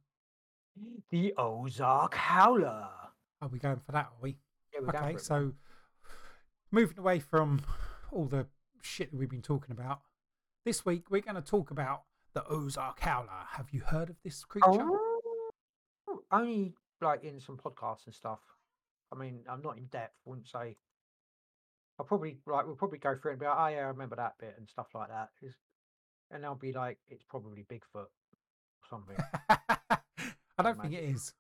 The 1.11 1.35
Ozark 1.37 2.15
Howler. 2.15 2.89
Are 3.43 3.49
we 3.49 3.59
going 3.59 3.81
for 3.85 3.93
that? 3.93 4.07
Are 4.07 4.21
we? 4.21 4.37
Yeah, 4.73 4.81
we're 4.83 4.93
going 4.93 5.05
Okay, 5.05 5.19
so 5.19 5.53
moving 6.71 6.99
away 6.99 7.19
from 7.19 7.61
all 8.13 8.27
the 8.27 8.47
shit 8.83 9.11
that 9.11 9.17
we've 9.17 9.29
been 9.29 9.43
talking 9.43 9.73
about, 9.73 10.01
this 10.65 10.87
week 10.87 11.11
we're 11.11 11.21
going 11.21 11.35
to 11.35 11.43
talk 11.43 11.73
about 11.73 12.03
the 12.35 12.47
Ozark 12.47 13.01
Howler. 13.01 13.47
Have 13.53 13.71
you 13.73 13.81
heard 13.81 14.11
of 14.11 14.17
this 14.23 14.45
creature? 14.45 14.69
Oh, 14.69 16.21
only 16.31 16.75
like 17.01 17.25
in 17.25 17.41
some 17.41 17.57
podcasts 17.57 18.07
and 18.07 18.15
stuff. 18.15 18.41
I 19.13 19.17
mean, 19.17 19.41
I'm 19.49 19.63
not 19.63 19.77
in 19.77 19.87
depth. 19.87 20.15
Wouldn't 20.25 20.47
say. 20.47 20.77
I'll 21.99 22.07
probably 22.07 22.39
like 22.47 22.67
we'll 22.67 22.77
probably 22.77 22.99
go 22.99 23.17
through 23.17 23.33
it 23.33 23.35
and 23.35 23.41
be 23.41 23.47
like, 23.47 23.57
oh 23.59 23.67
yeah, 23.69 23.79
I 23.79 23.89
remember 23.89 24.17
that 24.17 24.35
bit 24.39 24.55
and 24.59 24.69
stuff 24.69 24.89
like 24.95 25.09
that. 25.09 25.31
It's- 25.43 25.57
and 26.31 26.45
I'll 26.45 26.55
be 26.55 26.73
like, 26.73 26.99
it's 27.09 27.25
probably 27.25 27.65
Bigfoot 27.71 27.81
or 27.95 28.09
something. 28.91 29.17
I 29.49 30.63
don't 30.63 30.81
think 30.81 30.93
it 30.93 31.05
is. 31.05 31.33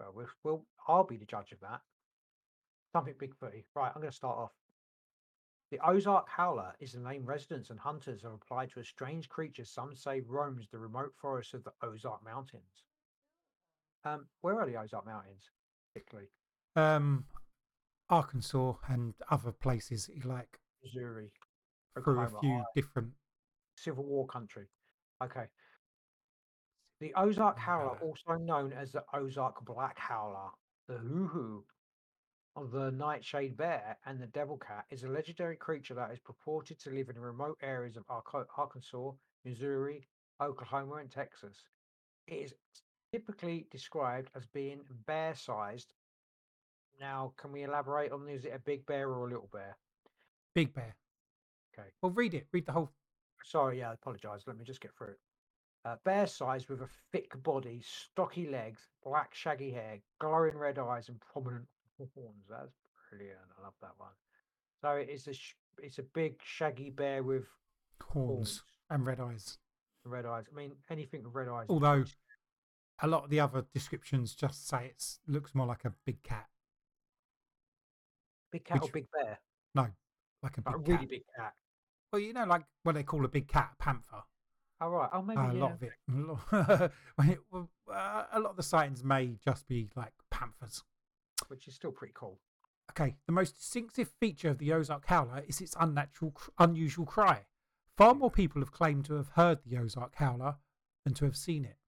well, 0.00 0.12
we'll, 0.14 0.26
we'll, 0.42 0.64
I'll 0.88 1.04
be 1.04 1.18
the 1.18 1.26
judge 1.26 1.52
of 1.52 1.60
that. 1.60 1.80
Something 2.92 3.14
Bigfooty. 3.14 3.64
Right, 3.74 3.92
I'm 3.94 4.00
going 4.00 4.10
to 4.10 4.16
start 4.16 4.38
off. 4.38 4.52
The 5.70 5.80
Ozark 5.86 6.28
Howler 6.28 6.72
is 6.80 6.92
the 6.92 7.00
name 7.00 7.26
residents 7.26 7.70
and 7.70 7.78
hunters 7.78 8.22
have 8.22 8.32
applied 8.32 8.70
to 8.70 8.80
a 8.80 8.84
strange 8.84 9.28
creature 9.28 9.64
some 9.64 9.94
say 9.94 10.20
roams 10.20 10.68
the 10.70 10.78
remote 10.78 11.12
forests 11.16 11.52
of 11.52 11.64
the 11.64 11.72
Ozark 11.82 12.24
Mountains. 12.24 12.84
Um, 14.04 14.26
where 14.42 14.58
are 14.60 14.66
the 14.66 14.76
Ozark 14.76 15.04
Mountains, 15.04 15.50
particularly? 15.92 16.28
Um, 16.76 17.24
Arkansas 18.10 18.74
and 18.88 19.14
other 19.30 19.52
places 19.52 20.10
like 20.24 20.58
Missouri, 20.82 21.32
through 22.02 22.20
a 22.20 22.40
few 22.40 22.62
different. 22.74 23.12
Civil 23.76 24.04
War 24.04 24.26
country. 24.26 24.66
Okay. 25.22 25.46
The 27.00 27.12
Ozark 27.16 27.58
Howler, 27.58 27.98
also 28.00 28.36
known 28.38 28.72
as 28.72 28.92
the 28.92 29.04
Ozark 29.12 29.64
Black 29.64 29.98
Howler, 29.98 30.50
the 30.88 30.98
Hoo 30.98 31.26
Hoo, 31.26 31.64
of 32.56 32.70
the 32.70 32.92
Nightshade 32.92 33.56
Bear, 33.56 33.98
and 34.06 34.20
the 34.20 34.28
Devil 34.28 34.58
Cat, 34.58 34.84
is 34.90 35.02
a 35.02 35.08
legendary 35.08 35.56
creature 35.56 35.94
that 35.94 36.12
is 36.12 36.20
purported 36.20 36.78
to 36.80 36.90
live 36.90 37.08
in 37.08 37.18
remote 37.18 37.58
areas 37.62 37.96
of 37.96 38.04
Arkansas, 38.08 39.10
Missouri, 39.44 40.06
Oklahoma, 40.40 40.96
and 40.96 41.10
Texas. 41.10 41.56
It 42.26 42.34
is 42.34 42.54
typically 43.12 43.66
described 43.70 44.30
as 44.34 44.46
being 44.46 44.80
bear 45.06 45.34
sized. 45.34 45.92
Now, 47.00 47.32
can 47.36 47.52
we 47.52 47.62
elaborate 47.64 48.12
on 48.12 48.28
is 48.28 48.44
it 48.44 48.52
a 48.54 48.58
big 48.58 48.86
bear 48.86 49.08
or 49.10 49.26
a 49.26 49.30
little 49.30 49.48
bear? 49.52 49.76
Big 50.54 50.72
Bear. 50.72 50.94
Okay. 51.76 51.88
Well, 52.00 52.12
read 52.12 52.34
it. 52.34 52.46
Read 52.52 52.66
the 52.66 52.72
whole. 52.72 52.92
Sorry, 53.42 53.80
yeah, 53.80 53.90
I 53.90 53.94
apologise. 53.94 54.42
Let 54.46 54.56
me 54.56 54.64
just 54.64 54.80
get 54.80 54.92
through 54.96 55.08
it. 55.08 55.18
Uh, 55.84 55.96
bear 56.04 56.26
size 56.26 56.68
with 56.68 56.80
a 56.80 56.88
thick 57.12 57.30
body, 57.42 57.82
stocky 57.84 58.48
legs, 58.48 58.88
black 59.04 59.34
shaggy 59.34 59.70
hair, 59.72 59.98
glowing 60.20 60.56
red 60.56 60.78
eyes, 60.78 61.08
and 61.08 61.20
prominent 61.20 61.66
horns. 61.98 62.44
That's 62.48 62.70
brilliant. 63.10 63.38
I 63.58 63.64
love 63.64 63.74
that 63.82 63.92
one. 63.98 64.12
So 64.80 64.90
it's 64.92 65.26
a 65.26 65.34
sh- 65.34 65.56
it's 65.82 65.98
a 65.98 66.04
big 66.04 66.36
shaggy 66.42 66.90
bear 66.90 67.22
with 67.22 67.44
Horns 68.02 68.28
horns 68.28 68.62
and 68.90 69.04
red 69.04 69.20
eyes. 69.20 69.58
red 70.04 70.24
eyes. 70.26 70.44
I 70.50 70.56
mean, 70.56 70.72
anything 70.88 71.24
with 71.24 71.34
red 71.34 71.48
eyes. 71.48 71.66
Although 71.68 72.04
a 73.02 73.06
lot 73.08 73.24
of 73.24 73.30
the 73.30 73.40
other 73.40 73.64
descriptions 73.74 74.34
just 74.34 74.68
say 74.68 74.86
it 74.86 75.04
looks 75.26 75.54
more 75.54 75.66
like 75.66 75.84
a 75.84 75.92
big 76.06 76.22
cat. 76.22 76.46
Big 78.54 78.64
cat 78.64 78.82
or 78.82 78.88
big 78.92 79.06
bear, 79.12 79.38
No, 79.74 79.86
like 80.42 80.56
a 80.58 80.62
big 80.62 80.66
like 80.66 80.74
a 80.76 80.78
cat. 80.78 80.88
really 80.88 81.06
big 81.06 81.22
cat. 81.36 81.54
Well, 82.12 82.20
you 82.22 82.32
know, 82.32 82.44
like 82.44 82.62
what 82.84 82.94
they 82.94 83.02
call 83.02 83.24
a 83.24 83.28
big 83.28 83.48
cat, 83.48 83.70
a 83.78 83.82
panther. 83.82 84.22
Oh 84.80 84.88
right. 84.88 85.10
Oh 85.12 85.22
maybe 85.22 85.40
Uh, 85.40 85.50
a 85.50 85.54
yeah. 85.54 85.60
lot 85.62 85.72
of 85.72 85.82
it. 85.82 85.92
a 86.08 86.14
lot- 86.16 86.92
when 87.16 87.30
it- 87.30 87.40
uh, 87.92 88.24
a 88.32 88.40
lot 88.40 88.50
of 88.50 88.56
the 88.56 88.62
sightings 88.62 89.02
may 89.04 89.36
just 89.44 89.66
be 89.68 89.88
like 89.96 90.12
panthers. 90.30 90.82
which 91.48 91.66
is 91.68 91.74
still 91.74 91.92
pretty 91.92 92.12
cool. 92.16 92.38
Okay, 92.90 93.16
the 93.26 93.32
most 93.32 93.56
distinctive 93.56 94.10
feature 94.20 94.50
of 94.50 94.58
the 94.58 94.72
Ozark 94.72 95.06
Howler 95.06 95.42
is 95.48 95.60
its 95.60 95.74
unnatural, 95.80 96.34
unusual 96.58 97.06
cry. 97.06 97.46
Far 97.96 98.14
more 98.14 98.30
people 98.30 98.60
have 98.60 98.72
claimed 98.72 99.04
to 99.06 99.14
have 99.14 99.28
heard 99.30 99.60
the 99.64 99.78
Ozark 99.78 100.14
Howler 100.16 100.56
than 101.04 101.14
to 101.14 101.24
have 101.24 101.36
seen 101.36 101.64
it. 101.64 101.78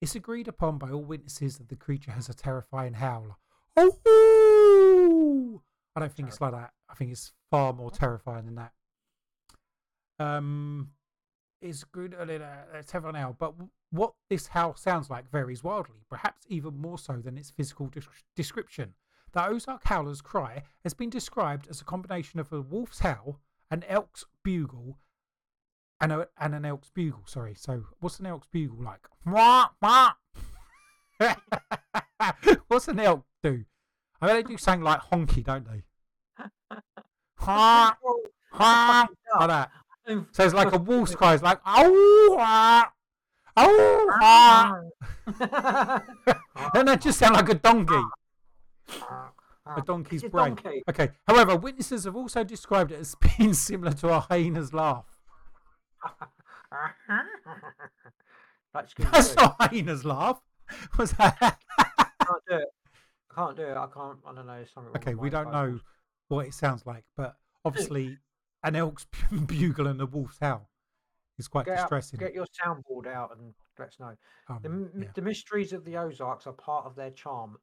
It's 0.00 0.14
agreed 0.16 0.48
upon 0.48 0.78
by 0.78 0.90
all 0.90 1.04
witnesses 1.04 1.58
that 1.58 1.68
the 1.68 1.76
creature 1.76 2.10
has 2.12 2.28
a 2.28 2.34
terrifying 2.34 2.94
howl. 2.94 3.38
Oh! 3.76 5.62
I 5.96 6.00
don't 6.00 6.12
think 6.12 6.28
it's 6.28 6.40
like 6.40 6.52
that. 6.52 6.70
I 6.88 6.94
think 6.94 7.10
it's 7.12 7.32
far 7.50 7.72
more 7.72 7.90
terrifying 7.90 8.46
than 8.46 8.54
that. 8.56 8.72
Um, 10.18 10.90
it's 11.60 11.84
good. 11.84 12.14
Uh, 12.14 12.26
let's 12.72 12.92
have 12.92 13.04
an 13.04 13.16
hour. 13.16 13.34
But 13.38 13.54
what 13.90 14.12
this 14.28 14.48
howl 14.48 14.76
sounds 14.76 15.10
like 15.10 15.30
varies 15.30 15.64
wildly, 15.64 16.04
perhaps 16.08 16.46
even 16.48 16.80
more 16.80 16.98
so 16.98 17.16
than 17.16 17.36
its 17.36 17.50
physical 17.50 17.88
des- 17.88 18.02
description. 18.36 18.94
The 19.32 19.46
Ozark 19.46 19.84
Howler's 19.84 20.20
cry 20.20 20.64
has 20.82 20.94
been 20.94 21.10
described 21.10 21.68
as 21.68 21.80
a 21.80 21.84
combination 21.84 22.40
of 22.40 22.52
a 22.52 22.60
wolf's 22.60 23.00
howl, 23.00 23.40
an 23.70 23.84
elk's 23.88 24.24
bugle, 24.42 24.98
and, 26.00 26.12
a, 26.12 26.28
and 26.38 26.54
an 26.54 26.64
elk's 26.64 26.90
bugle. 26.90 27.22
Sorry. 27.26 27.54
So, 27.54 27.84
what's 28.00 28.18
an 28.18 28.26
elk's 28.26 28.48
bugle 28.48 28.82
like? 28.82 29.06
What's 32.68 32.88
an 32.88 33.00
elk 33.00 33.24
do? 33.42 33.64
I 34.20 34.26
mean, 34.26 34.36
they 34.36 34.42
do 34.42 34.56
something 34.58 34.82
like 34.84 35.00
honky, 35.02 35.44
don't 35.44 35.66
they? 35.66 35.82
Ha, 37.42 37.96
ha, 38.52 39.08
like 39.38 39.48
that. 39.48 39.70
So 40.32 40.44
it's 40.44 40.52
like 40.52 40.74
a 40.74 40.78
wolf's 40.78 41.14
cry. 41.14 41.32
It's 41.32 41.42
like, 41.42 41.58
oh, 41.64 42.36
ah, 42.38 42.92
oh, 43.56 44.10
ah. 44.20 44.80
Doesn't 46.74 46.86
that 46.86 47.00
just 47.00 47.18
sound 47.18 47.36
like 47.36 47.48
a 47.48 47.54
donkey? 47.54 48.02
A 49.66 49.80
donkey's 49.86 50.22
It's 50.22 50.28
a 50.28 50.30
brain. 50.30 50.54
donkey. 50.56 50.82
Okay. 50.90 51.10
However, 51.26 51.56
witnesses 51.56 52.04
have 52.04 52.14
also 52.14 52.44
described 52.44 52.92
it 52.92 53.00
as 53.00 53.14
being 53.14 53.54
similar 53.68 53.92
to 53.94 54.08
a 54.08 54.20
hyena's 54.20 54.74
laugh. 54.74 55.06
That's. 58.74 58.92
That's 58.98 59.34
not 59.36 59.56
hyena's 59.60 60.04
laugh. 60.04 60.40
Was 60.98 61.12
that? 61.12 61.58
can't 61.78 62.42
do 62.48 62.56
it. 62.56 62.68
I 63.30 63.34
can't 63.34 63.56
do 63.56 63.62
it. 63.62 63.76
I 63.76 63.86
can't. 63.92 64.18
I 64.26 64.34
don't 64.34 64.46
know. 64.46 64.64
Something. 64.72 64.96
okay, 64.96 65.14
we 65.14 65.30
don't 65.30 65.52
know 65.52 65.78
what 66.28 66.46
it 66.46 66.54
sounds 66.54 66.84
like, 66.86 67.04
but 67.16 67.34
obviously, 67.64 68.18
an 68.64 68.76
elk's 68.76 69.06
bugle 69.46 69.86
and 69.86 70.00
a 70.00 70.06
wolf's 70.06 70.38
howl 70.40 70.68
is 71.38 71.48
quite 71.48 71.66
Get, 71.66 71.78
out, 71.78 71.82
distressing. 71.84 72.18
get 72.18 72.34
your 72.34 72.46
soundboard 72.62 73.06
out 73.06 73.36
and 73.36 73.54
let 73.78 73.88
us 73.88 73.96
know. 73.98 74.14
Um, 74.48 74.90
The, 74.94 75.04
yeah. 75.04 75.10
the 75.14 75.22
mysteries 75.22 75.72
of 75.72 75.84
the 75.84 75.96
Ozarks 75.96 76.46
are 76.46 76.52
part 76.52 76.86
of 76.86 76.94
their 76.94 77.10
charm. 77.10 77.56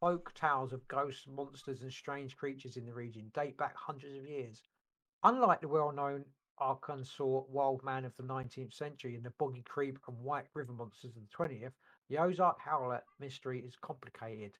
Folk 0.00 0.34
tales 0.34 0.72
of 0.72 0.86
ghosts, 0.88 1.26
monsters, 1.26 1.80
and 1.80 1.90
strange 1.92 2.36
creatures 2.36 2.76
in 2.76 2.84
the 2.84 2.92
region 2.92 3.30
date 3.34 3.56
back 3.56 3.74
hundreds 3.76 4.18
of 4.18 4.26
years. 4.26 4.60
Unlike 5.22 5.62
the 5.62 5.68
well 5.68 5.92
known 5.92 6.24
Arkansas 6.58 7.42
wild 7.48 7.82
man 7.82 8.04
of 8.04 8.12
the 8.16 8.22
19th 8.22 8.74
century 8.74 9.14
and 9.14 9.24
the 9.24 9.32
Boggy 9.38 9.62
Creek 9.62 9.96
and 10.06 10.18
White 10.18 10.46
River 10.54 10.72
monsters 10.72 11.16
of 11.16 11.22
the 11.22 11.44
20th, 11.54 11.72
the 12.10 12.18
Ozark 12.18 12.58
Howler 12.60 13.02
mystery 13.18 13.60
is 13.66 13.74
complicated. 13.80 14.52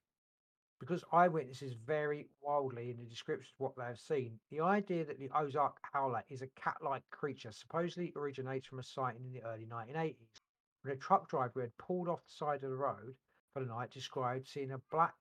Because 0.79 1.03
eyewitnesses 1.11 1.73
vary 1.73 2.27
wildly 2.41 2.91
in 2.91 2.97
the 2.97 3.09
description 3.09 3.53
of 3.55 3.63
what 3.63 3.75
they 3.77 3.85
have 3.85 3.99
seen, 3.99 4.39
the 4.51 4.59
idea 4.59 5.05
that 5.05 5.19
the 5.19 5.31
Ozark 5.33 5.77
Howler 5.93 6.23
is 6.29 6.41
a 6.41 6.47
cat 6.47 6.77
like 6.83 7.09
creature 7.09 7.51
supposedly 7.51 8.11
originates 8.15 8.67
from 8.67 8.79
a 8.79 8.83
sighting 8.83 9.25
in 9.25 9.31
the 9.31 9.43
early 9.43 9.65
1980s 9.65 10.41
when 10.81 10.93
a 10.93 10.97
truck 10.97 11.29
driver 11.29 11.61
had 11.61 11.77
pulled 11.77 12.07
off 12.07 12.23
the 12.25 12.31
side 12.31 12.63
of 12.63 12.69
the 12.69 12.75
road 12.75 13.15
for 13.53 13.61
the 13.61 13.65
night 13.65 13.89
described 13.89 14.47
seeing 14.47 14.71
a 14.71 14.77
black 14.91 15.15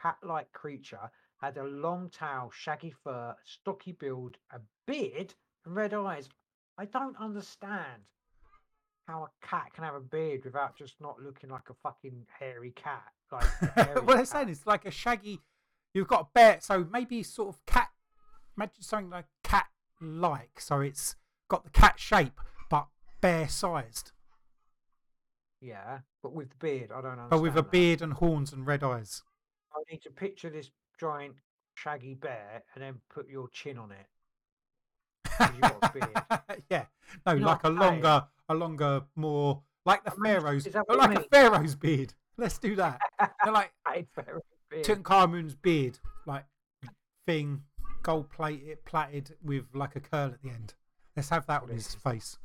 cat-like 0.00 0.52
creature 0.52 1.10
had 1.38 1.56
a 1.56 1.64
long 1.64 2.10
tail 2.10 2.50
shaggy 2.54 2.90
fur 3.02 3.34
stocky 3.44 3.92
build 3.92 4.36
a 4.52 4.60
beard 4.86 5.34
and 5.64 5.74
red 5.74 5.94
eyes. 5.94 6.28
I 6.76 6.84
don't 6.84 7.16
understand 7.16 8.02
how 9.06 9.24
a 9.24 9.46
cat 9.46 9.72
can 9.72 9.84
have 9.84 9.94
a 9.94 10.00
beard 10.00 10.44
without 10.44 10.76
just 10.76 11.00
not 11.00 11.20
looking 11.20 11.50
like 11.50 11.70
a 11.70 11.74
fucking 11.82 12.26
hairy 12.38 12.72
cat 12.72 13.12
like 13.32 13.44
a 13.76 14.00
what 14.02 14.16
they're 14.16 14.24
saying 14.24 14.48
is 14.48 14.66
like 14.66 14.84
a 14.86 14.90
shaggy. 14.90 15.40
You've 15.94 16.08
got 16.08 16.20
a 16.22 16.26
bear, 16.34 16.58
so 16.60 16.86
maybe 16.92 17.22
sort 17.22 17.48
of 17.48 17.64
cat. 17.66 17.88
Imagine 18.56 18.82
something 18.82 19.10
like 19.10 19.26
cat-like, 19.42 20.60
so 20.60 20.80
it's 20.80 21.16
got 21.48 21.64
the 21.64 21.70
cat 21.70 21.98
shape 21.98 22.40
but 22.68 22.88
bear-sized, 23.20 24.12
yeah 25.60 25.98
but 26.22 26.32
with 26.32 26.50
the 26.50 26.56
beard 26.56 26.90
i 26.92 27.00
don't 27.00 27.12
understand 27.12 27.30
but 27.30 27.40
with 27.42 27.52
a 27.54 27.62
that. 27.62 27.70
beard 27.70 28.02
and 28.02 28.12
horns 28.14 28.52
and 28.52 28.66
red 28.66 28.82
eyes. 28.84 29.22
i 29.74 29.80
need 29.90 30.02
to 30.02 30.10
picture 30.10 30.50
this 30.50 30.70
giant 31.00 31.34
shaggy 31.74 32.14
bear 32.14 32.62
and 32.74 32.82
then 32.84 33.00
put 33.08 33.28
your 33.28 33.48
chin 33.48 33.78
on 33.78 33.90
it 33.92 34.06
'Cause 35.24 35.50
you've 35.52 35.60
got 35.62 35.78
a 35.82 35.92
beard. 35.92 36.62
yeah, 36.70 36.86
no, 37.26 37.32
You 37.32 37.40
know 37.40 37.46
like 37.46 37.64
a 37.64 37.68
what 37.70 37.74
longer, 37.80 38.26
a 38.48 38.54
longer, 38.54 39.02
more 39.14 39.62
like 39.84 40.04
the 40.04 40.12
I 40.12 40.14
pharaoh's, 40.24 40.66
is 40.66 40.72
that 40.74 40.84
or 40.88 40.96
like 40.96 41.16
a 41.18 41.22
pharaoh's 41.30 41.74
beard. 41.76 42.14
Let's 42.38 42.58
do 42.58 42.76
that. 42.76 43.00
They're 43.44 43.52
like 43.52 43.72
I'd 43.84 44.06
very 44.14 44.40
beard. 44.70 44.84
Tutankhamun's 44.84 45.56
beard, 45.56 45.98
like 46.24 46.44
thing, 47.26 47.62
gold 48.02 48.30
plated, 48.30 48.84
plaited 48.84 49.34
with 49.42 49.64
like 49.74 49.96
a 49.96 50.00
curl 50.00 50.30
at 50.32 50.40
the 50.42 50.50
end. 50.50 50.74
Let's 51.16 51.30
have 51.30 51.46
that 51.46 51.64
on 51.64 51.68
his 51.68 51.94
face. 51.96 52.38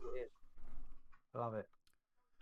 Love 1.36 1.54
it. 1.54 1.68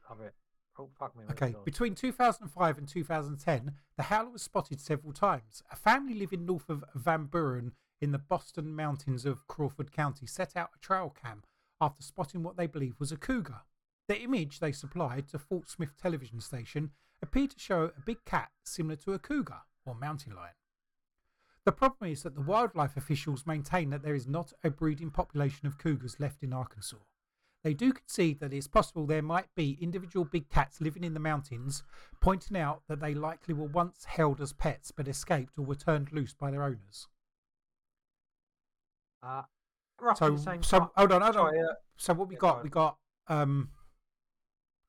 Love 0.09 0.21
it. 0.21 0.33
Oh, 0.79 0.89
fuck 0.97 1.15
me. 1.17 1.25
Okay, 1.29 1.53
between 1.65 1.93
2005 1.93 2.77
and 2.77 2.87
2010, 2.87 3.73
the 3.97 4.03
howler 4.03 4.29
was 4.29 4.41
spotted 4.41 4.79
several 4.79 5.11
times. 5.11 5.61
A 5.71 5.75
family 5.75 6.13
living 6.13 6.45
north 6.45 6.69
of 6.69 6.83
Van 6.95 7.25
Buren 7.25 7.73
in 7.99 8.11
the 8.11 8.17
Boston 8.17 8.75
mountains 8.75 9.25
of 9.25 9.47
Crawford 9.47 9.91
County 9.91 10.25
set 10.25 10.55
out 10.55 10.71
a 10.75 10.79
trail 10.79 11.13
cam 11.21 11.43
after 11.79 12.01
spotting 12.01 12.43
what 12.43 12.57
they 12.57 12.67
believed 12.67 12.99
was 12.99 13.11
a 13.11 13.17
cougar. 13.17 13.61
The 14.07 14.19
image 14.21 14.59
they 14.59 14.71
supplied 14.71 15.27
to 15.29 15.39
Fort 15.39 15.69
Smith 15.69 15.95
television 16.01 16.39
station 16.39 16.91
appeared 17.21 17.51
to 17.51 17.59
show 17.59 17.83
a 17.95 18.01
big 18.05 18.23
cat 18.25 18.51
similar 18.63 18.95
to 18.97 19.13
a 19.13 19.19
cougar 19.19 19.61
or 19.85 19.95
mountain 19.95 20.35
lion. 20.35 20.53
The 21.63 21.71
problem 21.71 22.09
is 22.11 22.23
that 22.23 22.33
the 22.35 22.41
wildlife 22.41 22.97
officials 22.97 23.45
maintain 23.45 23.91
that 23.91 24.01
there 24.01 24.15
is 24.15 24.27
not 24.27 24.51
a 24.63 24.69
breeding 24.71 25.11
population 25.11 25.67
of 25.67 25.77
cougars 25.77 26.19
left 26.19 26.41
in 26.41 26.53
Arkansas. 26.53 26.97
They 27.63 27.75
do 27.75 27.93
concede 27.93 28.39
that 28.39 28.53
it's 28.53 28.67
possible 28.67 29.05
there 29.05 29.21
might 29.21 29.53
be 29.55 29.77
individual 29.79 30.25
big 30.25 30.49
cats 30.49 30.81
living 30.81 31.03
in 31.03 31.13
the 31.13 31.19
mountains, 31.19 31.83
pointing 32.19 32.57
out 32.57 32.81
that 32.87 32.99
they 32.99 33.13
likely 33.13 33.53
were 33.53 33.67
once 33.67 34.05
held 34.05 34.41
as 34.41 34.53
pets 34.53 34.89
but 34.91 35.07
escaped 35.07 35.59
or 35.59 35.61
were 35.63 35.75
turned 35.75 36.11
loose 36.11 36.33
by 36.33 36.49
their 36.49 36.63
owners. 36.63 37.07
Uh, 39.21 39.43
So, 40.15 40.35
so 40.35 40.79
time- 40.79 40.89
hold 40.95 41.11
on, 41.11 41.21
hold 41.21 41.35
on. 41.37 41.53
Sorry, 41.53 41.59
uh, 41.59 41.73
So 41.97 42.13
what 42.15 42.27
we 42.27 42.33
yeah, 42.35 42.39
got? 42.39 42.63
We 42.63 42.69
got 42.71 42.97
um, 43.27 43.69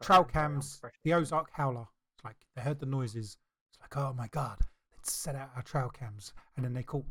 trail 0.02 0.20
think 0.22 0.32
carry 0.32 0.46
on, 0.46 0.52
cams, 0.54 0.80
the 1.04 1.12
Ozark 1.12 1.50
Howler. 1.52 1.86
Like 2.24 2.36
they 2.54 2.62
heard 2.62 2.78
the 2.78 2.86
noises. 2.86 3.36
It's 3.70 3.80
like, 3.80 3.96
oh 3.96 4.14
my 4.16 4.28
god, 4.28 4.58
let's 4.94 5.12
set 5.12 5.34
out 5.34 5.50
our 5.56 5.62
trail 5.62 5.88
cams, 5.88 6.32
and 6.56 6.64
then 6.64 6.72
they 6.72 6.82
caught 6.82 7.04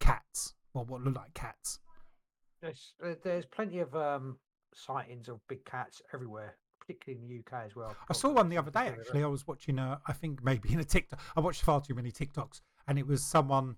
cats. 0.00 0.54
Well, 0.74 0.84
what 0.84 1.02
look 1.02 1.16
like 1.16 1.34
cats. 1.34 1.78
There's, 2.60 2.94
uh, 3.04 3.14
there's 3.22 3.46
plenty 3.46 3.80
of 3.80 3.94
um, 3.94 4.38
sightings 4.74 5.28
of 5.28 5.40
big 5.48 5.64
cats 5.64 6.02
everywhere, 6.12 6.56
particularly 6.80 7.22
in 7.22 7.28
the 7.28 7.38
UK 7.38 7.66
as 7.66 7.76
well. 7.76 7.94
I 8.08 8.12
saw 8.12 8.30
one 8.30 8.48
the 8.48 8.58
other 8.58 8.70
day 8.70 8.86
something 8.86 8.90
to 8.90 8.94
do 8.94 8.98
with 8.98 9.08
actually. 9.08 9.24
I 9.24 9.28
was 9.28 9.46
watching, 9.46 9.78
uh, 9.78 9.98
I 10.06 10.12
think 10.12 10.44
maybe 10.44 10.72
in 10.72 10.80
a 10.80 10.84
TikTok. 10.84 11.20
I 11.36 11.40
watched 11.40 11.62
far 11.62 11.80
too 11.80 11.94
many 11.94 12.10
TikToks, 12.10 12.60
and 12.88 12.98
it 12.98 13.06
was 13.06 13.22
someone 13.22 13.76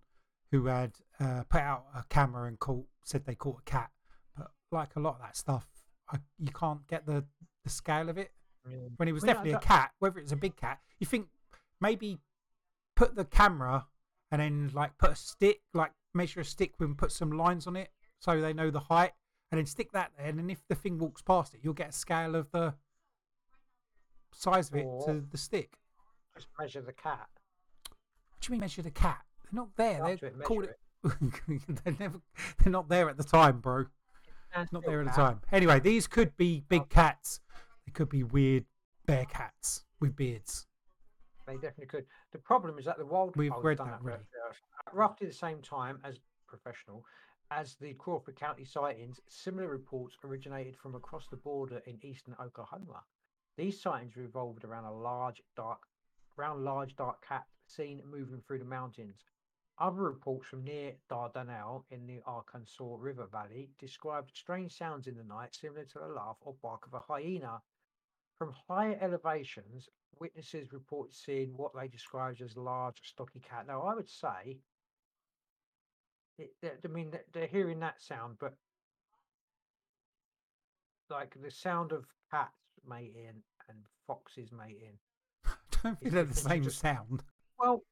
who 0.50 0.66
had 0.66 0.92
uh, 1.20 1.42
put 1.48 1.60
out 1.60 1.84
a 1.94 2.04
camera 2.08 2.48
and 2.48 2.58
caught, 2.58 2.86
said 3.04 3.26
they 3.26 3.34
caught 3.34 3.60
a 3.60 3.70
cat. 3.70 3.90
But 4.36 4.48
like 4.72 4.96
a 4.96 5.00
lot 5.00 5.16
of 5.16 5.20
that 5.20 5.36
stuff, 5.36 5.66
I, 6.10 6.18
you 6.38 6.52
can't 6.52 6.86
get 6.86 7.06
the 7.06 7.24
the 7.64 7.70
scale 7.70 8.08
of 8.08 8.16
it. 8.18 8.32
It. 8.72 8.92
When 8.96 9.08
it 9.08 9.12
was 9.12 9.24
I 9.24 9.28
definitely 9.28 9.52
a 9.52 9.60
cat, 9.60 9.90
whether 9.98 10.18
it's 10.18 10.32
a 10.32 10.36
big 10.36 10.56
cat, 10.56 10.78
you 10.98 11.06
think 11.06 11.26
maybe 11.80 12.18
put 12.96 13.14
the 13.14 13.24
camera 13.24 13.86
and 14.30 14.40
then 14.40 14.70
like 14.74 14.96
put 14.98 15.12
a 15.12 15.16
stick, 15.16 15.60
like 15.74 15.92
measure 16.14 16.40
a 16.40 16.44
stick 16.44 16.74
and 16.80 16.96
put 16.96 17.12
some 17.12 17.30
lines 17.30 17.66
on 17.66 17.76
it 17.76 17.90
so 18.18 18.40
they 18.40 18.52
know 18.52 18.70
the 18.70 18.80
height, 18.80 19.12
and 19.50 19.58
then 19.58 19.66
stick 19.66 19.92
that 19.92 20.12
there. 20.16 20.26
And 20.26 20.38
then 20.38 20.50
if 20.50 20.66
the 20.68 20.74
thing 20.74 20.98
walks 20.98 21.22
past 21.22 21.54
it, 21.54 21.60
you'll 21.62 21.74
get 21.74 21.90
a 21.90 21.92
scale 21.92 22.34
of 22.34 22.50
the 22.50 22.74
size 24.32 24.70
of 24.70 24.76
it 24.76 24.84
Or- 24.86 25.06
to 25.06 25.20
the 25.20 25.38
stick. 25.38 25.78
Just 26.34 26.48
measure 26.58 26.82
the 26.82 26.92
cat. 26.92 27.28
What 27.88 28.40
do 28.40 28.46
you 28.46 28.52
mean 28.52 28.60
measure 28.60 28.82
the 28.82 28.90
cat? 28.90 29.22
They're 29.42 29.60
not 29.60 29.76
there. 29.76 30.16
They're 30.20 30.30
it, 30.30 30.42
called 30.44 30.60
measure 30.60 30.76
it. 31.04 31.74
they're 31.84 31.96
never. 31.98 32.20
They're 32.62 32.72
not 32.72 32.88
there 32.88 33.08
at 33.08 33.16
the 33.16 33.24
time, 33.24 33.60
bro. 33.60 33.86
Not 34.72 34.84
there 34.84 35.00
at 35.00 35.06
the 35.06 35.12
time. 35.12 35.40
Anyway, 35.52 35.80
these 35.80 36.06
could 36.06 36.36
be 36.36 36.64
big 36.68 36.82
oh. 36.82 36.86
cats. 36.88 37.40
They 37.88 37.92
could 37.92 38.10
be 38.10 38.22
weird 38.22 38.66
bear 39.06 39.24
cats 39.24 39.86
with 39.98 40.14
beards. 40.14 40.66
They 41.46 41.54
definitely 41.54 41.86
could. 41.86 42.04
The 42.32 42.38
problem 42.38 42.78
is 42.78 42.84
that 42.84 42.98
the 42.98 43.06
wild 43.06 43.34
We've 43.34 43.50
read 43.62 43.78
that 43.78 44.00
yeah. 44.04 44.16
At 44.86 44.94
roughly 44.94 45.26
the 45.26 45.32
same 45.32 45.62
time 45.62 45.98
as 46.04 46.18
professional 46.46 47.02
as 47.50 47.76
the 47.76 47.94
Crawford 47.94 48.36
County 48.36 48.66
sightings, 48.66 49.20
similar 49.26 49.68
reports 49.68 50.18
originated 50.22 50.76
from 50.76 50.96
across 50.96 51.28
the 51.28 51.38
border 51.38 51.80
in 51.86 51.98
eastern 52.04 52.36
Oklahoma. 52.38 53.04
These 53.56 53.80
sightings 53.80 54.16
revolved 54.16 54.64
around 54.64 54.84
a 54.84 54.92
large 54.92 55.40
dark 55.56 55.80
around 56.38 56.62
large 56.64 56.94
dark 56.94 57.26
cat 57.26 57.46
seen 57.68 58.02
moving 58.04 58.42
through 58.46 58.58
the 58.58 58.66
mountains. 58.66 59.24
Other 59.78 60.02
reports 60.02 60.48
from 60.48 60.62
near 60.62 60.92
Dardanelle 61.10 61.84
in 61.90 62.06
the 62.06 62.20
Arkansas 62.26 62.96
River 62.98 63.26
Valley 63.32 63.70
described 63.78 64.32
strange 64.34 64.76
sounds 64.76 65.06
in 65.06 65.16
the 65.16 65.24
night 65.24 65.54
similar 65.54 65.84
to 65.86 66.00
the 66.00 66.08
laugh 66.08 66.36
or 66.42 66.54
bark 66.60 66.86
of 66.86 66.92
a 66.92 66.98
hyena. 66.98 67.62
From 68.38 68.54
higher 68.68 68.96
elevations, 69.00 69.88
witnesses 70.20 70.72
reported 70.72 71.14
seeing 71.14 71.56
what 71.56 71.72
they 71.74 71.88
described 71.88 72.40
as 72.40 72.56
large, 72.56 72.96
stocky 73.02 73.40
cat. 73.40 73.66
Now, 73.66 73.82
I 73.82 73.94
would 73.94 74.08
say, 74.08 74.58
it, 76.38 76.54
that- 76.62 76.78
I 76.84 76.88
mean, 76.88 77.10
they're- 77.10 77.24
they're 77.32 77.46
hearing 77.48 77.80
that 77.80 78.00
sound, 78.00 78.38
but 78.38 78.54
like 81.10 81.34
the 81.40 81.50
sound 81.50 81.92
of 81.92 82.06
cats 82.30 82.52
mating 82.86 83.42
and 83.68 83.86
foxes 84.06 84.52
mating. 84.52 84.98
I 85.44 85.50
don't 85.82 85.98
think 85.98 86.12
they're 86.12 86.24
the 86.24 86.34
same 86.34 86.62
just- 86.62 86.78
sound. 86.80 87.24
Well, 87.58 87.82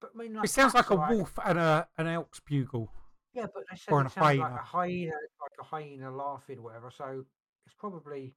but 0.00 0.10
I 0.14 0.18
mean, 0.18 0.34
like 0.34 0.44
It 0.44 0.48
sounds 0.48 0.74
like 0.74 0.90
a 0.90 0.94
like- 0.94 1.10
wolf 1.10 1.38
and 1.44 1.58
a 1.58 1.88
an 1.98 2.06
elk's 2.08 2.40
bugle. 2.40 2.92
Yeah, 3.32 3.46
but 3.54 3.64
they 3.70 3.76
said 3.76 3.92
or 3.92 4.00
it 4.00 4.10
sounds 4.10 4.16
like 4.16 4.40
hyena. 4.40 4.54
a 4.56 4.58
hyena, 4.58 5.12
like 5.40 5.52
a 5.60 5.64
hyena 5.64 6.10
laughing, 6.14 6.58
or 6.58 6.62
whatever. 6.62 6.90
So 6.90 7.24
it's 7.64 7.74
probably 7.76 8.34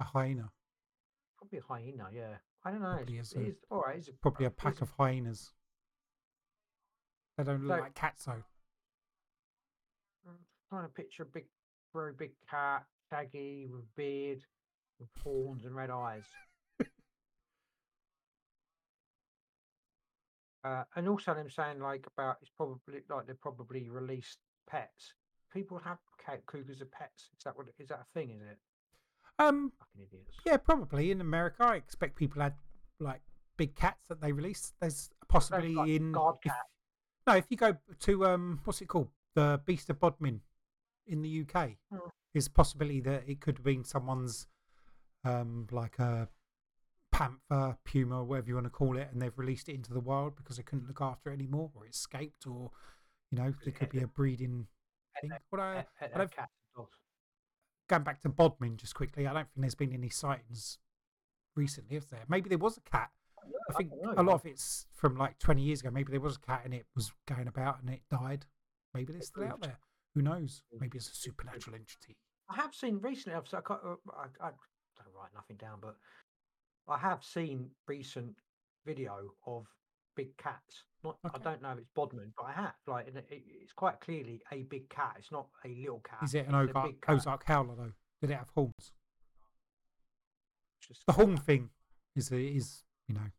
A 0.00 0.04
hyena. 0.04 0.50
probably 1.38 1.58
a 1.58 1.62
hyena. 1.62 2.08
Yeah, 2.12 2.36
I 2.64 2.70
don't 2.70 2.80
know. 2.82 2.96
Probably 2.96 3.18
It's, 3.18 3.34
a- 3.34 3.40
it's 3.40 3.64
all 3.70 3.80
right. 3.80 3.96
It's 3.98 4.08
a, 4.08 4.12
Probably 4.14 4.46
a 4.46 4.48
it's 4.48 4.62
pack 4.62 4.80
of 4.82 4.90
hyenas. 4.98 5.52
They 7.38 7.44
don't 7.44 7.62
look 7.66 7.76
So- 7.78 7.82
like 7.82 7.94
cats 7.94 8.24
though. 8.24 8.42
I'm 10.28 10.34
trying 10.70 10.82
to 10.84 10.88
picture 10.92 11.22
a 11.22 11.26
big, 11.26 11.46
very 11.94 12.12
big 12.12 12.32
cat, 12.50 12.84
shaggy 13.10 13.66
with 13.70 13.84
beard, 13.94 14.44
with 14.98 15.08
horns 15.22 15.64
and 15.64 15.74
red 15.76 15.90
eyes. 15.90 16.24
uh, 20.64 20.84
and 20.96 21.08
also 21.08 21.32
them 21.34 21.48
saying 21.50 21.78
like 21.80 22.06
about 22.06 22.36
it's 22.42 22.50
probably 22.56 23.00
like 23.08 23.26
they 23.26 23.34
probably 23.34 23.88
released 23.88 24.38
pets. 24.68 25.14
People 25.52 25.78
have 25.78 25.98
cat 26.24 26.44
cougars 26.46 26.80
as 26.80 26.88
pets. 26.90 27.30
Is 27.38 27.44
that 27.44 27.56
what? 27.56 27.66
Is 27.78 27.88
that 27.88 28.00
a 28.00 28.06
thing? 28.18 28.30
Is 28.30 28.42
it? 28.42 28.58
Um, 29.38 29.72
Fucking 29.78 30.02
idiots. 30.08 30.36
yeah, 30.46 30.56
probably 30.56 31.10
in 31.10 31.20
America. 31.20 31.64
I 31.64 31.76
expect 31.76 32.16
people 32.16 32.40
had 32.42 32.54
like 33.00 33.20
big 33.56 33.74
cats 33.74 34.08
that 34.08 34.20
they 34.20 34.32
release. 34.32 34.72
There's 34.80 35.10
possibly 35.28 35.74
like 35.74 35.88
in 35.90 36.12
guard 36.12 36.36
if- 36.42 36.50
cat. 36.52 36.64
no, 37.26 37.34
if 37.34 37.46
you 37.50 37.56
go 37.56 37.76
to 38.00 38.26
um, 38.26 38.60
what's 38.64 38.80
it 38.80 38.86
called, 38.88 39.08
the 39.34 39.60
Beast 39.66 39.90
of 39.90 40.00
Bodmin 40.00 40.40
in 41.06 41.22
the 41.22 41.42
UK, 41.42 41.76
Hmm. 41.92 41.98
is 42.34 42.48
possibility 42.48 43.00
that 43.00 43.28
it 43.28 43.40
could 43.40 43.58
have 43.58 43.64
been 43.64 43.84
someone's 43.84 44.46
um 45.24 45.66
like 45.70 45.98
a 45.98 46.28
panther, 47.12 47.76
puma, 47.84 48.22
whatever 48.24 48.48
you 48.48 48.54
want 48.54 48.66
to 48.66 48.70
call 48.70 48.96
it, 48.96 49.08
and 49.12 49.20
they've 49.20 49.38
released 49.38 49.68
it 49.68 49.74
into 49.74 49.92
the 49.92 50.00
wild 50.00 50.36
because 50.36 50.56
they 50.56 50.62
couldn't 50.62 50.86
look 50.88 51.00
after 51.00 51.30
it 51.30 51.34
anymore, 51.34 51.70
or 51.74 51.84
it 51.86 51.90
escaped, 51.90 52.46
or 52.46 52.70
you 53.30 53.38
know, 53.38 53.52
there 53.64 53.72
could 53.72 53.90
be 53.90 54.00
a 54.02 54.06
breeding 54.06 54.66
thing. 55.20 55.30
What 55.50 55.60
I, 55.60 55.84
I 56.00 56.06
don't- 56.18 56.30
cats 56.30 56.52
and 56.76 56.84
dogs. 56.84 56.98
Going 57.88 58.02
back 58.02 58.22
to 58.22 58.28
Bodmin 58.28 58.76
just 58.76 58.94
quickly, 58.94 59.26
I 59.26 59.32
don't 59.32 59.48
think 59.48 59.62
there's 59.62 59.74
been 59.74 59.92
any 59.92 60.08
sightings 60.08 60.78
recently, 61.54 61.96
is 61.96 62.06
there? 62.06 62.24
Maybe 62.28 62.48
there 62.48 62.58
was 62.58 62.76
a 62.76 62.90
cat. 62.90 63.10
I 63.70 63.72
think 63.74 63.92
a 64.16 64.22
lot 64.22 64.34
of 64.34 64.46
it's 64.46 64.86
from 64.92 65.16
like 65.16 65.38
20 65.38 65.62
years 65.62 65.80
ago. 65.80 65.90
Maybe 65.90 66.10
there 66.10 66.20
was 66.20 66.36
a 66.36 66.40
cat 66.40 66.62
and 66.64 66.74
it 66.74 66.86
was 66.94 67.12
going 67.26 67.48
about 67.48 67.80
and 67.80 67.90
it 67.90 68.02
died. 68.10 68.46
Maybe 68.94 69.12
they're 69.12 69.22
still 69.22 69.44
out 69.44 69.60
there. 69.60 69.78
Who 70.14 70.22
knows? 70.22 70.62
Maybe 70.80 70.98
it's 70.98 71.10
a 71.10 71.14
supernatural 71.14 71.76
entity. 71.76 72.16
I 72.48 72.56
have 72.56 72.74
seen 72.74 72.98
recently. 73.00 73.36
I've, 73.36 73.44
I, 73.52 73.60
can't, 73.60 73.80
uh, 73.84 73.96
I, 74.16 74.46
I 74.46 74.50
don't 74.50 75.14
write 75.14 75.34
nothing 75.34 75.56
down, 75.56 75.78
but 75.80 75.96
I 76.88 76.98
have 76.98 77.22
seen 77.22 77.70
recent 77.86 78.34
video 78.84 79.32
of 79.46 79.66
big 80.16 80.36
cats. 80.38 80.84
Not, 81.06 81.18
Okay. 81.24 81.40
I 81.40 81.50
don't 81.50 81.62
know 81.62 81.70
if 81.72 81.78
it's 81.78 81.88
Bodmin, 81.94 82.32
but 82.36 82.46
I 82.46 82.52
have. 82.52 82.74
Like, 82.86 83.08
it, 83.08 83.16
it- 83.16 83.44
it's 83.62 83.72
quite 83.72 84.00
clearly 84.00 84.42
a 84.52 84.62
big 84.64 84.88
cat. 84.88 85.14
It's 85.18 85.30
not 85.32 85.46
a 85.64 85.68
little 85.68 86.00
cat. 86.00 86.18
Is 86.24 86.34
it 86.34 86.46
an 86.48 86.54
Ozark. 86.54 87.04
Ozark 87.08 87.44
Howler 87.46 87.74
though? 87.76 87.92
Did 88.20 88.30
it 88.30 88.34
have 88.38 88.50
horns? 88.54 88.92
Just- 90.80 91.06
The 91.06 91.12
horn 91.12 91.36
thing 91.36 91.70
is 92.14 92.30
is 92.32 92.82
you 93.08 93.14
know 93.14 93.30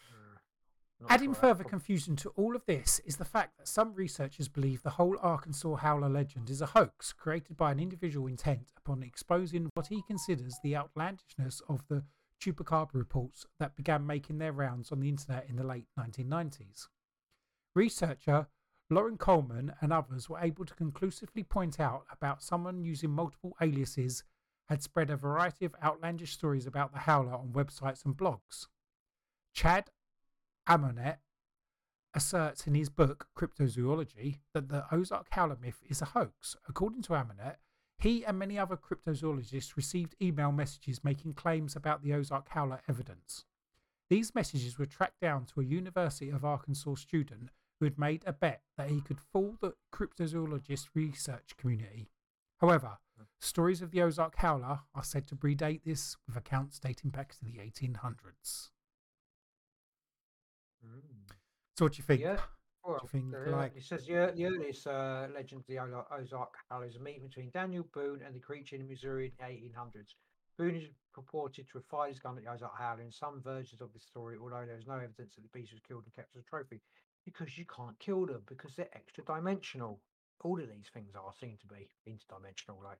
uh, 0.00 1.06
Adding 1.08 1.34
further 1.34 1.64
confusion 1.64 2.16
to 2.16 2.28
all 2.30 2.54
of 2.54 2.64
this 2.66 3.00
is 3.00 3.16
the 3.16 3.24
fact 3.24 3.58
that 3.58 3.66
some 3.68 3.94
researchers 3.94 4.48
believe 4.48 4.82
the 4.82 4.90
whole 4.90 5.16
Arkansas 5.20 5.76
Howler 5.76 6.08
legend 6.08 6.50
is 6.50 6.60
a 6.60 6.66
hoax 6.66 7.12
created 7.12 7.56
by 7.56 7.72
an 7.72 7.80
individual 7.80 8.26
intent 8.28 8.72
upon 8.76 9.02
exposing 9.02 9.68
what 9.74 9.86
he 9.88 10.02
considers 10.06 10.54
the 10.62 10.76
outlandishness 10.76 11.60
of 11.68 11.86
the 11.88 12.04
Chupacabra 12.42 12.94
reports 12.94 13.46
that 13.60 13.76
began 13.76 14.04
making 14.04 14.38
their 14.38 14.52
rounds 14.52 14.90
on 14.90 14.98
the 14.98 15.08
internet 15.08 15.46
in 15.48 15.54
the 15.54 15.62
late 15.62 15.86
1990s. 15.98 16.88
Researcher 17.74 18.48
Loren 18.90 19.16
Coleman 19.16 19.72
and 19.80 19.92
others 19.92 20.28
were 20.28 20.40
able 20.40 20.64
to 20.64 20.74
conclusively 20.74 21.44
point 21.44 21.78
out 21.78 22.04
about 22.10 22.42
someone 22.42 22.82
using 22.82 23.10
multiple 23.10 23.56
aliases 23.62 24.24
had 24.68 24.82
spread 24.82 25.08
a 25.08 25.16
variety 25.16 25.64
of 25.64 25.76
outlandish 25.82 26.32
stories 26.32 26.66
about 26.66 26.92
the 26.92 27.00
howler 27.00 27.32
on 27.32 27.52
websites 27.52 28.04
and 28.04 28.16
blogs. 28.16 28.66
Chad 29.54 29.90
Arment 30.66 31.18
asserts 32.12 32.66
in 32.66 32.74
his 32.74 32.90
book 32.90 33.28
Cryptozoology 33.36 34.38
that 34.52 34.68
the 34.68 34.84
Ozark 34.92 35.28
Howler 35.30 35.58
myth 35.60 35.82
is 35.88 36.02
a 36.02 36.06
hoax. 36.06 36.56
According 36.68 37.02
to 37.02 37.12
Amonet, 37.12 37.56
he 38.02 38.24
and 38.24 38.36
many 38.36 38.58
other 38.58 38.76
cryptozoologists 38.76 39.76
received 39.76 40.16
email 40.20 40.50
messages 40.50 41.04
making 41.04 41.34
claims 41.34 41.76
about 41.76 42.02
the 42.02 42.12
Ozark 42.12 42.48
Howler 42.48 42.80
evidence. 42.88 43.44
These 44.10 44.34
messages 44.34 44.76
were 44.76 44.86
tracked 44.86 45.20
down 45.20 45.46
to 45.46 45.60
a 45.60 45.64
University 45.64 46.28
of 46.28 46.44
Arkansas 46.44 46.96
student 46.96 47.50
who 47.78 47.86
had 47.86 47.98
made 47.98 48.24
a 48.26 48.32
bet 48.32 48.62
that 48.76 48.90
he 48.90 49.00
could 49.00 49.20
fool 49.20 49.54
the 49.60 49.74
cryptozoologist 49.94 50.88
research 50.94 51.56
community. 51.56 52.10
However, 52.60 52.98
hmm. 53.16 53.24
stories 53.40 53.80
of 53.80 53.92
the 53.92 54.02
Ozark 54.02 54.36
Howler 54.36 54.80
are 54.94 55.04
said 55.04 55.28
to 55.28 55.36
predate 55.36 55.84
this, 55.84 56.16
with 56.26 56.36
accounts 56.36 56.80
dating 56.80 57.10
back 57.10 57.32
to 57.34 57.44
the 57.44 57.58
1800s. 57.58 58.70
Hmm. 60.84 60.98
So, 61.76 61.84
what 61.84 61.92
do 61.92 61.98
you 61.98 62.04
think? 62.04 62.20
Yeah. 62.20 62.38
Well, 62.84 63.06
think, 63.06 63.30
the- 63.30 63.50
like- 63.50 63.76
it 63.76 63.84
says 63.84 64.06
the, 64.06 64.32
the 64.34 64.46
earliest 64.46 64.86
uh, 64.86 65.28
legend 65.34 65.60
of 65.60 65.66
the 65.66 65.78
Ozark 65.78 66.54
Howler 66.68 66.86
is 66.86 66.96
a 66.96 67.00
meeting 67.00 67.22
between 67.26 67.50
Daniel 67.50 67.86
Boone 67.94 68.22
and 68.26 68.34
the 68.34 68.40
creature 68.40 68.76
in 68.76 68.88
Missouri 68.88 69.32
in 69.38 69.46
the 69.46 69.52
1800s. 69.52 70.14
Boone 70.58 70.76
is 70.76 70.88
purported 71.14 71.68
to 71.68 71.78
have 71.78 71.84
fired 71.86 72.10
his 72.10 72.18
gun 72.18 72.36
at 72.36 72.44
the 72.44 72.50
Ozark 72.50 72.76
Howler 72.76 73.02
in 73.02 73.12
some 73.12 73.40
versions 73.42 73.80
of 73.80 73.92
the 73.92 74.00
story, 74.00 74.36
although 74.40 74.66
there 74.66 74.78
is 74.78 74.86
no 74.86 74.94
evidence 74.94 75.34
that 75.34 75.42
the 75.42 75.58
beast 75.58 75.72
was 75.72 75.80
killed 75.86 76.02
and 76.04 76.14
kept 76.14 76.34
as 76.36 76.42
a 76.42 76.44
trophy. 76.44 76.80
Because 77.24 77.56
you 77.56 77.64
can't 77.64 77.98
kill 78.00 78.26
them 78.26 78.42
because 78.48 78.74
they're 78.74 78.94
extra 78.94 79.24
dimensional. 79.24 80.00
All 80.42 80.60
of 80.60 80.68
these 80.68 80.90
things 80.92 81.14
are 81.14 81.32
seen 81.40 81.56
to 81.60 81.66
be 81.68 81.88
interdimensional. 82.08 82.82
Like, 82.82 82.98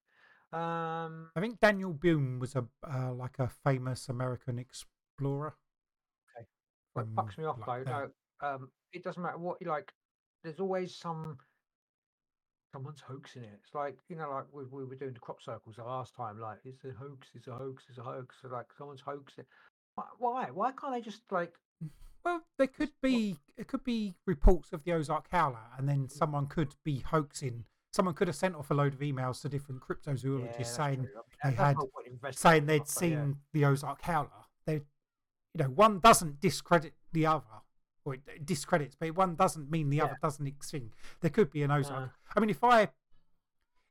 um, 0.59 1.31
I 1.35 1.41
think 1.41 1.59
Daniel 1.59 1.93
Boone 1.93 2.39
was 2.39 2.55
a 2.55 2.65
uh, 2.89 3.13
like 3.13 3.41
a 3.41 3.49
famous 3.65 4.09
American 4.09 4.61
explorer. 4.61 5.57
What 6.93 7.07
from, 7.07 7.17
fucks 7.17 7.39
me 7.39 7.45
off 7.45 7.59
like, 7.67 7.85
though, 7.85 7.91
no, 7.91 8.11
um, 8.43 8.69
it 8.93 9.03
doesn't 9.05 9.23
matter 9.23 9.39
what 9.39 9.59
you 9.61 9.69
like. 9.69 9.93
There's 10.45 10.61
always 10.61 10.95
some 10.95 11.39
someone's 12.73 13.01
hoaxing 13.01 13.45
it. 13.45 13.61
It's 13.63 13.75
like 13.75 13.99
you 14.09 14.17
know, 14.17 14.31
like 14.31 14.45
we, 14.53 14.65
we 14.65 14.85
were 14.85 14.97
doing 14.97 15.13
the 15.13 15.21
crop 15.21 15.43
circles 15.43 15.77
the 15.77 15.85
last 15.85 16.15
time. 16.15 16.41
Like 16.41 16.59
it's 16.65 16.85
a 16.85 16.93
hoax, 16.99 17.29
it's 17.35 17.47
a 17.47 17.53
hoax, 17.53 17.85
it's 17.89 17.99
a 17.99 18.03
hoax. 18.03 18.37
So 18.43 18.49
like 18.49 18.67
someone's 18.77 19.01
hoaxing. 19.01 19.45
Why? 19.95 20.05
Why, 20.19 20.45
why 20.53 20.73
can't 20.73 20.93
they 20.95 21.01
just 21.01 21.23
like? 21.31 21.53
Well, 22.25 22.41
there 22.57 22.69
could 22.69 22.93
be 23.03 23.37
it 23.57 23.67
could 23.67 23.83
be 23.83 24.15
reports 24.29 24.73
of 24.73 24.85
the 24.85 24.93
Ozark 24.93 25.27
Howler, 25.33 25.59
and 25.77 25.89
then 25.89 26.09
someone 26.09 26.47
could 26.47 26.77
be 26.85 27.01
hoaxing. 27.01 27.65
Someone 27.93 28.15
could 28.15 28.29
have 28.29 28.37
sent 28.37 28.55
off 28.55 28.71
a 28.71 28.75
load 28.75 28.95
of 28.95 29.01
emails 29.01 29.43
to 29.43 29.49
different 29.49 29.83
cryptozoologists 29.83 30.57
that's 30.57 30.71
saying. 30.71 31.01
I 31.43 31.49
mean, 31.49 31.57
they 31.57 31.63
had- 31.65 31.77
not 31.77 31.89
what 31.93 32.07
investigators 32.07 32.39
saying 32.39 32.67
they'd 32.67 32.83
offer, 32.83 33.05
yeah. 33.07 33.23
seen 33.23 33.37
the 33.53 33.65
Ozark 33.65 34.03
Howler. 34.03 34.29
They, 34.67 34.75
you 34.75 34.83
know, 35.57 35.65
one 35.65 35.99
doesn't 35.99 36.41
discredit 36.41 36.95
the 37.13 37.27
other, 37.27 37.62
or 38.05 38.15
it 38.15 38.45
discredits, 38.45 38.97
but 38.99 39.15
one 39.15 39.35
doesn't 39.35 39.71
mean 39.71 39.91
the 39.91 40.01
other 40.01 40.19
doesn't 40.23 40.47
exist. 40.47 40.87
There 41.21 41.31
could 41.31 41.51
be 41.51 41.63
an 41.63 41.71
Ozark. 41.71 42.11
Uh. 42.11 42.33
I 42.37 42.41
mean, 42.41 42.51
if 42.51 42.65
I 42.65 42.89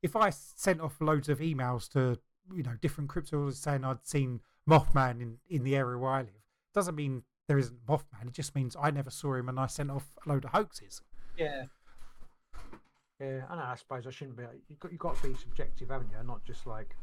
if 0.01 0.15
I 0.15 0.29
sent 0.29 0.81
off 0.81 0.99
loads 0.99 1.29
of 1.29 1.39
emails 1.39 1.89
to 1.91 2.19
you 2.53 2.63
know 2.63 2.75
different 2.81 3.09
cryptozoologists 3.09 3.55
saying 3.55 3.83
I'd 3.83 4.05
seen 4.05 4.41
Mothman 4.69 5.21
in 5.21 5.38
in 5.49 5.63
the 5.63 5.75
area 5.75 5.97
where 5.97 6.11
I 6.11 6.21
live, 6.21 6.43
doesn't 6.73 6.95
mean 6.95 7.23
there 7.47 7.57
isn't 7.57 7.85
Mothman. 7.85 8.27
It 8.27 8.33
just 8.33 8.55
means 8.55 8.75
I 8.79 8.91
never 8.91 9.09
saw 9.09 9.35
him 9.35 9.49
and 9.49 9.59
I 9.59 9.67
sent 9.67 9.91
off 9.91 10.07
a 10.25 10.29
load 10.29 10.45
of 10.45 10.51
hoaxes. 10.51 11.01
Yeah. 11.38 11.65
Yeah, 13.19 13.41
I 13.49 13.55
know. 13.55 13.61
I 13.63 13.75
suppose 13.75 14.07
I 14.07 14.09
shouldn't 14.09 14.38
be. 14.38 14.43
You 14.67 14.75
got 14.79 14.91
you 14.91 14.97
got 14.97 15.15
to 15.21 15.27
be 15.27 15.35
subjective, 15.35 15.89
haven't 15.89 16.09
you? 16.09 16.17
Not 16.25 16.43
just 16.43 16.65
like. 16.65 16.95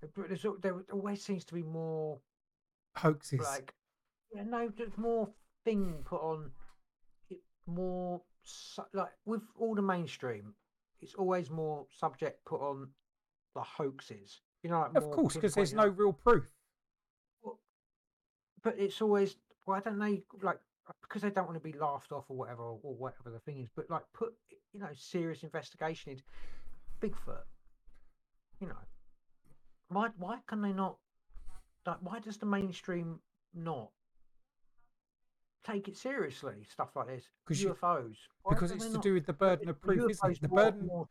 But 0.00 0.28
there's, 0.28 0.44
there 0.60 0.74
always 0.92 1.22
seems 1.22 1.44
to 1.46 1.54
be 1.54 1.62
more 1.62 2.18
Hoaxes. 2.96 3.40
like 3.40 3.72
yeah 4.34 4.42
no 4.44 4.70
there's 4.76 4.96
more 4.96 5.28
thing 5.64 6.02
put 6.04 6.20
on 6.20 6.50
it 7.30 7.40
more 7.66 8.20
su- 8.42 8.82
like 8.92 9.12
with 9.24 9.42
all 9.58 9.74
the 9.74 9.82
mainstream 9.82 10.54
it's 11.00 11.14
always 11.14 11.50
more 11.50 11.86
subject 11.90 12.44
put 12.44 12.60
on 12.60 12.88
the 13.54 13.60
hoaxes. 13.60 14.40
You 14.62 14.70
know 14.70 14.80
like 14.80 14.96
of 14.96 15.10
course, 15.10 15.34
because 15.34 15.54
there's 15.54 15.74
no 15.74 15.88
real 15.88 16.12
proof. 16.12 16.48
but 18.62 18.78
it's 18.78 19.02
always 19.02 19.36
why 19.64 19.80
don't 19.80 19.98
they 19.98 20.22
like 20.40 20.58
because 21.02 21.22
they 21.22 21.30
don't 21.30 21.46
want 21.46 21.56
to 21.56 21.72
be 21.72 21.76
laughed 21.76 22.12
off 22.12 22.24
or 22.28 22.36
whatever 22.36 22.62
or, 22.62 22.78
or 22.82 22.94
whatever 22.94 23.30
the 23.30 23.40
thing 23.40 23.60
is 23.60 23.68
but 23.74 23.90
like 23.90 24.02
put 24.14 24.32
you 24.72 24.80
know 24.80 24.88
serious 24.94 25.42
investigation 25.42 26.12
into 26.12 26.22
bigfoot 27.00 27.42
you 28.60 28.68
know. 28.68 28.74
Why 29.88 30.08
why 30.16 30.38
can 30.46 30.62
they 30.62 30.72
not 30.72 30.96
like 31.84 31.98
why 32.00 32.20
does 32.20 32.38
the 32.38 32.46
mainstream 32.46 33.18
not 33.52 33.90
take 35.64 35.88
it 35.88 35.96
seriously 35.96 36.54
stuff 36.70 36.90
like 36.96 37.06
this 37.06 37.24
you- 37.50 37.74
ufos 37.74 38.16
Why 38.42 38.54
Because 38.54 38.70
it's 38.72 38.86
to 38.86 38.92
not? 38.94 39.02
do 39.02 39.14
with 39.14 39.26
the 39.26 39.32
burden 39.32 39.68
of 39.68 39.80
proof, 39.80 40.10
isn't 40.10 40.30
it? 40.32 40.40
The 40.40 40.48
burden, 40.48 40.86
more- 40.86 41.08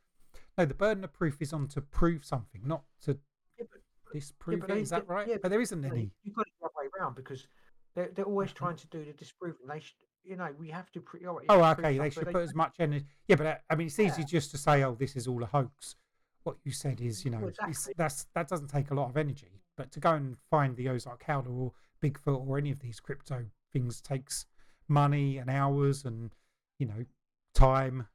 no, 0.57 0.65
the 0.65 0.73
burden 0.73 1.03
of 1.03 1.13
proof 1.13 1.41
is 1.41 1.53
on 1.53 1.67
to 1.69 1.81
prove 1.81 2.25
something, 2.25 2.61
not 2.65 2.83
to 3.03 3.17
Yeah, 3.57 3.65
but- 3.71 3.81
disprove 4.13 4.59
but 4.61 4.71
it. 4.71 4.77
Is 4.77 4.89
that 4.89 5.07
right? 5.07 5.27
yeah, 5.27 5.37
but 5.41 5.49
there 5.49 5.61
isn't 5.61 5.85
any. 5.85 6.11
You've 6.23 6.35
got 6.35 6.47
it 6.47 6.53
the 6.59 6.65
other 6.65 6.73
way 6.77 6.89
around 6.99 7.15
because 7.15 7.47
they're, 7.95 8.09
they're 8.09 8.25
always 8.25 8.51
trying 8.53 8.75
to 8.77 8.87
do 8.87 9.05
the 9.05 9.13
disproving. 9.13 9.65
They 9.67 9.79
should, 9.79 9.95
you 10.23 10.35
know, 10.35 10.53
we 10.57 10.69
have 10.69 10.91
to. 10.91 11.01
Pre- 11.01 11.25
oh, 11.25 11.39
Oh, 11.49 11.63
okay. 11.71 11.97
They 11.97 12.09
should 12.09 12.25
put 12.27 12.41
as 12.41 12.53
much 12.55 12.75
energy. 12.79 13.05
Yeah, 13.27 13.35
but 13.37 13.45
uh, 13.47 13.57
I 13.69 13.75
mean, 13.75 13.87
it's 13.87 13.99
easy 13.99 14.21
Yeah. 14.21 14.27
just 14.27 14.51
to 14.51 14.57
say, 14.57 14.83
"Oh, 14.83 14.95
this 14.95 15.15
is 15.15 15.27
all 15.27 15.41
a 15.43 15.47
hoax." 15.47 15.95
What 16.43 16.57
you 16.63 16.71
said 16.71 16.99
is, 17.01 17.23
you 17.23 17.31
know, 17.31 17.39
Well, 17.39 17.49
exactly. 17.49 17.93
that's 17.97 18.25
that 18.33 18.47
doesn't 18.47 18.67
take 18.69 18.91
a 18.91 18.95
lot 18.95 19.09
of 19.09 19.15
energy. 19.17 19.61
But 19.77 19.91
to 19.93 19.99
go 19.99 20.13
and 20.13 20.37
find 20.49 20.75
the 20.75 20.89
Ozark 20.89 21.23
Howler 21.23 21.49
or 21.51 21.73
Bigfoot 22.01 22.47
or 22.47 22.57
any 22.57 22.71
of 22.71 22.79
these 22.79 22.99
crypto 22.99 23.45
things 23.73 24.02
takes 24.02 24.45
money 24.88 25.38
and 25.38 25.49
hours 25.49 26.06
and 26.06 26.31
you 26.80 26.88
know 26.88 27.06
time. 27.53 28.07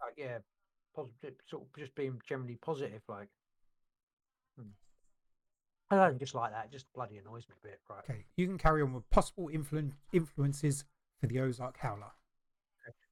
like, 0.00 0.14
yeah, 0.16 0.38
positive, 0.94 1.34
sort 1.48 1.62
of 1.62 1.68
just 1.78 1.94
being 1.94 2.20
generally 2.28 2.56
positive. 2.56 3.02
Like, 3.08 3.28
hmm. 4.56 4.68
I 5.90 5.96
don't 5.96 6.18
just 6.18 6.34
like 6.34 6.52
that. 6.52 6.66
It 6.66 6.72
just 6.72 6.92
bloody 6.94 7.18
annoys 7.18 7.46
me 7.48 7.54
a 7.62 7.66
bit. 7.66 7.80
Right. 7.88 8.04
Okay, 8.08 8.24
you 8.36 8.46
can 8.46 8.58
carry 8.58 8.82
on 8.82 8.92
with 8.92 9.08
possible 9.10 9.48
influen- 9.52 9.92
influences 10.12 10.84
for 11.20 11.26
the 11.26 11.40
Ozark 11.40 11.78
Howler. 11.78 12.12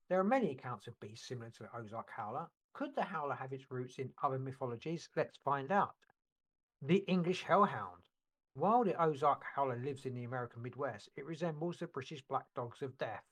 There 0.09 0.21
are 0.21 0.25
many 0.25 0.53
accounts 0.53 0.87
of 0.87 0.99
beasts 1.01 1.27
similar 1.27 1.51
to 1.51 1.65
the 1.65 1.77
Ozark 1.77 2.09
Howler. 2.17 2.47
Could 2.75 2.95
the 2.95 3.03
howler 3.03 3.35
have 3.35 3.53
its 3.53 3.71
roots 3.71 3.99
in 3.99 4.13
other 4.23 4.39
mythologies? 4.39 5.09
Let's 5.17 5.39
find 5.45 5.73
out. 5.73 5.95
The 6.83 6.99
English 7.09 7.43
hellhound. 7.43 8.03
While 8.57 8.85
the 8.85 8.99
Ozark 8.99 9.45
Howler 9.45 9.77
lives 9.77 10.07
in 10.07 10.15
the 10.15 10.25
American 10.25 10.63
Midwest, 10.63 11.11
it 11.15 11.27
resembles 11.27 11.77
the 11.77 11.89
British 11.89 12.23
black 12.23 12.47
dogs 12.55 12.81
of 12.81 12.97
death. 12.97 13.23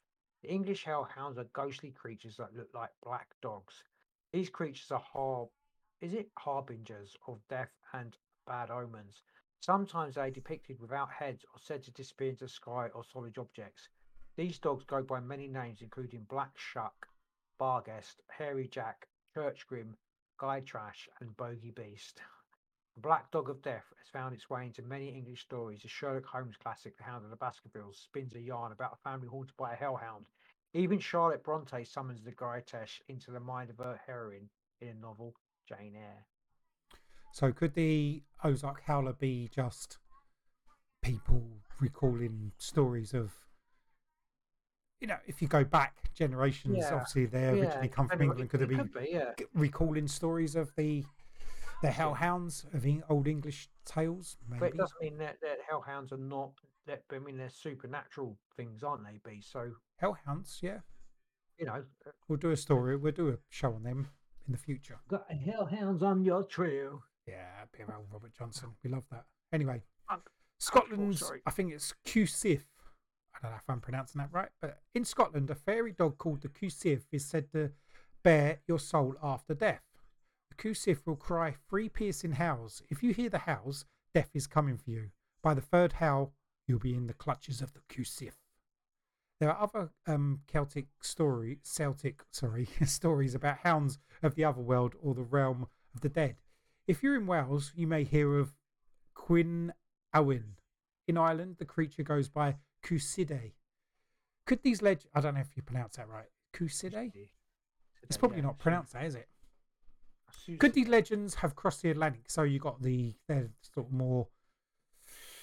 The 0.42 0.50
English 0.50 0.84
hellhounds 0.84 1.38
are 1.38 1.44
ghostly 1.44 1.92
creatures 1.92 2.36
that 2.36 2.54
look 2.54 2.68
like 2.74 2.90
black 3.02 3.34
dogs. 3.40 3.84
These 4.34 4.50
creatures 4.50 4.90
are 4.90 5.00
har- 5.00 5.48
is 6.02 6.12
it 6.12 6.30
harbingers 6.36 7.16
of 7.26 7.40
death 7.48 7.72
and 7.94 8.14
bad 8.46 8.70
omens. 8.70 9.22
Sometimes 9.60 10.16
they 10.16 10.20
are 10.20 10.30
depicted 10.30 10.78
without 10.78 11.10
heads 11.10 11.42
or 11.54 11.58
said 11.58 11.82
to 11.84 11.90
disappear 11.90 12.28
into 12.28 12.46
sky 12.46 12.90
or 12.90 13.02
solid 13.02 13.38
objects. 13.38 13.88
These 14.36 14.58
dogs 14.58 14.84
go 14.84 15.02
by 15.02 15.20
many 15.20 15.48
names, 15.48 15.80
including 15.80 16.24
Black 16.24 16.58
Shuck, 16.58 17.08
Barguest, 17.58 18.20
Hairy 18.28 18.68
Jack, 18.68 19.08
Church 19.32 19.66
Grim, 19.66 19.96
Gytrash, 20.38 21.08
and 21.18 21.34
Bogey 21.34 21.70
Beast. 21.70 22.20
The 22.94 23.00
Black 23.00 23.30
Dog 23.30 23.50
of 23.50 23.60
Death 23.62 23.92
has 23.98 24.08
found 24.12 24.34
its 24.34 24.48
way 24.48 24.66
into 24.66 24.82
many 24.82 25.08
English 25.08 25.42
stories. 25.42 25.82
The 25.82 25.88
Sherlock 25.88 26.26
Holmes 26.26 26.56
classic, 26.56 26.96
The 26.96 27.02
Hound 27.02 27.24
of 27.24 27.30
the 27.30 27.36
Baskervilles, 27.36 27.98
spins 27.98 28.34
a 28.34 28.40
yarn 28.40 28.72
about 28.72 28.92
a 28.92 29.08
family 29.08 29.26
haunted 29.26 29.56
by 29.56 29.72
a 29.72 29.76
hellhound. 29.76 30.26
Even 30.74 30.98
Charlotte 30.98 31.42
Bronte 31.42 31.84
summons 31.84 32.22
the 32.22 32.32
Guy 32.32 32.62
into 33.08 33.30
the 33.30 33.40
mind 33.40 33.70
of 33.70 33.78
her 33.78 34.00
heroine 34.06 34.48
in 34.80 34.88
a 34.88 34.94
novel, 34.94 35.34
Jane 35.68 35.94
Eyre. 35.96 36.26
So 37.32 37.52
could 37.52 37.74
the 37.74 38.22
Ozark 38.44 38.82
Howler 38.82 39.14
be 39.14 39.50
just 39.52 39.98
people 41.02 41.42
recalling 41.80 42.52
stories 42.58 43.12
of 43.12 43.32
you 45.00 45.08
know, 45.08 45.18
if 45.26 45.42
you 45.42 45.48
go 45.48 45.64
back 45.64 46.10
generations, 46.14 46.78
Yeah, 46.78 46.94
obviously 46.94 47.26
they 47.26 47.46
originally 47.48 47.88
come 47.88 48.08
from 48.08 48.22
England. 48.22 48.48
Could 48.48 48.62
it 48.62 48.64
it 48.64 48.68
be 48.68 48.76
could 48.76 48.94
be, 48.94 49.08
yeah. 49.10 49.32
recalling 49.52 50.08
stories 50.08 50.56
of 50.56 50.74
the 50.76 51.04
the 51.84 51.90
hellhounds 51.92 52.64
of 52.72 52.84
Eng- 52.86 53.02
old 53.08 53.26
English 53.28 53.68
tales? 53.84 54.36
But 54.48 54.68
it 54.68 54.76
doesn't 54.76 55.00
mean 55.00 55.18
that, 55.18 55.36
that 55.42 55.58
hellhounds 55.68 56.12
are 56.12 56.16
not. 56.18 56.52
That, 56.86 57.02
I 57.12 57.18
mean, 57.18 57.36
they're 57.38 57.48
supernatural 57.48 58.36
things, 58.56 58.82
aren't 58.82 59.04
they? 59.04 59.18
Be 59.28 59.40
so 59.40 59.70
Hellhounds, 60.02 60.58
yeah. 60.62 60.80
you 61.58 61.66
know. 61.66 61.84
uh, 62.06 62.10
We'll 62.28 62.38
do 62.38 62.50
a 62.50 62.56
story. 62.56 62.96
We'll 62.96 63.12
do 63.12 63.30
a 63.30 63.38
show 63.48 63.72
on 63.72 63.82
them 63.84 64.08
in 64.46 64.52
the 64.52 64.58
future. 64.58 64.98
Got 65.08 65.26
hellhounds 65.30 66.02
on 66.02 66.22
your 66.24 66.42
trail. 66.42 67.02
Yeah, 67.26 67.46
bit 67.72 67.88
of 67.88 67.94
old 67.94 68.06
Robert 68.12 68.32
Johnson. 68.36 68.70
We 68.82 68.90
love 68.90 69.04
that. 69.10 69.24
Anyway, 69.52 69.82
Um, 70.10 70.20
Scotland's, 70.60 71.20
sorry. 71.20 71.40
I 71.46 71.50
think 71.50 71.72
it's 71.72 71.94
Cusif. 72.06 72.62
I 73.34 73.38
don't 73.42 73.50
know 73.52 73.56
if 73.56 73.70
I'm 73.70 73.80
pronouncing 73.80 74.18
that 74.20 74.30
right, 74.32 74.50
but 74.60 74.78
in 74.94 75.04
Scotland, 75.06 75.48
a 75.50 75.54
fairy 75.54 75.92
dog 75.92 76.18
called 76.18 76.42
the 76.42 76.48
Cusif 76.48 77.02
is 77.12 77.24
said 77.24 77.50
to 77.52 77.70
bear 78.22 78.58
your 78.68 78.78
soul 78.78 79.14
after 79.22 79.54
death. 79.54 79.82
The 80.54 80.62
Cusif 80.62 81.06
will 81.06 81.16
cry 81.16 81.54
three 81.68 81.88
piercing 81.88 82.32
howls. 82.32 82.82
If 82.88 83.02
you 83.02 83.12
hear 83.12 83.28
the 83.28 83.38
howls, 83.38 83.86
death 84.12 84.30
is 84.34 84.46
coming 84.46 84.76
for 84.76 84.90
you. 84.90 85.10
By 85.42 85.54
the 85.54 85.60
third 85.60 85.94
howl, 85.94 86.32
you'll 86.66 86.78
be 86.78 86.94
in 86.94 87.06
the 87.06 87.14
clutches 87.14 87.60
of 87.60 87.72
the 87.72 87.80
Cusif. 87.88 88.34
There 89.40 89.50
are 89.50 89.60
other 89.60 89.90
um, 90.06 90.40
Celtic 90.46 90.86
story, 91.00 91.58
Celtic 91.62 92.22
sorry, 92.30 92.68
stories 92.84 93.34
about 93.34 93.58
hounds 93.58 93.98
of 94.22 94.36
the 94.36 94.44
other 94.44 94.60
world 94.60 94.94
or 95.02 95.14
the 95.14 95.22
realm 95.22 95.66
of 95.94 96.02
the 96.02 96.08
dead. 96.08 96.36
If 96.86 97.02
you're 97.02 97.16
in 97.16 97.26
Wales, 97.26 97.72
you 97.74 97.86
may 97.86 98.04
hear 98.04 98.38
of 98.38 98.54
Quinn 99.14 99.72
Owen. 100.12 100.56
In 101.08 101.18
Ireland, 101.18 101.56
the 101.58 101.64
creature 101.64 102.02
goes 102.02 102.28
by 102.28 102.56
Cuside. 102.82 103.54
Could 104.46 104.62
these 104.62 104.82
legends? 104.82 105.08
I 105.14 105.20
don't 105.20 105.34
know 105.34 105.40
if 105.40 105.56
you 105.56 105.62
pronounce 105.62 105.96
that 105.96 106.08
right. 106.08 106.28
Kuside. 106.52 107.30
It's 108.04 108.16
probably 108.16 108.42
not 108.42 108.58
pronounced 108.58 108.92
that, 108.92 109.04
is 109.04 109.14
it? 109.14 109.28
Could 110.58 110.74
these 110.74 110.88
legends 110.88 111.34
have 111.36 111.54
crossed 111.54 111.82
the 111.82 111.90
Atlantic? 111.90 112.24
So 112.30 112.42
you 112.42 112.58
got 112.58 112.82
the 112.82 113.14
they're 113.28 113.50
sort 113.74 113.86
of 113.86 113.92
more. 113.92 114.28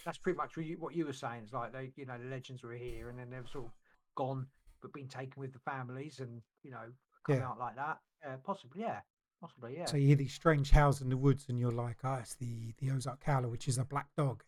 That's 0.05 0.17
pretty 0.17 0.37
much 0.37 0.57
what 0.57 0.65
you, 0.65 0.77
what 0.79 0.95
you 0.95 1.05
were 1.05 1.13
saying. 1.13 1.41
It's 1.43 1.53
like 1.53 1.73
they, 1.73 1.91
you 1.95 2.05
know, 2.05 2.17
the 2.17 2.29
legends 2.29 2.63
were 2.63 2.73
here 2.73 3.09
and 3.09 3.19
then 3.19 3.29
they've 3.29 3.47
sort 3.47 3.65
of 3.65 3.71
gone, 4.15 4.47
but 4.81 4.93
been 4.93 5.07
taken 5.07 5.33
with 5.39 5.53
the 5.53 5.59
families 5.59 6.19
and 6.19 6.41
you 6.63 6.71
know 6.71 6.91
come 7.25 7.35
Yeah. 7.37 7.47
out 7.49 7.59
like 7.59 7.75
that. 7.75 7.99
Uh, 8.25 8.37
possibly, 8.43 8.81
yeah, 8.81 9.01
possibly, 9.39 9.75
yeah. 9.77 9.85
So 9.85 9.97
you 9.97 10.07
hear 10.07 10.15
these 10.15 10.33
strange 10.33 10.71
howls 10.71 11.01
in 11.01 11.09
the 11.09 11.17
woods, 11.17 11.45
and 11.49 11.59
you're 11.59 11.71
like, 11.71 11.97
"Oh, 12.03 12.15
it's 12.15 12.35
the 12.35 12.73
the 12.79 12.91
Ozark 12.91 13.23
Howler, 13.23 13.49
which 13.49 13.67
is 13.67 13.77
a 13.77 13.85
black 13.85 14.07
dog, 14.17 14.43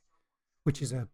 which 0.63 0.81
is 0.81 0.91
a, 0.91 1.07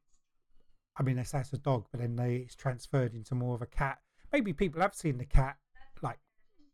I 0.97 1.03
mean, 1.03 1.15
they 1.17 1.23
say 1.23 1.39
it's 1.39 1.53
a 1.53 1.57
dog, 1.57 1.87
but 1.91 1.99
then 1.99 2.15
they 2.15 2.35
it's 2.37 2.55
transferred 2.55 3.13
into 3.13 3.35
more 3.35 3.55
of 3.55 3.61
a 3.61 3.65
cat. 3.67 3.99
Maybe 4.31 4.53
people 4.53 4.81
have 4.81 4.93
seen 4.95 5.17
the 5.17 5.25
cat, 5.25 5.57
like 6.01 6.19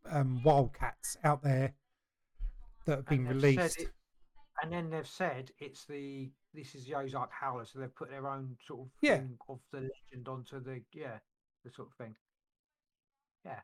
um, 0.10 0.44
wild 0.44 0.74
cats 0.74 1.18
out 1.24 1.42
there 1.42 1.74
that 2.86 2.98
have 2.98 3.06
been 3.06 3.28
released. 3.28 3.80
it- 3.82 3.94
and 4.64 4.72
then 4.72 4.90
they've 4.90 5.08
said 5.08 5.52
it's 5.60 5.86
the 5.86 6.32
this 6.54 6.76
is 6.76 6.86
the 6.86 6.96
Ozark 6.96 7.30
Howler, 7.32 7.66
so 7.66 7.80
they've 7.80 7.94
put 7.94 8.10
their 8.10 8.28
own 8.28 8.58
sort 8.66 8.82
of 8.88 8.92
Yeah. 9.02 9.18
thing 9.18 9.38
of 9.50 9.60
the 9.72 9.82
legend 9.82 10.28
onto 10.30 10.60
the 10.62 10.82
yeah 10.94 11.20
the 11.66 11.72
sort 11.72 11.90
of 11.90 11.96
thing. 11.96 12.16
Yeah, 13.44 13.62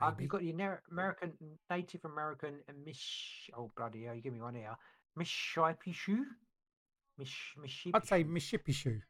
Um, 0.00 0.16
you've 0.20 0.30
got 0.30 0.40
the 0.42 0.50
American 0.50 1.58
Native 1.68 2.04
American 2.04 2.62
and 2.68 2.84
Mish. 2.84 3.50
Oh 3.54 3.70
bloody 3.76 4.04
hell! 4.04 4.14
You 4.14 4.20
give 4.22 4.32
me 4.32 4.40
one 4.40 4.54
here. 4.54 4.76
Mishipishu. 5.18 6.24
Mish 7.18 7.56
I'd 7.92 8.06
say 8.06 8.24
Mishipishu. 8.24 8.28
Mississippi. 8.30 9.02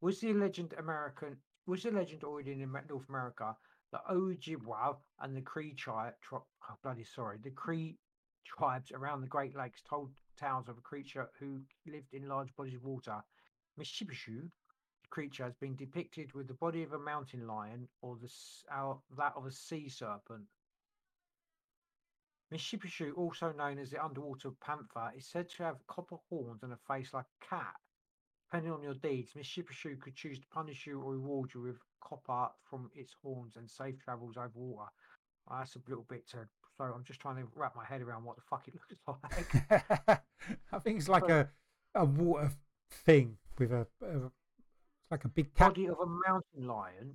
Was 0.00 0.20
the 0.20 0.32
legend 0.34 0.74
American? 0.78 1.36
Was 1.66 1.84
the 1.84 1.90
legend 1.92 2.24
already 2.24 2.52
in 2.60 2.72
North 2.88 3.08
America? 3.08 3.56
The 3.92 4.00
Ojibwa 4.10 4.96
and 5.20 5.36
the 5.36 5.42
Cree 5.42 5.74
tribe. 5.74 6.14
Tri- 6.22 6.38
oh, 6.40 6.78
bloody 6.82 7.04
sorry. 7.04 7.38
The 7.42 7.50
Cree 7.50 7.96
tribes 8.44 8.92
around 8.92 9.20
the 9.20 9.26
Great 9.26 9.56
Lakes 9.56 9.82
told 9.88 10.10
tales 10.38 10.68
of 10.68 10.78
a 10.78 10.82
creature 10.82 11.28
who 11.38 11.60
lived 11.86 12.12
in 12.12 12.28
large 12.28 12.54
bodies 12.56 12.74
of 12.74 12.84
water. 12.84 13.22
Mishibishu, 13.78 14.42
the 15.02 15.08
creature, 15.10 15.44
has 15.44 15.54
been 15.54 15.76
depicted 15.76 16.32
with 16.34 16.48
the 16.48 16.54
body 16.54 16.82
of 16.82 16.92
a 16.92 16.98
mountain 16.98 17.46
lion 17.46 17.88
or 18.00 18.16
the 18.16 18.30
or 18.76 18.94
uh, 18.94 19.16
that 19.16 19.32
of 19.36 19.46
a 19.46 19.50
sea 19.50 19.88
serpent. 19.88 20.44
Mishibishu, 22.52 23.16
also 23.16 23.52
known 23.52 23.78
as 23.78 23.90
the 23.90 24.04
underwater 24.04 24.50
panther, 24.60 25.10
is 25.16 25.26
said 25.26 25.48
to 25.48 25.62
have 25.62 25.86
copper 25.86 26.16
horns 26.28 26.62
and 26.62 26.72
a 26.72 26.78
face 26.86 27.14
like 27.14 27.24
a 27.24 27.46
cat. 27.46 27.74
Depending 28.52 28.72
on 28.72 28.82
your 28.82 28.94
deeds, 28.94 29.32
Shippershoe 29.32 29.98
could 29.98 30.14
choose 30.14 30.38
to 30.38 30.46
punish 30.48 30.86
you 30.86 31.00
or 31.00 31.12
reward 31.12 31.54
you 31.54 31.62
with 31.62 31.78
copper 32.02 32.52
from 32.64 32.90
its 32.94 33.14
horns 33.22 33.56
and 33.56 33.70
safe 33.70 33.98
travels 34.04 34.36
over 34.36 34.50
water. 34.54 34.90
Well, 35.46 35.58
that's 35.58 35.76
a 35.76 35.80
little 35.88 36.04
bit 36.04 36.28
to. 36.32 36.46
So 36.78 36.84
I'm 36.84 37.04
just 37.04 37.20
trying 37.20 37.36
to 37.36 37.44
wrap 37.54 37.76
my 37.76 37.84
head 37.84 38.00
around 38.02 38.24
what 38.24 38.36
the 38.36 38.42
fuck 38.42 38.66
it 38.68 38.74
looks 39.06 39.20
like. 39.70 40.22
I 40.72 40.78
think 40.78 40.98
it's 40.98 41.08
like 41.08 41.28
a 41.28 41.48
But- 41.94 42.00
a 42.00 42.04
water 42.06 42.50
thing 42.90 43.36
with 43.58 43.72
a, 43.72 43.86
a 44.02 44.30
like 45.10 45.24
a 45.24 45.28
big 45.28 45.54
cat. 45.54 45.68
Body 45.68 45.86
of 45.88 45.98
a 46.00 46.06
mountain 46.06 46.66
lion 46.66 47.14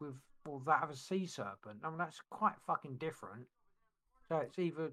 with 0.00 0.14
well 0.46 0.60
that 0.66 0.82
of 0.82 0.90
a 0.90 0.96
sea 0.96 1.26
serpent. 1.26 1.80
I 1.84 1.88
mean 1.90 1.98
that's 1.98 2.20
quite 2.30 2.54
fucking 2.66 2.96
different. 2.96 3.46
So 4.28 4.38
it's 4.38 4.58
either 4.58 4.90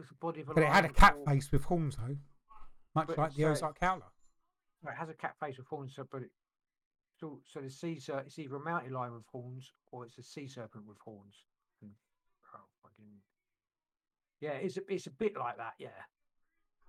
it's 0.00 0.08
the 0.08 0.14
body 0.16 0.40
of 0.40 0.48
a 0.50 0.54
But 0.54 0.64
it 0.64 0.68
had 0.68 0.84
a 0.84 0.88
cat 0.88 1.14
or- 1.18 1.32
face 1.32 1.50
with 1.52 1.64
horns 1.64 1.96
though, 1.96 2.16
much 2.96 3.06
But 3.06 3.18
like 3.18 3.34
the 3.34 3.42
so- 3.42 3.50
Ozark 3.50 3.78
Howler. 3.80 4.02
it 4.84 4.94
has 4.98 5.08
a 5.08 5.14
cat 5.14 5.36
face 5.38 5.56
with 5.58 5.68
horns, 5.68 5.94
so 5.94 6.04
but 6.10 6.22
it 6.22 6.30
so 7.20 7.40
so 7.44 7.60
the 7.60 7.70
sea 7.70 7.98
ser- 8.00 8.24
it's 8.26 8.38
either 8.40 8.56
a 8.56 8.60
mountain 8.60 8.92
lion 8.92 9.14
with 9.14 9.24
horns 9.30 9.72
or 9.92 10.04
it's 10.04 10.18
a 10.18 10.22
sea 10.24 10.48
serpent 10.48 10.84
with 10.86 10.98
horns. 10.98 11.36
Fucking 12.96 13.20
yeah, 14.40 14.52
it's 14.52 14.76
a 14.76 14.80
it's 14.88 15.06
a 15.06 15.10
bit 15.10 15.36
like 15.36 15.56
that, 15.56 15.74
yeah. 15.78 15.88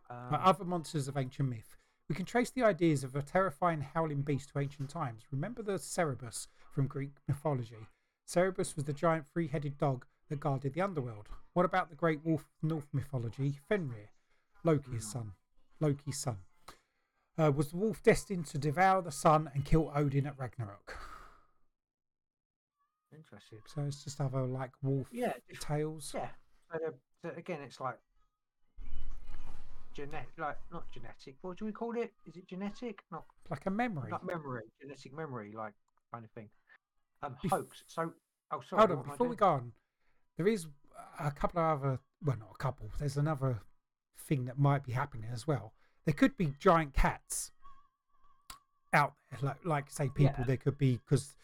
Um, 0.09 0.39
other 0.41 0.63
monsters 0.63 1.07
of 1.07 1.17
ancient 1.17 1.49
myth, 1.49 1.75
we 2.09 2.15
can 2.15 2.25
trace 2.25 2.49
the 2.49 2.63
ideas 2.63 3.03
of 3.03 3.15
a 3.15 3.21
terrifying 3.21 3.81
howling 3.93 4.21
beast 4.21 4.49
to 4.49 4.59
ancient 4.59 4.89
times. 4.89 5.23
Remember 5.31 5.61
the 5.61 5.77
Cerberus 5.77 6.47
from 6.73 6.87
Greek 6.87 7.15
mythology? 7.27 7.87
Cerberus 8.25 8.75
was 8.75 8.85
the 8.85 8.93
giant 8.93 9.25
three 9.31 9.47
headed 9.47 9.77
dog 9.77 10.05
that 10.29 10.39
guarded 10.39 10.73
the 10.73 10.81
underworld. 10.81 11.27
What 11.53 11.65
about 11.65 11.89
the 11.89 11.95
great 11.95 12.23
wolf 12.23 12.41
of 12.41 12.69
Norse 12.69 12.87
mythology, 12.93 13.59
Fenrir? 13.67 14.11
Loki's 14.63 15.07
son. 15.07 15.33
Loki's 15.79 16.17
son. 16.17 16.37
Uh, 17.37 17.51
was 17.51 17.69
the 17.69 17.77
wolf 17.77 18.01
destined 18.01 18.45
to 18.47 18.57
devour 18.57 19.01
the 19.01 19.11
sun 19.11 19.49
and 19.53 19.63
kill 19.63 19.91
Odin 19.95 20.27
at 20.27 20.37
Ragnarok? 20.37 20.97
Interesting. 23.15 23.59
So 23.67 23.81
it's 23.83 24.03
just 24.03 24.19
other 24.21 24.43
like 24.45 24.71
wolf 24.81 25.07
Yeah, 25.11 25.33
tales. 25.59 26.11
yeah. 26.15 26.29
So, 26.71 26.77
they're- 26.79 26.93
so 27.21 27.29
again, 27.37 27.61
it's 27.61 27.79
like 27.79 27.99
genetic, 29.93 30.29
like 30.37 30.57
not 30.71 30.89
genetic. 30.91 31.35
What 31.41 31.57
do 31.57 31.65
we 31.65 31.71
call 31.71 31.95
it? 31.97 32.13
Is 32.25 32.37
it 32.37 32.47
genetic? 32.47 33.03
Not 33.11 33.25
Like 33.49 33.65
a 33.65 33.71
memory. 33.71 34.09
not 34.11 34.25
memory, 34.25 34.63
genetic 34.81 35.13
memory, 35.13 35.51
like 35.53 35.73
kind 36.13 36.23
of 36.25 36.31
thing. 36.31 36.49
Um, 37.23 37.35
Bef- 37.43 37.49
hoax. 37.49 37.83
So, 37.87 38.13
oh, 38.51 38.61
sorry. 38.61 38.79
Hold 38.81 38.91
on, 38.91 38.97
what 38.97 39.05
am 39.05 39.09
I 39.09 39.13
before 39.13 39.27
we 39.27 39.35
go 39.35 39.47
on, 39.47 39.71
there 40.37 40.47
is 40.47 40.67
a 41.19 41.31
couple 41.31 41.59
of 41.59 41.79
other, 41.81 41.99
well, 42.23 42.37
not 42.37 42.51
a 42.53 42.57
couple, 42.57 42.91
there's 42.99 43.17
another 43.17 43.61
thing 44.19 44.45
that 44.45 44.59
might 44.59 44.83
be 44.83 44.91
happening 44.91 45.29
as 45.31 45.47
well. 45.47 45.73
There 46.05 46.13
could 46.13 46.37
be 46.37 46.53
giant 46.59 46.93
cats 46.93 47.51
out 48.93 49.13
there, 49.31 49.39
like, 49.41 49.65
like 49.65 49.91
say, 49.91 50.09
people, 50.09 50.35
Yeah. 50.39 50.45
there 50.45 50.57
could 50.57 50.77
be, 50.77 50.97
because, 50.97 51.35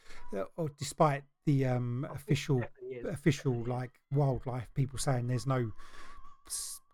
or 0.55 0.69
despite 0.77 1.23
the 1.45 1.65
um, 1.65 2.07
official, 2.09 2.63
official, 3.09 3.53
like, 3.65 3.91
wildlife 4.11 4.73
people 4.73 4.97
saying 4.97 5.27
there's 5.27 5.47
no 5.47 5.71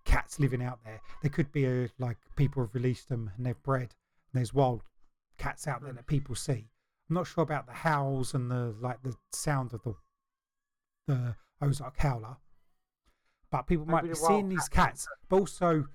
cats 0.06 0.40
living 0.40 0.62
out 0.64 0.80
there, 0.84 1.02
there 1.22 1.30
could 1.30 1.52
be 1.52 1.66
a, 1.66 1.90
like, 2.00 2.18
people 2.36 2.64
have 2.64 2.74
released 2.74 3.10
them 3.10 3.32
and 3.38 3.46
they've 3.46 3.62
bred, 3.64 3.94
and 4.32 4.40
there's 4.40 4.54
wild 4.54 4.84
cats 5.38 5.68
out 5.68 5.82
there 5.82 5.94
Mm. 5.94 5.98
that 5.98 6.08
people 6.08 6.36
see. 6.36 6.70
I'm 7.10 7.16
not 7.16 7.28
sure 7.28 7.44
about 7.44 7.66
the 7.66 7.74
howls 7.74 8.34
and 8.34 8.52
the 8.52 8.76
like 8.80 9.02
the 9.02 9.16
sound 9.32 9.74
of 9.74 9.82
the 9.84 9.96
the 11.08 11.36
Ozark 11.62 11.98
howler, 11.98 12.38
but 13.50 13.64
people 13.64 13.86
might 13.86 14.04
be 14.04 14.10
the 14.10 14.16
seeing 14.16 14.48
these 14.50 14.70
cats 14.70 15.06
cats, 15.06 15.08
but 15.28 15.38
also 15.40 15.88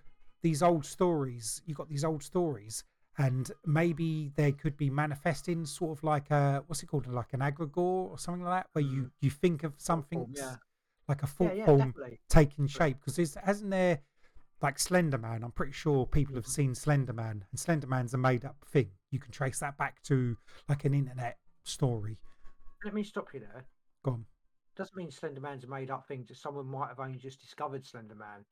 these 0.42 0.62
old 0.62 0.84
stories. 0.84 1.62
You 1.66 1.74
got 1.74 1.88
these 1.88 2.04
old 2.04 2.22
stories, 2.22 2.82
and 3.18 3.50
maybe 3.64 4.32
they 4.34 4.52
could 4.52 4.76
be 4.76 4.90
manifesting 4.90 5.64
sort 5.64 5.96
of 5.96 6.04
like 6.04 6.30
a 6.30 6.64
what's 6.66 6.82
it 6.82 6.86
called, 6.86 7.06
like 7.06 7.32
an 7.32 7.40
egregore 7.40 8.10
or 8.10 8.18
something 8.18 8.44
like 8.44 8.62
that, 8.62 8.68
where 8.72 8.84
you 8.84 9.02
mm. 9.02 9.10
you 9.20 9.30
think 9.30 9.62
of 9.62 9.74
something 9.76 10.26
yeah. 10.34 10.56
like 11.08 11.22
a 11.22 11.26
thought 11.26 11.56
yeah, 11.56 11.66
form 11.66 11.94
taking 12.28 12.66
shape 12.66 12.98
because 13.04 13.34
hasn't 13.44 13.70
there 13.70 14.00
like 14.62 14.78
Slender 14.78 15.18
Man? 15.18 15.44
I'm 15.44 15.52
pretty 15.52 15.72
sure 15.72 16.06
people 16.06 16.34
have 16.34 16.46
mm. 16.46 16.50
seen 16.50 16.74
Slender 16.74 17.12
Man, 17.12 17.44
and 17.50 17.60
Slender 17.60 17.86
Man's 17.86 18.14
a 18.14 18.18
made 18.18 18.44
up 18.44 18.56
thing. 18.66 18.90
You 19.10 19.20
can 19.20 19.30
trace 19.30 19.60
that 19.60 19.78
back 19.78 20.02
to 20.04 20.36
like 20.68 20.84
an 20.84 20.94
internet 20.94 21.38
story. 21.62 22.18
Let 22.84 22.94
me 22.94 23.04
stop 23.04 23.28
you 23.32 23.40
there. 23.40 23.64
Go 24.04 24.12
on. 24.12 24.24
Doesn't 24.76 24.96
mean 24.96 25.10
Slender 25.12 25.40
Man's 25.40 25.62
a 25.62 25.68
made 25.68 25.90
up 25.90 26.08
thing. 26.08 26.24
Just 26.26 26.42
someone 26.42 26.66
might 26.66 26.88
have 26.88 26.98
only 26.98 27.18
just 27.18 27.40
discovered 27.40 27.86
Slender 27.86 28.16
Man. 28.16 28.44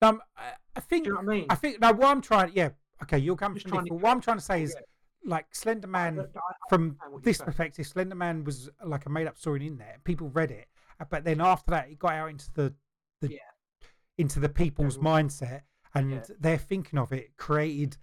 Um, 0.00 0.22
I, 0.76 0.80
think 0.80 1.06
you 1.06 1.14
know 1.14 1.20
I 1.20 1.22
mean? 1.22 1.46
I 1.50 1.54
think 1.56 1.80
now 1.80 1.92
what 1.92 2.08
I'm 2.08 2.20
trying. 2.20 2.52
Yeah, 2.54 2.70
okay, 3.02 3.18
you're 3.18 3.36
coming 3.36 3.56
Just 3.56 3.68
from 3.68 3.84
different. 3.84 4.02
What 4.02 4.10
I'm 4.10 4.20
trying 4.20 4.36
to 4.38 4.44
say 4.44 4.62
is, 4.62 4.74
yeah. 4.76 4.84
like 5.30 5.52
Slender 5.54 5.88
Man, 5.88 6.16
But 6.16 6.30
I- 6.36 6.38
I 6.38 6.52
from 6.68 6.82
understand 6.82 7.12
what 7.12 7.18
you're 7.18 7.20
this 7.22 7.38
perspective, 7.40 7.86
Slender 7.86 8.14
Man 8.14 8.44
was 8.44 8.70
like 8.84 9.06
a 9.06 9.10
made 9.10 9.26
up 9.26 9.36
story 9.38 9.66
in 9.66 9.76
there. 9.78 9.98
People 10.04 10.28
read 10.30 10.50
it, 10.52 10.68
uh, 11.00 11.04
but 11.10 11.24
then 11.24 11.40
after 11.40 11.70
that, 11.72 11.88
it 11.90 11.98
got 11.98 12.12
out 12.14 12.30
into 12.30 12.50
the 12.54 12.74
the 13.20 13.32
Yeah. 13.32 13.38
into 14.16 14.38
the 14.40 14.48
people's 14.48 14.96
General- 14.96 15.14
mindset, 15.24 15.62
and 15.94 16.10
Yeah. 16.12 16.24
their 16.38 16.58
thinking 16.58 16.98
of 16.98 17.12
it 17.12 17.36
created 17.36 17.96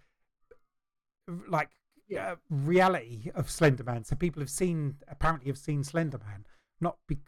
like 1.48 1.70
Yeah. 2.08 2.34
uh, 2.34 2.36
reality 2.50 3.32
of 3.34 3.50
Slender 3.50 3.84
Man. 3.86 4.04
So 4.04 4.16
people 4.16 4.42
have 4.42 4.50
seen 4.50 4.98
apparently 5.08 5.48
have 5.50 5.58
seen 5.58 5.84
Slender 5.84 6.18
Man, 6.20 6.46
not 6.82 6.98
be. 7.08 7.20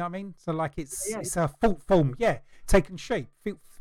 You 0.00 0.04
know 0.04 0.08
what 0.12 0.18
I 0.18 0.22
mean? 0.22 0.34
So 0.38 0.52
like 0.52 0.72
it's 0.78 1.10
Yeah, 1.10 1.18
it's 1.18 1.36
a 1.36 1.46
thought 1.46 1.82
form, 1.82 2.16
yeah, 2.18 2.38
taken 2.66 2.96
shape. 2.96 3.28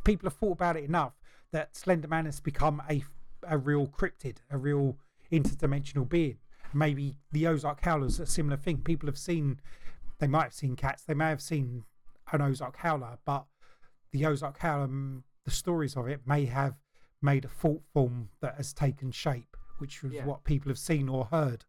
People 0.03 0.29
have 0.29 0.35
thought 0.37 0.51
about 0.51 0.75
it 0.75 0.83
enough 0.83 1.13
that 1.53 1.77
Slender 1.77 2.09
Man 2.09 2.25
has 2.25 2.41
become 2.41 2.81
a 2.89 3.05
a 3.43 3.57
real 3.57 3.87
cryptid, 3.87 4.39
a 4.51 4.57
real 4.57 4.97
interdimensional 5.31 6.09
being. 6.09 6.37
Maybe 6.73 7.15
the 7.31 7.47
Ozark 7.47 7.79
Howler's 7.79 8.19
a 8.19 8.25
similar 8.25 8.57
thing. 8.57 8.79
People 8.81 9.07
have 9.07 9.17
seen, 9.17 9.61
they 10.17 10.27
might 10.27 10.43
have 10.43 10.53
seen 10.53 10.75
cats, 10.75 11.03
they 11.03 11.13
may 11.13 11.29
have 11.29 11.41
seen 11.41 11.85
an 12.33 12.41
Ozark 12.41 12.75
Howler, 12.75 13.19
but 13.23 13.45
the 14.11 14.25
Ozark 14.25 14.57
Howler, 14.57 14.89
the 15.45 15.51
stories 15.51 15.95
of 15.95 16.09
it 16.09 16.27
may 16.27 16.47
have 16.47 16.75
made 17.21 17.45
a 17.45 17.47
thought 17.47 17.83
form 17.93 18.27
that 18.41 18.55
has 18.55 18.73
taken 18.73 19.11
shape, 19.11 19.55
which 19.77 20.03
is 20.03 20.11
Yeah. 20.11 20.25
what 20.25 20.43
people 20.43 20.69
have 20.69 20.79
seen 20.79 21.07
or 21.07 21.25
heard. 21.31 21.63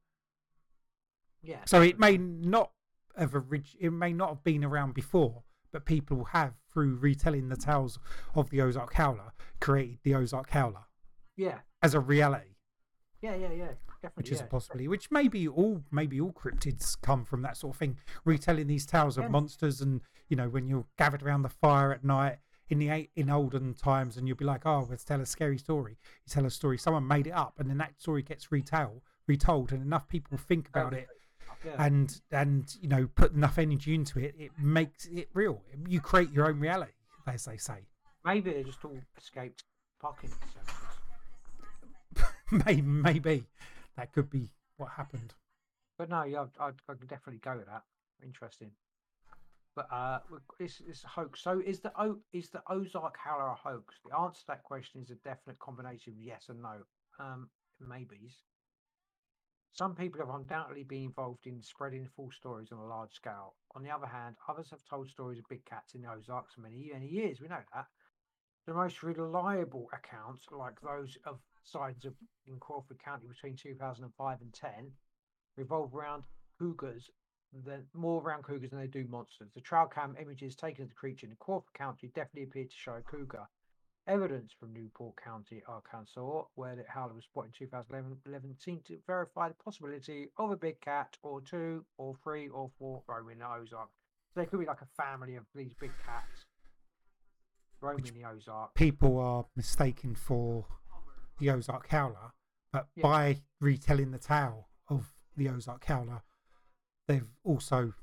Yeah. 1.41 1.65
So 1.67 1.83
it 1.83 2.01
may 2.01 2.19
not 2.19 2.73
have 3.17 3.35
orig- 3.35 3.77
it 3.79 3.91
may 3.91 4.13
not 4.13 4.29
have 4.31 4.45
been 4.45 4.65
around 4.65 4.95
before, 4.95 5.43
but 5.73 5.85
people 5.85 6.25
have 6.27 6.55
through 6.73 6.97
retelling 6.97 7.49
the 7.49 7.57
tales 7.57 7.99
of 8.35 8.51
the 8.51 8.61
Ozark 8.61 8.95
Howler 8.95 9.33
created 9.61 9.99
the 10.03 10.15
Ozark 10.15 10.51
Howler 10.51 10.85
Yeah. 11.37 11.61
as 11.83 11.95
a 11.95 12.01
reality. 12.01 12.57
Yeah, 13.21 13.35
yeah, 13.35 13.53
yeah. 13.53 13.73
Definitely. 14.03 14.23
which 14.23 14.33
is 14.33 14.39
yeah. 14.39 14.45
a 14.45 14.49
possibility. 14.49 14.89
Which 14.89 15.11
maybe 15.11 15.47
all 15.47 15.85
maybe 15.91 16.19
all 16.19 16.33
cryptids 16.33 16.99
come 17.03 17.23
from 17.27 17.43
that 17.43 17.59
sort 17.59 17.75
of 17.75 17.79
thing, 17.79 17.99
retelling 18.25 18.67
these 18.67 18.87
tales 18.87 19.19
of 19.19 19.25
Yeah. 19.25 19.29
monsters, 19.29 19.83
and 19.83 20.01
you 20.29 20.37
know 20.39 20.49
when 20.49 20.67
you're 20.67 20.87
gathered 20.97 21.23
around 21.23 21.43
the 21.43 21.51
fire 21.51 21.93
at 21.93 22.03
night 22.03 22.39
in 22.71 22.79
the 22.79 23.11
in 23.15 23.29
olden 23.29 23.75
times, 23.75 24.17
and 24.17 24.27
you'll 24.27 24.39
be 24.39 24.45
like, 24.47 24.65
oh, 24.65 24.87
let's 24.89 25.05
tell 25.05 25.21
a 25.21 25.27
scary 25.27 25.59
story. 25.59 25.99
You 26.25 26.31
tell 26.31 26.47
a 26.47 26.51
story, 26.51 26.79
someone 26.79 27.07
made 27.07 27.27
it 27.27 27.33
up, 27.33 27.61
and 27.61 27.69
then 27.69 27.77
that 27.77 28.01
story 28.01 28.23
gets 28.23 28.51
retold, 28.51 29.03
retold, 29.27 29.71
and 29.71 29.83
enough 29.83 30.09
people 30.09 30.39
think 30.39 30.69
about 30.71 30.95
it, 30.95 31.07
Yeah. 31.65 31.85
and 31.85 32.21
and 32.31 32.75
you 32.81 32.89
know 32.89 33.09
put 33.15 33.33
enough 33.33 33.59
energy 33.59 33.95
into 33.95 34.19
it, 34.19 34.35
it 34.39 34.53
makes 34.59 35.07
it 35.07 35.29
real. 35.35 35.63
You 35.89 36.01
create 36.01 36.33
your 36.33 36.49
own 36.49 36.59
reality, 36.59 36.93
as 37.27 37.45
they 37.45 37.57
say. 37.59 37.87
Maybe 38.25 38.53
they 38.53 38.63
just 38.63 38.85
all 38.85 38.99
escaped 39.17 39.65
parking 40.01 40.31
maybe, 42.51 42.83
maybe 42.83 43.45
that 43.97 44.13
could 44.13 44.31
be 44.31 44.51
what 44.77 44.91
happened. 44.97 45.35
But 45.99 46.09
no, 46.09 46.25
yeah, 46.25 46.43
I'd, 46.43 46.49
I'd, 46.61 46.75
I'd 46.89 47.01
definitely 47.09 47.41
go 47.43 47.57
with 47.57 47.67
that. 47.67 47.83
Interesting. 48.25 48.71
But 49.77 49.87
uh, 49.93 50.19
it's, 50.59 50.83
it's 50.89 51.05
a 51.05 51.09
hoax. 51.09 51.43
So 51.43 51.63
is 51.65 51.81
the 51.81 51.93
o, 52.01 52.17
is 52.33 52.49
the 52.49 52.63
Ozark 52.69 53.17
Howler 53.17 53.49
a 53.49 53.55
hoax? 53.55 53.97
The 54.05 54.17
answer 54.17 54.41
to 54.41 54.47
that 54.49 54.65
question 54.65 55.01
is 55.01 55.11
a 55.11 55.15
definite 55.17 55.59
combination 55.59 56.15
of 56.15 56.19
yes 56.19 56.47
and 56.49 56.63
no. 56.63 56.75
Um, 57.19 57.49
maybes. 57.81 58.35
Some 59.73 59.95
people 59.95 60.21
have 60.21 60.35
undoubtedly 60.35 60.83
been 60.83 61.05
involved 61.05 61.47
in 61.47 61.63
spreading 61.63 62.07
false 62.17 62.35
stories 62.37 62.73
on 62.73 62.79
a 62.79 62.87
large 62.87 63.13
scale. 63.13 63.55
On 63.75 63.83
the 63.83 63.91
other 63.91 64.07
hand, 64.07 64.37
others 64.49 64.71
have 64.71 64.85
told 64.85 65.09
stories 65.09 65.39
of 65.39 65.49
big 65.49 65.65
cats 65.65 65.95
in 65.95 66.03
the 66.03 66.11
Ozarks 66.11 66.55
for 66.55 66.61
many, 66.61 66.91
many 66.93 67.07
years. 67.07 67.41
We 67.41 67.49
know 67.49 67.63
that. 67.73 67.87
The 68.67 68.75
most 68.75 69.03
reliable 69.03 69.89
accounts, 69.93 70.47
like 70.51 70.81
those 70.81 71.17
of 71.25 71.41
sightings 71.65 72.05
of 72.05 72.15
in 72.47 72.59
Crawford 72.59 72.99
County 73.03 73.27
between 73.27 73.57
2005 73.57 74.41
and 74.41 74.53
10, 74.53 74.93
revolve 75.57 75.95
around 75.95 76.25
cougars, 76.59 77.09
than, 77.65 77.87
more 77.95 78.23
around 78.23 78.43
cougars 78.43 78.71
than 78.71 78.81
they 78.81 78.87
do 78.87 79.07
monsters. 79.09 79.51
The 79.55 79.61
trail 79.61 79.87
cam 79.87 80.17
images 80.21 80.57
taken 80.57 80.83
of 80.83 80.89
the 80.89 80.95
creature 80.95 81.27
in 81.27 81.37
Crawford 81.39 81.75
County 81.75 82.09
definitely 82.09 82.45
appear 82.45 82.65
to 82.65 82.77
show 82.77 82.95
a 82.95 83.03
cougar. 83.03 83.49
Evidence 84.11 84.53
from 84.59 84.73
Newport 84.73 85.15
County, 85.23 85.63
Arkansas, 85.69 86.43
where 86.57 86.75
the 86.75 86.83
howler 86.89 87.15
was 87.15 87.25
spotted 87.25 87.53
in 87.61 87.67
2011, 87.69 88.19
11, 88.27 88.57
seemed 88.59 88.85
to 88.87 88.99
verify 89.07 89.47
the 89.49 89.55
possibility 89.55 90.29
of 90.37 90.51
a 90.51 90.57
big 90.57 90.81
cat, 90.81 91.17
or 91.23 91.41
two, 91.41 91.85
or 91.97 92.17
three, 92.25 92.49
or 92.49 92.69
four 92.77 93.05
roaming 93.07 93.39
the 93.39 93.47
Ozark. 93.47 93.89
So 94.35 94.41
there 94.41 94.47
could 94.47 94.59
be 94.59 94.67
like 94.67 94.83
a 94.83 95.03
family 95.03 95.37
of 95.37 95.45
these 95.55 95.75
big 95.81 95.93
cats 96.05 96.45
roaming 97.81 98.13
the 98.13 98.25
Ozark. 98.25 98.75
people 98.75 99.17
are 99.19 99.47
mistaken 99.55 100.17
for 100.17 100.67
the 101.39 101.51
Ozark 101.51 101.87
Howler, 101.89 102.33
but 102.73 102.89
Yeah. 102.97 103.03
by 103.03 103.43
retelling 103.61 104.11
the 104.11 104.19
tale 104.19 104.71
of 104.89 105.15
the 105.37 105.49
Ozark 105.49 105.85
Howler, 105.85 106.23
they've 107.07 107.31
also 107.45 107.95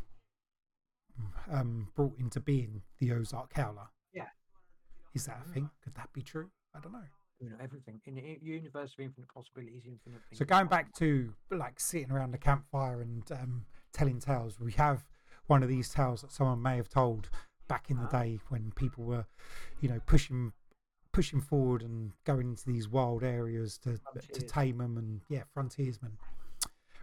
um, 1.50 1.92
brought 1.96 2.18
into 2.18 2.40
being 2.40 2.84
the 3.00 3.12
Ozark 3.12 3.54
Howler. 3.54 3.90
Is 5.14 5.26
that 5.26 5.42
a 5.46 5.50
thing? 5.50 5.70
Could 5.84 5.96
that 5.96 6.12
be 6.14 6.22
true? 6.22 6.50
I 6.76 6.80
don't 6.80 6.94
know. 6.94 7.00
You 7.40 7.50
know, 7.52 7.56
everything 7.62 8.02
in 8.06 8.16
the 8.16 8.40
universe 8.42 8.94
of 8.94 9.00
infinite 9.00 9.30
possibilities, 9.34 9.84
infinite 9.86 10.22
things. 10.30 10.40
So 10.40 10.46
going 10.46 10.68
back 10.68 10.92
to 10.96 11.34
like 11.52 11.80
sitting 11.80 12.12
around 12.12 12.32
the 12.32 12.38
campfire 12.40 13.02
and 13.02 13.24
um, 13.32 13.66
telling 13.94 14.20
tales, 14.20 14.60
we 14.60 14.72
have 14.74 15.06
one 15.46 15.62
of 15.64 15.70
these 15.70 15.90
tales 15.90 16.22
that 16.22 16.32
someone 16.32 16.62
may 16.62 16.78
have 16.78 16.90
told 16.90 17.30
back 17.68 17.90
in 17.92 17.98
the 17.98 18.08
Ah. 18.08 18.22
day 18.24 18.40
when 18.50 18.72
people 18.72 19.04
were, 19.04 19.26
you 19.82 19.90
know, 19.90 20.00
pushing 20.06 20.54
pushing 21.14 21.42
forward 21.42 21.82
and 21.82 22.12
going 22.26 22.50
into 22.50 22.66
these 22.66 22.88
wild 22.88 23.24
areas 23.24 23.78
to 23.80 24.00
to 24.34 24.42
tame 24.42 24.78
them 24.80 24.98
and 24.98 25.22
yeah, 25.30 25.44
frontiersmen. 25.54 26.18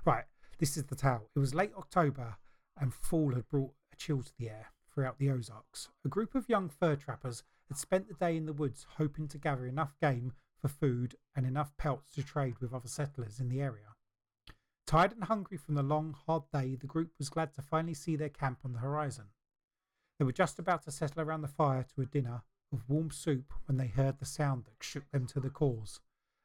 Right, 0.04 0.24
this 0.58 0.76
is 0.76 0.84
the 0.84 0.94
tale. 0.96 1.30
It 1.34 1.38
was 1.38 1.54
late 1.54 1.72
October 1.76 2.36
and 2.78 2.92
fall 2.92 3.34
had 3.34 3.48
brought 3.48 3.72
a 3.92 3.96
chill 3.96 4.22
to 4.22 4.32
the 4.38 4.50
air 4.50 4.72
throughout 4.92 5.18
the 5.18 5.30
Ozarks. 5.30 5.88
A 6.04 6.08
group 6.08 6.34
of 6.34 6.48
young 6.48 6.68
fur 6.68 6.96
trappers 6.96 7.42
had 7.74 7.78
spent 7.80 8.06
the 8.06 8.14
day 8.14 8.36
in 8.36 8.46
the 8.46 8.52
woods 8.52 8.86
hoping 8.98 9.26
to 9.26 9.36
gather 9.36 9.66
enough 9.66 9.96
game 10.00 10.32
for 10.56 10.68
food 10.68 11.16
and 11.34 11.44
enough 11.44 11.76
pelts 11.76 12.12
to 12.12 12.22
trade 12.22 12.54
with 12.60 12.72
other 12.72 12.86
settlers 12.86 13.40
in 13.40 13.48
the 13.48 13.60
area. 13.60 13.96
Tired 14.86 15.10
and 15.10 15.24
hungry 15.24 15.56
from 15.56 15.74
the 15.74 15.82
long, 15.82 16.14
hard 16.26 16.44
day, 16.52 16.76
the 16.76 16.86
group 16.86 17.10
was 17.18 17.30
glad 17.30 17.52
to 17.54 17.62
finally 17.62 17.92
see 17.92 18.14
their 18.14 18.28
camp 18.28 18.60
on 18.64 18.74
the 18.74 18.78
horizon. 18.78 19.24
They 20.20 20.24
were 20.24 20.30
just 20.30 20.60
about 20.60 20.84
to 20.84 20.92
settle 20.92 21.20
around 21.20 21.42
the 21.42 21.48
fire 21.48 21.84
to 21.96 22.02
a 22.02 22.06
dinner 22.06 22.42
of 22.72 22.88
warm 22.88 23.10
soup 23.10 23.52
when 23.66 23.76
they 23.76 23.88
heard 23.88 24.20
the 24.20 24.24
sound 24.24 24.66
that 24.66 24.84
shook 24.84 25.10
them 25.10 25.26
to 25.26 25.40
the 25.40 25.50
cores. 25.50 25.98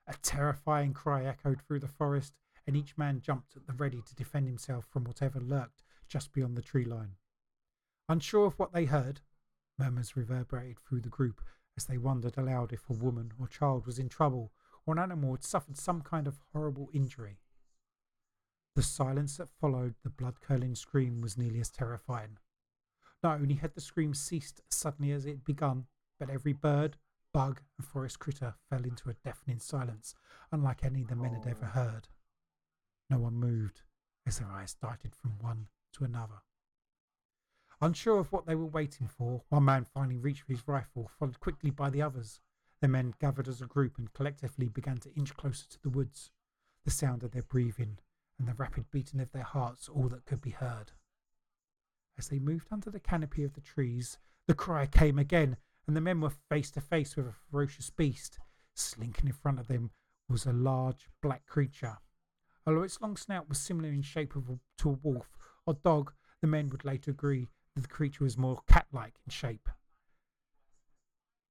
A 0.08 0.16
terrifying 0.24 0.94
cry 0.94 1.26
echoed 1.26 1.62
through 1.62 1.82
the 1.82 1.88
forest, 1.88 2.34
and 2.66 2.76
each 2.76 2.98
man 2.98 3.22
jumped 3.22 3.56
at 3.56 3.68
the 3.68 3.74
ready 3.74 4.02
to 4.02 4.16
defend 4.16 4.48
himself 4.48 4.88
from 4.90 5.04
whatever 5.04 5.40
lurked 5.40 5.84
just 6.08 6.34
beyond 6.34 6.58
the 6.58 6.64
tree 6.64 6.86
line. 6.86 7.18
Unsure 8.08 8.48
of 8.48 8.58
what 8.58 8.74
they 8.74 8.86
heard, 8.86 9.22
murmurs 9.80 10.16
reverberated 10.16 10.78
through 10.80 11.02
the 11.02 11.10
group 11.10 11.42
as 11.78 11.86
they 11.86 11.98
wondered 11.98 12.38
aloud 12.38 12.74
if 12.74 12.90
a 12.90 12.94
woman 12.94 13.32
or 13.40 13.48
child 13.48 13.86
was 13.86 13.98
in 13.98 14.10
trouble 14.10 14.52
or 14.86 14.94
an 14.94 15.00
animal 15.00 15.32
had 15.32 15.44
suffered 15.44 15.78
some 15.78 16.02
kind 16.02 16.28
of 16.28 16.40
horrible 16.52 16.90
injury. 16.94 17.40
The 18.76 18.84
silence 18.84 19.38
that 19.38 19.50
followed 19.50 19.96
the 20.04 20.10
blood 20.10 20.42
curdling 20.42 20.76
scream 20.76 21.22
was 21.22 21.38
nearly 21.38 21.60
as 21.60 21.70
terrifying. 21.70 22.38
Not 23.24 23.40
only 23.42 23.56
had 23.56 23.74
the 23.74 23.82
scream 23.82 24.14
ceased 24.14 24.62
as 24.72 24.78
suddenly 24.78 25.12
as 25.12 25.26
it 25.26 25.30
had 25.32 25.44
begun, 25.46 25.88
but 26.20 26.30
every 26.30 26.54
bird, 26.54 26.98
bug, 27.34 27.62
and 27.78 27.86
forest 27.86 28.20
critter 28.20 28.56
fell 28.70 28.84
into 28.84 29.10
a 29.10 29.14
deafening 29.14 29.60
silence, 29.60 30.16
unlike 30.52 30.84
any 30.84 31.04
the 31.04 31.16
men 31.16 31.34
had 31.34 31.48
ever 31.48 31.66
Oh. 31.66 31.70
heard. 31.70 32.08
No 33.10 33.18
one 33.20 33.36
moved 33.36 33.82
as 34.26 34.40
their 34.40 34.50
eyes 34.52 34.74
darted 34.76 35.16
from 35.16 35.40
one 35.40 35.68
to 35.94 36.04
another. 36.06 36.42
Unsure 37.82 38.20
of 38.20 38.32
what 38.34 38.46
they 38.46 38.56
were 38.56 38.66
waiting 38.66 39.08
for, 39.08 39.44
one 39.48 39.64
man 39.64 39.86
finally 39.86 40.18
reached 40.18 40.42
for 40.42 40.52
his 40.52 40.68
rifle, 40.68 41.10
followed 41.18 41.40
quickly 41.40 41.70
by 41.70 41.90
the 41.90 42.02
others. 42.02 42.42
The 42.82 42.90
men 42.90 43.14
gathered 43.20 43.48
as 43.48 43.62
a 43.62 43.68
group 43.68 43.98
and 43.98 44.12
collectively 44.12 44.68
began 44.68 44.98
to 44.98 45.14
inch 45.16 45.34
closer 45.36 45.66
to 45.70 45.82
the 45.82 45.90
woods, 45.90 46.30
the 46.84 46.92
sound 46.92 47.24
of 47.24 47.32
their 47.32 47.44
breathing 47.44 48.00
and 48.38 48.48
the 48.48 48.54
rapid 48.54 48.92
beating 48.92 49.22
of 49.22 49.32
their 49.32 49.44
hearts 49.44 49.88
all 49.88 50.10
that 50.10 50.26
could 50.26 50.42
be 50.42 50.50
heard. 50.50 50.92
As 52.18 52.28
they 52.28 52.40
moved 52.40 52.68
under 52.70 52.90
the 52.90 53.00
canopy 53.00 53.46
of 53.46 53.54
the 53.54 53.62
trees, 53.62 54.18
the 54.48 54.54
cry 54.54 54.86
came 54.86 55.18
again, 55.18 55.56
and 55.88 55.96
the 55.96 56.02
men 56.02 56.20
were 56.20 56.32
face 56.50 56.72
to 56.72 56.82
face 56.82 57.16
with 57.16 57.28
a 57.28 57.34
ferocious 57.50 57.90
beast. 57.90 58.40
Slinking 58.76 59.28
in 59.28 59.34
front 59.34 59.60
of 59.60 59.68
them 59.68 59.92
was 60.28 60.46
a 60.46 60.52
large 60.52 61.08
black 61.22 61.46
creature. 61.46 61.98
Although 62.68 62.84
its 62.84 63.00
long 63.00 63.16
snout 63.16 63.48
was 63.48 63.58
similar 63.58 63.90
in 63.90 64.02
shape 64.02 64.36
a, 64.36 64.42
to 64.80 64.90
a 64.90 65.00
wolf 65.02 65.38
or 65.66 65.76
dog, 65.76 66.12
the 66.42 66.48
men 66.48 66.70
would 66.70 66.84
later 66.84 67.12
agree 67.12 67.48
the 67.76 67.88
creature 67.88 68.24
was 68.24 68.38
more 68.38 68.62
cat 68.68 68.88
like 68.92 69.14
in 69.26 69.32
shape. 69.32 69.70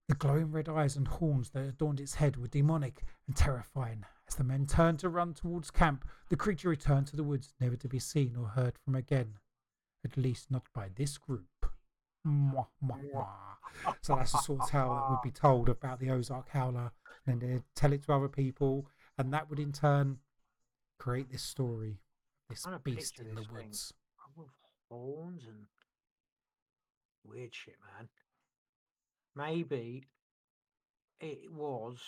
The 0.08 0.14
glowing 0.14 0.50
red 0.50 0.68
eyes 0.68 0.96
and 0.96 1.06
horns 1.06 1.50
that 1.50 1.64
adorned 1.68 2.00
its 2.00 2.14
head 2.14 2.36
were 2.36 2.48
demonic 2.48 3.02
and 3.26 3.36
terrifying. 3.36 4.04
As 4.26 4.34
the 4.36 4.44
men 4.44 4.66
turned 4.66 4.98
to 5.00 5.08
run 5.08 5.34
towards 5.34 5.70
camp, 5.70 6.04
the 6.28 6.36
creature 6.36 6.68
returned 6.70 7.06
to 7.08 7.16
the 7.16 7.24
woods, 7.24 7.52
never 7.60 7.76
to 7.76 7.88
be 7.88 7.98
seen 7.98 8.34
or 8.36 8.48
heard 8.48 8.78
from 8.78 8.94
again. 8.94 9.34
At 10.04 10.16
least 10.16 10.50
not 10.50 10.64
by 10.74 10.88
this 10.94 11.18
group. 11.18 11.66
Mwah, 12.26 12.66
mwah, 12.84 13.00
mwah. 13.14 13.94
So 14.00 14.16
that's 14.16 14.32
the 14.32 14.38
sort 14.38 14.62
of 14.62 14.70
tale 14.70 14.94
that 14.94 15.10
would 15.10 15.22
be 15.22 15.30
told 15.30 15.68
about 15.68 15.98
the 16.00 16.10
Ozark 16.10 16.48
Howler, 16.50 16.92
and 17.26 17.40
then 17.40 17.50
they'd 17.50 17.62
tell 17.74 17.92
it 17.92 18.04
to 18.04 18.12
other 18.12 18.28
people, 18.28 18.86
and 19.18 19.32
that 19.32 19.50
would 19.50 19.58
in 19.58 19.72
turn 19.72 20.18
create 20.98 21.30
this 21.30 21.42
story, 21.42 21.98
this 22.48 22.66
beast 22.82 23.18
in 23.20 23.28
the 23.28 23.34
this 23.34 23.46
thing. 23.46 23.56
woods. 23.56 23.92
with 24.36 24.48
horns 24.90 25.44
and 25.46 25.66
weird 27.28 27.54
shit, 27.54 27.76
man. 27.96 28.08
Maybe 29.36 30.04
it 31.20 31.50
was, 31.52 31.98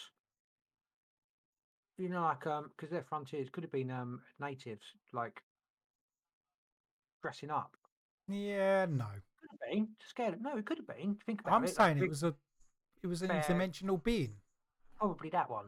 you 1.98 2.08
know, 2.08 2.22
like 2.22 2.46
um, 2.46 2.70
because 2.76 2.90
they're 2.90 3.04
frontiers. 3.08 3.48
Could 3.50 3.64
have 3.64 3.72
been 3.72 3.90
um 3.90 4.20
natives, 4.40 4.84
like 5.12 5.42
dressing 7.22 7.50
up. 7.50 7.76
Yeah, 8.28 8.86
no. 8.86 9.06
Could 9.40 9.50
have 9.50 9.72
been 9.72 9.88
scared. 10.06 10.42
No, 10.42 10.56
it 10.56 10.64
could 10.66 10.78
have 10.78 10.86
been. 10.86 11.16
Think 11.26 11.40
about 11.40 11.54
I'm 11.54 11.64
it. 11.64 11.66
like 11.66 11.76
saying 11.76 11.98
it 11.98 12.08
was 12.08 12.22
a, 12.22 12.34
it 13.02 13.06
was 13.06 13.22
an 13.22 13.30
interdimensional 13.30 14.02
being. 14.02 14.34
probably 14.98 15.30
that 15.30 15.50
one. 15.50 15.66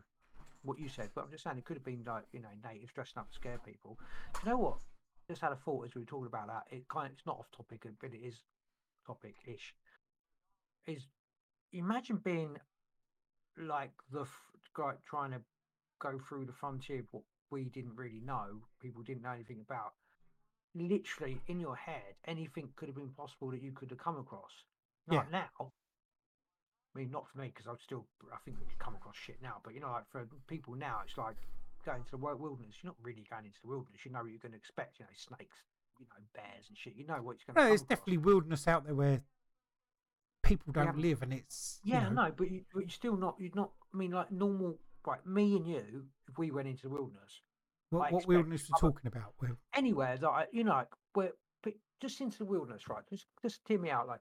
What 0.64 0.78
you 0.78 0.88
said, 0.88 1.10
but 1.14 1.24
I'm 1.24 1.30
just 1.32 1.42
saying 1.42 1.58
it 1.58 1.64
could 1.64 1.76
have 1.76 1.84
been 1.84 2.04
like 2.06 2.22
you 2.32 2.40
know 2.40 2.48
natives 2.64 2.92
dressing 2.92 3.18
up 3.18 3.28
to 3.28 3.34
scare 3.34 3.58
people. 3.64 3.98
Do 4.34 4.40
you 4.44 4.50
know 4.50 4.58
what? 4.58 4.78
Just 5.28 5.40
had 5.40 5.50
a 5.50 5.56
thought 5.56 5.86
as 5.86 5.94
we 5.94 6.02
were 6.02 6.06
talking 6.06 6.26
about 6.26 6.46
that. 6.46 6.62
It 6.70 6.86
kind 6.88 7.06
of, 7.06 7.12
it's 7.12 7.26
not 7.26 7.38
off 7.38 7.50
topic, 7.50 7.84
but 8.00 8.10
it 8.12 8.18
is 8.18 8.42
topic 9.06 9.34
ish. 9.46 9.74
Is 10.86 11.06
imagine 11.72 12.16
being 12.16 12.56
like 13.58 13.92
the 14.10 14.26
guy 14.74 14.92
trying 15.08 15.30
to 15.32 15.40
go 16.00 16.18
through 16.28 16.46
the 16.46 16.52
frontier, 16.52 17.00
of 17.00 17.06
what 17.10 17.22
we 17.50 17.64
didn't 17.64 17.96
really 17.96 18.20
know, 18.24 18.62
people 18.80 19.02
didn't 19.02 19.22
know 19.22 19.32
anything 19.32 19.60
about. 19.64 19.92
Literally 20.74 21.40
in 21.46 21.60
your 21.60 21.76
head, 21.76 22.16
anything 22.26 22.68
could 22.76 22.88
have 22.88 22.96
been 22.96 23.10
possible 23.10 23.50
that 23.50 23.62
you 23.62 23.72
could 23.72 23.90
have 23.90 23.98
come 23.98 24.18
across. 24.18 24.50
Yeah. 25.10 25.24
Now, 25.30 25.48
I 25.60 26.98
mean, 26.98 27.10
not 27.10 27.28
for 27.28 27.38
me 27.38 27.48
because 27.48 27.66
I'm 27.66 27.78
still. 27.84 28.06
I 28.32 28.38
think 28.44 28.56
we 28.58 28.66
come 28.78 28.94
across 28.94 29.16
shit 29.16 29.36
now, 29.42 29.60
but 29.62 29.74
you 29.74 29.80
know, 29.80 29.90
like 29.90 30.08
for 30.10 30.26
people 30.48 30.74
now, 30.74 31.00
it's 31.04 31.16
like 31.18 31.36
going 31.84 32.04
to 32.04 32.10
the 32.12 32.16
wi- 32.16 32.38
wilderness, 32.38 32.76
you're 32.82 32.92
not 32.92 33.00
really 33.02 33.26
going 33.28 33.44
into 33.44 33.58
the 33.62 33.68
wilderness. 33.68 34.04
You 34.04 34.12
know 34.12 34.20
what 34.22 34.30
you're 34.30 34.42
going 34.42 34.52
to 34.52 34.58
expect. 34.58 34.98
You 34.98 35.04
know, 35.04 35.16
snakes, 35.16 35.58
you 36.02 36.06
know, 36.22 36.26
bears 36.34 36.66
and 36.68 36.76
shit. 36.76 36.94
You 36.96 37.06
know 37.06 37.14
what 37.22 37.36
you're 37.46 37.54
going 37.54 37.56
to. 37.56 37.62
No, 37.62 37.68
there's 37.68 37.82
definitely 37.82 38.18
wilderness 38.18 38.66
out 38.68 38.84
there 38.84 38.94
where 38.94 39.22
people 40.42 40.72
don't 40.72 40.96
Yeah. 40.98 41.02
live, 41.08 41.22
and 41.22 41.32
it's 41.32 41.80
Yeah, 41.84 42.08
know, 42.08 42.24
no, 42.26 42.32
but, 42.36 42.50
you, 42.50 42.64
but 42.74 42.80
you're 42.80 42.88
still 42.90 43.16
not. 43.16 43.36
You're 43.38 43.50
not. 43.54 43.70
I 43.92 43.96
mean, 43.96 44.10
like 44.12 44.30
normal. 44.32 44.78
Right, 45.04 45.24
me 45.26 45.56
and 45.56 45.66
you, 45.66 46.04
if 46.28 46.38
we 46.38 46.52
went 46.52 46.68
into 46.68 46.82
the 46.84 46.88
wilderness, 46.90 47.40
what, 47.90 48.12
what 48.12 48.24
wilderness 48.28 48.68
we're 48.70 48.76
other- 48.76 48.92
talking 48.94 49.08
about? 49.08 49.34
Where 49.38 49.56
anywhere 49.74 50.16
that 50.16 50.28
I, 50.28 50.46
you 50.52 50.62
know, 50.62 50.70
like, 50.74 50.88
where, 51.14 51.32
but 51.64 51.72
just 52.00 52.20
into 52.20 52.38
the 52.38 52.44
wilderness, 52.44 52.88
right? 52.88 53.02
Just, 53.10 53.26
just 53.42 53.62
hear 53.66 53.80
me 53.80 53.90
out. 53.90 54.06
Like, 54.06 54.20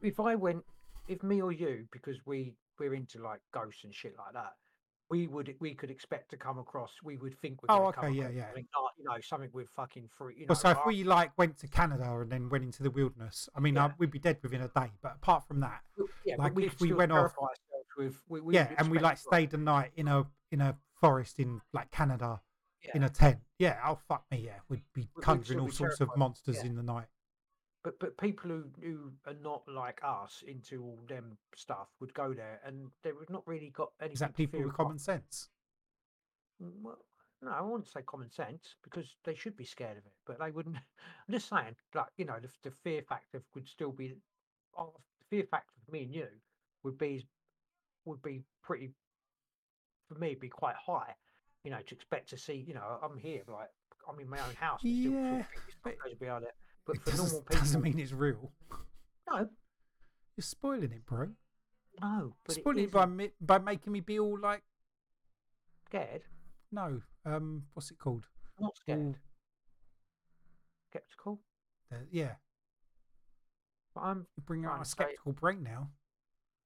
if 0.00 0.20
I 0.20 0.36
went, 0.36 0.62
if 1.08 1.22
me 1.24 1.40
or 1.42 1.50
you, 1.50 1.88
because 1.90 2.18
we 2.24 2.54
we're 2.78 2.94
into 2.94 3.20
like 3.20 3.40
ghosts 3.52 3.82
and 3.82 3.92
shit 3.92 4.14
like 4.16 4.32
that, 4.34 4.52
we 5.10 5.26
would 5.26 5.54
we 5.60 5.74
could 5.74 5.90
expect 5.90 6.30
to 6.30 6.36
come 6.36 6.58
across. 6.58 6.92
We 7.02 7.16
would 7.16 7.38
think 7.38 7.62
we're. 7.62 7.74
Oh, 7.74 7.86
okay, 7.86 8.10
yeah, 8.10 8.24
across 8.24 8.36
yeah. 8.36 8.62
not- 8.74 8.92
you 8.98 9.04
know, 9.04 9.20
something 9.22 9.50
with 9.52 9.68
fucking 9.70 10.08
free. 10.16 10.34
You 10.34 10.40
know, 10.40 10.46
well, 10.50 10.56
so 10.56 10.70
if 10.70 10.78
we 10.86 11.04
like 11.04 11.36
went 11.38 11.58
to 11.58 11.68
Canada 11.68 12.18
and 12.20 12.30
then 12.30 12.48
went 12.48 12.64
into 12.64 12.82
the 12.82 12.90
wilderness, 12.90 13.48
I 13.54 13.60
mean, 13.60 13.76
uh, 13.76 13.90
we'd 13.98 14.10
be 14.10 14.18
dead 14.18 14.38
within 14.42 14.60
a 14.60 14.68
day. 14.68 14.92
But 15.02 15.14
apart 15.16 15.46
from 15.46 15.60
that, 15.60 15.80
yeah, 16.24 16.36
like, 16.38 16.54
we'd 16.54 16.66
if 16.66 16.80
we 16.80 16.92
went 16.92 17.12
off- 17.12 17.34
with, 17.96 18.22
we, 18.28 18.40
we 18.40 18.54
yeah, 18.54 18.70
and 18.78 18.90
we 18.90 18.98
like 18.98 19.18
stayed 19.18 19.50
the 19.50 19.58
night 19.58 19.92
in 19.96 20.08
a 20.08 20.26
in 20.50 20.60
a 20.60 20.76
forest 21.00 21.38
in 21.38 21.60
like 21.72 21.90
Canada 21.90 22.40
in 22.94 23.02
a 23.02 23.08
tent. 23.08 23.38
Yeah, 23.58 23.76
oh 23.84 23.98
fuck 24.08 24.24
me, 24.30 24.42
yeah, 24.44 24.58
we'd 24.68 24.82
be 24.94 25.08
conjuring 25.20 25.60
all 25.60 25.70
sorts 25.70 26.00
of 26.00 26.10
monsters 26.16 26.56
yeah. 26.56 26.66
in 26.66 26.76
the 26.76 26.82
night. 26.82 27.06
But 27.88 27.98
but 28.00 28.18
people 28.18 28.50
who, 28.50 28.64
who 28.82 29.12
are 29.26 29.36
not 29.42 29.62
like 29.66 30.00
us 30.04 30.44
into 30.46 30.82
all 30.82 30.98
them 31.08 31.38
stuff 31.56 31.88
would 32.00 32.12
go 32.12 32.34
there, 32.34 32.60
and 32.62 32.90
they 33.02 33.12
would 33.12 33.30
not 33.30 33.46
really 33.46 33.70
got 33.70 33.92
any. 34.02 34.12
Is 34.12 34.20
that 34.20 34.36
people 34.36 34.60
with 34.62 34.74
common 34.74 34.98
sense? 34.98 35.48
Mm, 36.62 36.82
Well, 36.82 36.98
no, 37.40 37.50
I 37.50 37.62
wouldn't 37.62 37.88
say 37.88 38.02
common 38.02 38.30
sense 38.30 38.74
because 38.82 39.16
they 39.24 39.34
should 39.34 39.56
be 39.56 39.64
scared 39.64 39.96
of 39.96 40.04
it, 40.04 40.12
but 40.26 40.38
they 40.38 40.50
wouldn't. 40.50 40.76
I'm 41.28 41.32
just 41.32 41.48
saying, 41.48 41.76
like 41.94 42.08
you 42.18 42.26
know, 42.26 42.38
the, 42.40 42.48
the 42.62 42.70
fear 42.70 43.02
factor 43.08 43.42
would 43.54 43.66
still 43.66 43.92
be. 43.92 44.14
Oh, 44.76 44.92
the 45.20 45.24
fear 45.36 45.44
factor 45.50 45.72
for 45.86 45.92
me 45.92 46.02
and 46.02 46.14
you 46.14 46.26
would 46.82 46.98
be 46.98 47.26
would 48.04 48.22
be 48.22 48.44
pretty. 48.62 48.90
For 50.08 50.14
me, 50.18 50.34
be 50.34 50.48
quite 50.48 50.76
high. 50.76 51.14
You 51.64 51.70
know, 51.70 51.80
to 51.86 51.94
expect 51.94 52.28
to 52.30 52.36
see. 52.38 52.54
You 52.66 52.74
know, 52.74 52.98
I'm 53.02 53.16
here, 53.16 53.42
like 53.48 53.70
I'm 54.08 54.18
in 54.20 54.28
my 54.28 54.38
own 54.40 54.54
house. 54.54 54.82
And 54.84 54.94
still 54.94 55.12
sort 55.28 55.40
of 55.40 55.40
Yeah, 55.40 55.42
stuff 55.46 55.52
but 55.84 55.92
it. 56.42 56.54
But 56.88 56.96
It 56.96 57.02
for 57.04 57.10
normal 57.10 57.24
doesn't, 57.26 57.46
people, 57.48 57.60
doesn't 57.60 57.82
mean 57.82 57.98
it's 58.00 58.12
real. 58.12 58.50
no, 59.30 59.36
You're 60.36 60.42
spoiling 60.42 60.90
it, 60.90 61.04
bro. 61.06 61.28
no. 62.00 62.34
But 62.46 62.54
spoiling 62.56 62.84
it 62.84 62.90
by 62.90 63.04
isn't 63.04 63.32
by 63.40 63.58
making 63.58 63.92
me 63.92 64.00
be 64.00 64.18
all 64.18 64.38
like, 64.40 64.62
scared. 65.86 66.22
no, 66.72 67.02
um, 67.26 67.64
what's 67.74 67.90
it 67.90 67.98
called? 67.98 68.24
I'm 68.58 68.64
not 68.64 68.76
scared. 68.76 68.98
All, 69.00 69.14
Skeptical. 70.90 71.40
uh, 71.92 71.96
yeah, 72.10 72.32
But 73.94 74.00
I'm. 74.00 74.26
you 74.38 74.42
bring 74.46 74.64
out 74.64 74.76
a 74.76 74.78
to 74.78 74.84
say- 74.86 74.92
skeptical 74.92 75.32
brain 75.32 75.62
now. 75.62 75.90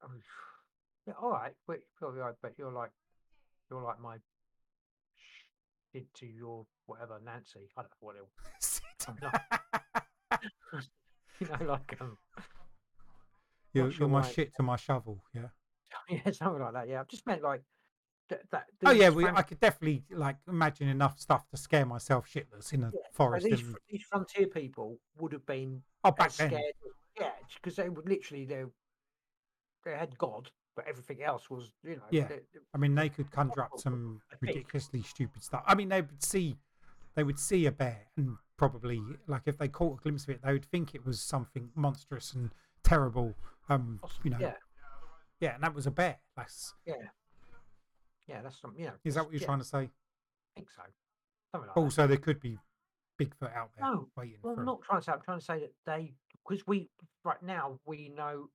oh, 0.05 0.09
Yeah, 1.09 1.15
all 1.21 1.31
right, 1.33 1.53
but 1.67 1.81
probably 1.97 2.23
I 2.23 2.31
bet 2.41 2.53
you're 2.57 2.71
like 2.73 2.93
you're 3.69 3.83
like 3.83 3.99
my 4.01 4.19
did 5.93 6.07
to 6.15 6.27
your 6.27 6.65
whatever 6.87 7.19
Nancy. 7.25 7.69
I 7.77 7.83
don't 7.83 7.91
know 7.91 7.97
what 8.01 8.17
it. 9.75 9.82
You 11.41 11.49
know, 11.49 11.73
like 11.73 11.97
um, 12.01 12.19
you're, 13.73 13.91
sure 13.91 14.01
you're 14.01 14.09
my 14.09 14.23
shit 14.23 14.55
to 14.57 14.63
my 14.63 14.77
shovel. 14.77 15.25
Yeah. 15.35 15.47
yeah, 16.09 16.31
something 16.31 16.63
like 16.63 16.75
that. 16.75 16.89
Yeah, 16.89 17.01
I've 17.01 17.09
just 17.09 17.27
meant 17.27 17.43
like 17.43 17.63
that. 18.29 18.43
that 18.51 18.67
Oh 18.85 18.93
yeah, 18.93 19.11
we, 19.11 19.27
I 19.27 19.43
could 19.43 19.59
definitely 19.59 20.05
like 20.11 20.37
imagine 20.49 20.89
enough 20.89 21.19
stuff 21.19 21.49
to 21.51 21.57
scare 21.57 21.87
myself 21.87 22.31
shitless 22.33 22.73
in 22.73 22.85
a 22.85 22.93
Yeah, 22.95 23.01
forest. 23.13 23.47
these, 23.47 23.61
and, 23.61 23.77
these 23.89 24.03
frontier 24.03 24.47
people 24.47 24.99
would 25.19 25.33
have 25.33 25.47
been 25.47 25.83
oh, 26.05 26.13
back 26.13 26.29
as 26.29 26.37
then. 26.37 26.51
scared. 26.51 26.75
Yeah, 27.19 27.31
because 27.55 27.77
they 27.77 27.89
would 27.89 28.09
literally 28.09 28.45
they 28.45 28.65
they 29.85 29.93
had 29.93 30.17
God, 30.19 30.51
but 30.77 30.87
everything 30.87 31.23
else 31.23 31.51
was 31.51 31.73
you 31.83 31.97
know. 31.97 32.03
Yeah. 32.11 32.29
they- 32.29 32.35
they- 32.37 32.61
I 32.75 32.79
mean, 32.79 32.95
they 32.95 33.09
could 33.09 33.31
conjure 33.31 33.63
up 33.63 33.73
some 33.77 34.21
ridiculously 34.41 35.03
stupid 35.03 35.43
stuff. 35.43 35.63
I 35.67 35.75
mean, 35.75 35.89
they 35.89 36.01
would 36.01 36.23
see, 36.23 36.57
they 37.15 37.23
would 37.23 37.39
see 37.39 37.67
a 37.67 37.73
bear, 37.73 38.07
and 38.17 38.37
probably 38.63 39.03
like 39.27 39.43
if 39.47 39.59
they 39.59 39.67
caught 39.67 39.99
a 39.99 40.03
glimpse 40.05 40.23
of 40.23 40.29
it, 40.29 40.41
they 40.45 40.53
would 40.53 40.65
think 40.65 40.95
it 40.95 41.05
was 41.05 41.21
something 41.21 41.71
monstrous 41.75 42.33
and 42.33 42.51
terrible. 42.85 43.35
Um, 43.69 43.99
you 44.23 44.31
know, 44.31 44.37
yeah, 44.39 44.53
yeah, 45.41 45.55
and 45.55 45.65
that 45.65 45.75
was 45.75 45.89
a 45.89 45.91
bear. 45.91 46.19
That's 46.37 46.73
yeah, 46.87 46.95
yeah. 48.29 48.41
That's 48.41 48.61
some. 48.61 48.73
yeah. 48.79 48.91
is 49.05 49.17
that 49.17 49.25
what 49.25 49.33
you're 49.33 49.41
yeah, 49.41 49.47
trying 49.47 49.59
to 49.59 49.65
say? 49.65 49.79
I 49.79 49.91
think 50.55 50.71
so. 50.71 50.83
Something 51.51 51.67
like 51.67 51.75
that. 51.75 51.81
Also, 51.81 52.07
there 52.07 52.19
could 52.19 52.39
be 52.39 52.57
Bigfoot 53.21 53.53
out 53.53 53.71
there 53.77 53.85
No, 53.85 54.07
waiting 54.17 54.39
Well, 54.45 54.55
I'm 54.57 54.65
not 54.65 54.83
trying 54.83 55.01
to 55.01 55.05
say. 55.07 55.13
I'm 55.13 55.23
trying 55.23 55.41
to 55.41 55.45
say 55.45 55.59
that 55.59 55.73
they, 55.85 56.13
because 56.49 56.65
we 56.65 56.89
right 57.25 57.43
now 57.43 57.81
we 57.85 58.13
know, 58.17 58.47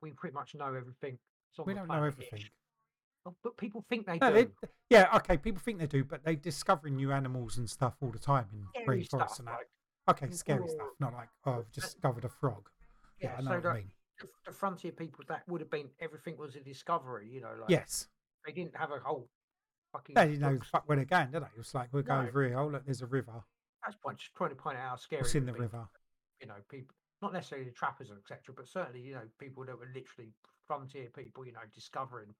we 0.00 0.12
pretty 0.12 0.32
much 0.32 0.54
know 0.54 0.68
everything. 0.68 1.18
We 1.66 1.74
don't 1.74 1.88
know 1.88 2.02
everything. 2.02 2.44
Oh, 3.26 3.34
but 3.42 3.56
people 3.56 3.84
think 3.88 4.06
they 4.06 4.18
No, 4.18 4.30
do. 4.32 4.34
they, 4.62 4.68
yeah, 4.88 5.14
okay, 5.16 5.36
people 5.36 5.60
think 5.60 5.78
they 5.78 5.86
do, 5.86 6.04
but 6.04 6.24
they're 6.24 6.34
discovering 6.34 6.96
new 6.96 7.12
animals 7.12 7.58
and 7.58 7.68
stuff 7.68 7.94
all 8.00 8.10
the 8.10 8.18
time 8.18 8.46
in 8.52 8.64
Scary 8.82 9.02
rainforests 9.04 9.38
and 9.38 9.48
that. 9.48 9.52
like, 9.52 9.68
Okay, 10.08 10.30
scary 10.30 10.62
oh, 10.64 10.68
stuff, 10.68 10.86
not 10.98 11.12
like 11.12 11.28
oh, 11.44 11.58
I've 11.58 11.72
discovered 11.72 12.24
a 12.24 12.28
frog. 12.28 12.68
Yeah, 13.20 13.28
yeah, 13.28 13.34
I 13.38 13.40
know 13.42 13.50
so 13.50 13.56
what 13.56 13.66
I 13.66 13.74
mean. 13.74 13.90
the, 14.20 14.28
the 14.46 14.52
frontier 14.52 14.92
people 14.92 15.24
that 15.28 15.46
would 15.48 15.60
have 15.60 15.70
been 15.70 15.88
everything 16.00 16.36
was 16.38 16.56
a 16.56 16.60
discovery. 16.60 17.28
You 17.30 17.42
know, 17.42 17.52
like 17.60 17.68
Yes, 17.70 18.08
they 18.46 18.52
didn't 18.52 18.74
have 18.76 18.90
a 18.90 18.98
whole 18.98 19.28
fucking. 19.92 20.14
they 20.14 20.28
didn't 20.28 20.40
know 20.40 20.58
fuck 20.72 20.88
where 20.88 20.96
they're 20.96 21.04
going, 21.04 21.30
did 21.30 21.42
they? 21.42 21.46
It 21.46 21.58
was 21.58 21.74
like 21.74 21.88
we're 21.92 22.02
go 22.02 22.22
No. 22.22 22.28
over 22.28 22.46
here. 22.46 22.58
Oh, 22.58 22.68
look, 22.68 22.84
there's 22.86 23.02
a 23.02 23.06
river. 23.06 23.44
That's 23.84 23.96
point, 23.96 24.18
just 24.18 24.34
trying 24.34 24.50
to 24.50 24.56
point 24.56 24.78
out 24.78 24.88
how 24.88 24.96
scary. 24.96 25.22
What's 25.22 25.34
it 25.34 25.38
in 25.38 25.46
the 25.46 25.52
be, 25.52 25.60
river? 25.60 25.86
You 26.40 26.48
know, 26.48 26.54
people, 26.70 26.96
not 27.22 27.32
necessarily 27.34 27.66
the 27.68 27.74
trappers, 27.74 28.10
etc., 28.10 28.54
but 28.56 28.66
certainly 28.66 29.00
you 29.00 29.14
know 29.14 29.22
people 29.38 29.64
that 29.66 29.78
were 29.78 29.90
literally 29.94 30.32
frontier 30.66 31.08
people. 31.14 31.46
You 31.46 31.52
know, 31.52 31.60
discovering 31.74 32.34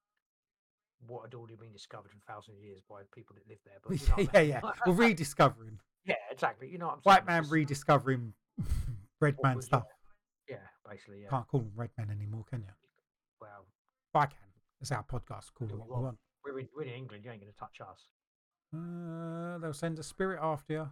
what 1.06 1.22
had 1.24 1.34
already 1.34 1.56
been 1.56 1.72
discovered 1.72 2.12
in 2.12 2.20
thousands 2.26 2.58
of 2.58 2.62
years 2.64 2.80
by 2.88 3.02
people 3.14 3.34
that 3.36 3.48
lived 3.48 3.62
there. 3.64 3.78
But 3.82 4.00
you 4.00 4.08
know 4.08 4.30
yeah, 4.34 4.40
I 4.40 4.42
mean? 4.42 4.50
yeah. 4.50 4.60
Well, 4.86 4.94
rediscovering 4.94 5.78
Yeah, 6.04 6.14
exactly. 6.30 6.68
You 6.68 6.78
know 6.78 6.86
what 6.86 6.92
I'm 6.96 7.02
saying? 7.02 7.14
white 7.16 7.26
man 7.26 7.42
Just 7.42 7.52
rediscovering 7.52 8.32
red 9.20 9.36
man 9.42 9.56
was- 9.56 9.66
stuff. 9.66 9.84
Yeah, 10.48 10.56
basically, 10.88 11.22
yeah. 11.22 11.28
Can't 11.30 11.46
call 11.46 11.60
them 11.60 11.72
red 11.76 11.90
men 11.96 12.10
anymore, 12.10 12.44
can 12.50 12.60
you? 12.60 12.72
Well, 13.40 13.66
I 14.14 14.26
can. 14.26 14.36
It's 14.80 14.90
our 14.90 15.04
podcast. 15.04 15.54
Call 15.54 15.68
it 15.68 15.74
what 15.78 15.88
we 15.88 16.02
want. 16.04 16.18
we're 16.44 16.58
in, 16.58 16.68
we're 16.76 16.82
in 16.82 16.88
England. 16.94 17.24
You 17.24 17.30
ain't 17.30 17.40
going 17.40 17.52
to 17.52 17.58
touch 17.58 17.80
us. 17.80 18.06
Uh, 18.74 19.58
they'll 19.58 19.72
send 19.72 19.98
a 19.98 20.02
spirit 20.02 20.40
after 20.42 20.72
you. 20.72 20.88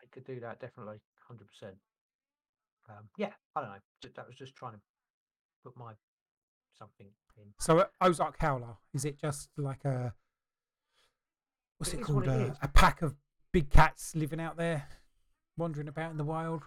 They 0.00 0.06
could 0.10 0.24
do 0.24 0.40
that 0.40 0.60
definitely, 0.60 1.00
hundred 1.28 1.48
percent. 1.48 1.74
Um, 2.88 3.08
yeah, 3.16 3.30
I 3.56 3.60
don't 3.60 3.70
know. 3.70 4.10
That 4.16 4.26
was 4.26 4.36
just 4.36 4.54
trying 4.54 4.72
to 4.74 4.80
put 5.64 5.76
my 5.76 5.92
something 6.78 7.06
in. 7.36 7.44
So 7.58 7.86
Ozark 8.00 8.36
Howler, 8.38 8.76
is 8.92 9.04
it 9.04 9.18
just 9.20 9.48
like 9.56 9.84
a 9.84 10.14
what's 11.78 11.92
It 11.92 12.00
it 12.00 12.02
called? 12.02 12.26
what 12.26 12.36
it 12.36 12.52
A, 12.62 12.64
a 12.64 12.68
pack 12.68 13.02
of 13.02 13.14
big 13.52 13.70
cats 13.70 14.14
living 14.14 14.40
out 14.40 14.56
there, 14.56 14.86
wandering 15.56 15.88
about 15.88 16.10
in 16.10 16.16
the 16.16 16.24
wild, 16.24 16.62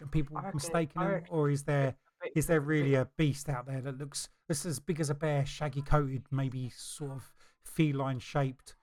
and 0.00 0.10
people 0.10 0.36
reckon 0.36 0.52
mistaking 0.54 1.00
them, 1.00 1.10
reckon 1.10 1.28
or 1.30 1.50
is 1.50 1.64
there 1.64 1.94
is 2.34 2.46
there 2.46 2.60
really 2.60 2.94
a 2.94 3.08
beast 3.16 3.48
out 3.48 3.66
there 3.66 3.80
that 3.80 3.98
looks 3.98 4.28
this 4.48 4.64
as 4.64 4.78
big 4.78 5.00
as 5.00 5.10
a 5.10 5.14
bear, 5.14 5.44
shaggy 5.44 5.82
coated, 5.82 6.24
maybe 6.30 6.70
sort 6.70 7.12
of 7.12 7.32
feline 7.64 8.18
shaped, 8.18 8.76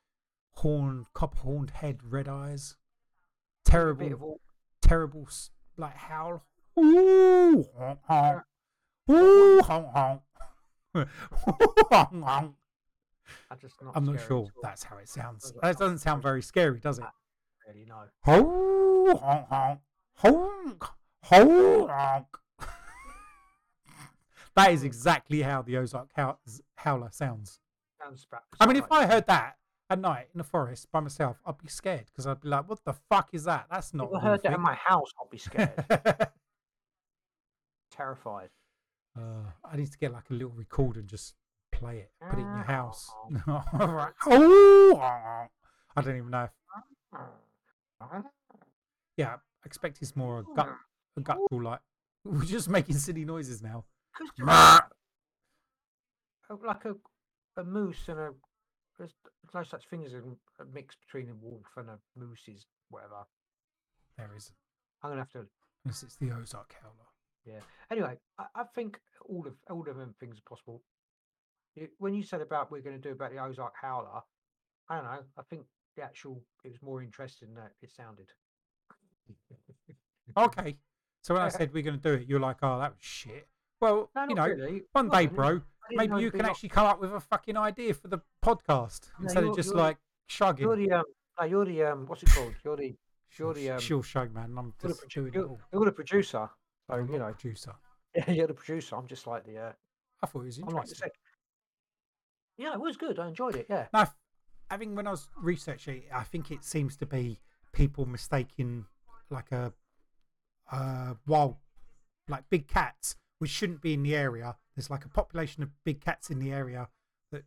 horned, 0.55 1.05
copper 1.13 1.39
horned 1.39 1.71
head, 1.71 1.99
red 2.03 2.27
eyes, 2.27 2.75
terrible, 3.65 4.41
terrible 4.81 5.27
like 5.77 5.95
howl. 5.95 6.43
Ooh, 6.77 7.65
honk, 7.77 7.99
honk. 8.05 8.41
Ooh, 9.09 9.61
honk, 9.61 9.87
honk. 9.93 10.21
Ooh, 11.01 11.73
honk, 11.91 12.23
honk. 12.23 12.55
I 13.51 13.55
just 13.55 13.81
not 13.83 13.95
I'm 13.95 14.05
not 14.05 14.19
sure 14.19 14.47
that's 14.61 14.83
how 14.83 14.97
it 14.97 15.09
sounds. 15.09 15.53
That 15.61 15.77
doesn't 15.77 15.99
sound 15.99 16.23
very 16.23 16.41
scary, 16.41 16.79
does 16.79 16.99
it? 16.99 17.05
really 17.67 17.85
no. 17.85 18.05
Honk, 18.23 19.19
honk, 19.49 19.79
honk, 20.17 20.83
honk. 21.23 22.25
That 24.55 24.73
is 24.73 24.81
hmm. 24.81 24.87
exactly 24.87 25.41
how 25.41 25.61
the 25.61 25.77
Ozark 25.77 26.09
howl- 26.15 26.39
howler 26.75 27.09
sounds. 27.11 27.59
Sounds 28.01 28.27
I 28.59 28.65
mean, 28.65 28.77
if 28.77 28.91
I 28.91 29.05
heard 29.05 29.27
that 29.27 29.55
at 29.89 29.99
night 29.99 30.27
in 30.33 30.37
the 30.37 30.43
forest 30.43 30.91
by 30.91 30.99
myself, 30.99 31.37
I'd 31.45 31.57
be 31.57 31.67
scared 31.67 32.05
because 32.07 32.27
I'd 32.27 32.41
be 32.41 32.49
like, 32.49 32.67
"What 32.69 32.83
the 32.83 32.93
fuck 32.93 33.29
is 33.33 33.43
that? 33.45 33.67
That's 33.71 33.93
not." 33.93 34.09
if 34.09 34.15
I 34.15 34.19
heard 34.19 34.43
that 34.43 34.53
in 34.53 34.61
my 34.61 34.75
house, 34.75 35.11
I'd 35.21 35.29
be 35.29 35.37
scared, 35.37 35.71
terrified. 37.91 38.49
Uh, 39.17 39.51
I 39.69 39.77
need 39.77 39.91
to 39.91 39.97
get 39.97 40.13
like 40.13 40.29
a 40.29 40.33
little 40.33 40.51
recorder 40.51 40.99
and 40.99 41.09
just 41.09 41.35
play 41.71 41.97
it, 41.99 42.11
put 42.29 42.39
it 42.39 42.41
in 42.41 42.47
your 42.47 42.63
house. 42.63 43.09
Oh. 43.47 43.63
Oh, 44.25 44.97
I 45.95 46.01
don't 46.01 46.17
even 46.17 46.29
know. 46.29 46.43
If, 46.43 46.51
yeah, 49.17 49.33
I 49.35 49.65
expect 49.65 49.97
it's 50.01 50.15
more 50.15 50.39
a 50.39 50.43
gut, 50.55 50.69
a 51.17 51.21
guttural 51.21 51.63
like. 51.63 51.79
We're 52.23 52.43
just 52.45 52.69
making 52.69 52.95
silly 52.95 53.25
noises 53.25 53.61
now. 53.61 53.85
Like 56.65 56.85
a 56.85 56.95
a 57.57 57.63
moose 57.63 58.07
and 58.07 58.19
a 58.19 58.29
there's 58.97 59.13
no 59.53 59.63
such 59.63 59.87
thing 59.89 60.03
as 60.05 60.13
a, 60.13 60.19
a 60.61 60.65
mix 60.73 60.95
between 60.95 61.29
a 61.29 61.35
wolf 61.35 61.65
and 61.77 61.89
a 61.89 61.99
moose's 62.17 62.65
whatever. 62.89 63.25
There 64.17 64.29
isn't. 64.35 64.55
I'm 65.03 65.11
gonna 65.11 65.21
have 65.21 65.31
to. 65.31 65.45
Unless 65.85 66.03
it's 66.03 66.15
the 66.15 66.31
Ozark 66.31 66.75
Howler. 66.81 67.08
Anyway, 67.91 68.17
I, 68.37 68.45
I 68.55 68.63
think 68.75 68.99
all 69.27 69.45
of 69.47 69.53
all 69.69 69.87
of 69.89 69.97
them 69.97 70.13
things 70.19 70.37
are 70.37 70.49
possible. 70.49 70.81
You, 71.75 71.87
when 71.97 72.13
you 72.13 72.23
said 72.23 72.41
about 72.41 72.71
we're 72.71 72.81
going 72.81 72.99
to 72.99 73.01
do 73.01 73.11
about 73.13 73.31
the 73.31 73.39
Ozark 73.39 73.73
Howler, 73.79 74.21
I 74.89 74.95
don't 74.95 75.05
know. 75.05 75.19
I 75.37 75.41
think 75.49 75.65
the 75.95 76.03
actual 76.03 76.41
it 76.63 76.69
was 76.69 76.81
more 76.81 77.01
interesting 77.01 77.53
than 77.53 77.65
it 77.81 77.91
sounded. 77.91 78.27
Okay. 80.37 80.77
So 81.21 81.33
when 81.33 81.43
I 81.43 81.49
said 81.57 81.73
we're 81.73 81.83
going 81.83 81.99
to 81.99 82.01
do 82.01 82.21
it, 82.21 82.27
you're 82.27 82.39
like, 82.39 82.57
oh, 82.61 82.79
that 82.79 82.91
was 82.91 83.01
shit. 83.01 83.47
Well, 83.81 84.09
No, 84.15 84.25
you 84.27 84.35
know, 84.35 84.47
really. 84.47 84.83
one 84.91 85.07
It 85.07 85.11
day, 85.13 85.25
bro, 85.27 85.61
maybe 85.91 86.21
you 86.21 86.31
can 86.31 86.41
actually 86.41 86.69
come 86.69 86.85
up 86.85 86.99
with 86.99 87.13
a 87.13 87.19
fucking 87.19 87.57
idea 87.57 87.93
for 87.93 88.07
the 88.07 88.19
podcast 88.43 89.09
No, 89.19 89.23
instead 89.23 89.43
of 89.45 89.55
just 89.55 89.73
like 89.73 89.97
shrugging. 90.27 90.65
You're 90.65 90.75
the 90.75 90.91
um. 90.91 91.03
No, 91.39 91.45
you're 91.45 91.65
the 91.65 91.83
um. 91.83 92.05
What's 92.07 92.23
it 92.23 92.29
called? 92.29 92.55
You're 92.63 92.77
the 92.77 92.95
you're 93.37 93.53
the 93.53 93.71
um. 93.71 93.79
She'll 93.79 94.03
man. 94.13 94.33
I'm 94.35 94.55
You're 94.55 94.73
the, 94.81 94.87
just 94.89 95.01
produ- 95.07 95.13
doing 95.13 95.33
you're, 95.33 95.57
you're 95.71 95.85
the 95.85 95.91
producer. 95.91 96.49
So 96.89 96.95
you 96.97 97.19
know, 97.19 97.31
producer. 97.31 97.73
you're 98.27 98.47
the 98.47 98.53
producer. 98.53 98.95
I'm 98.95 99.07
just 99.07 99.27
like 99.27 99.45
the. 99.45 99.57
Uh, 99.57 99.71
I 100.23 100.27
thought 100.27 100.41
it 100.41 100.45
was 100.45 100.57
I'm 100.57 100.63
like 100.65 100.73
the 100.73 100.79
interesting. 100.79 100.97
sec- 100.97 101.13
Yeah, 102.57 102.73
it 102.73 102.81
was 102.81 102.97
good. 102.97 103.19
I 103.19 103.27
enjoyed 103.27 103.55
it. 103.55 103.67
Yeah. 103.69 103.87
No, 103.93 104.05
I 104.69 104.77
think 104.77 104.95
when 104.95 105.07
I 105.07 105.11
was 105.11 105.27
researching 105.41 106.03
I 106.13 106.23
think 106.23 106.51
it 106.51 106.63
seems 106.63 106.97
to 106.97 107.05
be 107.05 107.39
people 107.71 108.05
mistaking 108.05 108.85
like 109.29 109.51
a 109.51 109.73
uh, 110.71 111.13
wild, 111.27 111.55
like 112.27 112.49
big 112.49 112.67
cats, 112.67 113.15
which 113.39 113.51
shouldn't 113.51 113.81
be 113.81 113.93
in 113.93 114.03
the 114.03 114.15
area. 114.15 114.55
There's 114.75 114.89
like 114.89 115.05
a 115.05 115.09
population 115.09 115.63
of 115.63 115.69
big 115.83 116.01
cats 116.01 116.29
in 116.29 116.39
the 116.39 116.51
area 116.51 116.89
that 117.31 117.43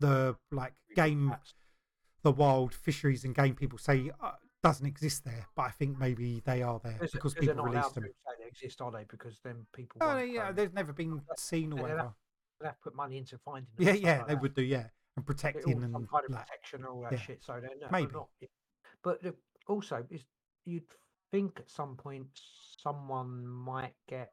the 0.00 0.36
like 0.50 0.74
game, 0.94 1.34
the 2.22 2.32
wild 2.32 2.74
fisheries 2.74 3.24
and 3.24 3.34
game 3.34 3.54
people 3.54 3.78
say 3.78 4.10
uh, 4.22 4.32
doesn't 4.62 4.86
exist 4.86 5.24
there. 5.24 5.46
But 5.54 5.62
I 5.62 5.70
think 5.70 5.98
maybe 5.98 6.42
they 6.44 6.62
are 6.62 6.80
there 6.82 6.94
Because, 6.94 7.12
because 7.12 7.34
people 7.34 7.64
release 7.64 7.88
them. 7.90 8.04
they 8.38 8.46
exist, 8.46 8.80
are 8.80 8.90
they? 8.90 9.04
Because 9.08 9.38
then 9.44 9.66
people. 9.74 9.98
Oh, 10.00 10.18
yeah, 10.18 10.52
they've 10.52 10.74
never 10.74 10.92
been 10.92 11.20
seen 11.36 11.72
or 11.72 11.82
whatever. 11.82 12.12
they'll 12.60 12.68
have 12.68 12.76
to 12.76 12.82
put 12.82 12.94
money 12.94 13.18
into 13.18 13.38
finding 13.38 13.68
them. 13.76 13.86
Yeah, 13.86 13.92
yeah, 13.94 14.18
like 14.18 14.26
they 14.28 14.34
that. 14.34 14.42
would 14.42 14.54
do, 14.54 14.62
yeah, 14.62 14.86
and 15.16 15.26
protecting 15.26 15.82
and 15.82 15.92
some 15.92 16.06
kind 16.06 16.24
of 16.24 16.34
like, 16.34 16.46
protection 16.46 16.80
and 16.80 16.88
all 16.88 17.02
that 17.02 17.12
yeah. 17.12 17.18
shit. 17.18 17.42
So 17.42 17.58
they're 17.60 17.70
not, 17.80 17.92
Maybe. 17.92 18.12
not 18.12 18.28
but 19.02 19.22
the, 19.22 19.34
also 19.68 20.04
is 20.10 20.24
you'd 20.64 20.82
think 21.30 21.60
at 21.60 21.70
some 21.70 21.96
point 21.96 22.26
someone 22.82 23.46
might 23.46 23.94
get. 24.08 24.32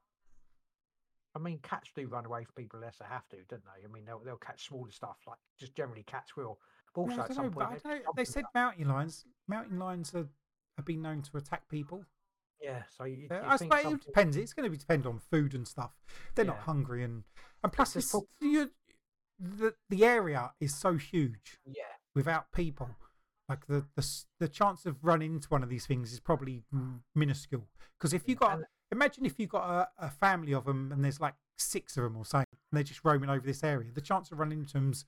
I 1.35 1.39
mean, 1.39 1.59
cats 1.61 1.89
do 1.93 2.07
run 2.07 2.25
away 2.25 2.45
from 2.45 2.53
people 2.55 2.79
unless 2.79 2.97
they 2.97 3.05
have 3.09 3.27
to, 3.29 3.37
don't 3.49 3.61
they? 3.63 3.85
I 3.85 3.91
mean, 3.91 4.05
they'll 4.05 4.21
they'll 4.23 4.37
catch 4.37 4.67
smaller 4.67 4.91
stuff 4.91 5.17
like 5.27 5.37
just 5.59 5.75
generally 5.75 6.03
cats 6.03 6.35
will. 6.35 6.59
Also 6.95 7.15
Yeah, 7.15 7.21
at 7.23 7.33
some 7.33 7.45
know, 7.45 7.49
point, 7.51 7.69
they'll 7.83 7.91
don't 7.91 7.99
know. 8.05 8.05
do 8.05 8.13
They 8.15 8.25
said 8.25 8.45
mountain 8.53 8.87
lions. 8.87 9.25
Mountain 9.47 9.79
lions 9.79 10.13
are, 10.13 10.27
have 10.77 10.85
been 10.85 11.01
known 11.01 11.21
to 11.23 11.37
attack 11.37 11.67
people. 11.69 12.05
yeah. 12.61 12.83
So 12.97 13.03
you, 13.03 13.27
Uh, 13.29 13.35
you 13.35 13.41
I 13.45 13.55
suppose 13.57 13.93
it 13.93 14.05
depends. 14.05 14.37
It's 14.37 14.53
going 14.53 14.71
to 14.71 14.77
depend 14.77 15.05
on 15.05 15.19
food 15.19 15.53
and 15.53 15.67
stuff. 15.67 15.91
They're 16.35 16.45
not 16.45 16.59
hungry 16.59 17.03
and 17.03 17.23
and 17.63 17.73
plus 17.73 17.95
it's, 17.95 18.13
you, 18.39 18.71
the 19.39 19.75
the 19.89 20.05
area 20.05 20.51
is 20.59 20.73
so 20.75 20.95
huge 20.95 21.57
Yeah, 21.65 21.83
without 22.13 22.51
people. 22.51 22.89
Like 23.49 23.67
the 23.67 23.85
the 23.95 24.07
the 24.39 24.47
chance 24.47 24.85
of 24.85 25.03
running 25.03 25.35
into 25.35 25.47
one 25.49 25.63
of 25.63 25.69
these 25.69 25.85
things 25.85 26.13
is 26.13 26.19
probably 26.19 26.63
minuscule. 27.13 27.67
Because 27.99 28.13
if 28.13 28.27
you 28.27 28.35
Yeah, 28.35 28.39
got 28.39 28.59
imagine 28.91 29.25
if 29.25 29.39
you 29.39 29.47
got 29.47 29.69
a, 29.99 30.05
a 30.05 30.09
family 30.09 30.53
of 30.53 30.65
them 30.65 30.91
and 30.91 31.03
there's 31.03 31.19
like 31.19 31.35
six 31.57 31.97
of 31.97 32.03
them 32.03 32.17
or 32.17 32.25
something, 32.25 32.47
and 32.71 32.77
they're 32.77 32.83
just 32.83 33.03
roaming 33.03 33.29
over 33.29 33.45
this 33.45 33.63
area, 33.63 33.91
the 33.91 34.01
chance 34.01 34.31
of 34.31 34.39
running 34.39 34.59
into 34.59 34.73
them's 34.73 35.05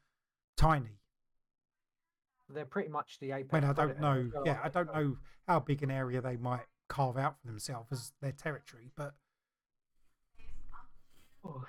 tiny. 0.57 0.99
They're 2.49 2.65
pretty 2.65 2.89
much 2.89 3.17
the 3.19 3.31
apex. 3.31 3.53
I 3.53 3.59
mean, 3.59 3.69
I 3.69 3.73
don't 3.73 3.99
know. 3.99 4.31
Yeah, 4.45 4.59
I 4.63 4.69
don't 4.69 4.93
know 4.93 5.17
how 5.47 5.59
big 5.59 5.83
an 5.83 5.91
area 5.91 6.21
they 6.21 6.37
might 6.37 6.65
carve 6.89 7.17
out 7.17 7.37
for 7.39 7.47
themselves 7.47 7.91
as 7.91 8.13
their 8.21 8.31
territory, 8.31 8.91
but 8.95 9.13
Oh, 11.43 11.63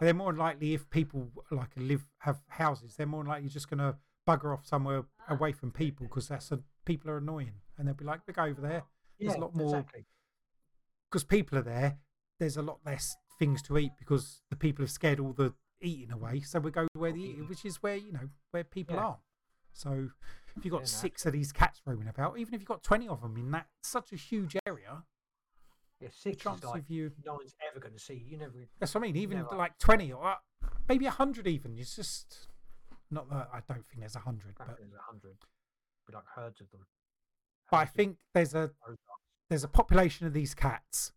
they're 0.00 0.14
more 0.14 0.32
likely 0.32 0.72
if 0.72 0.88
people 0.88 1.30
like 1.50 1.70
live 1.76 2.04
have 2.20 2.40
houses, 2.48 2.96
they're 2.96 3.06
more 3.06 3.24
likely 3.24 3.48
just 3.48 3.68
going 3.68 3.78
to 3.78 3.96
bugger 4.26 4.54
off 4.56 4.66
somewhere 4.66 5.04
away 5.28 5.52
from 5.52 5.70
people 5.70 6.06
because 6.06 6.28
that's 6.28 6.50
a, 6.52 6.60
people 6.86 7.10
are 7.10 7.18
annoying, 7.18 7.52
and 7.76 7.86
they'll 7.86 7.94
be 7.94 8.04
like, 8.04 8.20
"We 8.26 8.32
go 8.32 8.44
over 8.44 8.60
there." 8.62 8.84
There's 9.20 9.34
a 9.34 9.40
lot 9.40 9.54
more 9.54 9.76
exactly. 9.76 10.06
because 11.10 11.24
people 11.24 11.58
are 11.58 11.62
there. 11.62 11.98
There's 12.40 12.56
a 12.56 12.62
lot 12.62 12.78
less 12.86 13.14
things 13.38 13.60
to 13.62 13.76
eat 13.76 13.92
because 13.98 14.40
the 14.48 14.56
people 14.56 14.82
have 14.84 14.90
scared 14.90 15.20
all 15.20 15.32
the 15.34 15.52
eating 15.82 16.10
away. 16.12 16.40
So 16.40 16.58
we 16.60 16.70
go 16.70 16.88
where 16.94 17.12
the 17.12 17.20
eating, 17.22 17.46
which 17.48 17.64
is 17.66 17.82
where 17.82 17.96
you 17.96 18.12
know 18.12 18.30
where 18.52 18.64
people 18.64 18.94
Yeah. 18.96 19.02
are. 19.04 19.18
So 19.74 20.08
if 20.56 20.64
you've 20.64 20.72
got 20.72 20.88
six 20.88 21.26
of 21.26 21.32
these 21.32 21.52
cats 21.52 21.82
roaming 21.84 22.08
about, 22.08 22.38
even 22.38 22.54
if 22.54 22.60
you've 22.60 22.68
got 22.68 22.82
twenty 22.82 23.08
of 23.08 23.20
them 23.20 23.36
in 23.36 23.50
that 23.50 23.66
such 23.82 24.12
a 24.12 24.16
huge 24.16 24.56
area, 24.66 25.02
Yeah, 26.00 26.08
six 26.12 26.42
chance 26.42 26.64
like 26.64 26.82
of 26.82 26.90
you 26.90 27.10
no 27.24 27.34
one's 27.34 27.54
ever 27.70 27.80
going 27.80 27.92
to 27.94 28.00
see. 28.00 28.24
You 28.26 28.38
never. 28.38 28.52
That's 28.78 28.94
what 28.94 29.02
I 29.02 29.06
mean. 29.08 29.16
Even 29.16 29.38
Never. 29.38 29.56
like 29.56 29.76
twenty 29.78 30.12
or 30.12 30.24
uh, 30.24 30.34
maybe 30.88 31.04
hundred, 31.06 31.46
even 31.48 31.76
it's 31.78 31.96
just 31.96 32.48
not 33.10 33.28
that 33.30 33.48
I 33.52 33.60
don't 33.68 33.84
think 33.84 34.00
there's 34.00 34.14
hundred, 34.14 34.54
But 34.56 34.68
but 34.68 34.78
there's 34.78 34.92
a 34.94 35.02
hundred. 35.10 35.36
Be 36.06 36.12
like 36.14 36.24
herds 36.36 36.60
of 36.60 36.70
them. 36.70 36.86
but 37.70 37.78
I 37.78 37.84
think 37.86 38.16
there's 38.32 38.54
a 38.54 38.70
there's 39.50 39.64
a 39.64 39.68
population 39.68 40.26
of 40.26 40.32
these 40.32 40.54
cats, 40.54 41.12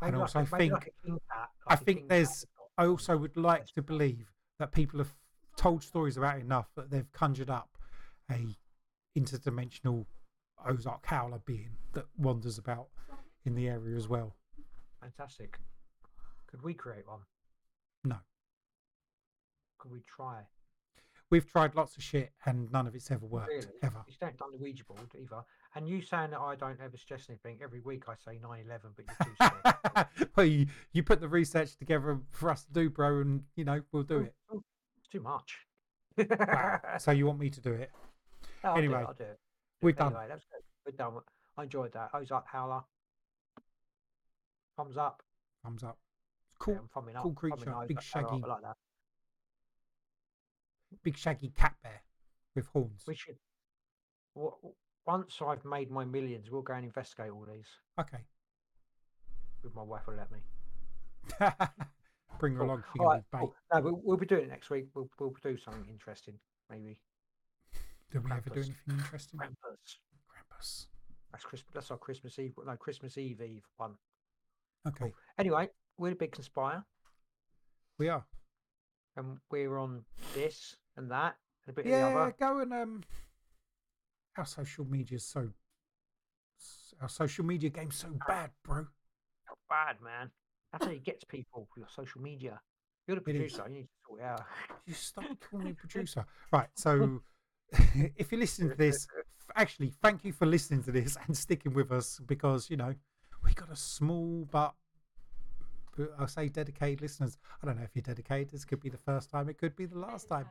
Maybe 0.00 0.08
and 0.12 0.18
like 0.18 0.22
also 0.36 0.40
a- 0.40 0.58
think 0.58 0.72
like 0.72 0.92
cat, 1.32 1.48
I 1.66 1.76
think 1.76 2.08
there's 2.08 2.44
I 2.78 2.86
also 2.86 3.16
would 3.18 3.36
like 3.36 3.66
to 3.74 3.82
believe 3.82 4.30
that 4.58 4.72
people 4.72 4.98
have 4.98 5.12
told 5.56 5.82
stories 5.82 6.16
about 6.16 6.38
it 6.38 6.42
enough 6.42 6.68
that 6.76 6.90
they've 6.90 7.10
conjured 7.12 7.50
up 7.50 7.68
a 8.30 8.56
interdimensional 9.16 10.06
Ozark 10.66 11.06
howler 11.06 11.40
being 11.44 11.70
that 11.92 12.06
wanders 12.16 12.58
about 12.58 12.88
in 13.44 13.54
the 13.54 13.68
area 13.68 13.96
as 13.96 14.08
well. 14.08 14.34
Fantastic. 15.00 15.58
Could 16.46 16.62
we 16.62 16.74
create 16.74 17.06
one? 17.06 17.20
No. 18.04 18.16
Could 19.78 19.92
we 19.92 20.00
try? 20.00 20.40
We've 21.30 21.46
tried 21.46 21.74
lots 21.74 21.96
of 21.96 22.02
shit 22.02 22.32
and 22.46 22.72
none 22.72 22.86
of 22.86 22.94
it's 22.94 23.10
ever 23.10 23.26
worked 23.26 23.48
Really? 23.48 23.66
ever. 23.82 24.02
You 24.06 24.14
don't 24.18 24.36
done 24.38 24.50
the 24.50 24.58
Ouija 24.58 24.84
board 24.84 25.00
either. 25.14 25.42
And 25.74 25.86
you 25.86 26.00
saying 26.00 26.30
that 26.30 26.40
I 26.40 26.54
don't 26.56 26.80
ever 26.80 26.96
suggest 26.96 27.28
anything 27.28 27.58
every 27.62 27.80
week. 27.80 28.04
I 28.08 28.14
say 28.14 28.38
9/11, 28.42 28.80
but 28.96 29.04
you're 29.06 29.26
too 29.26 29.34
scared. 29.94 30.30
well, 30.36 30.46
you, 30.46 30.66
you 30.92 31.02
put 31.02 31.20
the 31.20 31.28
research 31.28 31.76
together 31.76 32.18
for 32.30 32.50
us 32.50 32.64
to 32.64 32.72
do, 32.72 32.88
bro, 32.88 33.20
and 33.20 33.42
you 33.56 33.64
know 33.64 33.82
we'll 33.92 34.04
do 34.04 34.16
oh, 34.16 34.20
it. 34.20 34.34
Oh, 34.50 34.62
It's 34.98 35.08
too 35.08 35.20
much. 35.20 35.58
Wow. 36.16 36.80
So 36.98 37.10
you 37.12 37.26
want 37.26 37.38
me 37.38 37.50
to 37.50 37.60
do 37.60 37.72
it? 37.74 37.90
No, 38.64 38.70
I'll 38.70 38.74
do 38.76 38.80
it, 38.80 38.84
Anyway, 38.84 39.04
I'll 39.06 39.14
do 39.14 39.24
it. 39.24 39.38
we're 39.82 39.92
done. 39.92 40.06
Anyway, 40.12 40.26
that's 40.28 40.44
good. 40.44 40.62
We're 40.86 40.96
done. 40.96 41.20
I 41.56 41.62
enjoyed 41.64 41.92
that. 41.92 42.10
Ozark 42.14 42.46
Howler. 42.46 42.82
Thumbs 44.76 44.96
up. 44.96 45.22
Thumbs 45.64 45.82
up. 45.82 45.98
Cool, 46.58 46.74
Yeah, 46.74 46.80
thumbing 46.94 47.16
up. 47.16 47.22
cool 47.22 47.32
thumbing 47.34 47.56
creature, 47.56 47.74
big 47.86 47.96
up, 47.98 48.02
shaggy- 48.02 48.42
like 48.46 48.62
that. 48.62 48.76
big 51.02 51.16
shaggy 51.16 51.50
cat 51.50 51.76
bear 51.82 52.02
with 52.54 52.66
horns. 52.68 53.04
We 53.06 53.14
should. 53.14 53.36
Once 55.06 55.40
I've 55.40 55.64
made 55.64 55.90
my 55.90 56.04
millions, 56.04 56.50
we'll 56.50 56.62
go 56.62 56.74
and 56.74 56.84
investigate 56.84 57.30
all 57.30 57.46
these. 57.50 57.66
Okay. 57.98 58.24
If 59.64 59.74
my 59.74 59.82
wife 59.82 60.06
will 60.06 60.14
let 60.14 60.30
me. 60.30 60.38
Bring 62.38 62.54
her 62.54 62.60
Cool. 62.60 62.66
along. 62.68 62.84
Can 62.96 63.04
right, 63.06 63.20
be 63.20 63.26
bait. 63.32 63.40
cool. 63.40 63.54
No, 63.74 63.80
we'll, 63.80 64.00
we'll 64.04 64.16
be 64.16 64.26
doing 64.26 64.44
it 64.44 64.48
next 64.50 64.70
week. 64.70 64.86
We'll, 64.94 65.08
we'll 65.18 65.34
do 65.42 65.56
something 65.56 65.86
interesting, 65.90 66.34
maybe. 66.70 66.98
Did 68.10 68.24
we 68.24 68.30
ever 68.32 68.50
do 68.50 68.60
anything 68.60 68.74
interesting? 68.88 69.38
Krampus. 69.40 69.96
Krampus. 70.30 70.86
That's 71.32 71.44
Christmas. 71.44 71.70
That's 71.74 71.90
our 71.90 71.98
Christmas 71.98 72.38
Eve. 72.38 72.54
No, 72.64 72.76
Christmas 72.76 73.18
Eve 73.18 73.40
Eve 73.42 73.64
one. 73.76 73.94
Okay, 74.86 75.12
Anyway, 75.38 75.68
we're 75.98 76.10
the 76.10 76.16
Big 76.16 76.32
Conspire, 76.32 76.82
we 77.98 78.08
are. 78.08 78.24
and 79.16 79.36
we're 79.50 79.76
on 79.76 80.04
this 80.34 80.76
and 80.96 81.10
that 81.10 81.36
and 81.66 81.72
a 81.72 81.74
bit 81.74 81.84
of 81.86 81.90
the 81.92 81.98
Yeah, 81.98 82.06
other. 82.06 82.34
go 82.38 82.60
and 82.60 82.72
um. 82.72 83.02
Our 84.38 84.46
social 84.46 84.84
media 84.86 85.16
is 85.16 85.26
so. 85.26 85.50
Our 87.02 87.08
social 87.08 87.44
media 87.44 87.70
game's 87.70 87.96
so 87.96 88.08
bad, 88.26 88.50
bro. 88.64 88.86
Bad, 89.68 89.96
man. 90.02 90.30
That's 90.72 90.84
how 90.86 90.92
you 90.92 91.00
get 91.00 91.20
to 91.20 91.26
people 91.26 91.68
with 91.74 91.82
your 91.82 91.88
social 91.94 92.20
media. 92.22 92.60
You're 93.06 93.16
the 93.16 93.20
producer. 93.20 93.64
You 93.68 93.74
need 93.74 93.82
to 93.82 93.88
sort 94.06 94.20
it 94.20 94.24
out. 94.24 94.44
You 94.86 94.94
stop 94.94 95.24
calling 95.50 95.66
me 95.66 95.72
producer. 95.76 96.24
Right, 96.52 96.68
so 96.74 97.20
if 98.16 98.32
you're 98.32 98.40
listening 98.40 98.70
to 98.70 98.74
this, 98.86 99.06
actually, 99.56 99.92
thank 100.02 100.24
you 100.24 100.32
for 100.32 100.46
listening 100.46 100.82
to 100.84 100.92
this 100.92 101.16
and 101.26 101.36
sticking 101.36 101.72
with 101.74 101.90
us 101.92 102.18
because 102.26 102.70
you 102.70 102.76
know 102.76 102.94
we 103.44 103.52
got 103.54 103.70
a 103.70 103.76
small 103.76 104.46
but 104.50 104.74
but 105.96 106.12
I'll 106.18 106.28
say 106.28 106.48
dedicated 106.48 107.00
listeners. 107.00 107.38
I 107.62 107.66
don't 107.66 107.76
know 107.76 107.82
if 107.82 107.90
you're 107.94 108.02
dedicated. 108.02 108.50
This 108.52 108.64
could 108.64 108.80
be 108.80 108.88
the 108.88 108.96
first 108.98 109.30
time. 109.30 109.48
It 109.48 109.58
could 109.58 109.74
be 109.74 109.86
the 109.86 109.98
last 109.98 110.28
time. 110.28 110.46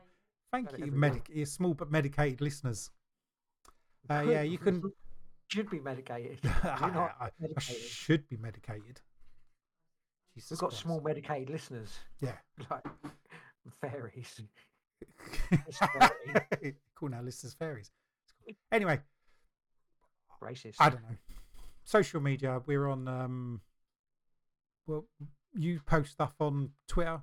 Thank 0.52 0.72
Better 0.72 0.86
you, 0.86 0.92
medic. 0.92 1.30
You're 1.34 1.46
small 1.46 1.74
but 1.74 1.90
medicated 1.92 2.42
listeners. 2.42 2.92
Uh, 4.10 4.24
yeah, 4.28 4.42
you 4.42 4.58
can. 4.58 4.82
Should 5.50 5.70
be 5.70 5.80
medicated. 5.80 6.40
You're 6.44 6.54
I, 6.64 6.90
not 6.94 7.16
I- 7.20 7.26
I 7.26 7.30
medicated. 7.40 7.82
should 7.84 8.28
be 8.28 8.36
medicated. 8.38 9.00
Jesus 10.36 10.52
We've 10.52 10.60
got 10.60 10.70
Christ. 10.70 10.82
small 10.84 11.02
medicated 11.02 11.50
listeners, 11.50 11.98
Yeah. 12.22 12.34
like 12.70 12.86
fairies. 13.82 14.42
Cool 16.96 17.10
now, 17.10 17.22
list 17.22 17.44
as 17.44 17.54
fairies. 17.54 17.92
Anyway, 18.72 19.00
Racist. 20.42 20.76
I 20.80 20.90
don't 20.90 21.02
know. 21.04 21.16
Social 21.84 22.22
media, 22.22 22.62
we're 22.66 22.88
on. 22.88 23.08
um 23.08 23.62
Well, 24.88 25.06
you 25.54 25.80
post 25.86 26.12
stuff 26.12 26.34
on 26.40 26.72
Twitter, 26.88 27.22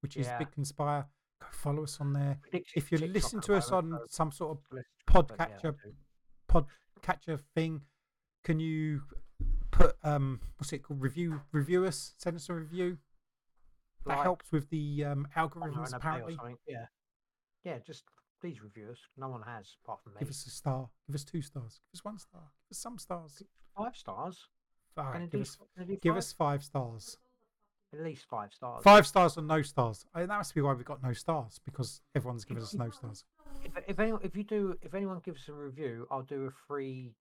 which 0.00 0.16
is 0.16 0.26
Yeah. 0.26 0.38
Big 0.38 0.50
Conspire. 0.50 1.06
Go 1.40 1.46
follow 1.50 1.82
us 1.84 2.00
on 2.00 2.12
there. 2.12 2.38
If 2.52 2.90
you 2.90 2.98
TikTok 2.98 3.14
listen 3.14 3.40
to 3.42 3.54
us 3.56 3.70
on 3.70 3.90
so 3.92 4.06
some 4.08 4.32
sort 4.32 4.58
of 4.58 4.78
podcatcher 5.06 5.74
podcatcher 6.48 7.40
thing, 7.54 7.82
can 8.44 8.58
you 8.58 9.02
put 9.70 9.96
um 10.02 10.40
what's 10.56 10.72
it 10.72 10.78
called? 10.82 11.00
Review 11.00 11.40
review 11.52 11.84
us. 11.84 12.14
Send 12.18 12.36
us 12.36 12.48
a 12.48 12.54
review. 12.54 12.98
That 14.06 14.16
Like, 14.16 14.22
helps 14.22 14.52
with 14.52 14.70
the 14.70 15.04
um, 15.04 15.26
I 15.34 15.40
don't 15.40 15.56
know, 15.56 15.66
algorithms 15.66 15.94
apparently. 15.94 16.38
Yeah. 16.68 16.86
Yeah, 17.66 17.78
just 17.84 18.04
please 18.40 18.62
review 18.62 18.90
us. 18.92 18.98
No 19.16 19.28
one 19.28 19.42
has 19.42 19.74
apart 19.84 19.98
from 20.04 20.12
me. 20.14 20.20
Give 20.20 20.28
us 20.28 20.46
a 20.46 20.50
star. 20.50 20.88
Give 21.08 21.16
us 21.16 21.24
two 21.24 21.42
stars. 21.42 21.80
Give 21.92 21.98
us 21.98 22.04
one 22.04 22.16
star. 22.18 22.40
Give 22.68 22.76
us 22.76 22.78
some 22.78 22.96
stars. 22.96 23.42
five 23.76 23.96
stars. 23.96 24.38
All 24.96 25.10
Can 25.12 25.22
right, 25.22 25.30
give 25.30 25.40
us 25.40 25.58
do 25.76 25.96
give 26.00 26.12
five? 26.12 26.16
us 26.18 26.32
five 26.32 26.62
stars. 26.62 27.18
at 27.92 28.00
least 28.04 28.24
five 28.30 28.52
stars. 28.52 28.84
Five 28.84 29.04
stars 29.04 29.36
or 29.36 29.42
no 29.42 29.62
stars. 29.62 30.06
I 30.14 30.20
mean, 30.20 30.28
that 30.28 30.36
must 30.36 30.54
be 30.54 30.60
why 30.60 30.74
we've 30.74 30.84
got 30.84 31.02
no 31.02 31.12
stars 31.12 31.60
because 31.64 32.02
everyone's 32.14 32.44
given 32.44 32.62
us 32.62 32.72
no 32.72 32.88
stars. 32.90 33.24
If, 33.64 33.72
if 33.88 33.98
anyone, 33.98 34.20
if 34.22 34.36
you 34.36 34.44
do, 34.44 34.76
if 34.80 34.94
anyone 34.94 35.20
gives 35.24 35.42
us 35.42 35.48
a 35.48 35.52
review, 35.54 36.06
I'll 36.08 36.22
do 36.22 36.44
a 36.46 36.50
free, 36.68 37.16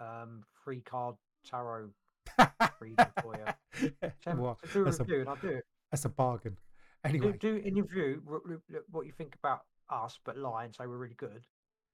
um, 0.00 0.42
free 0.64 0.80
card 0.80 1.16
tarot 1.44 1.90
reading 2.80 3.06
for 3.22 3.36
you. 3.36 3.90
So, 4.24 4.34
Well, 4.36 4.58
do 4.72 4.80
a 4.80 4.84
that's 4.86 5.00
a- 5.00 5.02
review, 5.04 5.20
and 5.20 5.28
I'll 5.28 5.36
do 5.36 5.48
it. 5.48 5.64
that's 5.90 6.06
a 6.06 6.08
bargain. 6.08 6.56
Do, 7.08 7.14
Anyway, 7.18 7.36
do 7.38 7.54
in 7.56 7.76
your 7.76 7.86
review 7.86 8.22
r- 8.28 8.34
r- 8.48 8.62
r- 8.74 8.80
what 8.90 9.06
you 9.06 9.12
think 9.12 9.34
about 9.34 9.60
us, 9.90 10.18
but 10.24 10.36
lie 10.36 10.64
and 10.64 10.74
say 10.74 10.86
we're 10.86 10.96
really 10.98 11.14
good. 11.16 11.46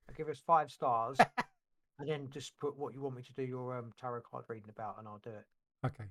And 0.09 0.16
give 0.16 0.28
us 0.28 0.40
five 0.47 0.70
stars, 0.70 1.18
and 1.98 2.09
then 2.09 2.28
just 2.30 2.56
put 2.59 2.76
what 2.76 2.94
you 2.94 3.01
want 3.02 3.16
me 3.16 3.22
to 3.22 3.32
do 3.34 3.43
your 3.43 3.76
um, 3.78 3.93
tarot 4.01 4.22
card 4.30 4.44
reading 4.48 4.70
about, 4.70 4.97
and 4.98 5.06
I'll 5.06 5.20
do 5.22 5.30
it. 5.30 5.47
okay. 5.86 6.05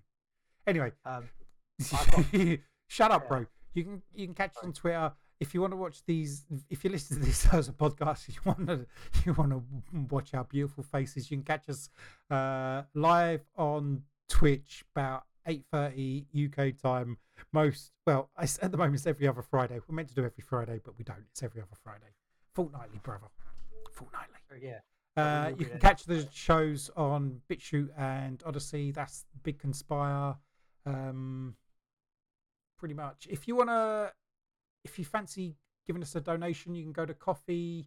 Anyway, 0.67 0.91
Um, 1.05 1.27
I've 1.93 2.59
shut 2.87 3.11
up, 3.11 3.23
Yeah. 3.23 3.27
bro. 3.27 3.45
You 3.73 3.83
can 3.83 4.01
you 4.13 4.25
can 4.27 4.35
catch 4.35 4.51
us 4.57 4.63
on 4.63 4.73
Twitter. 4.73 5.11
If 5.39 5.55
you 5.55 5.61
want 5.61 5.73
to 5.73 5.77
watch 5.77 6.05
these, 6.05 6.45
if 6.69 6.83
you 6.83 6.91
listen 6.91 7.17
to 7.19 7.25
this 7.25 7.47
as 7.53 7.67
a 7.67 7.71
podcast, 7.73 8.27
you 8.29 8.35
want 8.45 8.67
to 8.67 8.85
you 9.25 9.33
want 9.33 9.51
to 9.51 9.63
watch 10.13 10.33
our 10.35 10.43
beautiful 10.43 10.83
faces, 10.83 11.31
you 11.31 11.37
can 11.37 11.43
catch 11.43 11.67
us 11.69 11.89
uh, 12.29 12.83
live 12.93 13.41
on 13.57 14.03
Twitch 14.29 14.83
about 14.95 15.23
eight 15.47 15.63
thirty 15.71 16.25
UK 16.35 16.77
time. 16.81 17.17
Most 17.53 17.91
well, 18.05 18.29
at 18.37 18.71
the 18.71 18.77
moment 18.77 18.95
it's 18.95 19.07
every 19.07 19.27
other 19.27 19.41
Friday. 19.41 19.79
We're 19.87 19.95
meant 19.95 20.09
to 20.09 20.15
do 20.15 20.25
every 20.25 20.43
Friday, 20.43 20.79
but 20.83 20.97
we 20.97 21.03
don't. 21.03 21.23
It's 21.31 21.43
every 21.43 21.61
other 21.61 21.75
Friday, 21.83 22.13
fortnightly, 22.53 22.99
brother, 23.03 23.27
fortnightly. 23.91 24.37
but 24.49 24.61
yeah, 24.61 24.79
Uh, 25.17 25.51
you 25.57 25.65
can 25.65 25.79
catch 25.79 26.03
the 26.03 26.27
shows 26.31 26.89
on 26.95 27.41
BitChute 27.49 27.89
and 27.97 28.39
Odysee. 28.45 28.91
That's 28.93 29.25
Big 29.43 29.59
Conspire. 29.59 30.35
Um, 30.85 31.55
pretty 32.77 32.93
much. 32.93 33.27
If 33.29 33.47
you 33.47 33.55
wanna, 33.55 34.11
if 34.83 34.97
you 34.99 35.05
fancy 35.05 35.55
giving 35.85 36.01
us 36.01 36.15
a 36.15 36.21
donation, 36.21 36.75
you 36.75 36.83
can 36.83 36.91
go 36.91 37.05
to 37.05 37.13
Ko-fi, 37.13 37.85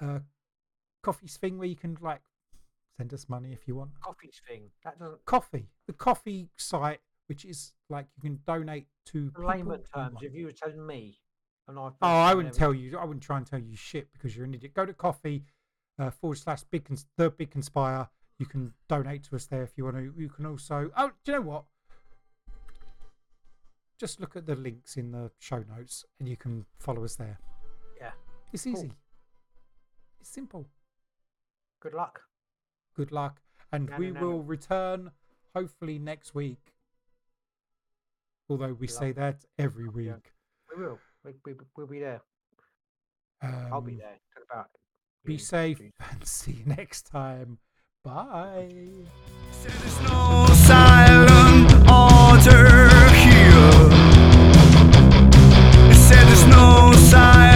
uh, 0.00 0.18
Ko-fi's 1.02 1.36
thing 1.36 1.58
where 1.58 1.68
you 1.68 1.76
can 1.76 1.96
like 2.00 2.22
send 2.96 3.12
us 3.12 3.28
money 3.28 3.52
if 3.52 3.66
you 3.66 3.76
want. 3.76 3.90
Ko-fi 4.02 4.30
thing 4.48 4.70
that 4.84 4.98
doesn't. 4.98 5.24
Ko-fi, 5.24 5.66
the 5.86 5.92
coffee 5.92 6.48
site, 6.56 7.00
which 7.28 7.44
is 7.44 7.72
like 7.88 8.06
you 8.16 8.22
can 8.22 8.40
donate 8.46 8.86
to. 9.06 9.30
Layman 9.38 9.82
terms, 9.94 10.18
if 10.22 10.34
you 10.34 10.46
were 10.46 10.52
telling 10.52 10.86
me, 10.86 11.18
and 11.68 11.78
I. 11.78 11.82
Oh, 11.82 11.94
I 12.02 12.34
wouldn't 12.34 12.54
tell 12.54 12.74
you. 12.74 12.98
I 12.98 13.04
wouldn't 13.04 13.22
try 13.22 13.36
and 13.36 13.46
tell 13.46 13.58
you 13.58 13.76
shit 13.76 14.12
because 14.12 14.36
you're 14.36 14.46
an 14.46 14.54
idiot. 14.54 14.74
Go 14.74 14.86
to 14.86 14.92
Ko-fi 14.92 15.42
uh, 15.98 16.10
forward 16.10 16.38
slash 16.38 16.62
big 16.64 16.84
cons- 16.84 17.06
the 17.16 17.30
big 17.30 17.50
conspire. 17.50 18.08
You 18.38 18.46
can 18.46 18.72
donate 18.88 19.24
to 19.24 19.36
us 19.36 19.46
there 19.46 19.62
if 19.62 19.72
you 19.76 19.84
want 19.84 19.96
to. 19.96 20.12
You 20.16 20.28
can 20.28 20.46
also. 20.46 20.90
Oh, 20.96 21.10
do 21.24 21.32
you 21.32 21.38
know 21.38 21.42
what? 21.44 21.64
Just 23.98 24.20
look 24.20 24.36
at 24.36 24.44
the 24.44 24.54
links 24.54 24.98
in 24.98 25.10
the 25.10 25.30
show 25.38 25.64
notes 25.74 26.04
and 26.20 26.28
you 26.28 26.36
can 26.36 26.66
follow 26.78 27.02
us 27.02 27.16
there. 27.16 27.38
Yeah. 27.98 28.10
It's 28.52 28.64
Cool. 28.64 28.72
easy. 28.74 28.92
It's 30.20 30.28
simple. 30.28 30.66
Good 31.80 31.94
luck. 31.94 32.20
Good 32.96 33.12
luck, 33.12 33.40
and 33.72 33.90
No, 33.90 33.96
we 33.98 34.10
no, 34.10 34.20
no. 34.20 34.26
will 34.26 34.42
return 34.42 35.10
hopefully 35.54 35.98
next 35.98 36.34
week. 36.34 36.72
Although 38.48 38.72
we 38.72 38.86
say 38.86 39.08
Lovely. 39.08 39.12
that 39.12 39.44
every 39.58 39.84
Yeah. 39.84 40.14
week. 40.14 40.32
We 40.74 40.82
will. 40.82 40.98
We, 41.24 41.32
we, 41.44 41.54
we'll 41.76 41.86
be 41.86 42.00
there. 42.00 42.22
I'll 43.42 43.80
be 43.82 43.92
Um, 43.92 43.98
there. 43.98 44.18
Talk 44.34 44.44
about. 44.50 44.70
Be 45.24 45.34
you, 45.34 45.38
safe 45.38 45.80
and 46.10 46.26
see 46.26 46.52
you 46.52 46.64
next 46.64 47.02
time. 47.06 47.58
Bye. 48.02 48.68
There's 49.62 50.00
no 50.02 50.46
silent 50.54 51.72
order 51.90 52.68
here. 53.24 53.90
Said 55.92 56.24
there's 56.28 56.46
no 56.46 56.92
silent 57.10 57.55